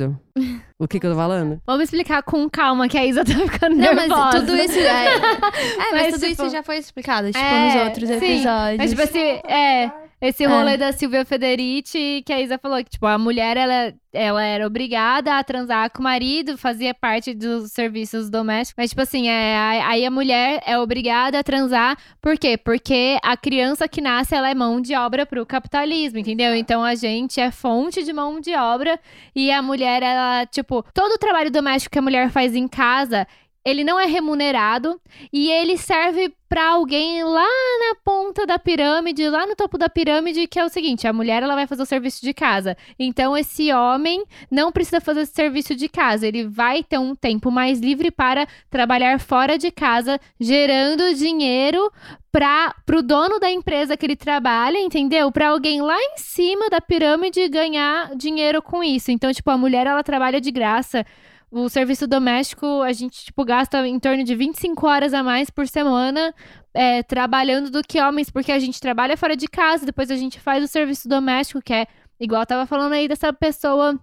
o 0.77 0.87
que, 0.87 0.99
que 0.99 1.05
eu 1.05 1.11
tô 1.11 1.17
falando? 1.17 1.61
Vamos 1.65 1.83
explicar 1.83 2.23
com 2.23 2.49
calma 2.49 2.87
que 2.87 2.97
a 2.97 3.05
Isa 3.05 3.23
tá 3.25 3.33
ficando 3.33 3.75
Não, 3.75 3.93
nervosa. 3.95 4.09
mas 4.09 4.35
tudo 4.35 4.55
isso. 4.55 4.79
É, 4.79 5.05
é 5.15 5.19
mas, 5.19 5.91
Mas, 5.91 6.13
tudo 6.13 6.27
tipo, 6.27 6.43
isso 6.43 6.49
já 6.49 6.63
foi 6.63 6.77
explicado, 6.77 7.27
tipo, 7.27 7.39
é, 7.39 7.65
nos 7.75 7.83
outros 7.87 8.07
sim. 8.07 8.15
episódios. 8.15 8.77
Mas, 8.77 8.89
tipo 8.89 9.01
assim, 9.01 9.41
é. 9.47 9.91
Esse 10.21 10.45
rolê 10.45 10.75
da 10.75 10.91
Silvia 10.91 11.23
Federici, 11.23 12.21
que 12.25 12.33
a 12.33 12.41
Isa 12.41 12.57
falou 12.57 12.83
que, 12.83 12.89
tipo, 12.89 13.05
a 13.05 13.17
mulher, 13.17 13.55
ela, 13.55 13.93
ela 14.11 14.43
era 14.43 14.67
obrigada 14.67 15.37
a 15.37 15.43
transar 15.45 15.89
com 15.91 16.01
o 16.01 16.03
marido, 16.03 16.57
fazia 16.57 16.93
parte 16.93 17.33
dos 17.33 17.71
serviços 17.71 18.29
domésticos. 18.29 18.75
Mas, 18.77 18.89
tipo 18.89 19.01
assim, 19.01 19.29
é, 19.29 19.81
aí 19.81 20.05
a 20.05 20.11
mulher 20.11 20.61
é 20.65 20.77
obrigada 20.77 21.39
a 21.39 21.43
transar. 21.43 21.97
Por 22.21 22.37
quê? 22.37 22.57
Porque 22.57 23.17
a 23.23 23.37
criança 23.37 23.87
que 23.87 24.01
nasce, 24.01 24.35
ela 24.35 24.49
é 24.49 24.53
mão 24.53 24.81
de 24.81 24.93
obra 24.93 25.25
pro 25.25 25.45
capitalismo, 25.45 26.19
entendeu? 26.19 26.53
Então, 26.53 26.83
a 26.83 26.95
gente 26.95 27.39
é 27.39 27.49
fonte 27.49 28.03
de 28.03 28.11
mão 28.11 28.41
de 28.41 28.53
obra. 28.55 28.99
E 29.33 29.49
a 29.49 29.61
mulher, 29.61 30.03
ela, 30.03 30.45
tipo, 30.47 30.83
todo 30.93 31.13
o 31.13 31.17
trabalho 31.17 31.49
doméstico 31.49 31.93
que 31.93 31.99
a 31.99 32.01
mulher 32.01 32.29
faz 32.29 32.53
em 32.53 32.67
casa, 32.67 33.25
ele 33.69 33.83
não 33.83 33.99
é 33.99 34.05
remunerado 34.05 34.99
e 35.31 35.49
ele 35.49 35.77
serve 35.77 36.33
pra 36.49 36.71
alguém 36.71 37.23
lá 37.23 37.45
na 37.45 37.95
ponta 38.03 38.45
da 38.45 38.57
pirâmide, 38.57 39.29
lá 39.29 39.45
no 39.45 39.55
topo 39.55 39.77
da 39.77 39.87
pirâmide, 39.87 40.47
que 40.47 40.59
é 40.59 40.65
o 40.65 40.69
seguinte, 40.69 41.07
a 41.07 41.13
mulher 41.13 41.43
ela 41.43 41.53
vai 41.53 41.67
fazer 41.67 41.83
o 41.83 41.85
serviço 41.85 42.21
de 42.21 42.33
casa. 42.33 42.75
Então 42.97 43.37
esse 43.37 43.71
homem 43.71 44.23
não 44.49 44.71
precisa 44.71 44.99
fazer 44.99 45.21
esse 45.21 45.33
serviço 45.33 45.75
de 45.75 45.87
casa, 45.87 46.27
ele 46.27 46.47
vai 46.47 46.83
ter 46.83 46.97
um 46.97 47.13
tempo 47.15 47.51
mais 47.51 47.79
livre 47.79 48.09
para 48.09 48.47
trabalhar 48.69 49.19
fora 49.19 49.59
de 49.59 49.69
casa, 49.69 50.19
gerando 50.39 51.13
dinheiro 51.13 51.91
para 52.31 52.75
pro 52.85 53.03
dono 53.03 53.39
da 53.39 53.51
empresa 53.51 53.95
que 53.95 54.05
ele 54.05 54.15
trabalha, 54.15 54.79
entendeu? 54.79 55.31
Para 55.31 55.49
alguém 55.49 55.81
lá 55.81 55.97
em 55.97 56.17
cima 56.17 56.69
da 56.69 56.81
pirâmide 56.81 57.47
ganhar 57.47 58.15
dinheiro 58.15 58.61
com 58.61 58.83
isso. 58.83 59.11
Então, 59.11 59.31
tipo, 59.31 59.49
a 59.51 59.57
mulher 59.57 59.85
ela 59.85 60.03
trabalha 60.03 60.41
de 60.41 60.51
graça. 60.51 61.05
O 61.51 61.67
serviço 61.67 62.05
doméstico, 62.07 62.81
a 62.81 62.93
gente, 62.93 63.25
tipo, 63.25 63.43
gasta 63.43 63.87
em 63.87 63.99
torno 63.99 64.23
de 64.23 64.35
25 64.35 64.85
horas 64.85 65.13
a 65.13 65.23
mais 65.23 65.49
por 65.49 65.67
semana 65.67 66.33
é, 66.73 67.01
trabalhando 67.01 67.71
do 67.71 67.81
que 67.81 67.99
homens, 67.99 68.29
porque 68.29 68.51
a 68.51 68.59
gente 68.59 68.79
trabalha 68.79 69.17
fora 69.17 69.35
de 69.35 69.47
casa, 69.47 69.85
depois 69.85 70.11
a 70.11 70.15
gente 70.15 70.39
faz 70.39 70.63
o 70.63 70.67
serviço 70.67 71.09
doméstico, 71.09 71.61
que 71.61 71.73
é 71.73 71.87
igual 72.19 72.43
eu 72.43 72.45
tava 72.45 72.65
falando 72.67 72.93
aí 72.93 73.07
dessa 73.07 73.33
pessoa 73.33 73.99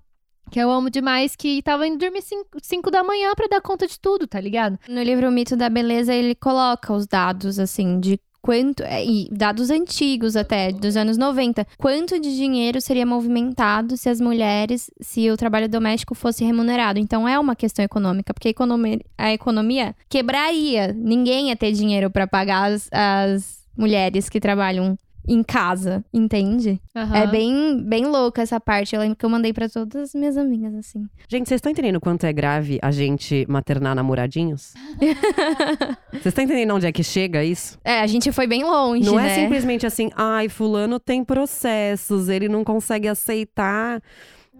que 0.50 0.58
eu 0.58 0.70
amo 0.70 0.90
demais, 0.90 1.34
que 1.34 1.62
tava 1.62 1.86
indo 1.86 1.98
dormir 1.98 2.22
5 2.22 2.90
da 2.90 3.02
manhã 3.02 3.32
pra 3.34 3.48
dar 3.48 3.60
conta 3.60 3.86
de 3.86 3.98
tudo, 3.98 4.26
tá 4.26 4.40
ligado? 4.40 4.78
No 4.88 5.02
livro 5.02 5.28
O 5.28 5.32
Mito 5.32 5.56
da 5.56 5.68
Beleza, 5.68 6.14
ele 6.14 6.34
coloca 6.34 6.92
os 6.92 7.06
dados, 7.06 7.58
assim, 7.58 7.98
de 7.98 8.20
quanto. 8.46 8.82
é, 8.84 9.04
E 9.04 9.28
dados 9.30 9.70
antigos 9.70 10.36
até, 10.36 10.72
dos 10.72 10.96
anos 10.96 11.18
90. 11.18 11.66
Quanto 11.76 12.18
de 12.20 12.36
dinheiro 12.36 12.80
seria 12.80 13.04
movimentado 13.04 13.96
se 13.96 14.08
as 14.08 14.20
mulheres, 14.20 14.90
se 15.00 15.28
o 15.30 15.36
trabalho 15.36 15.68
doméstico 15.68 16.14
fosse 16.14 16.44
remunerado. 16.44 16.98
Então 16.98 17.28
é 17.28 17.38
uma 17.38 17.56
questão 17.56 17.84
econômica, 17.84 18.32
porque 18.32 18.48
a 18.48 18.50
economia, 18.50 19.00
a 19.18 19.32
economia 19.32 19.94
quebraria. 20.08 20.92
Ninguém 20.92 21.48
ia 21.48 21.56
ter 21.56 21.72
dinheiro 21.72 22.08
para 22.10 22.26
pagar 22.26 22.72
as, 22.72 22.88
as 22.92 23.66
mulheres 23.76 24.28
que 24.28 24.40
trabalham 24.40 24.96
em 25.28 25.42
casa, 25.42 26.04
entende? 26.12 26.80
Aham. 26.94 27.16
É 27.16 27.26
bem, 27.26 27.82
bem 27.82 28.06
louca 28.06 28.42
essa 28.42 28.60
parte. 28.60 28.94
Eu 28.94 29.00
lembro 29.00 29.16
que 29.16 29.24
eu 29.24 29.30
mandei 29.30 29.52
para 29.52 29.68
todas 29.68 30.10
as 30.10 30.14
minhas 30.14 30.36
amigas, 30.36 30.74
assim. 30.74 31.06
Gente, 31.28 31.48
vocês 31.48 31.58
estão 31.58 31.72
entendendo 31.72 32.00
quanto 32.00 32.24
é 32.24 32.32
grave 32.32 32.78
a 32.80 32.90
gente 32.90 33.44
maternar 33.48 33.94
namoradinhos? 33.94 34.74
Vocês 36.12 36.26
estão 36.26 36.44
entendendo 36.44 36.74
onde 36.74 36.86
é 36.86 36.92
que 36.92 37.02
chega 37.02 37.44
isso? 37.44 37.78
É, 37.84 38.00
a 38.00 38.06
gente 38.06 38.32
foi 38.32 38.46
bem 38.46 38.64
longe, 38.64 39.04
Não 39.04 39.16
né? 39.16 39.30
é 39.30 39.34
simplesmente 39.34 39.86
assim, 39.86 40.10
ai, 40.16 40.48
fulano 40.48 40.98
tem 40.98 41.24
processos, 41.24 42.28
ele 42.28 42.48
não 42.48 42.64
consegue 42.64 43.08
aceitar 43.08 44.02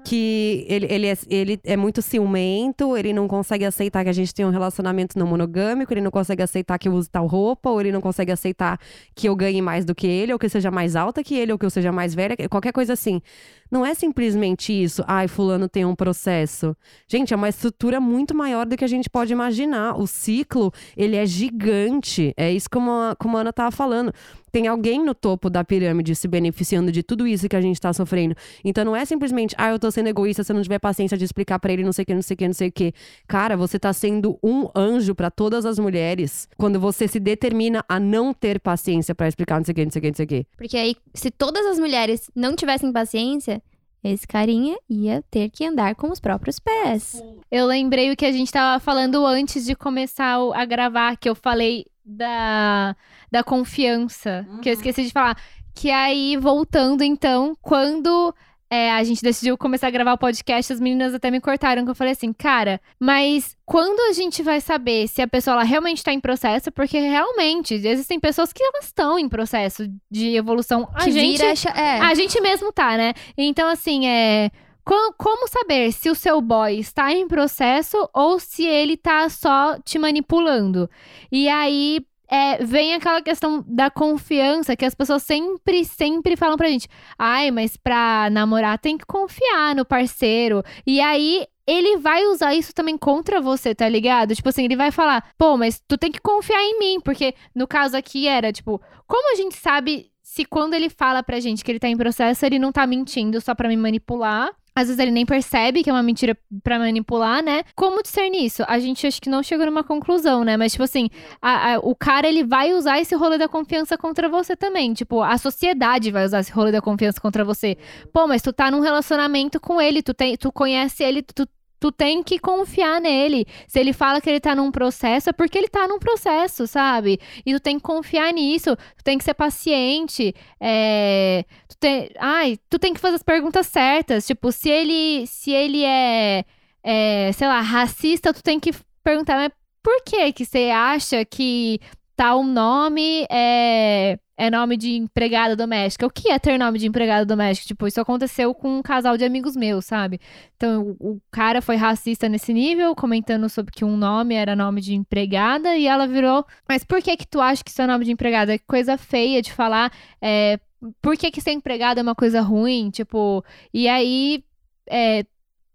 que 0.07 0.65
ele, 0.69 0.87
ele, 0.89 1.07
é, 1.09 1.19
ele 1.29 1.61
é 1.65 1.77
muito 1.77 2.01
ciumento, 2.01 2.97
ele 2.97 3.13
não 3.13 3.27
consegue 3.27 3.65
aceitar 3.65 4.05
que 4.05 4.09
a 4.09 4.13
gente 4.13 4.33
tem 4.33 4.47
um 4.47 4.51
relacionamento 4.51 5.19
não 5.19 5.27
monogâmico, 5.27 5.93
ele 5.93 6.01
não 6.01 6.13
consegue 6.13 6.45
aceitar 6.45 6.79
que 6.79 6.87
eu 6.87 6.93
use 6.93 7.11
tal 7.11 7.27
roupa, 7.27 7.71
ou 7.71 7.81
ele 7.81 7.91
não 7.91 8.01
consegue 8.01 8.31
aceitar 8.31 8.79
que 9.17 9.29
eu 9.29 9.35
ganhe 9.35 9.61
mais 9.61 9.85
do 9.85 9.97
que 9.97 10.07
ele, 10.07 10.33
ou 10.33 10.39
que 10.39 10.47
eu 10.47 10.51
seja 10.51 10.71
mais 10.71 10.95
alta 10.95 11.25
que 11.25 11.35
ele, 11.35 11.51
ou 11.51 11.59
que 11.59 11.67
eu 11.67 11.71
seja 11.71 11.91
mais 11.91 12.15
velha, 12.15 12.37
qualquer 12.49 12.73
coisa 12.73 12.93
assim. 12.93 13.21
Não 13.69 13.85
é 13.85 13.95
simplesmente 13.95 14.73
isso, 14.73 15.03
ai, 15.09 15.27
fulano 15.27 15.69
tem 15.69 15.85
um 15.85 15.97
processo. 15.97 16.77
Gente, 17.09 17.35
é 17.35 17.37
uma 17.37 17.49
estrutura 17.49 18.01
muito 18.01 18.33
maior 18.33 18.65
do 18.65 18.77
que 18.77 18.85
a 18.85 18.89
gente 18.89 19.11
pode 19.11 19.33
imaginar. 19.33 19.99
O 19.99 20.07
ciclo, 20.07 20.73
ele 20.97 21.17
é 21.17 21.27
gigante. 21.27 22.33
É 22.37 22.49
isso 22.53 22.71
como 22.71 22.93
a, 22.93 23.17
como 23.19 23.37
a 23.37 23.41
Ana 23.41 23.53
tava 23.53 23.73
falando. 23.73 24.13
Tem 24.57 24.69
alguém 24.69 25.05
no 25.05 25.15
topo 25.15 25.51
da 25.51 25.63
pirâmide 25.63 26.17
se 26.17 26.27
beneficiando 26.27 26.91
de 26.91 27.03
tudo 27.03 27.27
isso 27.27 27.47
que 27.47 27.55
a 27.55 27.61
gente 27.61 27.79
tá 27.79 27.93
sofrendo. 27.93 28.35
Então 28.65 28.87
não 28.87 28.97
é 28.97 29.05
simplesmente, 29.05 29.55
ah, 29.59 29.69
eu 29.69 29.79
tô 29.79 29.91
sendo 29.91 30.09
egoísta 30.09 30.43
se 30.43 30.51
eu 30.51 30.57
não 30.57 30.63
tiver 30.63 30.79
paciência 30.79 31.15
de 31.15 31.27
explicar 31.27 31.59
pra 31.59 31.71
ele 31.71 31.85
não 31.85 31.93
sei 31.93 32.05
o 32.05 32.07
que, 32.07 32.15
não 32.15 32.23
sei 32.23 32.35
o 32.35 32.39
que, 32.39 32.47
não 32.47 32.55
sei 32.55 32.69
o 32.69 32.73
que. 32.73 32.95
Cara, 33.29 33.55
você 33.55 33.79
tá 33.79 33.93
sendo 33.93 34.39
um 34.43 34.67
anjo 34.75 35.15
pra 35.15 35.31
todas 35.31 35.67
as 35.67 35.79
mulheres 35.79 36.49
quando 36.57 36.81
você 36.81 37.07
se 37.07 37.21
determina 37.21 37.85
a 37.87 38.01
não 38.01 38.33
ter 38.33 38.59
paciência 38.59 39.15
pra 39.15 39.29
explicar 39.29 39.59
não 39.59 39.65
sei 39.67 39.73
o 39.73 39.75
que, 39.75 39.85
não 39.85 39.91
sei 39.93 39.99
o 39.99 40.03
que, 40.03 40.09
não 40.09 40.17
sei 40.17 40.25
o 40.25 40.29
que. 40.29 40.47
Porque 40.57 40.79
aí, 40.79 40.97
se 41.13 41.31
todas 41.31 41.67
as 41.67 41.79
mulheres 41.79 42.31
não 42.35 42.57
tivessem 42.57 42.91
paciência, 42.91 43.63
esse 44.03 44.27
carinha 44.27 44.79
ia 44.89 45.23
ter 45.31 45.51
que 45.51 45.67
andar 45.67 45.95
com 45.97 46.11
os 46.11 46.19
próprios 46.19 46.59
pés. 46.59 47.23
Eu 47.51 47.67
lembrei 47.67 48.11
o 48.11 48.17
que 48.17 48.25
a 48.25 48.33
gente 48.33 48.51
tava 48.51 48.81
falando 48.81 49.27
antes 49.27 49.67
de 49.67 49.75
começar 49.75 50.39
a 50.55 50.65
gravar, 50.65 51.15
que 51.19 51.29
eu 51.29 51.35
falei 51.35 51.85
da, 52.07 52.97
da 53.31 53.43
confiança, 53.45 54.47
que 54.62 54.68
eu 54.68 54.72
esqueci 54.72 55.05
de 55.05 55.11
falar. 55.12 55.37
Que 55.74 55.91
aí, 55.91 56.37
voltando 56.37 57.03
então, 57.05 57.55
quando 57.61 58.35
é, 58.70 58.91
a 58.93 59.05
gente 59.05 59.22
decidiu 59.22 59.59
começar 59.59 59.89
a 59.89 59.91
gravar 59.91 60.14
o 60.14 60.18
podcast, 60.18 60.72
as 60.72 60.81
meninas 60.81 61.14
até 61.14 61.31
me 61.31 61.41
cortaram, 61.41 61.85
que 61.85 61.91
eu 61.91 61.95
falei 61.95 62.14
assim, 62.14 62.33
cara, 62.33 62.81
mas 62.99 63.55
quando 63.66 64.01
a 64.09 64.12
gente 64.12 64.43
vai 64.43 64.61
saber 64.61 65.07
se 65.07 65.20
a 65.20 65.29
pessoa 65.29 65.62
realmente 65.62 66.03
tá 66.03 66.12
em 66.12 66.20
processo? 66.20 66.72
Porque 66.72 66.99
realmente, 66.99 67.74
existem 67.74 68.18
pessoas 68.18 68.53
que 68.55 68.62
elas 68.62 68.87
estão 68.87 69.18
em 69.18 69.29
processo 69.29 69.87
de 70.11 70.35
evolução. 70.35 70.89
A 70.95 71.05
que 71.05 71.12
gente, 71.12 71.39
vira, 71.43 71.53
é. 71.79 72.01
a 72.01 72.14
gente 72.14 72.41
mesmo 72.41 72.72
tá, 72.72 72.97
né? 72.97 73.12
Então, 73.37 73.68
assim, 73.68 74.07
é. 74.07 74.51
co- 74.83 75.12
Como 75.18 75.47
saber 75.47 75.93
se 75.93 76.09
o 76.09 76.14
seu 76.14 76.41
boy 76.41 76.79
está 76.79 77.12
em 77.12 77.29
processo 77.29 78.09
ou 78.14 78.41
se 78.41 78.64
ele 78.64 78.97
tá 78.97 79.29
só 79.29 79.79
te 79.85 79.99
manipulando? 79.99 80.89
E 81.31 81.49
aí 81.51 82.01
é, 82.31 82.64
vem 82.64 82.95
aquela 82.95 83.22
questão 83.22 83.64
da 83.66 83.91
confiança 83.91 84.77
que 84.77 84.85
as 84.85 84.95
pessoas 84.95 85.22
sempre, 85.22 85.85
sempre 85.85 86.37
falam 86.37 86.57
pra 86.57 86.68
gente. 86.68 86.89
Ai, 87.18 87.51
mas 87.51 87.77
pra 87.77 88.29
namorar 88.31 88.79
tem 88.79 88.99
que 88.99 89.07
confiar 89.07 89.74
no 89.74 89.85
parceiro. 89.85 90.62
E 90.87 91.01
aí. 91.01 91.47
Ele 91.68 91.97
vai 91.97 92.24
usar 92.27 92.55
isso 92.55 92.72
também 92.72 92.97
contra 92.97 93.41
você, 93.41 93.74
tá 93.74 93.89
ligado? 93.89 94.37
Tipo 94.37 94.51
assim, 94.51 94.64
ele 94.64 94.77
vai 94.77 94.93
falar, 94.93 95.33
pô, 95.37 95.57
mas 95.57 95.83
tu 95.89 95.99
tem 95.99 96.12
que 96.12 96.20
confiar 96.20 96.62
em 96.62 96.79
mim. 96.79 97.01
Porque 97.01 97.35
no 97.53 97.66
caso 97.66 97.97
aqui 97.97 98.29
era, 98.29 98.53
tipo, 98.53 98.81
como 99.05 99.33
a 99.33 99.35
gente 99.35 99.57
sabe 99.57 100.12
se 100.22 100.45
quando 100.45 100.74
ele 100.74 100.89
fala 100.89 101.24
pra 101.24 101.41
gente 101.41 101.64
que 101.64 101.72
ele 101.72 101.81
tá 101.81 101.89
em 101.89 101.97
processo, 101.97 102.47
ele 102.47 102.61
não 102.61 102.70
tá 102.70 102.87
mentindo 102.87 103.41
só 103.41 103.53
pra 103.53 103.68
me 103.68 103.77
manipular? 103.77 104.49
Às 104.77 104.89
vezes 104.89 104.99
ele 104.99 105.11
nem 105.11 105.24
percebe 105.24 105.83
que 105.83 105.89
é 105.89 105.93
uma 105.93 106.03
mentira 106.03 106.37
pra 106.62 106.79
manipular, 106.79 107.43
né? 107.43 107.62
Como 107.74 108.03
discernir 108.03 108.45
isso? 108.45 108.62
A 108.68 108.79
gente 108.79 109.07
acho 109.07 109.22
que 109.22 109.31
não 109.31 109.43
chegou 109.43 109.64
numa 109.64 109.83
conclusão, 109.83 110.45
né? 110.45 110.57
Mas, 110.59 110.72
tipo 110.72 110.85
assim, 110.85 111.09
a- 111.41 111.74
a- 111.74 111.79
o 111.79 111.95
cara 111.97 112.29
ele 112.29 112.45
vai 112.45 112.74
usar 112.74 113.01
esse 113.01 113.14
rolê 113.14 113.39
da 113.39 113.49
confiança 113.49 113.97
contra 113.97 114.29
você 114.29 114.55
também. 114.55 114.93
Tipo, 114.93 115.22
a 115.22 115.39
sociedade 115.39 116.11
vai 116.11 116.27
usar 116.27 116.41
esse 116.41 116.53
rolê 116.53 116.70
da 116.70 116.83
confiança 116.83 117.18
contra 117.20 117.43
você. 117.43 117.79
Pô, 118.12 118.27
mas 118.27 118.43
tu 118.43 118.53
tá 118.53 118.70
num 118.70 118.81
relacionamento 118.81 119.59
com 119.59 119.81
ele, 119.81 120.03
tu, 120.03 120.12
tem, 120.12 120.37
tu 120.37 120.53
conhece 120.53 121.03
ele, 121.03 121.22
tu, 121.22 121.49
tu 121.79 121.93
tem 121.93 122.22
que 122.22 122.39
confiar 122.39 123.01
nele. 123.01 123.47
Se 123.66 123.79
ele 123.79 123.93
fala 123.93 124.20
que 124.20 124.29
ele 124.29 124.41
tá 124.41 124.55
num 124.55 124.70
processo, 124.70 125.31
é 125.31 125.33
porque 125.33 125.59
ele 125.59 125.68
tá 125.68 125.87
num 125.87 125.99
processo, 125.99 126.66
sabe? 126.66 127.18
E 127.45 127.53
tu 127.55 127.61
tem 127.61 127.77
que 127.79 127.83
confiar 127.83 128.33
nisso, 128.33 128.77
tu 128.97 129.05
tem 129.05 129.18
que 129.18 129.24
ser 129.24 129.35
paciente. 129.35 130.35
É, 130.61 131.45
tu 131.68 131.77
tem, 131.79 132.11
ai, 132.18 132.59
tu 132.70 132.79
tem 132.79 132.95
que 132.95 133.01
fazer 133.01 133.16
as 133.16 133.22
perguntas 133.22 133.66
certas. 133.66 134.27
Tipo, 134.27 134.51
se 134.53 134.70
ele, 134.70 135.27
se 135.27 135.51
ele 135.51 135.85
é, 135.85 136.45
é, 136.83 137.33
sei 137.33 137.49
lá, 137.49 137.61
racista, 137.61 138.33
tu 138.33 138.43
tem 138.43 138.59
que 138.59 138.72
perguntar, 139.03 139.37
mas 139.37 139.51
por 139.83 140.03
que 140.03 140.33
que 140.33 140.45
você 140.45 140.70
acha 140.70 141.24
que 141.24 141.79
tal 142.16 142.43
nome 142.43 143.27
é, 143.31 144.18
é 144.37 144.51
nome 144.51 144.76
de 144.76 144.97
empregada 144.97 145.57
doméstica? 145.57 146.07
O 146.07 146.11
que 146.11 146.30
é 146.30 146.39
ter 146.39 146.59
nome 146.59 146.78
de 146.78 146.87
empregada 146.87 147.24
doméstica? 147.24 147.68
Tipo, 147.68 147.87
isso 147.87 148.01
aconteceu 148.01 148.55
com 148.55 148.78
um 148.78 148.82
casal 148.82 149.16
de 149.16 149.24
amigos 149.24 149.57
meus, 149.57 149.84
sabe? 149.87 150.20
Então, 150.57 150.97
o, 151.01 151.12
o 151.12 151.20
cara 151.30 151.62
foi 151.62 151.76
racista 151.76 152.28
nesse 152.28 152.53
nível, 152.53 152.95
comentando 152.95 153.49
sobre 153.49 153.72
que 153.72 153.84
um 153.84 153.97
nome 153.97 154.34
era 154.34 154.55
nome 154.55 154.80
de 154.80 154.95
empregada, 154.95 155.76
e 155.76 155.87
ela 155.87 156.07
virou, 156.07 156.45
mas 156.68 156.84
por 156.84 157.03
que 157.03 157.16
que 157.16 157.26
tu 157.26 157.41
acha 157.41 157.64
que 157.64 157.70
isso 157.70 157.80
é 157.80 157.87
nome 157.87 158.05
de 158.05 158.12
empregada? 158.12 158.59
Que 158.59 158.64
coisa 158.66 158.99
feia 158.99 159.41
de 159.41 159.53
falar, 159.53 159.91
é, 160.20 160.61
por 161.01 161.16
que 161.16 161.30
que 161.30 161.41
ser 161.41 161.53
empregada 161.53 162.01
é 162.01 162.03
uma 162.03 162.14
coisa 162.14 162.41
ruim? 162.41 162.91
Tipo, 162.91 163.45
e 163.72 163.89
aí, 163.89 164.45
é, 164.89 165.24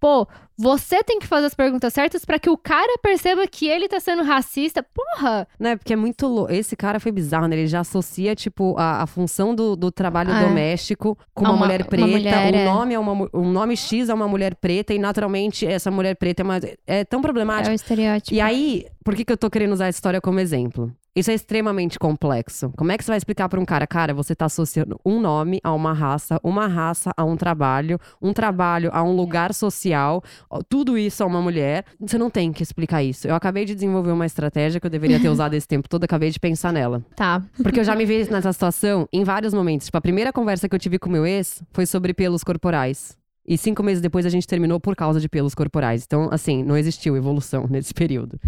pô, 0.02 0.28
você 0.58 1.04
tem 1.04 1.20
que 1.20 1.28
fazer 1.28 1.46
as 1.46 1.54
perguntas 1.54 1.94
certas 1.94 2.26
pra 2.26 2.38
que 2.40 2.50
o 2.50 2.58
cara 2.58 2.98
perceba 3.02 3.48
que 3.48 3.68
ele 3.68 3.88
tá 3.88 4.00
sendo 4.00 4.24
racista. 4.24 4.84
Porra! 4.84 5.48
Né, 5.60 5.76
porque 5.78 5.94
é 5.94 5.96
muito 5.96 6.28
louco. 6.28 6.52
Esse 6.52 6.76
cara 6.76 7.00
foi 7.00 7.12
bizarro, 7.12 7.48
né? 7.48 7.56
Ele 7.56 7.68
já 7.68 7.80
associa, 7.82 8.36
tipo, 8.36 8.76
a, 8.78 9.04
a 9.04 9.08
função 9.08 9.54
do, 9.56 9.76
do 9.76 9.92
trabalho 9.92 10.32
Ah, 10.34 10.42
é. 10.42 10.48
doméstico 10.48 11.18
com 11.34 11.44
uma, 11.46 11.52
uma- 11.54 11.60
mulher 11.66 11.82
uma 11.82 11.88
preta. 11.88 12.08
mulher, 12.08 12.54
o 12.54 12.56
é. 12.58 12.66
nome 12.66 12.94
é 12.96 13.00
uma 13.00 13.16
mu- 13.16 13.30
um 13.34 13.52
nome 13.52 13.78
X 13.78 14.10
é 14.10 14.14
uma 14.14 14.28
mulher 14.28 14.56
preta, 14.56 14.94
e 14.94 15.00
naturalmente 15.00 15.66
essa 15.66 15.90
mulher 15.92 16.16
preta 16.16 16.42
é, 16.42 16.44
uma, 16.44 16.60
é 16.88 17.04
tão 17.06 17.20
É 17.20 17.24
problemática. 17.24 17.72
o 17.72 17.74
estereótipo. 17.76 18.34
E 18.36 18.42
aí, 18.42 18.86
por 19.06 19.16
que, 19.16 19.24
que 19.24 19.32
eu 19.32 19.38
tô 19.38 19.50
querendo 19.50 19.72
usar 19.74 19.88
essa 19.88 19.98
história 19.98 20.20
como 20.20 20.40
exemplo? 20.40 20.92
Isso 21.14 21.30
é 21.30 21.34
extremamente 21.34 22.00
complexo. 22.00 22.72
Como 22.78 22.90
é 22.90 22.98
que 22.98 23.04
você 23.04 23.12
vai 23.12 23.18
explicar 23.18 23.50
pra 23.50 23.60
um 23.60 23.66
cara, 23.66 23.86
cara, 23.86 24.14
você 24.14 24.34
tá 24.34 24.46
associando 24.46 24.98
um 25.06 25.20
nome 25.20 25.60
a 25.62 25.74
uma 25.74 25.92
raça, 25.92 26.40
uma 26.42 26.68
raça 26.68 27.12
a 27.18 27.26
um 27.26 27.36
trabalho, 27.36 28.00
um 28.22 28.32
trabalho 28.32 28.90
a 28.94 29.04
um 29.04 29.14
lugar 29.14 29.54
social, 29.54 30.24
tudo 30.70 30.98
isso 30.98 31.22
a 31.22 31.26
uma 31.26 31.42
mulher? 31.42 31.84
Você 32.00 32.18
não 32.18 32.30
tem 32.30 32.54
que 32.54 32.64
explicar 32.64 33.04
isso. 33.04 33.28
Eu 33.28 33.36
acabei 33.36 33.66
de 33.66 33.76
desenvolver 33.76 34.12
uma 34.12 34.26
estratégia 34.26 34.80
que 34.80 34.88
eu 34.88 34.92
deveria 34.92 35.20
ter 35.20 35.28
usado 35.30 35.54
esse 35.54 35.68
tempo 35.68 35.90
todo, 35.90 36.06
acabei 36.06 36.30
de 36.30 36.40
pensar 36.40 36.72
nela. 36.72 37.04
Tá. 37.14 37.44
Porque 37.62 37.82
eu 37.82 37.84
já 37.84 37.94
me 37.94 38.06
vi 38.06 38.30
nessa 38.32 38.54
situação 38.54 39.06
em 39.12 39.26
vários 39.26 39.54
momentos. 39.54 39.88
Tipo, 39.88 39.98
a 39.98 40.02
primeira 40.02 40.32
conversa 40.32 40.70
que 40.70 40.76
eu 40.76 40.80
tive 40.80 40.98
com 40.98 41.10
meu 41.10 41.26
ex 41.26 41.62
foi 41.74 41.86
sobre 41.86 42.14
pelos 42.14 42.42
corporais. 42.42 43.21
E 43.48 43.58
cinco 43.58 43.82
meses 43.82 44.02
depois 44.02 44.26
a 44.26 44.30
gente 44.30 44.46
terminou 44.46 44.80
por 44.80 44.96
causa 44.96 45.20
de 45.20 45.28
pelos 45.28 45.56
corporais. 45.56 46.04
Então, 46.06 46.30
assim, 46.32 46.64
não 46.64 46.78
existiu 46.78 47.18
evolução 47.18 47.66
nesse 47.70 47.94
período. 47.94 48.40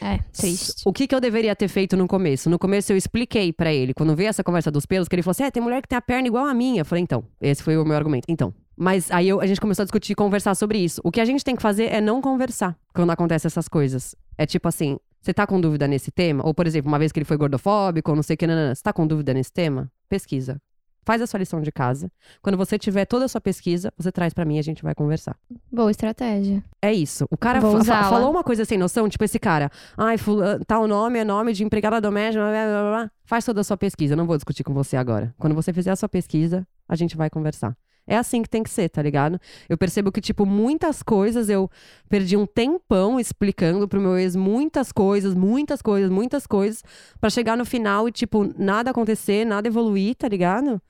É, 0.00 0.18
triste. 0.32 0.82
O 0.84 0.92
que, 0.92 1.06
que 1.06 1.14
eu 1.14 1.20
deveria 1.20 1.56
ter 1.56 1.68
feito 1.68 1.96
no 1.96 2.06
começo? 2.06 2.50
No 2.50 2.58
começo 2.58 2.92
eu 2.92 2.96
expliquei 2.96 3.52
pra 3.52 3.72
ele, 3.72 3.94
quando 3.94 4.14
veio 4.14 4.28
essa 4.28 4.44
conversa 4.44 4.70
dos 4.70 4.84
pelos, 4.86 5.08
que 5.08 5.14
ele 5.14 5.22
falou 5.22 5.32
assim: 5.32 5.44
é, 5.44 5.50
tem 5.50 5.62
mulher 5.62 5.80
que 5.82 5.88
tem 5.88 5.96
a 5.96 6.02
perna 6.02 6.28
igual 6.28 6.44
a 6.46 6.52
minha. 6.54 6.82
Eu 6.82 6.84
falei, 6.84 7.02
então, 7.02 7.24
esse 7.40 7.62
foi 7.62 7.76
o 7.78 7.84
meu 7.84 7.96
argumento. 7.96 8.24
Então. 8.28 8.52
Mas 8.76 9.08
aí 9.10 9.28
eu- 9.28 9.40
a 9.40 9.46
gente 9.46 9.60
começou 9.60 9.82
a 9.82 9.86
discutir 9.86 10.12
e 10.12 10.14
conversar 10.16 10.54
sobre 10.56 10.78
isso. 10.78 11.00
O 11.04 11.10
que 11.12 11.20
a 11.20 11.24
gente 11.24 11.44
tem 11.44 11.54
que 11.54 11.62
fazer 11.62 11.84
é 11.84 12.00
não 12.00 12.20
conversar 12.20 12.76
quando 12.92 13.10
acontecem 13.10 13.46
essas 13.48 13.68
coisas. 13.68 14.14
É 14.36 14.44
tipo 14.46 14.68
assim. 14.68 14.98
Você 15.22 15.32
tá 15.32 15.46
com 15.46 15.58
dúvida 15.58 15.88
nesse 15.88 16.10
tema? 16.10 16.46
Ou, 16.46 16.52
por 16.52 16.66
exemplo, 16.66 16.86
uma 16.92 16.98
vez 16.98 17.10
que 17.10 17.18
ele 17.18 17.24
foi 17.24 17.38
gordofóbico, 17.38 18.10
ou 18.10 18.14
não 18.14 18.22
sei 18.22 18.34
o 18.34 18.36
que, 18.36 18.46
nanana, 18.46 18.74
você 18.74 18.82
tá 18.82 18.92
com 18.92 19.06
dúvida 19.06 19.32
nesse 19.32 19.50
tema? 19.50 19.90
Pesquisa. 20.06 20.60
Faz 21.04 21.20
a 21.20 21.26
sua 21.26 21.38
lição 21.38 21.60
de 21.60 21.70
casa. 21.70 22.10
Quando 22.42 22.56
você 22.56 22.78
tiver 22.78 23.04
toda 23.04 23.24
a 23.24 23.28
sua 23.28 23.40
pesquisa, 23.40 23.92
você 23.96 24.10
traz 24.10 24.32
pra 24.32 24.44
mim 24.44 24.56
e 24.56 24.58
a 24.58 24.62
gente 24.62 24.82
vai 24.82 24.94
conversar. 24.94 25.36
Boa 25.70 25.90
estratégia. 25.90 26.62
É 26.80 26.92
isso. 26.92 27.26
O 27.30 27.36
cara 27.36 27.60
fa- 27.60 27.66
fa- 27.84 28.02
falou 28.10 28.30
uma 28.30 28.42
coisa 28.44 28.64
sem 28.64 28.78
noção, 28.78 29.08
tipo 29.08 29.22
esse 29.24 29.38
cara. 29.38 29.70
Ai, 29.96 30.16
tal 30.66 30.86
nome 30.86 31.18
é 31.18 31.24
nome 31.24 31.52
de 31.52 31.62
empregada 31.64 32.00
doméstica. 32.00 32.42
Blá, 32.44 32.64
blá, 32.66 32.90
blá. 32.90 33.10
Faz 33.26 33.44
toda 33.44 33.60
a 33.60 33.64
sua 33.64 33.76
pesquisa. 33.76 34.14
Eu 34.14 34.16
não 34.16 34.26
vou 34.26 34.36
discutir 34.36 34.64
com 34.64 34.72
você 34.74 34.96
agora. 34.96 35.34
Quando 35.38 35.54
você 35.54 35.72
fizer 35.72 35.90
a 35.90 35.96
sua 35.96 36.08
pesquisa, 36.08 36.66
a 36.88 36.96
gente 36.96 37.16
vai 37.16 37.28
conversar. 37.30 37.76
É 38.06 38.16
assim 38.16 38.42
que 38.42 38.50
tem 38.50 38.62
que 38.62 38.70
ser, 38.70 38.88
tá 38.90 39.00
ligado? 39.00 39.40
Eu 39.68 39.78
percebo 39.78 40.12
que, 40.12 40.20
tipo, 40.20 40.44
muitas 40.44 41.02
coisas 41.02 41.48
eu 41.48 41.70
perdi 42.08 42.36
um 42.36 42.46
tempão 42.46 43.18
explicando 43.18 43.88
pro 43.88 44.00
meu 44.00 44.18
ex 44.18 44.36
muitas 44.36 44.92
coisas, 44.92 45.34
muitas 45.34 45.80
coisas, 45.80 46.10
muitas 46.10 46.46
coisas, 46.46 46.82
pra 47.20 47.30
chegar 47.30 47.56
no 47.56 47.64
final 47.64 48.06
e, 48.08 48.12
tipo, 48.12 48.44
nada 48.58 48.90
acontecer, 48.90 49.44
nada 49.46 49.68
evoluir, 49.68 50.14
tá 50.16 50.28
ligado? 50.28 50.80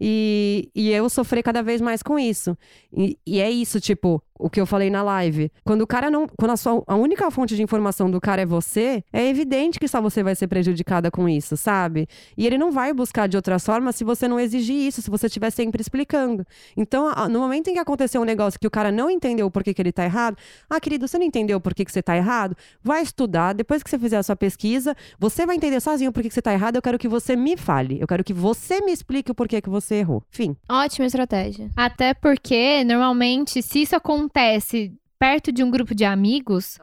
E, 0.00 0.70
e 0.74 0.90
eu 0.90 1.08
sofrer 1.08 1.42
cada 1.42 1.62
vez 1.62 1.80
mais 1.80 2.02
com 2.02 2.18
isso. 2.18 2.56
E, 2.92 3.18
e 3.26 3.40
é 3.40 3.50
isso, 3.50 3.80
tipo, 3.80 4.22
o 4.38 4.48
que 4.48 4.60
eu 4.60 4.66
falei 4.66 4.88
na 4.88 5.02
live. 5.02 5.50
Quando 5.64 5.82
o 5.82 5.86
cara 5.86 6.10
não. 6.10 6.26
Quando 6.38 6.52
a, 6.52 6.56
sua, 6.56 6.82
a 6.86 6.94
única 6.94 7.30
fonte 7.30 7.56
de 7.56 7.62
informação 7.62 8.10
do 8.10 8.20
cara 8.20 8.42
é 8.42 8.46
você, 8.46 9.02
é 9.12 9.28
evidente 9.28 9.78
que 9.80 9.88
só 9.88 10.00
você 10.00 10.22
vai 10.22 10.34
ser 10.34 10.46
prejudicada 10.46 11.10
com 11.10 11.28
isso, 11.28 11.56
sabe? 11.56 12.06
E 12.36 12.46
ele 12.46 12.56
não 12.56 12.70
vai 12.70 12.92
buscar 12.92 13.26
de 13.26 13.36
outras 13.36 13.64
formas 13.64 13.96
se 13.96 14.04
você 14.04 14.28
não 14.28 14.38
exigir 14.38 14.76
isso, 14.76 15.02
se 15.02 15.10
você 15.10 15.26
estiver 15.26 15.50
sempre 15.50 15.80
explicando. 15.80 16.46
Então, 16.76 17.10
no 17.28 17.40
momento 17.40 17.68
em 17.68 17.74
que 17.74 17.78
aconteceu 17.78 18.20
um 18.20 18.24
negócio 18.24 18.60
que 18.60 18.66
o 18.66 18.70
cara 18.70 18.92
não 18.92 19.10
entendeu 19.10 19.50
por 19.50 19.64
que, 19.64 19.74
que 19.74 19.82
ele 19.82 19.92
tá 19.92 20.04
errado, 20.04 20.36
ah, 20.70 20.80
querido, 20.80 21.08
você 21.08 21.18
não 21.18 21.26
entendeu 21.26 21.60
por 21.60 21.74
que, 21.74 21.84
que 21.84 21.90
você 21.92 22.02
tá 22.02 22.16
errado? 22.16 22.56
Vai 22.82 23.02
estudar, 23.02 23.52
depois 23.54 23.82
que 23.82 23.90
você 23.90 23.98
fizer 23.98 24.18
a 24.18 24.22
sua 24.22 24.36
pesquisa, 24.36 24.94
você 25.18 25.44
vai 25.44 25.56
entender 25.56 25.80
sozinho 25.80 26.12
por 26.12 26.22
que, 26.22 26.28
que 26.28 26.34
você 26.34 26.42
tá 26.42 26.52
errado. 26.52 26.76
Eu 26.76 26.82
quero 26.82 26.98
que 26.98 27.08
você 27.08 27.34
me 27.34 27.56
fale. 27.56 28.00
Eu 28.00 28.06
quero 28.06 28.22
que 28.22 28.32
você 28.32 28.80
me 28.80 28.92
explique 28.92 29.30
o 29.30 29.34
porquê 29.34 29.60
que 29.60 29.68
você 29.68 29.87
errou. 29.96 30.22
Fim. 30.30 30.56
Ótima 30.68 31.06
estratégia. 31.06 31.70
Até 31.76 32.14
porque, 32.14 32.82
normalmente, 32.84 33.62
se 33.62 33.82
isso 33.82 33.94
acontece 33.96 34.92
perto 35.18 35.50
de 35.50 35.62
um 35.64 35.70
grupo 35.70 35.94
de 35.94 36.04
amigos, 36.04 36.78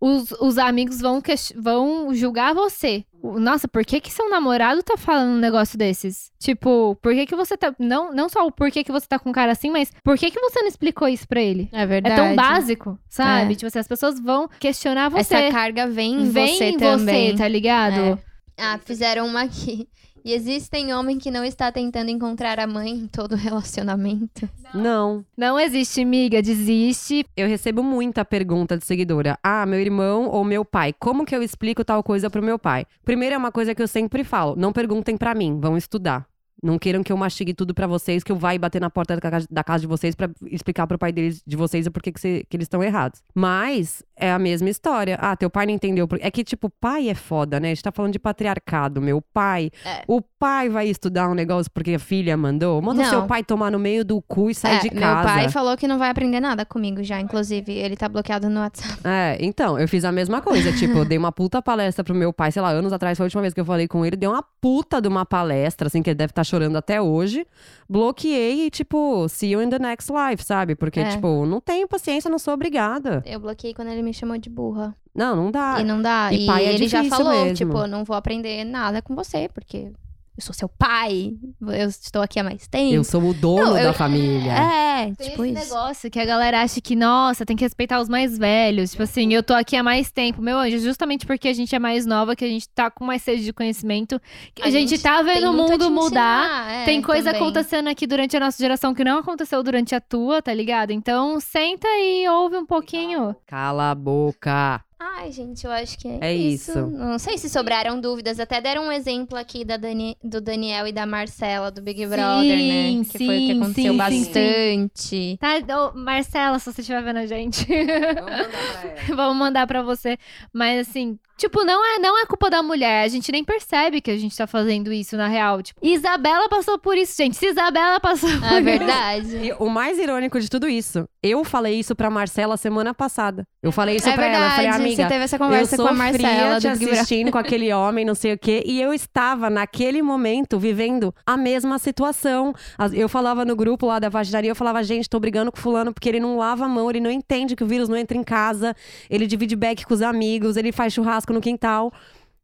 os, 0.00 0.30
os 0.40 0.58
amigos 0.58 1.00
vão, 1.00 1.20
vão 1.56 2.14
julgar 2.14 2.54
você. 2.54 3.04
O- 3.20 3.40
Nossa, 3.40 3.66
por 3.66 3.84
que 3.84 4.00
que 4.00 4.12
seu 4.12 4.28
namorado 4.30 4.82
tá 4.82 4.96
falando 4.96 5.30
um 5.36 5.38
negócio 5.40 5.76
desses? 5.76 6.30
Tipo, 6.38 6.96
por 7.02 7.12
que 7.14 7.26
que 7.26 7.34
você 7.34 7.56
tá... 7.56 7.74
Não, 7.78 8.12
não 8.12 8.28
só 8.28 8.46
o 8.46 8.52
porquê 8.52 8.84
que 8.84 8.92
você 8.92 9.06
tá 9.08 9.18
com 9.18 9.30
um 9.30 9.32
cara 9.32 9.50
assim, 9.52 9.70
mas 9.70 9.90
por 10.04 10.16
que 10.16 10.30
que 10.30 10.38
você 10.40 10.60
não 10.60 10.68
explicou 10.68 11.08
isso 11.08 11.26
pra 11.26 11.40
ele? 11.40 11.68
É 11.72 11.82
É 11.82 11.86
verdade. 11.86 12.14
tão 12.14 12.36
básico, 12.36 12.98
sabe? 13.08 13.52
É. 13.54 13.56
Tipo 13.56 13.66
assim, 13.66 13.78
as 13.80 13.88
pessoas 13.88 14.20
vão 14.20 14.48
questionar 14.60 15.08
você. 15.08 15.34
Essa 15.34 15.50
carga 15.52 15.88
vem 15.88 16.14
em 16.22 16.30
Vem 16.30 16.56
você 16.56 16.64
em 16.66 16.76
também. 16.76 17.30
você, 17.32 17.38
tá 17.38 17.48
ligado? 17.48 17.98
É. 18.00 18.18
Ah, 18.56 18.78
fizeram 18.84 19.26
uma 19.26 19.42
aqui. 19.42 19.88
E 20.24 20.32
existem 20.32 20.92
homem 20.92 21.18
que 21.18 21.30
não 21.30 21.44
está 21.44 21.70
tentando 21.70 22.10
encontrar 22.10 22.58
a 22.58 22.66
mãe 22.66 22.90
em 22.90 23.06
todo 23.06 23.34
relacionamento. 23.36 24.48
Não. 24.74 25.24
Não 25.36 25.58
existe, 25.58 26.04
miga, 26.04 26.42
desiste. 26.42 27.24
Eu 27.36 27.48
recebo 27.48 27.82
muita 27.82 28.24
pergunta 28.24 28.76
de 28.76 28.84
seguidora. 28.84 29.38
Ah, 29.42 29.64
meu 29.64 29.80
irmão 29.80 30.28
ou 30.28 30.44
meu 30.44 30.64
pai, 30.64 30.92
como 30.98 31.24
que 31.24 31.34
eu 31.34 31.42
explico 31.42 31.84
tal 31.84 32.02
coisa 32.02 32.28
pro 32.28 32.42
meu 32.42 32.58
pai? 32.58 32.86
Primeiro 33.04 33.34
é 33.34 33.38
uma 33.38 33.52
coisa 33.52 33.74
que 33.74 33.82
eu 33.82 33.88
sempre 33.88 34.24
falo, 34.24 34.56
não 34.56 34.72
perguntem 34.72 35.16
pra 35.16 35.34
mim, 35.34 35.58
vão 35.60 35.76
estudar. 35.76 36.26
Não 36.62 36.78
queiram 36.78 37.02
que 37.02 37.12
eu 37.12 37.16
mastigue 37.16 37.54
tudo 37.54 37.72
pra 37.72 37.86
vocês, 37.86 38.24
que 38.24 38.32
eu 38.32 38.36
vá 38.36 38.54
e 38.54 38.58
bater 38.58 38.80
na 38.80 38.90
porta 38.90 39.16
da 39.50 39.62
casa, 39.64 39.80
de 39.80 39.86
vocês 39.86 40.14
pra 40.14 40.28
explicar 40.46 40.86
pro 40.86 40.98
pai 40.98 41.12
deles, 41.12 41.40
de 41.46 41.56
vocês 41.56 41.86
o 41.86 41.90
porquê 41.90 42.10
que, 42.10 42.20
cê- 42.20 42.44
que 42.48 42.56
eles 42.56 42.64
estão 42.64 42.82
errados. 42.82 43.22
Mas 43.34 44.02
é 44.16 44.32
a 44.32 44.38
mesma 44.38 44.68
história. 44.68 45.16
Ah, 45.20 45.36
teu 45.36 45.48
pai 45.48 45.66
não 45.66 45.72
entendeu. 45.72 46.08
É 46.20 46.30
que, 46.30 46.42
tipo, 46.42 46.68
pai 46.80 47.08
é 47.08 47.14
foda, 47.14 47.60
né? 47.60 47.68
A 47.68 47.74
gente 47.74 47.82
tá 47.84 47.92
falando 47.92 48.12
de 48.12 48.18
patriarcado. 48.18 49.00
Meu 49.00 49.22
pai. 49.32 49.70
É. 49.84 50.02
O 50.08 50.20
pai 50.20 50.68
vai 50.68 50.88
estudar 50.88 51.28
um 51.28 51.34
negócio 51.34 51.70
porque 51.72 51.94
a 51.94 51.98
filha 51.98 52.36
mandou. 52.36 52.82
Manda 52.82 53.02
Não. 53.02 53.08
seu 53.10 53.22
pai 53.26 53.44
tomar 53.44 53.70
no 53.70 53.78
meio 53.78 54.04
do 54.04 54.20
cu 54.22 54.50
e 54.50 54.54
sair 54.54 54.76
É, 54.78 54.80
de 54.80 54.90
meu 54.92 55.00
casa. 55.02 55.28
pai 55.28 55.48
falou 55.50 55.76
que 55.76 55.86
não 55.86 55.98
vai 55.98 56.10
aprender 56.10 56.40
nada 56.40 56.64
comigo 56.64 57.02
já, 57.04 57.20
inclusive. 57.20 57.72
Ele 57.72 57.96
tá 57.96 58.08
bloqueado 58.08 58.48
no 58.50 58.60
WhatsApp. 58.60 58.98
É, 59.04 59.38
então, 59.40 59.78
eu 59.78 59.86
fiz 59.86 60.04
a 60.04 60.10
mesma 60.10 60.42
coisa. 60.42 60.72
tipo, 60.72 60.98
eu 60.98 61.04
dei 61.04 61.16
uma 61.18 61.30
puta 61.30 61.62
palestra 61.62 62.02
pro 62.04 62.14
meu 62.14 62.32
pai, 62.32 62.50
sei 62.50 62.60
lá, 62.62 62.70
anos 62.70 62.92
atrás, 62.92 63.16
foi 63.16 63.24
a 63.24 63.26
última 63.26 63.42
vez 63.42 63.54
que 63.54 63.60
eu 63.60 63.64
falei 63.64 63.86
com 63.86 64.04
ele. 64.04 64.16
Dei 64.16 64.28
uma 64.28 64.42
puta 64.60 65.00
de 65.00 65.06
uma 65.06 65.24
palestra, 65.24 65.86
assim, 65.86 66.02
que 66.02 66.10
ele 66.10 66.16
deve 66.16 66.32
estar 66.32 66.42
chorando 66.48 66.76
até 66.76 67.00
hoje. 67.00 67.46
Bloqueei 67.88 68.66
e, 68.66 68.70
tipo, 68.70 69.28
see 69.28 69.52
you 69.52 69.62
in 69.62 69.68
the 69.70 69.78
next 69.78 70.10
life, 70.12 70.44
sabe? 70.44 70.74
Porque, 70.74 71.00
É. 71.00 71.08
tipo, 71.10 71.46
não 71.46 71.60
tenho 71.60 71.86
paciência, 71.88 72.30
não 72.30 72.38
sou 72.38 72.52
obrigada. 72.54 73.22
Eu 73.26 73.40
bloqueei 73.40 73.72
quando 73.74 73.88
ele 73.88 74.02
me 74.02 74.12
chamou 74.12 74.36
de 74.38 74.50
burra. 74.50 74.94
Não, 75.14 75.34
não 75.34 75.50
dá. 75.50 75.78
e 75.80 75.84
não 75.84 76.00
dá. 76.00 76.28
e 76.32 76.44
E, 76.44 76.46
pai 76.46 76.64
é 76.66 76.74
ele 76.74 76.86
já 76.86 77.02
falou, 77.04 77.32
mesmo. 77.44 77.54
tipo, 77.54 77.86
não 77.86 78.04
vou 78.04 78.14
aprender 78.14 78.62
nada 78.64 79.00
com 79.02 79.14
você, 79.14 79.48
porque 79.52 79.90
eu 80.38 80.42
sou 80.42 80.54
seu 80.54 80.68
pai, 80.68 81.32
eu 81.60 81.88
estou 81.88 82.22
aqui 82.22 82.38
há 82.38 82.44
mais 82.44 82.68
tempo. 82.68 82.94
Eu 82.94 83.02
sou 83.02 83.20
o 83.22 83.34
dono 83.34 83.64
Não, 83.64 83.72
da 83.74 83.82
eu- 83.82 83.92
família. 83.92 84.52
É, 84.52 85.04
Tem 85.16 85.30
tipo 85.30 85.44
esse 85.44 85.58
isso. 85.60 85.74
negócio 85.74 86.08
que 86.10 86.20
a 86.20 86.24
galera 86.24 86.62
acha 86.62 86.80
que, 86.80 86.94
nossa, 86.94 87.44
tem 87.44 87.56
que 87.56 87.64
respeitar 87.64 88.00
os 88.00 88.08
mais 88.08 88.38
velhos. 88.38 88.92
Tipo 88.92 89.02
assim, 89.02 89.32
eu 89.34 89.42
tô 89.42 89.52
aqui 89.52 89.74
há 89.74 89.82
mais 89.82 90.12
tempo. 90.12 90.40
Meu 90.40 90.56
anjo, 90.58 90.78
justamente 90.78 91.26
porque 91.26 91.48
a 91.48 91.52
gente 91.52 91.74
é 91.74 91.78
mais 91.80 92.06
nova, 92.06 92.36
que 92.36 92.44
a 92.44 92.48
gente 92.48 92.68
tá 92.68 92.88
com 92.88 93.04
mais 93.04 93.20
sede 93.22 93.44
de 93.44 93.52
conhecimento, 93.52 94.20
que 94.54 94.62
a, 94.62 94.70
gente, 94.70 94.96
tá 94.98 95.16
tem 95.24 95.34
vendo 95.34 95.46
o 95.46 95.48
a 95.48 95.52
mundo 95.52 95.86
te 95.86 95.90
mudar. 95.90 96.44
ensinar, 96.46 96.70
é, 96.72 96.84
Tem 96.84 97.02
coisa 97.02 97.32
também. 97.32 97.40
acontecendo 97.42 97.88
aqui 97.88 98.06
durante 98.06 98.36
a 98.36 98.40
nossa 98.40 98.58
geração 98.62 98.94
que 98.94 99.02
não 99.02 99.18
aconteceu 99.18 99.60
durante 99.64 99.92
a 99.94 100.00
tua, 100.00 100.40
tá 100.40 100.54
ligado? 100.54 100.92
Então, 100.92 101.40
senta 101.40 101.88
e 101.88 102.28
ouve 102.28 102.56
um 102.56 102.64
pouquinho. 102.66 103.34
Cala 103.44 103.90
a 103.90 103.94
boca. 103.96 104.80
Ai, 105.00 105.30
gente, 105.30 105.64
eu 105.64 105.70
acho 105.70 105.96
que 105.96 106.08
é, 106.08 106.18
É 106.20 106.34
isso. 106.34 106.72
Não 106.88 107.18
sei 107.20 107.38
se 107.38 107.48
sobraram 107.48 108.00
dúvidas. 108.00 108.40
Até 108.40 108.60
deram 108.60 108.88
um 108.88 108.92
exemplo 108.92 109.38
aqui 109.38 109.64
da 109.64 109.76
Dani- 109.76 110.16
do 110.24 110.40
Daniel 110.40 110.88
e 110.88 110.92
da 110.92 111.06
Marcela, 111.06 111.70
do 111.70 111.80
Big 111.80 112.04
Brother, 112.04 112.58
né? 112.58 113.04
Que 113.08 113.18
foi 113.24 113.26
o 113.26 113.40
que 113.40 113.46
sim, 113.46 113.60
aconteceu 113.62 113.74
sim, 113.84 113.90
sim, 113.92 113.96
bastante. 113.96 115.38
Tá, 115.40 115.76
ô, 115.78 115.96
Marcela, 115.96 116.58
se 116.58 116.72
você 116.72 116.80
estiver 116.80 117.02
vendo 117.02 117.18
a 117.18 117.26
gente, 117.26 117.64
Vamos 117.64 118.16
mandar 118.16 118.48
pra 118.48 118.88
ela. 118.88 119.06
vamos 119.16 119.36
mandar 119.36 119.66
pra 119.68 119.82
você. 119.82 120.18
Mas 120.52 120.88
assim, 120.88 121.16
tipo, 121.36 121.62
não 121.64 121.84
é, 121.94 121.98
não 122.00 122.18
é 122.20 122.26
culpa 122.26 122.50
da 122.50 122.60
mulher. 122.62 123.04
A 123.04 123.08
gente 123.08 123.30
nem 123.30 123.44
percebe 123.44 124.00
que 124.00 124.10
a 124.10 124.18
gente 124.18 124.36
tá 124.36 124.46
fazendo 124.48 124.92
isso 124.92 125.16
na 125.16 125.28
real. 125.28 125.62
Tipo, 125.62 125.80
Isabela 125.86 126.48
passou 126.48 126.76
por 126.76 126.96
isso, 126.96 127.16
gente. 127.16 127.36
Se 127.36 127.46
Isabela 127.46 128.00
passou 128.00 128.28
por 128.30 128.44
É 128.52 128.54
isso. 128.56 128.64
verdade. 128.64 129.36
E 129.36 129.52
o 129.60 129.68
mais 129.68 129.96
irônico 129.98 130.40
de 130.40 130.48
tudo 130.48 130.68
isso, 130.68 131.08
eu 131.22 131.44
falei 131.44 131.78
isso 131.78 131.96
pra 131.96 132.08
Marcela 132.08 132.56
semana 132.56 132.94
passada. 132.94 133.44
Eu 133.60 133.72
falei 133.72 133.96
isso 133.96 134.08
é 134.08 134.12
pra 134.12 134.26
ela. 134.26 134.36
Eu 134.36 134.50
falei, 134.50 134.62
verdade, 134.66 134.82
amiga, 134.82 135.02
você 135.02 135.08
teve 135.08 135.24
essa 135.24 135.38
conversa 135.38 135.74
eu 135.74 135.82
com 135.82 135.88
a 135.88 135.92
Marcela 135.92 136.60
te 136.60 136.68
assistindo 136.68 137.32
com 137.32 137.38
aquele 137.38 137.72
homem, 137.74 138.04
não 138.04 138.14
sei 138.14 138.34
o 138.34 138.38
quê. 138.38 138.62
E 138.64 138.80
eu 138.80 138.92
estava, 138.94 139.50
naquele 139.50 140.00
momento, 140.00 140.58
vivendo 140.58 141.12
a 141.26 141.36
mesma 141.36 141.78
situação. 141.78 142.54
Eu 142.92 143.08
falava 143.08 143.44
no 143.44 143.56
grupo 143.56 143.86
lá 143.86 143.98
da 143.98 144.08
vaginaria, 144.08 144.50
eu 144.50 144.56
falava, 144.56 144.82
gente, 144.84 145.08
tô 145.08 145.18
brigando 145.18 145.50
com 145.50 145.58
fulano 145.58 145.92
porque 145.92 146.08
ele 146.08 146.20
não 146.20 146.36
lava 146.36 146.66
a 146.66 146.68
mão, 146.68 146.88
ele 146.88 147.00
não 147.00 147.10
entende 147.10 147.56
que 147.56 147.64
o 147.64 147.66
vírus 147.66 147.88
não 147.88 147.96
entra 147.96 148.16
em 148.16 148.22
casa, 148.22 148.74
ele 149.10 149.26
divide 149.26 149.56
back 149.56 149.84
com 149.84 149.94
os 149.94 150.02
amigos, 150.02 150.56
ele 150.56 150.70
faz 150.70 150.92
churrasco 150.92 151.32
no 151.32 151.40
quintal. 151.40 151.92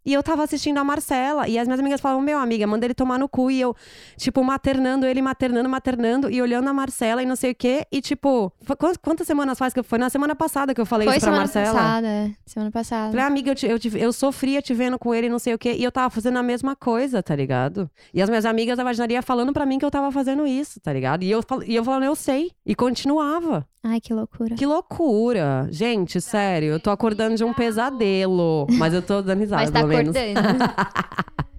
E 0.04 0.12
eu 0.12 0.22
tava 0.22 0.42
assistindo 0.44 0.78
a 0.78 0.84
Marcela, 0.84 1.48
e 1.48 1.58
as 1.58 1.66
minhas 1.66 1.80
amigas 1.80 2.00
falavam, 2.00 2.22
meu 2.22 2.38
amiga, 2.38 2.66
manda 2.66 2.84
ele 2.86 2.94
tomar 2.94 3.18
no 3.18 3.28
cu. 3.28 3.50
E 3.50 3.60
eu, 3.60 3.74
tipo, 4.16 4.42
maternando 4.44 5.06
ele, 5.06 5.22
maternando, 5.22 5.68
maternando, 5.68 6.30
e 6.30 6.40
olhando 6.42 6.68
a 6.68 6.72
Marcela 6.72 7.22
e 7.22 7.26
não 7.26 7.36
sei 7.36 7.52
o 7.52 7.54
quê. 7.54 7.86
E, 7.90 8.00
tipo, 8.00 8.52
quantas 9.02 9.26
semanas 9.26 9.58
faz 9.58 9.72
que 9.72 9.80
eu... 9.80 9.84
Foi 9.84 9.98
na 9.98 10.10
semana 10.10 10.34
passada 10.34 10.74
que 10.74 10.80
eu 10.80 10.86
falei 10.86 11.06
Foi 11.08 11.16
isso 11.16 11.26
pra 11.26 11.32
semana 11.32 11.44
Marcela. 11.44 11.78
passada. 11.78 12.06
é. 12.06 12.30
Semana 12.46 12.70
passada. 12.70 13.10
Falei, 13.10 13.24
amiga, 13.24 13.50
eu, 13.50 13.54
te- 13.54 13.66
eu, 13.66 13.78
te- 13.78 13.98
eu 13.98 14.12
sofria 14.12 14.60
te 14.60 14.74
vendo 14.74 14.98
com 14.98 15.14
ele, 15.14 15.28
não 15.28 15.38
sei 15.38 15.54
o 15.54 15.58
quê. 15.58 15.74
E 15.78 15.82
eu 15.84 15.90
tava 15.92 16.10
fazendo 16.10 16.38
a 16.38 16.42
mesma 16.42 16.76
coisa, 16.76 17.22
tá 17.22 17.34
ligado? 17.34 17.90
E 18.12 18.20
as 18.20 18.28
minhas 18.28 18.44
amigas 18.44 18.76
da 18.76 18.84
vaginaria 18.84 19.22
falando 19.22 19.52
pra 19.52 19.64
mim 19.66 19.78
que 19.78 19.84
eu 19.84 19.90
tava 19.90 20.10
fazendo 20.12 20.46
isso, 20.46 20.80
tá 20.80 20.92
ligado? 20.92 21.22
E 21.22 21.30
eu, 21.30 21.40
e 21.66 21.74
eu 21.74 21.82
falando, 21.84 22.04
eu 22.04 22.14
sei. 22.14 22.50
E 22.66 22.74
continuava. 22.74 23.66
Ai, 23.86 24.00
que 24.00 24.14
loucura. 24.14 24.54
Que 24.54 24.64
loucura. 24.64 25.68
Gente, 25.70 26.18
sério, 26.20 26.68
eu 26.70 26.80
tô 26.80 26.90
acordando 26.90 27.36
de 27.36 27.44
um 27.44 27.52
pesadelo. 27.52 28.66
Mas 28.78 28.94
eu 28.94 29.02
tô 29.02 29.20
dando 29.20 29.40
risada, 29.40 29.62
Mas 29.62 29.70
tá 29.70 29.80
pelo 29.80 29.92
menos. 29.94 30.14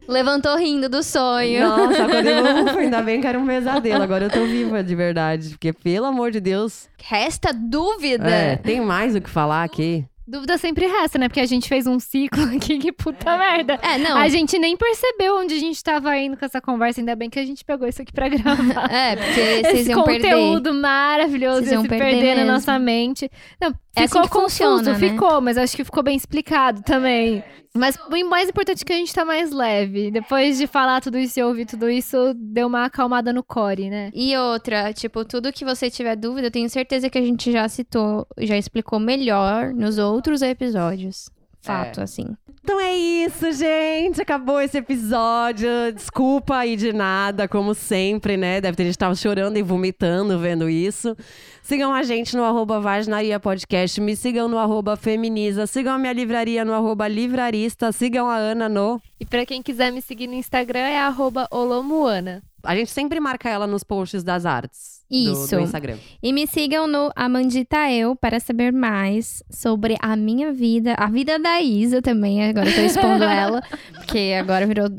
Levantou 0.08 0.56
rindo 0.56 0.88
do 0.88 1.02
sonho. 1.02 1.68
Nossa, 1.68 2.04
acordei, 2.04 2.34
ufa, 2.64 2.80
ainda 2.80 3.02
bem 3.02 3.20
que 3.20 3.26
era 3.26 3.40
um 3.40 3.46
pesadelo. 3.48 4.04
Agora 4.04 4.26
eu 4.26 4.30
tô 4.30 4.46
viva 4.46 4.84
de 4.84 4.94
verdade. 4.96 5.50
Porque, 5.50 5.74
pelo 5.74 6.06
amor 6.06 6.30
de 6.30 6.40
Deus. 6.40 6.88
Resta 7.04 7.52
dúvida. 7.52 8.30
É, 8.30 8.56
tem 8.56 8.82
mais 8.82 9.16
o 9.16 9.22
que 9.22 9.30
falar 9.30 9.64
aqui. 9.64 10.06
Dúvida 10.28 10.58
sempre 10.60 10.86
resta, 10.88 11.18
né? 11.20 11.28
Porque 11.28 11.40
a 11.40 11.46
gente 11.46 11.68
fez 11.68 11.88
um 11.88 12.00
ciclo 12.00 12.44
aqui, 12.56 12.78
que 12.78 12.92
puta 12.92 13.36
merda. 13.38 13.80
É, 13.82 13.98
não. 13.98 14.16
A 14.18 14.28
gente 14.28 14.60
nem 14.60 14.78
percebeu 14.78 15.38
onde 15.38 15.56
a 15.56 15.60
gente 15.60 15.84
tava 15.84 16.16
indo 16.18 16.38
com 16.38 16.46
essa 16.46 16.62
conversa. 16.62 17.02
Ainda 17.02 17.16
bem 17.16 17.28
que 17.30 17.40
a 17.40 17.46
gente 17.46 17.66
pegou 17.66 17.88
isso 17.88 18.02
aqui 18.04 18.12
pra 18.14 18.30
gravar. 18.30 18.90
É, 18.94 19.16
porque 19.16 19.34
vocês 19.34 19.80
Esse 19.82 19.90
iam 19.90 20.04
perder. 20.04 20.30
conteúdo 20.32 20.72
maravilhoso 20.74 21.60
Vocês 21.62 21.72
ia 21.72 21.76
iam 21.78 21.84
se 21.84 21.90
perder 21.90 22.12
perder, 22.22 22.36
na 22.46 22.54
nossa 22.54 22.78
mente. 22.78 23.30
Não, 23.60 23.70
É 23.96 24.08
ficou 24.08 24.22
assim 24.22 24.30
que 24.30 24.36
confuso, 24.36 24.78
funciona, 24.78 24.94
né? 25.00 25.10
ficou, 25.10 25.42
mas 25.42 25.58
acho 25.58 25.76
que 25.76 25.84
ficou 25.84 26.04
bem 26.04 26.16
explicado 26.16 26.84
também. 26.84 27.44
Mas 27.76 27.98
o 27.98 28.30
mais 28.30 28.50
importante 28.50 28.82
é 28.82 28.86
que 28.86 28.94
a 28.94 28.96
gente 28.96 29.14
tá 29.14 29.26
mais 29.26 29.52
leve. 29.52 30.10
Depois 30.10 30.58
de 30.58 30.66
falar 30.66 31.02
tudo 31.02 31.18
isso 31.18 31.40
e 31.40 31.44
ouvir 31.44 31.66
tudo 31.66 31.90
isso, 31.90 32.34
deu 32.34 32.68
uma 32.68 32.86
acalmada 32.86 33.34
no 33.34 33.44
core, 33.44 33.90
né? 33.90 34.12
E 34.14 34.36
outra, 34.38 34.94
tipo, 34.94 35.26
tudo 35.26 35.52
que 35.52 35.66
você 35.66 35.90
tiver 35.90 36.16
dúvida, 36.16 36.48
eu 36.48 36.52
tenho 36.52 36.70
certeza 36.70 37.10
que 37.10 37.18
a 37.18 37.22
gente 37.22 37.52
já 37.52 37.68
citou, 37.68 38.26
já 38.40 38.58
explicou 38.58 39.00
melhor 39.00 39.74
nos 39.74 39.98
outros 39.98 40.42
episódios. 40.42 41.30
Fato, 41.66 42.02
assim. 42.02 42.36
Então 42.64 42.80
é 42.80 42.96
isso, 42.96 43.52
gente. 43.52 44.20
Acabou 44.20 44.60
esse 44.60 44.78
episódio. 44.78 45.70
Desculpa 45.94 46.58
aí 46.58 46.76
de 46.76 46.92
nada, 46.92 47.48
como 47.48 47.76
sempre, 47.76 48.38
né? 48.38 48.60
Deve 48.60 48.76
ter 48.76 48.86
gente 48.86 48.98
tava 48.98 49.14
chorando 49.14 49.58
e 49.58 49.62
vomitando 49.62 50.40
vendo 50.40 50.68
isso. 50.68 51.16
Sigam 51.62 51.94
a 51.94 52.02
gente 52.02 52.36
no 52.36 52.44
arroba 52.44 52.80
Vaginaria 52.80 53.40
Podcast. 53.40 54.02
Me 54.02 54.16
sigam 54.16 54.48
no 54.48 54.58
arroba 54.58 54.96
Feminiza. 54.96 55.68
Sigam 55.68 55.94
a 55.94 55.98
minha 56.00 56.14
livraria 56.14 56.66
no 56.66 56.74
arroba 56.74 57.08
Livrarista. 57.08 57.92
Sigam 57.92 58.28
a 58.28 58.36
Ana 58.36 58.68
no... 58.68 59.00
E 59.20 59.26
pra 59.26 59.46
quem 59.46 59.62
quiser 59.62 59.92
me 59.92 60.02
seguir 60.02 60.28
no 60.28 60.34
Instagram 60.34 60.80
é 60.80 61.00
arroba 61.00 61.48
olomuana. 61.52 62.42
A 62.64 62.76
gente 62.76 62.90
sempre 62.90 63.20
marca 63.20 63.48
ela 63.48 63.68
nos 63.68 63.84
posts 63.84 64.24
das 64.24 64.46
artes. 64.46 64.95
Do- 65.10 65.32
Isso. 65.32 65.56
Do, 65.56 65.62
Instagram. 65.62 65.98
E 66.22 66.34
me 66.34 66.48
sigam 66.48 66.88
no 66.88 67.12
Amandita 67.16 67.90
Eu 67.92 68.16
para 68.16 68.40
saber 68.40 68.72
mais 68.74 69.44
sobre 69.52 69.96
a 70.02 70.16
minha 70.16 70.52
vida, 70.52 70.96
a 70.98 71.08
vida 71.08 71.38
da 71.40 71.62
Isa 71.62 72.02
também. 72.02 72.44
Agora 72.48 72.70
eu 72.70 72.76
tô 72.76 72.82
expondo 72.82 73.24
ela, 73.26 73.62
porque 73.96 74.36
agora 74.40 74.66
virou 74.66 74.90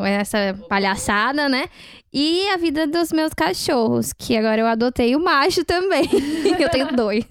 essa 0.00 0.58
palhaçada, 0.68 1.48
né? 1.48 1.66
E 2.12 2.48
a 2.48 2.56
vida 2.56 2.86
dos 2.86 3.12
meus 3.12 3.32
cachorros, 3.32 4.12
que 4.12 4.36
agora 4.36 4.60
eu 4.60 4.66
adotei 4.66 5.14
o 5.14 5.20
macho 5.22 5.64
também. 5.64 6.04
eu 6.58 6.68
tenho 6.68 6.94
dois. 6.94 7.24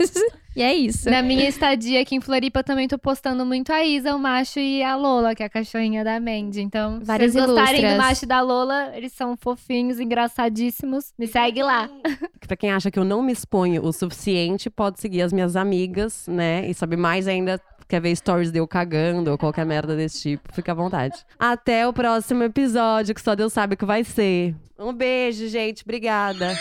E 0.56 0.62
é 0.62 0.74
isso. 0.74 1.10
Na 1.10 1.22
minha 1.22 1.48
estadia 1.48 2.02
aqui 2.02 2.16
em 2.16 2.22
Floripa 2.22 2.64
também 2.64 2.88
tô 2.88 2.98
postando 2.98 3.46
muito 3.46 3.72
a 3.72 3.86
Isa, 3.86 4.14
o 4.16 4.20
macho, 4.20 4.60
e 4.60 4.84
a 4.84 4.96
Lola, 4.96 5.34
que 5.34 5.44
é 5.44 5.46
a 5.46 5.50
cachorrinha 5.50 6.04
da 6.04 6.20
Mandy. 6.20 6.62
Então, 6.62 7.00
Várias 7.04 7.32
se 7.32 7.38
vocês 7.38 7.48
gostarem 7.48 7.82
ilustras. 7.82 7.94
do 7.94 7.98
macho 7.98 8.26
e 8.26 8.28
da 8.28 8.42
Lola, 8.42 8.92
eles 8.94 9.14
são 9.14 9.38
fofinhos, 9.38 10.00
engraçadíssimos. 10.00 11.14
Me 11.18 11.28
segue 11.28 11.64
lá. 11.64 11.90
Pra 12.46 12.58
quem 12.58 12.72
acha 12.72 12.92
que 12.92 13.00
eu 13.00 13.06
não 13.06 13.22
me 13.22 13.32
exponho 13.32 13.84
o 13.86 13.94
suficiente, 13.94 14.70
pode 14.70 15.00
seguir 15.00 15.22
as 15.22 15.32
minhas 15.32 15.56
amigas, 15.56 16.26
né? 16.28 16.68
E 16.70 16.74
saber 16.74 16.98
mais 16.98 17.30
ainda, 17.30 17.62
quer 17.88 18.02
ver 18.02 18.14
stories 18.16 18.52
de 18.52 18.58
eu 18.60 18.68
cagando 18.68 19.32
ou 19.32 19.38
qualquer 19.38 19.66
merda 19.66 19.96
desse 19.96 20.22
tipo, 20.22 20.54
fica 20.54 20.74
à 20.74 20.76
vontade. 20.76 21.16
Até 21.40 21.88
o 21.88 21.94
próximo 21.94 22.44
episódio, 22.44 23.16
que 23.16 23.22
só 23.22 23.36
Deus 23.36 23.54
sabe 23.54 23.76
o 23.76 23.78
que 23.78 23.86
vai 23.86 24.04
ser. 24.04 24.54
Um 24.78 24.92
beijo, 24.92 25.48
gente. 25.48 25.84
Obrigada. 25.84 26.58